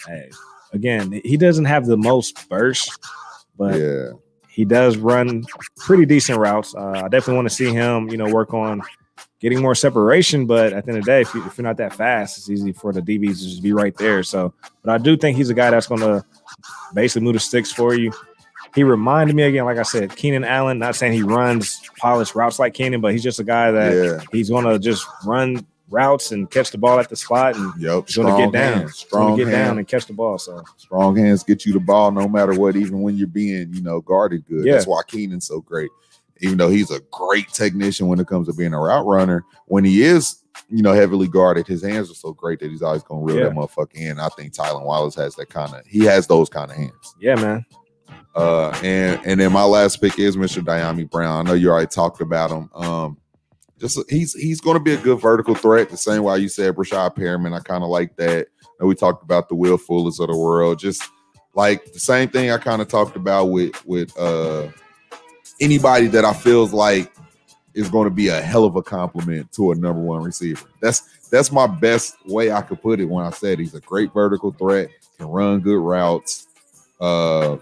hey, 0.06 0.30
again, 0.72 1.20
he 1.24 1.36
doesn't 1.36 1.64
have 1.64 1.86
the 1.86 1.96
most 1.96 2.48
burst, 2.48 2.98
but 3.58 3.80
yeah, 3.80 4.10
he 4.48 4.64
does 4.64 4.96
run 4.96 5.44
pretty 5.78 6.06
decent 6.06 6.38
routes. 6.38 6.74
Uh, 6.74 7.02
I 7.04 7.08
definitely 7.08 7.36
want 7.36 7.48
to 7.48 7.54
see 7.54 7.72
him, 7.72 8.08
you 8.10 8.16
know, 8.16 8.32
work 8.32 8.54
on 8.54 8.80
getting 9.42 9.60
more 9.60 9.74
separation. 9.74 10.46
But 10.46 10.72
at 10.72 10.86
the 10.86 10.92
end 10.92 10.98
of 11.00 11.04
the 11.04 11.10
day, 11.10 11.20
if, 11.20 11.34
you, 11.34 11.44
if 11.44 11.58
you're 11.58 11.64
not 11.64 11.76
that 11.76 11.92
fast, 11.92 12.38
it's 12.38 12.48
easy 12.48 12.72
for 12.72 12.92
the 12.92 13.02
DBs 13.02 13.38
to 13.38 13.44
just 13.44 13.62
be 13.62 13.72
right 13.74 13.94
there. 13.98 14.22
So, 14.22 14.54
but 14.82 14.92
I 14.92 14.98
do 14.98 15.16
think 15.16 15.36
he's 15.36 15.50
a 15.50 15.54
guy 15.54 15.70
that's 15.70 15.88
going 15.88 16.00
to 16.00 16.24
basically 16.94 17.22
move 17.24 17.34
the 17.34 17.40
sticks 17.40 17.70
for 17.72 17.94
you. 17.94 18.12
He 18.74 18.84
reminded 18.84 19.36
me 19.36 19.42
again, 19.42 19.66
like 19.66 19.76
I 19.76 19.82
said, 19.82 20.16
Keenan 20.16 20.44
Allen. 20.44 20.78
Not 20.78 20.96
saying 20.96 21.12
he 21.12 21.22
runs 21.22 21.82
polished 21.98 22.34
routes 22.34 22.58
like 22.58 22.72
Keenan, 22.72 23.02
but 23.02 23.12
he's 23.12 23.22
just 23.22 23.38
a 23.38 23.44
guy 23.44 23.70
that 23.70 23.92
yeah. 23.92 24.24
he's 24.32 24.48
going 24.48 24.64
to 24.64 24.78
just 24.78 25.06
run 25.26 25.66
routes 25.90 26.32
and 26.32 26.50
catch 26.50 26.70
the 26.70 26.78
ball 26.78 26.98
at 26.98 27.10
the 27.10 27.16
spot 27.16 27.54
and 27.54 27.66
Yep. 27.78 28.06
he's 28.06 28.16
going 28.16 28.28
to 28.28 28.32
Strong 28.32 28.38
get 28.38 28.52
down. 28.52 28.78
hands. 28.78 28.96
Strong 28.96 29.36
get 29.36 29.50
down 29.50 29.76
and 29.76 29.86
catch 29.86 30.06
the 30.06 30.14
ball. 30.14 30.38
So, 30.38 30.64
Strong 30.78 31.16
hands 31.16 31.42
get 31.42 31.66
you 31.66 31.74
the 31.74 31.80
ball 31.80 32.10
no 32.12 32.26
matter 32.26 32.58
what, 32.58 32.76
even 32.76 33.02
when 33.02 33.16
you're 33.18 33.26
being, 33.26 33.74
you 33.74 33.82
know, 33.82 34.00
guarded 34.00 34.46
good. 34.46 34.64
Yeah. 34.64 34.72
That's 34.72 34.86
why 34.86 35.02
Keenan's 35.06 35.46
so 35.48 35.60
great. 35.60 35.90
Even 36.42 36.58
though 36.58 36.68
he's 36.68 36.90
a 36.90 37.00
great 37.10 37.48
technician 37.48 38.08
when 38.08 38.20
it 38.20 38.26
comes 38.26 38.46
to 38.48 38.52
being 38.54 38.74
a 38.74 38.78
route 38.80 39.06
runner, 39.06 39.44
when 39.66 39.84
he 39.84 40.02
is, 40.02 40.42
you 40.68 40.82
know, 40.82 40.92
heavily 40.92 41.28
guarded, 41.28 41.66
his 41.66 41.82
hands 41.82 42.10
are 42.10 42.14
so 42.14 42.32
great 42.32 42.58
that 42.60 42.70
he's 42.70 42.82
always 42.82 43.02
gonna 43.02 43.22
reel 43.22 43.36
Yeah. 43.38 43.44
that 43.44 43.52
motherfucker 43.54 43.94
in. 43.94 44.18
I 44.20 44.28
think 44.30 44.52
Tylan 44.52 44.84
Wallace 44.84 45.14
has 45.14 45.34
that 45.36 45.48
kind 45.50 45.72
of 45.74 45.86
he 45.86 46.04
has 46.04 46.26
those 46.26 46.48
kind 46.48 46.70
of 46.70 46.76
hands. 46.76 47.14
yeah, 47.20 47.36
man. 47.36 47.64
Uh 48.34 48.70
and 48.82 49.20
and 49.26 49.40
then 49.40 49.52
my 49.52 49.64
last 49.64 50.00
pick 50.00 50.18
is 50.18 50.36
Mr. 50.36 50.62
Dyami 50.62 51.08
Brown. 51.10 51.46
I 51.46 51.50
know 51.50 51.54
you 51.54 51.70
already 51.70 51.86
talked 51.86 52.20
about 52.20 52.50
him. 52.50 52.70
Um 52.74 53.18
just 53.78 53.98
he's 54.10 54.32
he's 54.34 54.60
gonna 54.60 54.80
be 54.80 54.94
a 54.94 54.98
good 54.98 55.20
vertical 55.20 55.54
threat, 55.54 55.90
the 55.90 55.96
same 55.96 56.22
way 56.22 56.38
you 56.38 56.48
said 56.48 56.74
Breshad 56.74 57.14
Perriman. 57.16 57.54
I 57.54 57.60
kind 57.60 57.82
of 57.84 57.90
like 57.90 58.16
that. 58.16 58.46
And 58.80 58.88
we 58.88 58.94
talked 58.94 59.22
about 59.22 59.48
the 59.48 59.54
Will 59.54 59.76
Fullers 59.76 60.18
of 60.20 60.28
the 60.28 60.36
world. 60.36 60.78
Just 60.78 61.02
like 61.54 61.92
the 61.92 62.00
same 62.00 62.28
thing 62.30 62.50
I 62.50 62.56
kind 62.58 62.80
of 62.80 62.88
talked 62.88 63.16
about 63.16 63.46
with 63.46 63.84
with 63.84 64.16
uh 64.18 64.68
anybody 65.60 66.06
that 66.08 66.24
I 66.24 66.32
feels 66.32 66.72
like 66.72 67.12
is 67.74 67.88
going 67.88 68.04
to 68.04 68.14
be 68.14 68.28
a 68.28 68.40
hell 68.40 68.64
of 68.64 68.76
a 68.76 68.82
compliment 68.82 69.50
to 69.52 69.72
a 69.72 69.74
number 69.74 70.00
one 70.00 70.22
receiver. 70.22 70.66
That's 70.80 71.28
that's 71.30 71.50
my 71.50 71.66
best 71.66 72.16
way 72.26 72.52
I 72.52 72.60
could 72.60 72.82
put 72.82 73.00
it 73.00 73.06
when 73.06 73.24
I 73.24 73.30
said 73.30 73.58
he's 73.58 73.74
a 73.74 73.80
great 73.80 74.12
vertical 74.12 74.52
threat, 74.52 74.88
can 75.16 75.28
run 75.28 75.60
good 75.60 75.78
routes, 75.78 76.46
uh, 77.00 77.56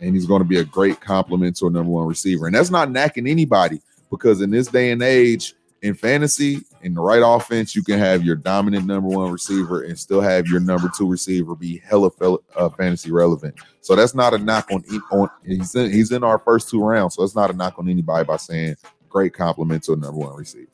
and 0.00 0.14
he's 0.14 0.26
going 0.26 0.42
to 0.42 0.48
be 0.48 0.58
a 0.58 0.64
great 0.64 1.00
compliment 1.00 1.56
to 1.56 1.66
a 1.66 1.70
number 1.70 1.90
one 1.90 2.06
receiver. 2.06 2.46
And 2.46 2.54
that's 2.54 2.70
not 2.70 2.88
knacking 2.88 3.28
anybody 3.28 3.80
because 4.10 4.40
in 4.40 4.50
this 4.50 4.68
day 4.68 4.92
and 4.92 5.02
age, 5.02 5.54
in 5.82 5.94
fantasy, 5.94 6.60
in 6.82 6.94
the 6.94 7.00
right 7.00 7.22
offense, 7.24 7.74
you 7.74 7.82
can 7.82 7.98
have 7.98 8.22
your 8.22 8.36
dominant 8.36 8.86
number 8.86 9.08
one 9.08 9.30
receiver 9.30 9.82
and 9.82 9.98
still 9.98 10.20
have 10.20 10.46
your 10.46 10.60
number 10.60 10.90
two 10.96 11.08
receiver 11.08 11.54
be 11.54 11.78
hella 11.78 12.10
uh, 12.56 12.68
fantasy 12.70 13.10
relevant. 13.10 13.54
So 13.80 13.96
that's 13.96 14.14
not 14.14 14.34
a 14.34 14.38
knock 14.38 14.70
on 14.70 14.84
on 15.10 15.30
he's 15.44 15.74
in, 15.74 15.90
he's 15.90 16.12
in 16.12 16.22
our 16.22 16.38
first 16.38 16.68
two 16.68 16.82
rounds. 16.82 17.14
So 17.14 17.22
it's 17.22 17.34
not 17.34 17.50
a 17.50 17.54
knock 17.54 17.78
on 17.78 17.88
anybody 17.88 18.24
by 18.26 18.36
saying 18.36 18.76
great 19.08 19.32
compliment 19.32 19.82
to 19.84 19.92
a 19.92 19.96
number 19.96 20.18
one 20.18 20.34
receiver. 20.34 20.68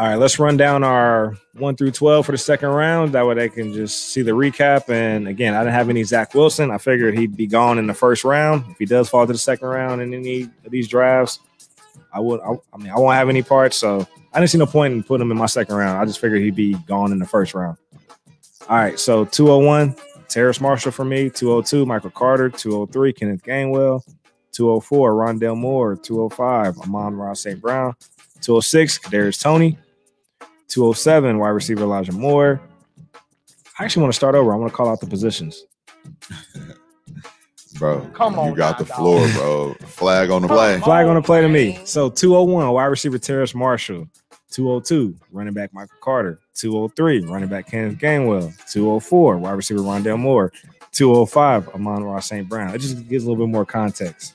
All 0.00 0.06
right, 0.06 0.16
let's 0.16 0.38
run 0.38 0.56
down 0.56 0.82
our 0.82 1.36
one 1.52 1.76
through 1.76 1.90
12 1.90 2.24
for 2.24 2.32
the 2.32 2.38
second 2.38 2.70
round. 2.70 3.12
That 3.12 3.26
way 3.26 3.34
they 3.34 3.50
can 3.50 3.74
just 3.74 4.14
see 4.14 4.22
the 4.22 4.30
recap. 4.30 4.88
And 4.88 5.28
again, 5.28 5.52
I 5.52 5.58
didn't 5.60 5.74
have 5.74 5.90
any 5.90 6.04
Zach 6.04 6.34
Wilson. 6.34 6.70
I 6.70 6.78
figured 6.78 7.18
he'd 7.18 7.36
be 7.36 7.46
gone 7.46 7.78
in 7.78 7.86
the 7.86 7.92
first 7.92 8.24
round. 8.24 8.64
If 8.70 8.78
he 8.78 8.86
does 8.86 9.10
fall 9.10 9.26
to 9.26 9.32
the 9.34 9.38
second 9.38 9.68
round 9.68 10.00
in 10.00 10.14
any 10.14 10.44
of 10.64 10.70
these 10.70 10.88
drafts, 10.88 11.40
I 12.12 12.20
would, 12.20 12.40
I, 12.40 12.54
I 12.72 12.76
mean, 12.76 12.90
I 12.90 12.98
won't 12.98 13.14
have 13.14 13.28
any 13.28 13.42
parts. 13.42 13.76
So 13.76 14.06
I 14.32 14.38
didn't 14.38 14.50
see 14.50 14.58
no 14.58 14.66
point 14.66 14.94
in 14.94 15.02
putting 15.02 15.26
him 15.26 15.32
in 15.32 15.38
my 15.38 15.46
second 15.46 15.74
round. 15.74 15.98
I 15.98 16.04
just 16.04 16.20
figured 16.20 16.42
he'd 16.42 16.54
be 16.54 16.74
gone 16.86 17.12
in 17.12 17.18
the 17.18 17.26
first 17.26 17.54
round. 17.54 17.76
All 18.68 18.76
right, 18.76 18.98
so 18.98 19.24
201, 19.24 19.96
Terrace 20.28 20.60
Marshall 20.60 20.92
for 20.92 21.04
me. 21.04 21.28
202, 21.28 21.84
Michael 21.86 22.10
Carter. 22.10 22.48
203, 22.48 23.12
Kenneth 23.12 23.42
Gainwell. 23.42 24.02
204, 24.52 25.12
Rondale 25.14 25.56
Moore. 25.56 25.96
205, 25.96 26.78
Amon-Ra 26.78 27.32
St. 27.34 27.60
Brown. 27.60 27.94
206, 28.40 28.98
Kadarius 28.98 29.42
Toney. 29.42 29.76
207, 30.68 31.38
wide 31.38 31.48
receiver 31.48 31.82
Elijah 31.82 32.12
Moore. 32.12 32.60
I 33.78 33.84
actually 33.84 34.02
want 34.02 34.12
to 34.12 34.16
start 34.16 34.34
over. 34.34 34.52
I 34.52 34.56
want 34.56 34.70
to 34.70 34.76
call 34.76 34.88
out 34.88 35.00
the 35.00 35.06
positions. 35.06 35.64
Bro, 37.78 38.00
Come 38.14 38.38
on. 38.38 38.48
you 38.50 38.56
got 38.56 38.78
now, 38.80 38.84
the 38.84 38.92
floor, 38.92 39.28
bro. 39.34 39.74
Flag 39.86 40.30
on 40.30 40.42
the 40.42 40.48
Come 40.48 40.56
play. 40.56 40.74
on. 40.74 40.80
Flag 40.82 41.06
on 41.06 41.14
the 41.14 41.22
play 41.22 41.40
to 41.40 41.48
me. 41.48 41.78
So 41.84 42.10
201, 42.10 42.68
wide 42.72 42.84
receiver 42.86 43.18
Terrace 43.18 43.54
Marshall. 43.54 44.08
202, 44.50 45.14
running 45.30 45.54
back 45.54 45.72
Michael 45.72 45.96
Carter. 46.00 46.40
203, 46.54 47.20
running 47.26 47.48
back 47.48 47.68
Kenneth 47.70 47.98
Gainwell. 47.98 48.52
204, 48.72 49.38
wide 49.38 49.52
receiver 49.52 49.80
Rondale 49.80 50.18
Moore. 50.18 50.52
205, 50.92 51.68
Amon-Ra 51.68 52.18
St. 52.18 52.48
Brown. 52.48 52.74
It 52.74 52.80
just 52.80 53.08
gives 53.08 53.24
a 53.24 53.30
little 53.30 53.46
bit 53.46 53.52
more 53.52 53.64
context. 53.64 54.34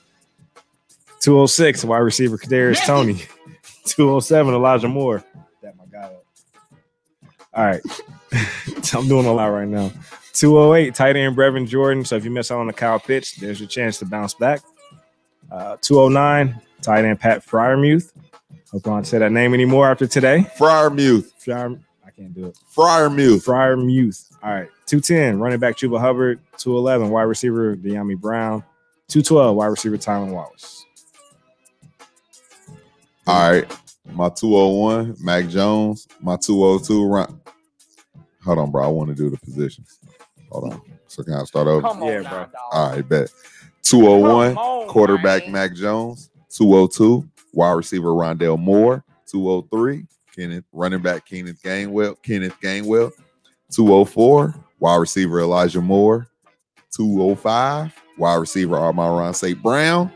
206, 1.19 1.83
wide 1.83 1.97
receiver 1.97 2.37
Kadarius 2.37 2.85
Toney. 2.85 3.23
207, 3.85 4.53
Elijah 4.53 4.87
Moore. 4.87 5.23
That 5.61 5.75
my 5.75 5.85
guy. 5.91 6.09
All 7.53 7.65
right. 7.65 7.81
I'm 8.93 9.07
doing 9.09 9.25
a 9.25 9.33
lot 9.33 9.47
right 9.47 9.67
now. 9.67 9.91
208, 10.35 10.93
tight 10.93 11.15
end 11.15 11.35
Brevin 11.35 11.67
Jordan. 11.67 12.05
So 12.05 12.15
if 12.15 12.25
you 12.25 12.31
miss 12.31 12.51
out 12.51 12.59
on 12.59 12.67
the 12.67 12.73
Kyle 12.73 12.99
Pitts, 12.99 13.35
there's 13.35 13.59
your 13.59 13.69
chance 13.69 13.97
to 13.99 14.05
bounce 14.05 14.33
back. 14.33 14.61
Uh, 15.51 15.77
209, 15.81 16.61
tight 16.81 17.05
end 17.05 17.19
Pat 17.19 17.45
Freiermuth. 17.45 18.11
Hope 18.71 18.87
I 18.87 18.89
don't 18.89 19.05
say 19.05 19.19
that 19.19 19.31
name 19.31 19.53
anymore 19.53 19.89
after 19.89 20.07
today. 20.07 20.45
Freiermuth. 20.57 20.95
Muth. 20.95 21.33
Fryer, 21.43 21.79
I 22.05 22.09
can't 22.11 22.33
do 22.33 22.47
it. 22.47 22.57
Friar 22.67 23.09
Muth. 23.09 23.45
Freiermuth. 23.45 24.31
All 24.43 24.51
right. 24.51 24.69
210, 24.85 25.39
running 25.39 25.59
back 25.59 25.77
Chuba 25.77 25.99
Hubbard. 25.99 26.39
211, 26.57 27.09
wide 27.09 27.23
receiver 27.23 27.75
Dyami 27.75 28.19
Brown. 28.19 28.63
212, 29.07 29.55
wide 29.55 29.67
receiver 29.67 29.97
Tylan 29.97 30.31
Wallace. 30.31 30.85
All 33.27 33.51
right. 33.51 33.79
My 34.11 34.29
201, 34.29 35.15
Mac 35.19 35.47
Jones. 35.47 36.07
My 36.21 36.35
202, 36.35 37.05
Ron. 37.05 37.41
Hold 38.43 38.59
on, 38.59 38.71
bro. 38.71 38.83
I 38.83 38.87
want 38.87 39.09
to 39.09 39.15
do 39.15 39.31
the 39.31 39.37
positions. 39.37 39.94
Hold 40.51 40.73
on. 40.73 40.81
So 41.07 41.23
can 41.23 41.33
I 41.33 41.43
start 41.43 41.67
over? 41.67 41.81
Come 41.81 42.03
on, 42.03 42.07
Yeah, 42.07 42.21
bro. 42.21 42.47
All 42.71 42.91
right, 42.91 43.07
bet. 43.07 43.29
201, 43.83 44.57
on, 44.57 44.87
quarterback 44.87 45.43
man. 45.43 45.51
Mac 45.51 45.75
Jones. 45.75 46.29
202, 46.49 47.27
wide 47.53 47.71
receiver 47.73 48.09
Rondale 48.09 48.59
Moore. 48.59 49.03
203, 49.27 50.05
Kenneth, 50.35 50.63
running 50.71 51.01
back 51.01 51.25
Kenneth 51.27 51.61
Gainwell. 51.61 52.15
Kenneth 52.23 52.55
Gainwell. 52.61 53.11
204, 53.71 54.55
wide 54.79 54.95
receiver 54.95 55.39
Elijah 55.41 55.81
Moore. 55.81 56.27
205, 56.95 57.93
wide 58.17 58.35
receiver 58.35 58.77
Armand 58.77 59.35
St. 59.35 59.61
Brown. 59.61 60.11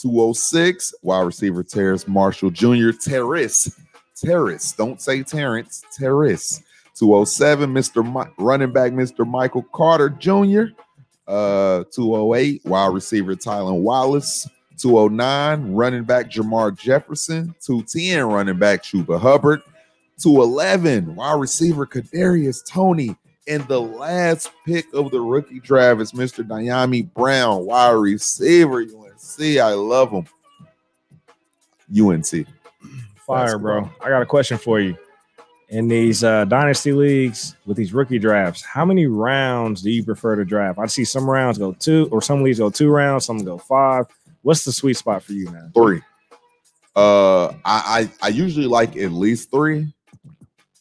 206, 0.00 0.94
wide 1.02 1.20
receiver 1.26 1.62
Terrace 1.62 2.08
Marshall 2.08 2.50
Jr. 2.50 2.90
Terrace. 2.90 3.78
Terrace. 4.16 4.72
Don't 4.72 5.00
say 5.00 5.22
Terrence. 5.22 5.82
Terrace. 5.96 6.62
207, 7.00 7.72
Mr. 7.72 8.04
Mi- 8.04 8.30
running 8.36 8.72
back, 8.72 8.92
Mr. 8.92 9.26
Michael 9.26 9.62
Carter 9.72 10.10
Jr. 10.10 10.74
Uh, 11.26 11.84
208, 11.90 12.62
wide 12.66 12.92
receiver 12.92 13.34
Tylan 13.34 13.80
Wallace. 13.80 14.46
209, 14.76 15.72
running 15.72 16.04
back 16.04 16.30
Jermar 16.30 16.76
Jefferson. 16.76 17.54
210, 17.60 18.24
running 18.26 18.58
back 18.58 18.82
Chuba 18.82 19.18
Hubbard. 19.18 19.62
211, 20.18 21.14
wide 21.14 21.40
receiver 21.40 21.86
Kadarius 21.86 22.62
Toney. 22.66 23.16
And 23.48 23.66
the 23.66 23.80
last 23.80 24.50
pick 24.66 24.84
of 24.92 25.10
the 25.10 25.20
rookie 25.20 25.60
draft 25.60 26.02
is 26.02 26.12
Mr. 26.12 26.46
Dyami 26.46 27.10
Brown, 27.14 27.64
wide 27.64 27.92
receiver 27.92 28.82
UNC. 28.82 29.40
I 29.58 29.72
love 29.72 30.10
him. 30.10 30.26
UNC. 31.98 32.46
Fire, 33.26 33.58
bro. 33.58 33.90
I 34.04 34.10
got 34.10 34.20
a 34.20 34.26
question 34.26 34.58
for 34.58 34.80
you. 34.80 34.98
In 35.70 35.86
these 35.86 36.24
uh, 36.24 36.46
dynasty 36.46 36.92
leagues 36.92 37.54
with 37.64 37.76
these 37.76 37.92
rookie 37.92 38.18
drafts, 38.18 38.64
how 38.64 38.84
many 38.84 39.06
rounds 39.06 39.82
do 39.82 39.90
you 39.90 40.02
prefer 40.02 40.34
to 40.34 40.44
draft? 40.44 40.80
I 40.80 40.86
see 40.86 41.04
some 41.04 41.30
rounds 41.30 41.58
go 41.58 41.72
two, 41.72 42.08
or 42.10 42.20
some 42.20 42.42
leagues 42.42 42.58
go 42.58 42.70
two 42.70 42.88
rounds, 42.88 43.26
some 43.26 43.38
go 43.44 43.56
five. 43.56 44.06
What's 44.42 44.64
the 44.64 44.72
sweet 44.72 44.96
spot 44.96 45.22
for 45.22 45.32
you, 45.32 45.48
man? 45.50 45.70
Three. 45.72 46.02
Uh, 46.96 47.48
I, 47.48 47.54
I 47.64 48.10
I 48.20 48.28
usually 48.28 48.66
like 48.66 48.96
at 48.96 49.12
least 49.12 49.52
three, 49.52 49.92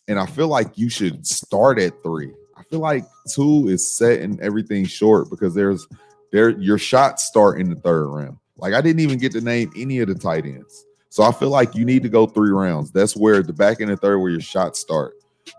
and 0.07 0.19
I 0.19 0.25
feel 0.25 0.47
like 0.47 0.75
you 0.75 0.89
should 0.89 1.25
start 1.25 1.77
at 1.77 2.01
three. 2.01 2.33
I 2.57 2.63
feel 2.63 2.79
like 2.79 3.05
two 3.31 3.67
is 3.67 3.95
setting 3.95 4.39
everything 4.41 4.85
short 4.85 5.29
because 5.29 5.53
there's 5.53 5.85
there 6.31 6.49
your 6.49 6.79
shots 6.79 7.25
start 7.25 7.61
in 7.61 7.69
the 7.69 7.75
third 7.75 8.07
round. 8.07 8.37
Like 8.57 8.73
I 8.73 8.81
didn't 8.81 9.01
even 9.01 9.19
get 9.19 9.33
to 9.33 9.41
name 9.41 9.71
any 9.77 9.99
of 9.99 10.07
the 10.07 10.15
tight 10.15 10.45
ends, 10.45 10.85
so 11.09 11.23
I 11.23 11.31
feel 11.31 11.49
like 11.49 11.75
you 11.75 11.85
need 11.85 12.03
to 12.03 12.09
go 12.09 12.27
three 12.27 12.51
rounds. 12.51 12.91
That's 12.91 13.15
where 13.15 13.41
the 13.41 13.53
back 13.53 13.81
end 13.81 13.91
of 13.91 13.99
third 13.99 14.19
where 14.19 14.29
your 14.29 14.41
shots 14.41 14.79
start. 14.79 15.13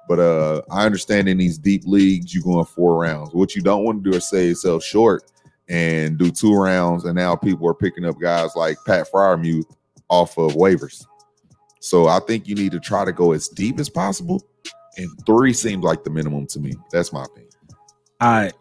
But 0.09 0.21
uh, 0.21 0.63
I 0.71 0.87
understand 0.87 1.29
in 1.29 1.39
these 1.39 1.59
deep 1.59 1.83
leagues, 1.85 2.33
you're 2.33 2.45
going 2.45 2.65
four 2.65 3.01
rounds. 3.01 3.35
What 3.35 3.57
you 3.57 3.63
don't 3.63 3.85
want 3.85 4.05
to 4.05 4.11
do 4.11 4.17
is 4.17 4.29
say 4.29 4.49
yourself 4.49 4.85
short 4.85 5.25
and 5.69 6.17
do 6.17 6.31
two 6.31 6.55
rounds, 6.55 7.05
and 7.05 7.17
now 7.17 7.35
people 7.35 7.69
are 7.69 7.75
picking 7.75 8.05
up 8.05 8.21
guys 8.21 8.55
like 8.55 8.77
Pat 8.87 9.09
Freiermuth 9.13 9.65
off 10.09 10.39
of 10.39 10.53
waivers. 10.53 11.05
So 11.81 12.07
I 12.07 12.21
think 12.21 12.47
you 12.47 12.55
need 12.55 12.73
to 12.73 12.81
try 12.81 13.05
to 13.05 13.13
go 13.13 13.33
as 13.33 13.49
deep 13.49 13.81
as 13.81 13.89
possible, 13.89 14.45
and 14.97 15.09
three 15.27 15.53
seems 15.53 15.83
like 15.83 16.05
the 16.05 16.11
minimum 16.11 16.47
to 16.49 16.61
me. 16.61 16.75
That's 16.93 17.13
my 17.13 17.25
opinion. 17.25 17.51
I 18.21 18.53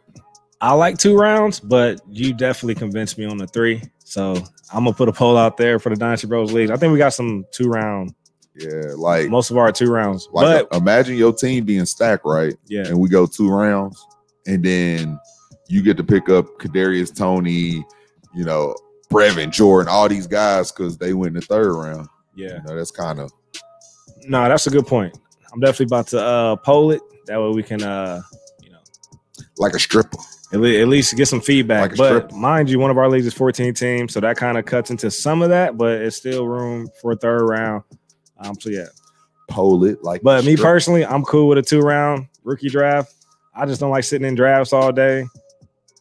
I 0.62 0.74
like 0.74 0.98
two 0.98 1.18
rounds, 1.18 1.60
but 1.60 2.02
you 2.10 2.34
definitely 2.34 2.76
convinced 2.76 3.18
me 3.18 3.26
on 3.26 3.38
the 3.38 3.48
three. 3.48 3.82
So 4.10 4.34
I'm 4.74 4.84
gonna 4.86 4.93
put 4.93 5.07
a 5.07 5.14
poll 5.14 5.38
out 5.38 5.55
there 5.57 5.78
for 5.78 5.89
the 5.89 5.95
Dynasty 5.95 6.26
Bros 6.26 6.51
League. 6.51 6.72
I 6.72 6.78
think 6.78 6.91
we 6.91 6.97
got 6.97 7.14
some 7.14 7.45
two 7.51 7.70
round. 7.70 8.16
Yeah, 8.55 8.93
like 8.97 9.30
Most 9.30 9.51
of 9.51 9.57
our 9.57 9.72
two 9.72 9.89
rounds, 9.91 10.28
like 10.34 10.68
but 10.70 10.76
imagine 10.78 11.16
your 11.16 11.32
team 11.32 11.64
being 11.64 11.86
stacked, 11.86 12.26
right? 12.26 12.55
yeah, 12.68 12.88
and 12.88 12.99
we 12.99 13.07
go 13.07 13.26
two 13.28 13.49
rounds, 13.49 14.03
and 14.47 14.66
then 14.66 15.20
you 15.68 15.84
get 15.84 15.95
to 15.97 16.03
pick 16.03 16.28
up 16.28 16.45
Kadarius 16.57 17.16
Toney, 17.16 17.86
you 18.36 18.43
know, 18.43 18.76
Brevin 19.12 19.51
Jordan, 19.51 19.88
all 19.88 20.10
these 20.10 20.26
guys 20.28 20.72
because 20.72 20.97
they 20.97 21.14
win 21.14 21.34
the 21.34 21.41
third 21.41 21.72
round. 21.74 22.07
yeah. 22.36 22.55
You 22.55 22.64
know, 22.64 22.76
that's 22.76 22.91
kind 22.91 23.20
of 23.20 23.32
No, 24.26 24.49
that's 24.49 24.66
a 24.66 24.72
good 24.72 24.88
point. 24.88 25.16
I'm 25.53 25.60
definitely 25.60 25.86
about 25.86 26.07
to 26.07 26.20
uh 26.20 26.55
poll 26.57 26.91
it. 26.91 27.01
That 27.28 27.39
way 27.39 27.49
we 27.49 27.62
can 27.64 27.84
uh 27.84 28.22
you 28.62 28.72
know 28.72 28.80
like 29.57 29.74
a 29.74 29.80
stripper. 29.80 30.18
At, 30.52 30.60
le- 30.60 30.80
at 30.80 30.88
least 30.88 31.16
get 31.16 31.28
some 31.28 31.41
feedback. 31.41 31.91
Like 31.91 31.97
but 31.97 32.08
strip. 32.08 32.32
mind 32.32 32.70
you, 32.70 32.80
one 32.80 32.91
of 32.91 32.97
our 32.97 33.10
leagues 33.10 33.26
is 33.26 33.34
14 33.34 33.74
teams, 33.74 34.14
so 34.14 34.20
that 34.20 34.38
kind 34.38 34.58
of 34.58 34.66
cuts 34.66 34.91
into 34.91 35.12
some 35.12 35.41
of 35.41 35.50
that, 35.50 35.78
but 35.78 36.02
it's 36.02 36.16
still 36.18 36.47
room 36.47 36.89
for 37.02 37.12
a 37.12 37.16
third 37.16 37.43
round. 37.43 37.84
Um, 38.38 38.56
so 38.60 38.70
yeah. 38.70 38.86
Pole 39.47 39.84
it 39.86 40.04
like. 40.04 40.22
But 40.22 40.45
me 40.45 40.56
personally, 40.56 41.06
I'm 41.06 41.24
cool 41.24 41.47
with 41.47 41.58
a 41.58 41.62
two 41.62 41.82
round 41.82 42.28
rookie 42.43 42.70
draft. 42.70 43.14
I 43.56 43.66
just 43.66 43.82
don't 43.82 43.89
like 43.89 44.04
sitting 44.04 44.28
in 44.28 44.36
drafts 44.36 44.74
all 44.74 44.91
day. 44.91 45.26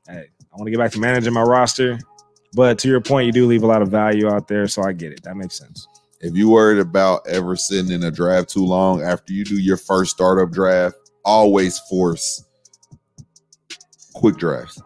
Hey, 0.07 0.27
I 0.53 0.57
want 0.57 0.67
to 0.67 0.71
get 0.71 0.79
back 0.79 0.93
to 0.93 1.01
managing 1.01 1.33
my 1.33 1.43
roster. 1.43 1.99
But 2.55 2.79
to 2.81 2.89
your 2.89 3.01
point, 3.01 3.27
you 3.27 3.33
do 3.33 3.47
leave 3.47 3.63
a 3.63 3.67
lot 3.67 3.83
of 3.83 3.89
value 3.89 4.29
out 4.29 4.49
there, 4.49 4.69
so 4.69 4.83
I 4.83 4.93
get 4.93 5.13
it. 5.13 5.23
That 5.23 5.37
makes 5.37 5.59
sense. 5.59 5.87
if 6.21 6.35
you 6.35 6.49
worried 6.51 6.79
about 6.79 7.27
ever 7.27 7.57
sitting 7.57 7.91
in 7.91 8.03
a 8.05 8.11
draft 8.11 8.51
too 8.51 8.65
long 8.65 9.03
after 9.03 9.33
you 9.33 9.45
do 9.45 9.59
your 9.59 9.77
first 9.77 10.11
startup 10.13 10.51
draft, 10.51 10.97
always 11.25 11.79
force 11.91 12.45
quick 14.19 14.37
drafts. 14.37 14.81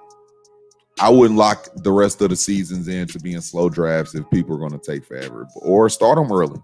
I 1.00 1.08
wouldn't 1.08 1.38
lock 1.38 1.68
the 1.76 1.90
rest 1.90 2.20
of 2.20 2.30
the 2.30 2.36
seasons 2.36 2.86
into 2.86 3.18
being 3.18 3.40
slow 3.40 3.68
drafts 3.68 4.14
if 4.14 4.28
people 4.30 4.54
are 4.54 4.68
going 4.68 4.78
to 4.78 4.92
take 4.92 5.04
forever, 5.04 5.48
or 5.56 5.88
start 5.88 6.16
them 6.16 6.30
early. 6.30 6.60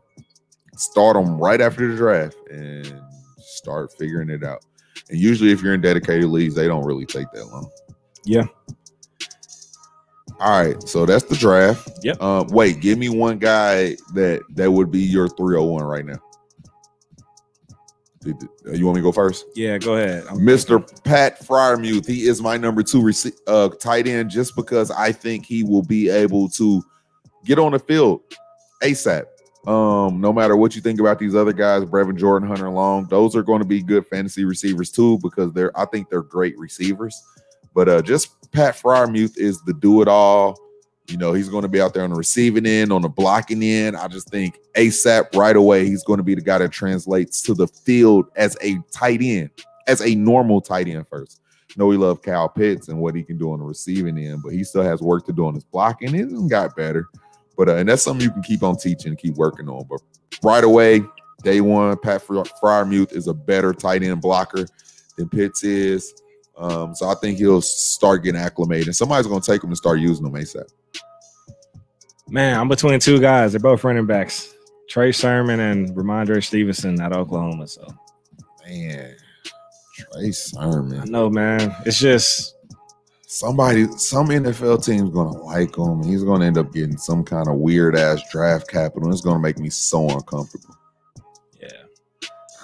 Start 0.77 1.17
them 1.17 1.39
right 1.39 1.61
after 1.61 1.89
the 1.89 1.97
draft 1.97 2.37
and 2.51 3.01
start 3.39 3.91
figuring 3.99 4.31
it 4.31 4.45
out. 4.45 4.65
And 5.09 5.19
usually, 5.19 5.51
if 5.51 5.63
you're 5.63 5.75
in 5.75 5.81
dedicated 5.81 6.27
leagues, 6.27 6.55
they 6.55 6.69
don't 6.69 6.85
really 6.85 7.07
take 7.07 7.27
that 7.33 7.47
long. 7.47 7.71
Yeah. 8.25 8.45
All 10.41 10.63
right, 10.63 10.81
so 10.85 11.05
that's 11.05 11.25
the 11.25 11.35
draft. 11.35 11.91
Yep. 12.05 12.23
Um, 12.23 12.47
wait, 12.49 12.81
give 12.81 12.97
me 12.97 13.09
one 13.09 13.39
guy 13.39 13.97
that 14.15 14.43
that 14.51 14.71
would 14.71 14.93
be 14.93 15.01
your 15.01 15.29
301 15.31 15.83
right 15.83 16.05
now. 16.05 16.19
Did- 18.23 18.37
uh, 18.67 18.73
You 18.73 18.85
want 18.87 18.97
me 18.97 19.01
to 19.01 19.05
go 19.05 19.13
first? 19.13 19.47
Yeah, 19.55 19.79
go 19.79 19.95
ahead. 19.97 20.27
I'm- 20.27 20.39
Mr. 20.39 20.85
Pat 21.05 21.41
Freiermuth. 21.47 22.07
He 22.07 22.27
is 22.27 22.43
my 22.43 22.57
number 22.57 22.83
two 22.83 23.01
rece- 23.01 23.37
uh, 23.47 23.69
tight 23.69 24.07
end 24.07 24.31
just 24.31 24.57
because 24.57 24.91
I 24.91 25.13
think 25.13 25.47
he 25.47 25.63
will 25.63 25.83
be 25.83 26.09
able 26.09 26.49
to 26.51 26.83
get 27.45 27.59
on 27.59 27.73
the 27.73 27.79
field 27.79 28.21
ASAP. 28.83 29.25
Um, 29.67 30.21
no 30.21 30.33
matter 30.33 30.57
what 30.57 30.75
you 30.75 30.81
think 30.81 30.99
about 30.99 31.19
these 31.19 31.35
other 31.35 31.53
guys, 31.53 31.85
Brevin 31.85 32.17
Jordan, 32.17 32.49
Hunter 32.49 32.71
Long, 32.71 33.07
those 33.09 33.37
are 33.37 33.43
going 33.43 33.61
to 33.61 33.67
be 33.69 33.83
good 33.83 34.07
fantasy 34.07 34.45
receivers 34.45 34.91
too 34.91 35.19
because 35.23 35.53
they're 35.53 35.77
I 35.79 35.85
think 35.85 36.09
they're 36.09 36.23
great 36.23 36.59
receivers. 36.59 37.21
But 37.75 37.89
uh, 37.89 38.03
just 38.03 38.51
Pat 38.51 38.77
Freiermuth 38.77 39.37
is 39.37 39.61
the 39.63 39.75
do 39.75 40.01
it 40.03 40.09
all. 40.09 40.59
You 41.09 41.17
know, 41.17 41.33
he's 41.33 41.49
going 41.49 41.63
to 41.63 41.69
be 41.69 41.81
out 41.81 41.95
there 41.95 42.05
on 42.05 42.11
the 42.11 42.17
receiving 42.17 42.67
end, 42.67 42.93
on 42.93 43.01
the 43.01 43.09
blocking 43.09 43.63
end. 43.63 43.97
I 43.97 44.09
just 44.09 44.29
think 44.29 44.59
ASAP 44.77 45.35
right 45.35 45.57
away, 45.57 45.87
he's 45.87 46.05
going 46.05 46.19
to 46.19 46.23
be 46.23 46.35
the 46.35 46.43
guy 46.43 46.59
that 46.59 46.71
translates 46.71 47.41
to 47.43 47.55
the 47.55 47.67
field 47.67 48.27
as 48.37 48.59
a 48.61 48.79
tight 48.93 49.21
end, 49.23 49.51
as 49.87 50.03
a 50.03 50.15
normal 50.15 50.61
tight 50.61 50.87
end 50.87 51.09
first. 51.09 51.41
You 51.71 51.77
know, 51.79 51.87
we 51.87 51.97
love 51.97 52.21
Kyle 52.21 52.49
Pitts 52.49 52.89
and 52.89 52.99
what 52.99 53.15
he 53.15 53.23
can 53.23 53.39
do 53.39 53.53
on 53.53 53.59
the 53.59 53.65
receiving 53.65 54.19
end, 54.19 54.43
but 54.43 54.53
he 54.53 54.65
still 54.65 54.83
has 54.83 55.01
work 55.01 55.25
to 55.27 55.33
do 55.33 55.47
on 55.47 55.55
his 55.55 55.65
blocking. 55.65 56.15
It 56.15 56.25
hasn't 56.25 56.51
got 56.51 56.77
better. 56.77 57.07
But 57.57 57.69
uh, 57.69 57.77
and 57.77 57.89
that's 57.89 58.03
something 58.03 58.25
you 58.25 58.31
can 58.31 58.43
keep 58.43 58.63
on 58.63 58.77
teaching, 58.77 59.11
and 59.11 59.19
keep 59.19 59.35
working 59.35 59.69
on. 59.69 59.85
But 59.89 60.01
right 60.43 60.63
away, 60.63 61.03
day 61.43 61.61
one, 61.61 61.97
Pat 61.99 62.23
Fry- 62.23 62.45
Freiermuth 62.63 63.13
is 63.13 63.27
a 63.27 63.35
better 63.35 63.73
tight 63.73 64.03
end 64.03 64.21
blocker 64.21 64.67
than 65.17 65.29
Pitts 65.29 65.65
is. 65.65 66.15
Um, 66.59 66.95
so 66.95 67.09
I 67.09 67.15
think 67.15 67.39
he'll 67.39 67.63
start 67.63 68.25
getting 68.25 68.41
acclimated. 68.41 68.89
And 68.89 68.97
somebody's 68.97 69.27
going 69.27 69.41
to 69.41 69.51
take 69.51 69.63
him 69.63 69.71
and 69.71 69.77
start 69.77 70.01
using 70.01 70.27
him 70.27 70.33
ASAP. 70.33 70.65
Man, 72.29 72.59
I'm 72.59 72.69
between 72.69 73.01
two 73.01 73.21
guys. 73.21 73.53
They're 73.53 73.61
both 73.61 73.85
running 73.85 74.07
backs. 74.07 74.53
Trey 74.89 75.13
Sermon 75.13 75.61
and 75.61 75.91
Rhamondre 75.95 76.43
Stevenson 76.45 77.01
at 77.01 77.13
Oklahoma. 77.13 77.69
So 77.69 77.87
Man, 78.67 79.15
Trey 79.95 80.27
I 80.27 80.31
Sermon. 80.31 81.11
know, 81.11 81.31
man. 81.31 81.75
It's 81.87 81.99
just 81.99 82.55
Somebody, 83.31 83.87
some 83.99 84.29
NFL 84.29 84.83
team's 84.83 85.11
going 85.11 85.31
to 85.35 85.39
like 85.41 85.77
him. 85.77 86.03
He's 86.03 86.25
going 86.25 86.41
to 86.41 86.47
end 86.47 86.57
up 86.57 86.73
getting 86.73 86.97
some 86.97 87.23
kind 87.23 87.47
of 87.47 87.57
weird 87.57 87.95
ass 87.95 88.23
draft 88.33 88.69
capital. 88.71 89.13
It's 89.13 89.21
going 89.21 89.37
to 89.37 89.43
make 89.43 89.59
me 89.59 89.69
so 89.69 90.09
uncomfortable. 90.09 90.75
yeah. 91.61 91.69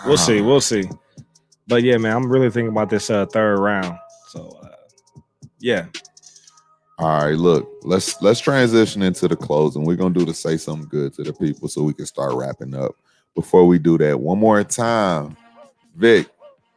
We'll 0.06 0.16
see. 0.16 0.40
We'll 0.40 0.62
see. 0.62 0.84
But 1.66 1.82
yeah, 1.82 1.96
man, 1.96 2.16
I'm 2.16 2.30
really 2.30 2.50
thinking 2.50 2.70
about 2.70 2.90
this 2.90 3.10
uh, 3.10 3.26
third 3.26 3.58
round. 3.58 3.98
So 4.28 4.58
uh, 4.62 5.20
yeah, 5.60 5.86
All 6.98 7.24
right, 7.24 7.36
look, 7.36 7.68
let's 7.82 8.20
let's 8.22 8.40
transition 8.40 9.02
into 9.02 9.28
the 9.28 9.36
closing. 9.36 9.84
We're 9.84 9.96
gonna 9.96 10.14
do 10.14 10.26
to 10.26 10.34
say 10.34 10.56
something 10.56 10.88
good 10.88 11.14
to 11.14 11.22
the 11.24 11.32
people 11.32 11.68
so 11.68 11.82
we 11.82 11.94
can 11.94 12.06
start 12.06 12.34
wrapping 12.34 12.74
up. 12.74 12.94
Before 13.34 13.66
we 13.66 13.78
do 13.80 13.98
that, 13.98 14.20
one 14.20 14.38
more 14.38 14.62
time, 14.62 15.36
Vic, 15.96 16.28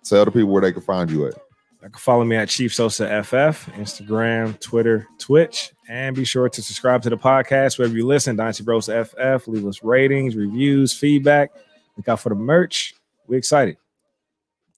tell 0.03 0.25
the 0.25 0.31
people 0.31 0.49
where 0.49 0.61
they 0.61 0.71
can 0.71 0.81
find 0.81 1.11
you 1.11 1.27
at. 1.27 1.35
you 1.83 1.89
can 1.89 1.99
follow 1.99 2.23
me 2.25 2.35
at 2.35 2.49
Chief 2.49 2.73
Sosa 2.73 3.23
FF, 3.23 3.69
Instagram, 3.73 4.59
Twitter, 4.59 5.05
Twitch, 5.19 5.71
and 5.87 6.15
be 6.15 6.25
sure 6.25 6.49
to 6.49 6.61
subscribe 6.63 7.03
to 7.03 7.11
the 7.11 7.17
podcast 7.17 7.77
wherever 7.77 7.95
you 7.95 8.07
listen. 8.07 8.35
Dynasty 8.35 8.63
Bros 8.63 8.87
FF. 8.87 9.47
Leave 9.47 9.67
us 9.67 9.83
ratings, 9.83 10.35
reviews, 10.35 10.93
feedback. 10.93 11.51
Look 11.95 12.07
out 12.07 12.19
for 12.19 12.29
the 12.29 12.35
merch. 12.35 12.95
We're 13.27 13.37
excited. 13.37 13.77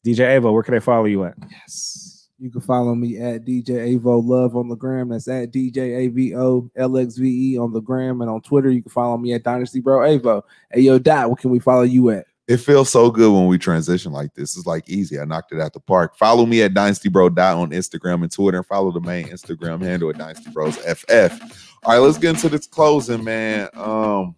DJ 0.05 0.39
Avo, 0.39 0.53
where 0.53 0.63
can 0.63 0.75
I 0.75 0.79
follow 0.79 1.05
you 1.05 1.25
at? 1.25 1.35
Yes. 1.49 2.27
You 2.39 2.49
can 2.49 2.61
follow 2.61 2.95
me 2.95 3.17
at 3.17 3.43
DJ 3.43 3.99
Avo 3.99 4.25
Love 4.25 4.55
on 4.55 4.69
the 4.69 4.75
gram. 4.75 5.09
That's 5.09 5.27
at 5.27 5.51
DJ 5.51 6.09
AVO 6.09 6.71
LXVE 6.77 7.25
E 7.25 7.57
on 7.57 7.73
the 7.73 7.81
gram. 7.81 8.21
And 8.21 8.29
on 8.29 8.41
Twitter, 8.41 8.71
you 8.71 8.81
can 8.81 8.91
follow 8.91 9.17
me 9.17 9.33
at 9.33 9.43
Dynasty 9.43 9.81
Bro 9.81 9.99
Avo. 9.99 10.43
Hey, 10.71 10.81
yo, 10.81 10.99
Dot, 10.99 11.29
what 11.29 11.39
can 11.39 11.49
we 11.49 11.59
follow 11.59 11.81
you 11.81 12.11
at? 12.11 12.27
It 12.47 12.57
feels 12.57 12.89
so 12.89 13.11
good 13.11 13.31
when 13.31 13.45
we 13.45 13.59
transition 13.59 14.11
like 14.11 14.33
this. 14.33 14.57
It's 14.57 14.65
like 14.65 14.89
easy. 14.89 15.19
I 15.19 15.25
knocked 15.25 15.51
it 15.51 15.59
out 15.59 15.73
the 15.73 15.81
park. 15.81 16.17
Follow 16.17 16.45
me 16.47 16.63
at 16.63 16.73
Dynasty 16.73 17.07
Bro 17.07 17.29
Dot 17.29 17.57
on 17.57 17.69
Instagram 17.71 18.23
and 18.23 18.31
Twitter, 18.31 18.57
and 18.57 18.65
follow 18.65 18.91
the 18.91 19.01
main 19.01 19.27
Instagram 19.27 19.83
handle 19.83 20.09
at 20.09 20.17
Dynasty 20.17 20.49
Bros 20.49 20.77
FF. 20.77 21.77
All 21.83 21.93
right, 21.93 21.99
let's 21.99 22.17
get 22.17 22.31
into 22.31 22.49
this 22.49 22.65
closing, 22.65 23.23
man. 23.23 23.69
Um, 23.75 24.35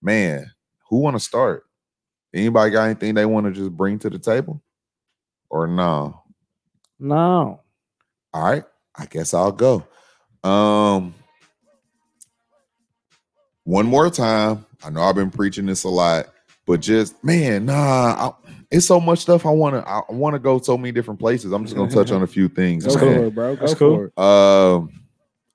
man, 0.00 0.50
who 0.88 1.00
want 1.00 1.14
to 1.16 1.20
start? 1.20 1.67
Anybody 2.34 2.70
got 2.70 2.84
anything 2.84 3.14
they 3.14 3.24
want 3.24 3.46
to 3.46 3.52
just 3.52 3.76
bring 3.76 3.98
to 4.00 4.10
the 4.10 4.18
table, 4.18 4.62
or 5.48 5.66
no? 5.66 6.22
No. 6.98 7.60
All 8.34 8.44
right, 8.44 8.64
I 8.96 9.06
guess 9.06 9.32
I'll 9.32 9.52
go. 9.52 9.86
Um, 10.44 11.14
one 13.64 13.86
more 13.86 14.10
time. 14.10 14.66
I 14.84 14.90
know 14.90 15.02
I've 15.02 15.14
been 15.14 15.30
preaching 15.30 15.66
this 15.66 15.84
a 15.84 15.88
lot, 15.88 16.26
but 16.66 16.80
just 16.80 17.22
man, 17.24 17.66
nah, 17.66 17.74
I, 18.30 18.50
it's 18.70 18.86
so 18.86 19.00
much 19.00 19.20
stuff 19.20 19.46
I 19.46 19.50
want 19.50 19.74
to. 19.76 19.88
I 19.88 20.02
want 20.10 20.34
to 20.34 20.38
go 20.38 20.58
so 20.58 20.76
many 20.76 20.92
different 20.92 21.18
places. 21.18 21.52
I'm 21.52 21.64
just 21.64 21.76
gonna 21.76 21.90
touch 21.90 22.12
on 22.12 22.22
a 22.22 22.26
few 22.26 22.48
things. 22.48 22.84
That's 22.84 22.96
man. 22.96 23.20
cool. 23.20 23.30
bro. 23.30 23.56
That's 23.56 23.74
cool. 23.74 24.10
Um, 24.16 24.90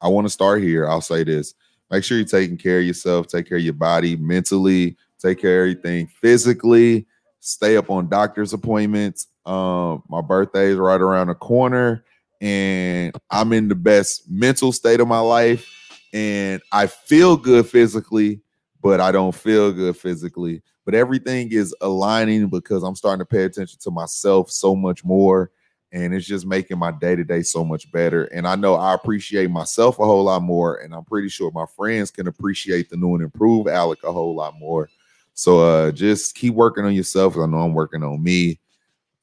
I 0.02 0.08
want 0.08 0.26
to 0.26 0.30
start 0.30 0.62
here. 0.62 0.88
I'll 0.88 1.02
say 1.02 1.24
this: 1.24 1.54
make 1.92 2.04
sure 2.04 2.18
you're 2.18 2.26
taking 2.26 2.58
care 2.58 2.80
of 2.80 2.86
yourself, 2.86 3.28
take 3.28 3.48
care 3.48 3.58
of 3.58 3.64
your 3.64 3.74
body, 3.74 4.16
mentally, 4.16 4.98
take 5.24 5.40
care 5.40 5.64
of 5.64 5.70
everything 5.70 6.08
physically. 6.08 7.08
Stay 7.40 7.78
up 7.78 7.90
on 7.90 8.10
doctor's 8.10 8.54
appointments. 8.54 9.28
Um, 9.46 10.04
my 10.10 10.22
birthday 10.22 10.68
is 10.68 10.78
right 10.78 11.02
around 11.02 11.28
the 11.28 11.36
corner, 11.36 12.06
and 12.42 13.16
I'm 13.30 13.54
in 13.54 13.68
the 13.68 13.76
best 13.76 14.30
mental 14.30 14.72
state 14.72 15.00
of 15.00 15.08
my 15.08 15.20
life, 15.20 15.70
and 16.14 16.62
I 16.72 16.88
feel 16.88 17.36
good 17.36 17.68
physically, 17.68 18.42
but 18.82 19.00
I 19.02 19.12
don't 19.12 19.36
feel 19.36 19.72
good 19.72 19.98
physically. 19.98 20.62
But 20.86 20.96
everything 20.96 21.52
is 21.52 21.74
aligning 21.82 22.48
because 22.48 22.84
I'm 22.84 22.96
starting 22.96 23.20
to 23.20 23.26
pay 23.26 23.44
attention 23.44 23.80
to 23.82 23.92
myself 23.92 24.52
so 24.52 24.76
much 24.76 25.04
more 25.06 25.52
and 25.94 26.14
it's 26.14 26.26
just 26.26 26.48
making 26.48 26.80
my 26.80 26.92
day 26.92 27.16
to 27.16 27.24
day 27.24 27.44
so 27.44 27.64
much 27.64 27.90
better. 27.92 28.26
And 28.26 28.48
I 28.48 28.56
know 28.56 28.74
I 28.74 28.96
appreciate 28.96 29.52
myself 29.52 30.00
a 30.00 30.06
whole 30.06 30.24
lot 30.24 30.42
more, 30.42 30.78
and 30.78 30.94
I'm 30.94 31.06
pretty 31.06 31.30
sure 31.30 31.52
my 31.52 31.68
friends 31.78 32.10
can 32.10 32.28
appreciate 32.28 32.90
the 32.90 32.98
new 32.98 33.14
and 33.14 33.24
improved 33.24 33.70
Alec 33.70 34.04
a 34.04 34.12
whole 34.12 34.36
lot 34.36 34.58
more. 34.58 34.90
So 35.34 35.60
uh 35.62 35.92
just 35.92 36.36
keep 36.36 36.54
working 36.54 36.86
on 36.86 36.94
yourself. 36.94 37.38
I 37.38 37.46
know 37.46 37.58
I'm 37.60 37.74
working 37.74 38.04
on 38.04 38.22
me. 38.22 38.60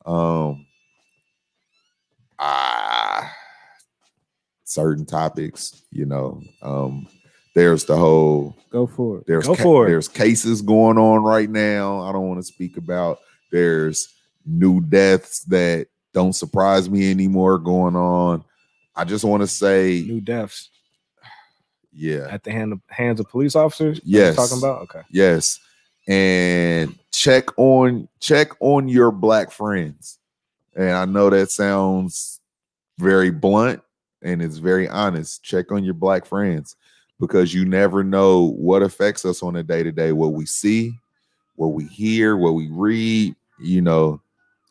Um 0.06 0.66
ah 2.38 3.32
certain 4.64 5.04
topics, 5.04 5.82
you 5.90 6.06
know. 6.06 6.42
Um 6.62 7.06
there's 7.54 7.84
the 7.84 7.96
whole 7.96 8.56
Go 8.70 8.86
for 8.86 9.18
it. 9.18 9.26
there's 9.26 9.46
Go 9.46 9.54
for 9.54 9.86
it. 9.86 9.90
there's 9.90 10.08
cases 10.08 10.62
going 10.62 10.98
on 10.98 11.22
right 11.22 11.50
now. 11.50 12.00
I 12.02 12.12
don't 12.12 12.28
want 12.28 12.40
to 12.40 12.46
speak 12.46 12.76
about. 12.76 13.18
There's 13.50 14.14
new 14.46 14.80
deaths 14.80 15.40
that 15.44 15.88
don't 16.12 16.32
surprise 16.32 16.88
me 16.88 17.10
anymore 17.10 17.58
going 17.58 17.96
on. 17.96 18.44
I 18.94 19.04
just 19.04 19.24
want 19.24 19.42
to 19.42 19.46
say, 19.46 20.04
New 20.06 20.20
deaths 20.20 20.70
yeah, 21.92 22.26
at 22.30 22.44
the 22.44 22.52
hand 22.52 22.72
of, 22.72 22.80
hands 22.88 23.20
of 23.20 23.28
police 23.28 23.56
officers. 23.56 24.00
Yes. 24.04 24.36
talking 24.36 24.58
about. 24.58 24.82
Okay. 24.82 25.02
yes, 25.10 25.58
and 26.10 26.98
check 27.12 27.56
on 27.56 28.08
check 28.18 28.48
on 28.60 28.88
your 28.88 29.12
black 29.12 29.52
friends. 29.52 30.18
And 30.74 30.90
I 30.90 31.04
know 31.04 31.30
that 31.30 31.50
sounds 31.52 32.40
very 32.98 33.30
blunt 33.30 33.80
and 34.20 34.42
it's 34.42 34.58
very 34.58 34.88
honest. 34.88 35.44
Check 35.44 35.70
on 35.70 35.84
your 35.84 35.94
black 35.94 36.26
friends 36.26 36.74
because 37.20 37.54
you 37.54 37.64
never 37.64 38.02
know 38.02 38.50
what 38.56 38.82
affects 38.82 39.24
us 39.24 39.40
on 39.42 39.54
a 39.54 39.62
day 39.62 39.84
to 39.84 39.92
day. 39.92 40.10
What 40.10 40.32
we 40.32 40.46
see, 40.46 40.92
what 41.54 41.68
we 41.68 41.84
hear, 41.84 42.36
what 42.36 42.54
we 42.54 42.68
read. 42.72 43.36
You 43.60 43.82
know, 43.82 44.20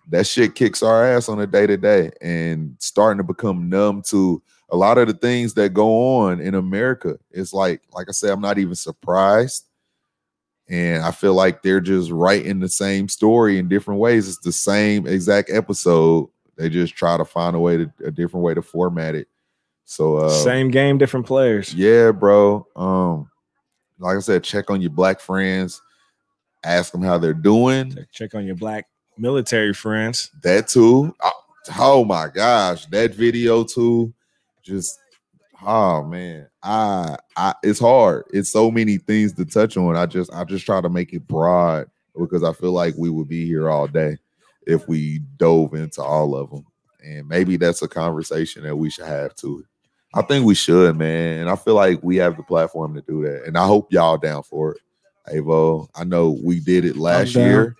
that 0.10 0.28
shit 0.28 0.56
kicks 0.56 0.84
our 0.84 1.06
ass 1.06 1.30
on 1.30 1.40
a 1.40 1.48
day 1.48 1.68
to 1.68 1.78
day 1.78 2.12
and 2.22 2.76
starting 2.80 3.20
to 3.20 3.24
become 3.24 3.70
numb 3.70 4.02
to 4.08 4.42
a 4.72 4.76
lot 4.76 4.98
of 4.98 5.08
the 5.08 5.14
things 5.14 5.54
that 5.54 5.74
go 5.74 6.18
on 6.18 6.42
in 6.42 6.56
America. 6.56 7.18
It's 7.32 7.54
like, 7.54 7.82
like 7.94 8.10
I 8.10 8.12
said, 8.12 8.32
I'm 8.32 8.42
not 8.42 8.58
even 8.58 8.76
surprised. 8.76 9.69
And 10.70 11.04
I 11.04 11.12
feel 11.12 11.34
like 11.34 11.64
they're 11.64 11.82
just 11.82 12.12
writing 12.12 12.60
the 12.60 12.70
same 12.70 13.10
story 13.10 13.58
in 13.58 13.68
different 13.68 14.00
ways. 14.00 14.28
It's 14.28 14.38
the 14.38 14.52
same 14.52 15.08
exact 15.08 15.50
episode. 15.50 16.30
They 16.58 16.70
just 16.70 16.96
try 16.96 17.18
to 17.18 17.26
find 17.26 17.56
a 17.56 17.60
way 17.60 17.78
to 17.78 17.92
a 18.06 18.12
different 18.12 18.44
way 18.44 18.54
to 18.54 18.62
format 18.62 19.16
it. 19.16 19.28
So 19.86 20.18
uh 20.18 20.30
Same 20.30 20.70
game, 20.70 21.00
different 21.00 21.26
players. 21.26 21.74
yeah, 21.74 22.12
bro. 22.12 22.68
Um, 22.76 23.32
like 23.98 24.18
I 24.18 24.20
said, 24.20 24.44
check 24.44 24.70
on 24.70 24.82
your 24.82 24.92
black 24.92 25.20
friends, 25.20 25.82
ask 26.64 26.92
them 26.92 27.02
how 27.02 27.18
they're 27.18 27.34
doing. 27.34 27.98
Check, 28.12 28.36
on 28.36 28.46
your 28.46 28.56
black 28.56 28.88
military 29.18 29.74
friends. 29.74 30.30
That 30.44 30.68
too. 30.68 31.16
Oh, 31.22 31.32
oh 31.80 32.06
my 32.06 32.28
gosh, 32.28 32.86
that 32.88 33.16
video 33.16 33.64
too. 33.64 34.14
Just 34.62 35.00
oh 35.66 36.04
man, 36.04 36.48
I 36.64 37.18
I 37.36 37.54
it's 37.64 37.80
hard. 37.80 38.26
It's 38.32 38.52
so 38.52 38.72
many 38.72 38.98
things 38.98 39.34
to 39.34 39.46
touch 39.46 39.78
on. 39.78 39.96
I 39.96 40.06
just 40.06 40.32
I 40.34 40.44
just 40.44 40.66
try 40.66 40.82
to 40.82 40.90
make 40.90 41.14
it 41.14 41.28
broad 41.28 41.88
because 42.18 42.44
I 42.44 42.54
feel 42.54 42.72
like 42.72 42.96
we 42.98 43.10
would 43.10 43.28
be 43.28 43.46
here 43.46 43.70
all 43.70 43.88
day 43.88 44.18
if 44.66 44.88
we 44.88 45.20
dove 45.38 45.74
into 45.74 46.02
all 46.02 46.36
of 46.36 46.50
them. 46.52 46.66
And 47.04 47.28
maybe 47.28 47.58
that's 47.58 47.82
a 47.82 47.88
conversation 47.88 48.64
that 48.64 48.76
we 48.76 48.90
should 48.90 49.06
have 49.06 49.36
too. 49.36 49.66
I 50.14 50.22
think 50.22 50.46
we 50.46 50.56
should, 50.56 50.98
man. 50.98 51.42
And 51.42 51.50
I 51.50 51.56
feel 51.56 51.76
like 51.76 52.00
we 52.04 52.18
have 52.18 52.36
the 52.36 52.44
platform 52.44 52.96
to 52.96 53.02
do 53.02 53.24
that. 53.24 53.46
And 53.46 53.58
I 53.58 53.66
hope 53.66 53.92
y'all 53.92 54.18
down 54.18 54.44
for 54.44 54.74
it. 54.74 54.82
Avo, 55.34 55.88
I 55.96 56.04
know 56.04 56.38
we 56.44 56.60
did 56.60 56.86
it 56.86 56.98
last 56.98 57.36
year 57.36 57.76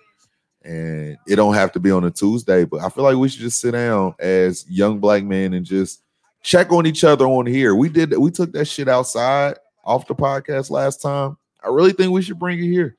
and 0.62 1.16
it 1.26 1.36
don't 1.36 1.54
have 1.54 1.72
to 1.72 1.80
be 1.80 1.90
on 1.90 2.04
a 2.04 2.10
Tuesday, 2.10 2.64
but 2.64 2.80
I 2.80 2.88
feel 2.88 3.04
like 3.04 3.16
we 3.16 3.28
should 3.28 3.40
just 3.40 3.60
sit 3.60 3.72
down 3.72 4.14
as 4.20 4.64
young 4.68 5.00
black 5.00 5.24
men 5.24 5.54
and 5.54 5.66
just 5.66 6.02
check 6.42 6.72
on 6.72 6.86
each 6.86 7.04
other 7.04 7.26
on 7.26 7.46
here. 7.46 7.74
We 7.74 7.88
did 7.88 8.16
we 8.16 8.30
took 8.30 8.52
that 8.52 8.66
shit 8.66 8.88
outside 8.88 9.56
off 9.84 10.06
the 10.06 10.14
podcast 10.14 10.70
last 10.70 11.02
time. 11.02 11.36
I 11.62 11.68
really 11.68 11.92
think 11.92 12.12
we 12.12 12.22
should 12.22 12.38
bring 12.38 12.58
it 12.58 12.68
here. 12.68 12.96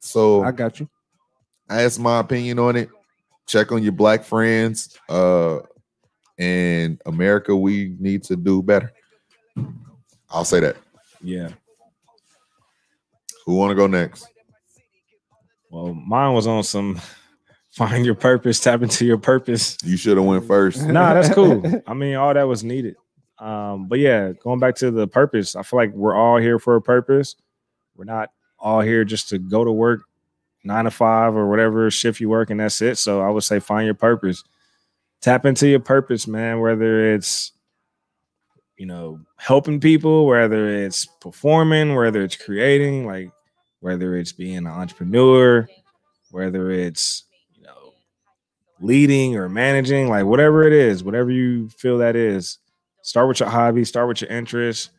So 0.00 0.42
I 0.42 0.52
got 0.52 0.80
you. 0.80 0.88
that's 1.68 1.98
my 1.98 2.20
opinion 2.20 2.58
on 2.58 2.76
it. 2.76 2.88
Check 3.46 3.72
on 3.72 3.82
your 3.82 3.92
black 3.92 4.24
friends. 4.24 4.98
Uh 5.08 5.60
and 6.38 7.00
America, 7.06 7.56
we 7.56 7.96
need 7.98 8.22
to 8.24 8.36
do 8.36 8.62
better. 8.62 8.92
I'll 10.28 10.44
say 10.44 10.60
that. 10.60 10.76
Yeah. 11.22 11.48
Who 13.46 13.54
want 13.54 13.70
to 13.70 13.74
go 13.74 13.86
next? 13.86 14.28
Well, 15.70 15.94
mine 15.94 16.34
was 16.34 16.46
on 16.46 16.62
some 16.62 17.00
find 17.76 18.06
your 18.06 18.14
purpose, 18.14 18.58
tap 18.58 18.82
into 18.82 19.04
your 19.04 19.18
purpose. 19.18 19.76
You 19.84 19.96
should 19.96 20.16
have 20.16 20.26
went 20.26 20.46
first. 20.46 20.82
nah, 20.86 21.14
that's 21.14 21.32
cool. 21.32 21.62
I 21.86 21.94
mean, 21.94 22.16
all 22.16 22.32
that 22.32 22.44
was 22.44 22.64
needed. 22.64 22.96
Um, 23.38 23.86
but 23.86 23.98
yeah, 23.98 24.32
going 24.32 24.60
back 24.60 24.76
to 24.76 24.90
the 24.90 25.06
purpose, 25.06 25.54
I 25.54 25.62
feel 25.62 25.78
like 25.78 25.92
we're 25.92 26.14
all 26.14 26.38
here 26.38 26.58
for 26.58 26.76
a 26.76 26.82
purpose. 26.82 27.36
We're 27.94 28.04
not 28.04 28.30
all 28.58 28.80
here 28.80 29.04
just 29.04 29.28
to 29.28 29.38
go 29.38 29.62
to 29.62 29.70
work 29.70 30.00
nine 30.64 30.84
to 30.84 30.90
five 30.90 31.36
or 31.36 31.48
whatever 31.48 31.90
shift 31.90 32.18
you 32.18 32.30
work 32.30 32.50
and 32.50 32.58
that's 32.58 32.80
it. 32.80 32.96
So 32.96 33.20
I 33.20 33.28
would 33.28 33.44
say 33.44 33.60
find 33.60 33.84
your 33.84 33.94
purpose. 33.94 34.42
Tap 35.20 35.44
into 35.44 35.68
your 35.68 35.80
purpose, 35.80 36.26
man, 36.26 36.60
whether 36.60 37.14
it's 37.14 37.52
you 38.76 38.86
know, 38.86 39.20
helping 39.36 39.80
people, 39.80 40.26
whether 40.26 40.68
it's 40.68 41.06
performing, 41.20 41.94
whether 41.94 42.22
it's 42.22 42.36
creating, 42.36 43.06
like 43.06 43.30
whether 43.80 44.16
it's 44.16 44.32
being 44.32 44.58
an 44.58 44.66
entrepreneur, 44.66 45.66
whether 46.30 46.70
it's 46.70 47.24
leading 48.80 49.36
or 49.36 49.48
managing, 49.48 50.08
like 50.08 50.24
whatever 50.24 50.66
it 50.66 50.72
is, 50.72 51.02
whatever 51.02 51.30
you 51.30 51.68
feel 51.70 51.98
that 51.98 52.16
is, 52.16 52.58
start 53.02 53.28
with 53.28 53.40
your 53.40 53.48
hobby, 53.48 53.84
start 53.84 54.08
with 54.08 54.20
your 54.20 54.30
interests, 54.30 54.90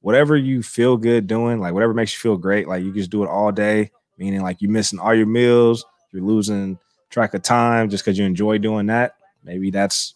whatever 0.00 0.36
you 0.36 0.62
feel 0.62 0.96
good 0.96 1.26
doing, 1.26 1.60
like 1.60 1.74
whatever 1.74 1.94
makes 1.94 2.12
you 2.12 2.18
feel 2.18 2.36
great, 2.36 2.68
like 2.68 2.82
you 2.82 2.92
just 2.92 3.10
do 3.10 3.22
it 3.22 3.28
all 3.28 3.52
day, 3.52 3.90
meaning 4.18 4.42
like 4.42 4.60
you're 4.60 4.70
missing 4.70 4.98
all 4.98 5.14
your 5.14 5.26
meals, 5.26 5.84
you're 6.12 6.22
losing 6.22 6.78
track 7.10 7.34
of 7.34 7.42
time 7.42 7.88
just 7.88 8.04
because 8.04 8.18
you 8.18 8.24
enjoy 8.24 8.58
doing 8.58 8.86
that. 8.86 9.14
Maybe 9.44 9.70
that's 9.70 10.14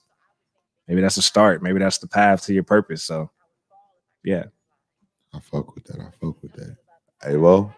maybe 0.88 1.00
that's 1.00 1.16
a 1.16 1.22
start. 1.22 1.62
Maybe 1.62 1.78
that's 1.78 1.98
the 1.98 2.06
path 2.06 2.44
to 2.46 2.54
your 2.54 2.62
purpose. 2.62 3.02
So 3.02 3.30
yeah. 4.24 4.44
I 5.32 5.40
fuck 5.40 5.74
with 5.74 5.84
that. 5.84 6.00
I 6.00 6.10
fuck 6.20 6.42
with 6.42 6.52
that. 6.54 6.76
Hey, 7.22 7.36
well, 7.36 7.74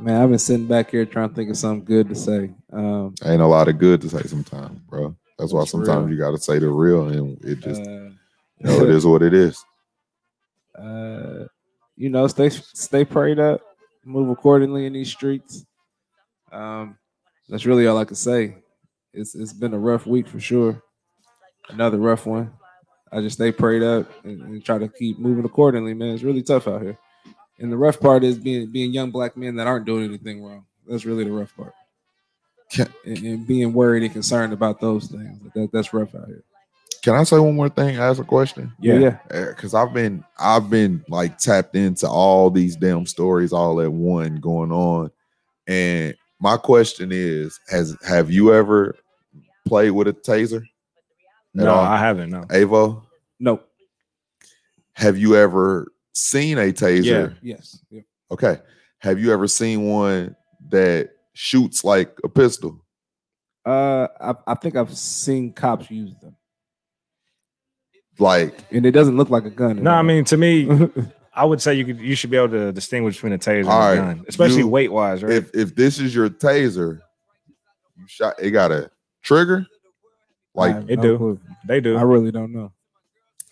Man, 0.00 0.22
I've 0.22 0.30
been 0.30 0.38
sitting 0.38 0.66
back 0.66 0.90
here 0.90 1.04
trying 1.04 1.28
to 1.28 1.34
think 1.34 1.50
of 1.50 1.58
something 1.58 1.84
good 1.84 2.08
to 2.08 2.14
say. 2.14 2.50
Um, 2.72 3.14
ain't 3.22 3.42
a 3.42 3.46
lot 3.46 3.68
of 3.68 3.78
good 3.78 4.00
to 4.00 4.08
say 4.08 4.22
sometimes, 4.22 4.78
bro. 4.88 5.14
That's 5.38 5.52
why 5.52 5.64
sometimes 5.64 6.06
real. 6.06 6.14
you 6.14 6.18
got 6.18 6.30
to 6.30 6.38
say 6.38 6.58
the 6.58 6.68
real, 6.70 7.08
and 7.08 7.38
it 7.44 7.60
just, 7.60 7.82
uh, 7.82 7.90
you 7.90 8.14
know, 8.60 8.80
it 8.82 8.90
is 8.90 9.04
what 9.04 9.22
it 9.22 9.34
is. 9.34 9.62
uh, 10.78 11.44
you 11.96 12.08
know, 12.08 12.26
stay 12.28 12.48
stay 12.48 13.04
prayed 13.04 13.38
up, 13.38 13.60
move 14.04 14.30
accordingly 14.30 14.86
in 14.86 14.94
these 14.94 15.10
streets. 15.10 15.66
Um, 16.50 16.96
that's 17.50 17.66
really 17.66 17.86
all 17.86 17.98
I 17.98 18.06
can 18.06 18.16
say. 18.16 18.56
It's 19.12 19.34
it's 19.34 19.52
been 19.52 19.74
a 19.74 19.78
rough 19.78 20.06
week 20.06 20.28
for 20.28 20.40
sure. 20.40 20.82
Another 21.68 21.98
rough 21.98 22.24
one. 22.24 22.54
I 23.12 23.20
just 23.20 23.36
stay 23.36 23.52
prayed 23.52 23.82
up 23.82 24.08
and, 24.24 24.40
and 24.40 24.64
try 24.64 24.78
to 24.78 24.88
keep 24.88 25.18
moving 25.18 25.44
accordingly, 25.44 25.92
man. 25.92 26.14
It's 26.14 26.22
really 26.22 26.42
tough 26.42 26.68
out 26.68 26.80
here. 26.80 26.98
And 27.60 27.70
the 27.70 27.76
rough 27.76 28.00
part 28.00 28.24
is 28.24 28.38
being 28.38 28.70
being 28.72 28.92
young 28.92 29.10
black 29.10 29.36
men 29.36 29.54
that 29.56 29.66
aren't 29.66 29.86
doing 29.86 30.04
anything 30.04 30.42
wrong. 30.42 30.64
That's 30.88 31.04
really 31.04 31.24
the 31.24 31.32
rough 31.32 31.54
part. 31.56 31.74
Can, 32.72 32.88
And, 33.04 33.18
and 33.18 33.46
being 33.46 33.72
worried 33.72 34.02
and 34.02 34.12
concerned 34.12 34.52
about 34.52 34.80
those 34.80 35.06
things. 35.08 35.40
That, 35.54 35.70
that's 35.72 35.92
rough 35.92 36.14
out 36.14 36.26
here. 36.26 36.42
can 37.02 37.14
I 37.14 37.24
say 37.24 37.38
one 37.38 37.56
more 37.56 37.68
thing? 37.68 37.96
Ask 37.96 38.20
a 38.20 38.24
question. 38.24 38.72
yeah. 38.80 39.18
because 39.28 39.74
I've 39.74 39.92
been 39.92 40.24
I've 40.38 40.70
been 40.70 41.04
like 41.08 41.38
tapped 41.38 41.76
into 41.76 42.08
all 42.08 42.50
these 42.50 42.76
damn 42.76 43.06
stories 43.06 43.52
all 43.52 43.80
at 43.80 43.92
one 43.92 44.36
going 44.36 44.72
on, 44.72 45.10
and 45.66 46.14
my 46.40 46.56
question 46.56 47.10
is: 47.12 47.60
Has 47.68 47.96
have 48.06 48.30
you 48.30 48.54
ever 48.54 48.96
played 49.66 49.90
with 49.90 50.08
a 50.08 50.12
taser, 50.14 50.64
No, 51.54 51.70
all? 51.74 51.84
I 51.84 51.98
haven't. 51.98 52.30
No. 52.30 52.42
Avo? 52.44 53.02
Nope. 53.38 53.66
Have 54.94 55.18
you 55.18 55.36
ever 55.36 55.88
seen 56.12 56.58
a 56.58 56.72
taser? 56.72 57.04
Yeah. 57.42 57.54
Yes. 57.56 57.78
Yep. 57.90 58.04
Okay. 58.32 58.58
Have 58.98 59.18
you 59.18 59.32
ever 59.32 59.46
seen 59.48 59.82
one 59.88 60.36
that 60.68 61.10
shoots 61.32 61.84
like 61.84 62.12
a 62.24 62.28
pistol? 62.28 62.84
Uh, 63.64 64.08
I, 64.20 64.34
I 64.46 64.54
think 64.54 64.76
I've 64.76 64.96
seen 64.96 65.52
cops 65.52 65.90
use 65.90 66.14
them, 66.22 66.34
Like, 68.18 68.58
and 68.70 68.84
it 68.86 68.92
doesn't 68.92 69.16
look 69.16 69.30
like 69.30 69.44
a 69.44 69.50
gun. 69.50 69.78
at 69.78 69.82
No, 69.82 69.92
I 69.92 70.02
mean 70.02 70.24
to 70.26 70.36
me, 70.36 70.68
I 71.34 71.44
would 71.44 71.60
say 71.60 71.74
you 71.74 71.84
could 71.84 72.00
you 72.00 72.14
should 72.14 72.30
be 72.30 72.36
able 72.38 72.48
to 72.50 72.72
distinguish 72.72 73.16
between 73.16 73.34
a 73.34 73.38
taser 73.38 73.66
All 73.66 73.82
and 73.90 73.98
a 73.98 74.02
right, 74.02 74.16
gun, 74.16 74.24
especially 74.28 74.64
weight 74.64 74.90
wise, 74.92 75.22
right? 75.22 75.32
if 75.32 75.50
if 75.54 75.74
this 75.74 75.98
is 75.98 76.14
your 76.14 76.28
taser, 76.30 77.00
you 77.96 78.04
shot. 78.06 78.34
It 78.38 78.50
got 78.50 78.72
a 78.72 78.90
trigger. 79.22 79.66
Like, 80.54 80.76
it 80.88 80.96
no 80.96 81.02
do. 81.02 81.16
clue. 81.18 81.40
they 81.66 81.80
do. 81.80 81.96
I 81.96 82.02
really 82.02 82.32
don't 82.32 82.52
know. 82.52 82.72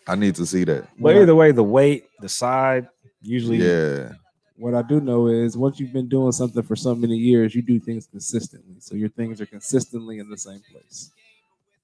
I 0.09 0.15
need 0.17 0.35
to 0.37 0.47
see 0.47 0.65
that. 0.65 0.89
but 0.99 1.17
either 1.17 1.35
way, 1.35 1.53
the 1.53 1.63
weight, 1.63 2.07
the 2.21 2.29
side, 2.29 2.89
usually 3.21 3.59
Yeah. 3.59 4.13
What 4.57 4.75
I 4.75 4.83
do 4.83 5.01
know 5.01 5.29
is 5.29 5.57
once 5.57 5.79
you've 5.79 5.93
been 5.93 6.09
doing 6.09 6.33
something 6.33 6.65
for 6.65 6.75
so 6.75 6.93
many 6.93 7.17
years, 7.17 7.55
you 7.55 7.63
do 7.63 7.79
things 7.79 8.09
consistently. 8.09 8.75
So 8.81 8.97
your 8.97 9.09
things 9.11 9.41
are 9.41 9.47
consistently 9.47 10.19
in 10.19 10.29
the 10.29 10.37
same 10.37 10.61
place. 10.73 11.13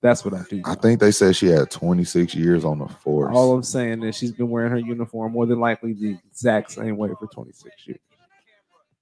That's 0.00 0.24
what 0.24 0.34
I 0.34 0.42
do. 0.50 0.60
I 0.64 0.74
think 0.74 0.98
they 0.98 1.12
said 1.12 1.36
she 1.36 1.46
had 1.46 1.70
26 1.70 2.34
years 2.34 2.64
on 2.64 2.80
the 2.80 2.88
force. 2.88 3.34
All 3.34 3.54
I'm 3.54 3.62
saying 3.62 4.02
is 4.02 4.16
she's 4.16 4.32
been 4.32 4.50
wearing 4.50 4.72
her 4.72 4.78
uniform 4.78 5.32
more 5.32 5.46
than 5.46 5.60
likely 5.60 5.92
the 5.92 6.18
exact 6.28 6.72
same 6.72 6.96
way 6.96 7.10
for 7.18 7.28
26 7.28 7.74
years. 7.86 8.00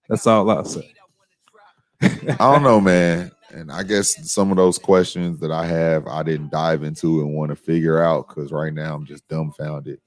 That's 0.08 0.26
all 0.26 0.48
I'll 0.50 0.64
say. 0.64 0.92
I 2.02 2.36
don't 2.38 2.62
know, 2.62 2.80
man. 2.80 3.30
And 3.52 3.70
I 3.70 3.82
guess 3.82 4.30
some 4.30 4.50
of 4.50 4.56
those 4.56 4.78
questions 4.78 5.38
that 5.40 5.50
I 5.50 5.66
have, 5.66 6.06
I 6.06 6.22
didn't 6.22 6.50
dive 6.50 6.82
into 6.82 7.20
and 7.20 7.34
want 7.34 7.50
to 7.50 7.56
figure 7.56 8.02
out 8.02 8.28
because 8.28 8.50
right 8.50 8.72
now 8.72 8.94
I'm 8.94 9.04
just 9.04 9.28
dumbfounded. 9.28 10.00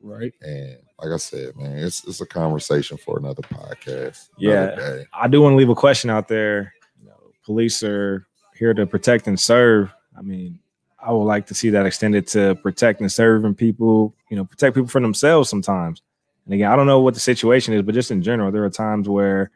Right. 0.00 0.32
And 0.40 0.78
like 1.02 1.12
I 1.12 1.16
said, 1.16 1.56
man, 1.56 1.78
it's 1.78 2.06
it's 2.06 2.20
a 2.20 2.26
conversation 2.26 2.96
for 2.96 3.18
another 3.18 3.42
podcast. 3.42 4.28
Yeah. 4.38 4.64
another 4.64 4.98
day. 4.98 5.06
I 5.12 5.26
do 5.28 5.42
want 5.42 5.54
to 5.54 5.56
leave 5.56 5.68
a 5.68 5.74
question 5.74 6.10
out 6.10 6.28
there. 6.28 6.72
You 7.00 7.08
know, 7.08 7.16
police 7.44 7.82
are 7.82 8.26
here 8.54 8.72
to 8.72 8.86
protect 8.86 9.26
and 9.26 9.38
serve. 9.38 9.92
I 10.16 10.22
mean, 10.22 10.60
I 10.98 11.12
would 11.12 11.24
like 11.24 11.46
to 11.46 11.54
see 11.54 11.70
that 11.70 11.86
extended 11.86 12.26
to 12.28 12.54
protect 12.56 13.00
and 13.00 13.10
serving 13.10 13.54
people, 13.54 14.14
you 14.30 14.36
know, 14.36 14.44
protect 14.44 14.74
people 14.74 14.88
from 14.88 15.02
themselves 15.02 15.50
sometimes. 15.50 16.02
And 16.44 16.54
again, 16.54 16.70
I 16.70 16.76
don't 16.76 16.86
know 16.86 17.00
what 17.00 17.14
the 17.14 17.20
situation 17.20 17.74
is, 17.74 17.82
but 17.82 17.94
just 17.94 18.10
in 18.10 18.22
general, 18.22 18.52
there 18.52 18.64
are 18.64 18.70
times 18.70 19.08
where 19.08 19.50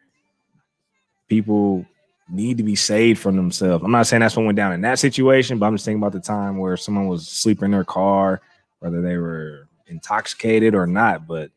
people 1.29 1.87
need 2.31 2.57
to 2.59 2.63
be 2.63 2.77
saved 2.77 3.21
from 3.21 3.37
themselves. 3.37 3.85
I'm 3.85 3.91
not 3.91 4.07
saying 4.07 4.21
that's 4.21 4.37
what 4.37 4.47
went 4.47 4.57
down 4.57 4.73
in 4.73 4.81
that 4.83 4.99
situation, 4.99 5.59
but 5.59 5.67
I'm 5.67 5.75
just 5.75 5.85
thinking 5.85 6.01
about 6.03 6.13
the 6.13 6.21
time 6.21 6.59
where 6.59 6.77
someone 6.77 7.09
was 7.09 7.27
sleeping 7.29 7.67
in 7.67 7.71
their 7.73 7.85
car, 7.85 8.41
whether 8.79 9.01
they 9.03 9.17
were 9.17 9.69
intoxicated 9.87 10.75
or 10.75 10.87
not. 10.87 11.27
But 11.27 11.51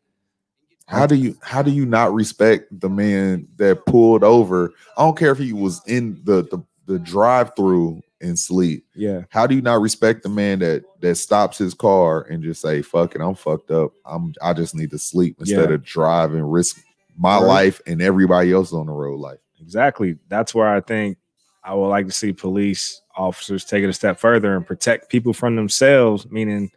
How 0.87 1.05
do 1.05 1.15
you 1.15 1.37
how 1.41 1.61
do 1.61 1.71
you 1.71 1.85
not 1.85 2.13
respect 2.13 2.67
the 2.79 2.89
man 2.89 3.47
that 3.57 3.85
pulled 3.85 4.23
over? 4.23 4.71
I 4.97 5.03
don't 5.03 5.17
care 5.17 5.31
if 5.31 5.37
he 5.37 5.53
was 5.53 5.81
in 5.87 6.19
the 6.23 6.43
the, 6.43 6.63
the 6.85 6.99
drive 6.99 7.55
through 7.55 8.01
and 8.21 8.37
sleep. 8.39 8.85
yeah, 8.95 9.21
How 9.29 9.45
do 9.47 9.53
you 9.55 9.61
not 9.61 9.81
respect 9.81 10.23
the 10.23 10.29
man 10.29 10.59
that 10.59 10.83
that 11.01 11.15
stops 11.15 11.57
his 11.57 11.73
car 11.73 12.21
and 12.23 12.41
just 12.43 12.61
say, 12.61 12.81
"Fuck 12.81 13.15
it, 13.15 13.21
I'm 13.21 13.35
fucked 13.35 13.69
up. 13.71 13.91
I'm 14.05 14.33
I 14.41 14.53
just 14.53 14.75
need 14.75 14.91
to 14.91 14.97
sleep 14.97 15.37
instead 15.39 15.69
Yeah. 15.69 15.75
of 15.75 15.83
drive 15.83 16.33
and 16.33 16.51
risk 16.51 16.81
my 17.17 17.37
Right. 17.37 17.45
life 17.45 17.81
and 17.85 18.01
everybody 18.01 18.51
else 18.53 18.71
on 18.73 18.85
the 18.87 18.91
road 18.93 19.19
life." 19.19 19.39
Exactly. 19.63 20.17
That's 20.27 20.53
where 20.53 20.67
I 20.67 20.81
think 20.81 21.17
I 21.63 21.73
would 21.73 21.87
like 21.87 22.05
to 22.07 22.11
see 22.11 22.33
police 22.33 23.01
officers 23.15 23.63
take 23.63 23.83
it 23.83 23.89
a 23.89 23.93
step 23.93 24.19
further 24.19 24.55
and 24.55 24.67
protect 24.67 25.09
people 25.09 25.33
from 25.33 25.55
themselves. 25.55 26.29
Meaning, 26.29 26.69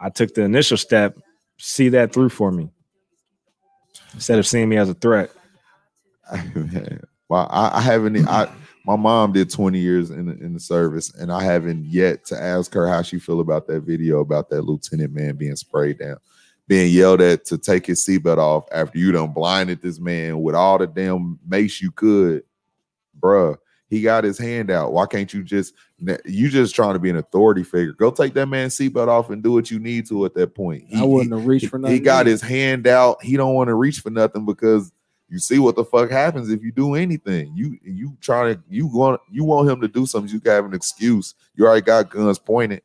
I 0.00 0.10
took 0.10 0.34
the 0.34 0.42
initial 0.42 0.76
step, 0.76 1.16
see 1.58 1.88
that 1.90 2.12
through 2.12 2.30
for 2.30 2.50
me 2.50 2.70
instead 4.14 4.38
of 4.38 4.46
seeing 4.46 4.68
me 4.68 4.76
as 4.76 4.88
a 4.88 4.94
threat. 4.94 5.30
well, 7.28 7.48
I, 7.50 7.78
I 7.78 7.80
haven't. 7.80 8.28
I 8.28 8.52
my 8.84 8.96
mom 8.96 9.32
did 9.32 9.48
20 9.48 9.78
years 9.78 10.10
in 10.10 10.26
the, 10.26 10.32
in 10.44 10.54
the 10.54 10.60
service, 10.60 11.14
and 11.14 11.30
I 11.30 11.44
haven't 11.44 11.84
yet 11.84 12.24
to 12.26 12.40
ask 12.40 12.74
her 12.74 12.88
how 12.88 13.02
she 13.02 13.20
feel 13.20 13.40
about 13.40 13.68
that 13.68 13.82
video 13.82 14.20
about 14.20 14.50
that 14.50 14.62
lieutenant 14.62 15.12
man 15.12 15.36
being 15.36 15.54
sprayed 15.54 15.98
down, 15.98 16.16
being 16.68 16.92
yelled 16.92 17.20
at 17.20 17.44
to 17.46 17.58
take 17.58 17.86
his 17.86 18.06
seatbelt 18.06 18.38
off 18.38 18.64
after 18.72 18.98
you 18.98 19.12
done 19.12 19.32
blinded 19.32 19.82
this 19.82 19.98
man 19.98 20.40
with 20.42 20.54
all 20.54 20.78
the 20.78 20.86
damn 20.86 21.38
mace 21.46 21.80
you 21.82 21.90
could, 21.90 22.42
bruh. 23.20 23.56
He 23.88 24.00
got 24.00 24.24
his 24.24 24.38
hand 24.38 24.70
out. 24.70 24.94
Why 24.94 25.04
can't 25.04 25.32
you 25.34 25.42
just? 25.42 25.74
You 26.24 26.48
just 26.48 26.74
trying 26.74 26.94
to 26.94 26.98
be 26.98 27.10
an 27.10 27.16
authority 27.18 27.62
figure. 27.62 27.92
Go 27.92 28.10
take 28.10 28.32
that 28.34 28.46
man's 28.46 28.74
seatbelt 28.74 29.08
off 29.08 29.28
and 29.28 29.42
do 29.42 29.52
what 29.52 29.70
you 29.70 29.78
need 29.78 30.06
to 30.08 30.24
at 30.24 30.32
that 30.34 30.54
point. 30.54 30.84
He- 30.86 30.96
I 30.96 31.04
wouldn't 31.04 31.32
have 31.34 31.46
reached 31.46 31.66
for 31.68 31.78
nothing. 31.78 31.94
he 31.94 32.00
got 32.00 32.24
his 32.26 32.40
hand 32.40 32.86
out. 32.86 33.22
He 33.22 33.36
don't 33.36 33.54
want 33.54 33.68
to 33.68 33.74
reach 33.74 34.00
for 34.00 34.08
nothing 34.08 34.46
because 34.46 34.90
you 35.28 35.38
see 35.38 35.58
what 35.58 35.76
the 35.76 35.84
fuck 35.84 36.10
happens 36.10 36.48
if 36.50 36.62
you 36.62 36.72
do 36.72 36.94
anything. 36.94 37.52
You 37.54 37.76
you 37.84 38.16
try 38.22 38.54
to 38.54 38.62
you 38.70 38.86
want 38.86 39.20
you 39.30 39.44
want 39.44 39.68
him 39.68 39.80
to 39.82 39.88
do 39.88 40.06
something. 40.06 40.32
You 40.32 40.40
can 40.40 40.52
have 40.52 40.64
an 40.64 40.72
excuse. 40.74 41.34
You 41.54 41.66
already 41.66 41.82
got 41.82 42.08
guns 42.08 42.38
pointed. 42.38 42.80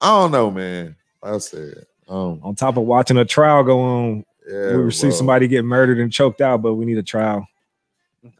I 0.00 0.08
don't 0.08 0.30
know, 0.32 0.50
man. 0.50 0.96
Like 1.22 1.34
I 1.34 1.38
said, 1.38 1.84
um, 2.08 2.40
On 2.42 2.54
top 2.54 2.76
of 2.76 2.84
watching 2.84 3.16
a 3.16 3.24
trial 3.24 3.64
go 3.64 3.80
on, 3.80 4.24
yeah, 4.48 4.76
we 4.76 4.90
see 4.92 5.10
somebody 5.10 5.48
get 5.48 5.64
murdered 5.64 5.98
and 5.98 6.12
choked 6.12 6.40
out, 6.40 6.62
but 6.62 6.74
we 6.74 6.84
need 6.84 6.98
a 6.98 7.02
trial. 7.02 7.46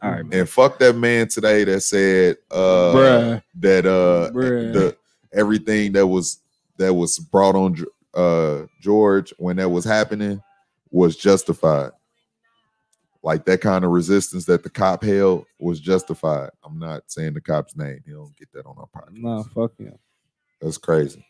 All 0.01 0.11
right, 0.11 0.25
man. 0.25 0.39
and 0.41 0.49
fuck 0.49 0.79
that 0.79 0.95
man 0.95 1.27
today 1.29 1.63
that 1.63 1.81
said 1.81 2.37
uh 2.51 2.93
Bruh. 2.93 3.43
that 3.55 3.85
uh 3.85 4.31
Bruh. 4.31 4.73
the 4.73 4.97
everything 5.33 5.93
that 5.93 6.05
was 6.07 6.39
that 6.77 6.93
was 6.93 7.17
brought 7.19 7.55
on 7.55 7.75
uh 8.13 8.63
George 8.81 9.33
when 9.37 9.55
that 9.57 9.69
was 9.69 9.85
happening 9.85 10.41
was 10.91 11.15
justified. 11.15 11.91
Like 13.23 13.45
that 13.45 13.61
kind 13.61 13.83
of 13.83 13.91
resistance 13.91 14.45
that 14.45 14.63
the 14.63 14.69
cop 14.69 15.03
held 15.03 15.45
was 15.59 15.79
justified. 15.79 16.49
I'm 16.63 16.79
not 16.79 17.03
saying 17.07 17.33
the 17.33 17.41
cop's 17.41 17.75
name. 17.75 17.99
You 18.05 18.15
don't 18.15 18.35
get 18.37 18.51
that 18.53 18.65
on 18.65 18.75
our 18.77 18.87
podcast. 18.87 19.21
Nah, 19.21 19.43
fuck 19.43 19.77
him. 19.77 19.97
That's 20.61 20.77
crazy. 20.77 21.25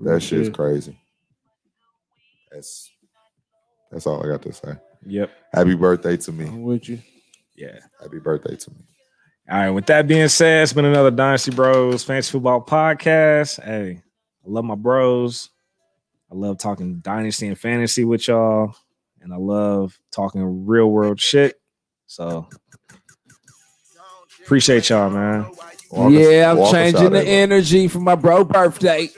That 0.00 0.20
shit's 0.22 0.48
crazy. 0.48 0.98
That's 2.50 2.90
that's 3.90 4.06
all 4.06 4.22
I 4.24 4.28
got 4.28 4.42
to 4.42 4.52
say. 4.52 4.72
Yep. 5.06 5.30
Happy 5.52 5.74
birthday 5.74 6.16
to 6.18 6.32
me. 6.32 6.46
I'm 6.46 6.62
with 6.62 6.88
you. 6.88 6.98
Yeah. 7.56 7.78
Happy 8.00 8.18
birthday 8.18 8.56
to 8.56 8.70
me. 8.70 8.76
All 9.50 9.58
right. 9.58 9.70
With 9.70 9.86
that 9.86 10.06
being 10.06 10.28
said, 10.28 10.62
it's 10.64 10.72
been 10.72 10.84
another 10.84 11.10
Dynasty 11.10 11.50
Bros 11.52 12.04
Fantasy 12.04 12.32
Football 12.32 12.64
podcast. 12.64 13.62
Hey, 13.64 14.02
I 14.44 14.48
love 14.48 14.64
my 14.64 14.74
bros. 14.74 15.50
I 16.30 16.34
love 16.34 16.58
talking 16.58 16.98
Dynasty 17.00 17.46
and 17.48 17.58
fantasy 17.58 18.04
with 18.04 18.28
y'all. 18.28 18.74
And 19.20 19.32
I 19.32 19.36
love 19.36 19.98
talking 20.12 20.66
real 20.66 20.90
world 20.90 21.18
shit. 21.20 21.58
So 22.06 22.46
appreciate 24.42 24.88
y'all, 24.90 25.10
man. 25.10 25.44
Walk 25.90 26.12
us- 26.12 26.12
yeah, 26.12 26.50
I'm 26.50 26.56
walk 26.58 26.68
us 26.68 26.74
out 26.74 26.78
changing 27.00 27.12
the 27.12 27.22
energy 27.24 27.88
for 27.88 28.00
my 28.00 28.14
bro 28.14 28.44
birthday. 28.44 29.08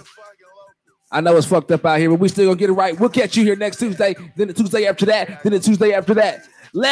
I 1.12 1.20
know 1.20 1.36
it's 1.36 1.46
fucked 1.46 1.72
up 1.72 1.84
out 1.84 1.98
here, 1.98 2.10
but 2.10 2.20
we 2.20 2.28
still 2.28 2.46
gonna 2.46 2.56
get 2.56 2.70
it 2.70 2.74
right. 2.74 2.98
We'll 2.98 3.08
catch 3.08 3.36
you 3.36 3.42
here 3.42 3.56
next 3.56 3.78
Tuesday, 3.78 4.14
then 4.36 4.48
the 4.48 4.54
Tuesday 4.54 4.86
after 4.86 5.06
that, 5.06 5.42
then 5.42 5.52
the 5.52 5.58
Tuesday 5.58 5.92
after 5.92 6.14
that. 6.14 6.44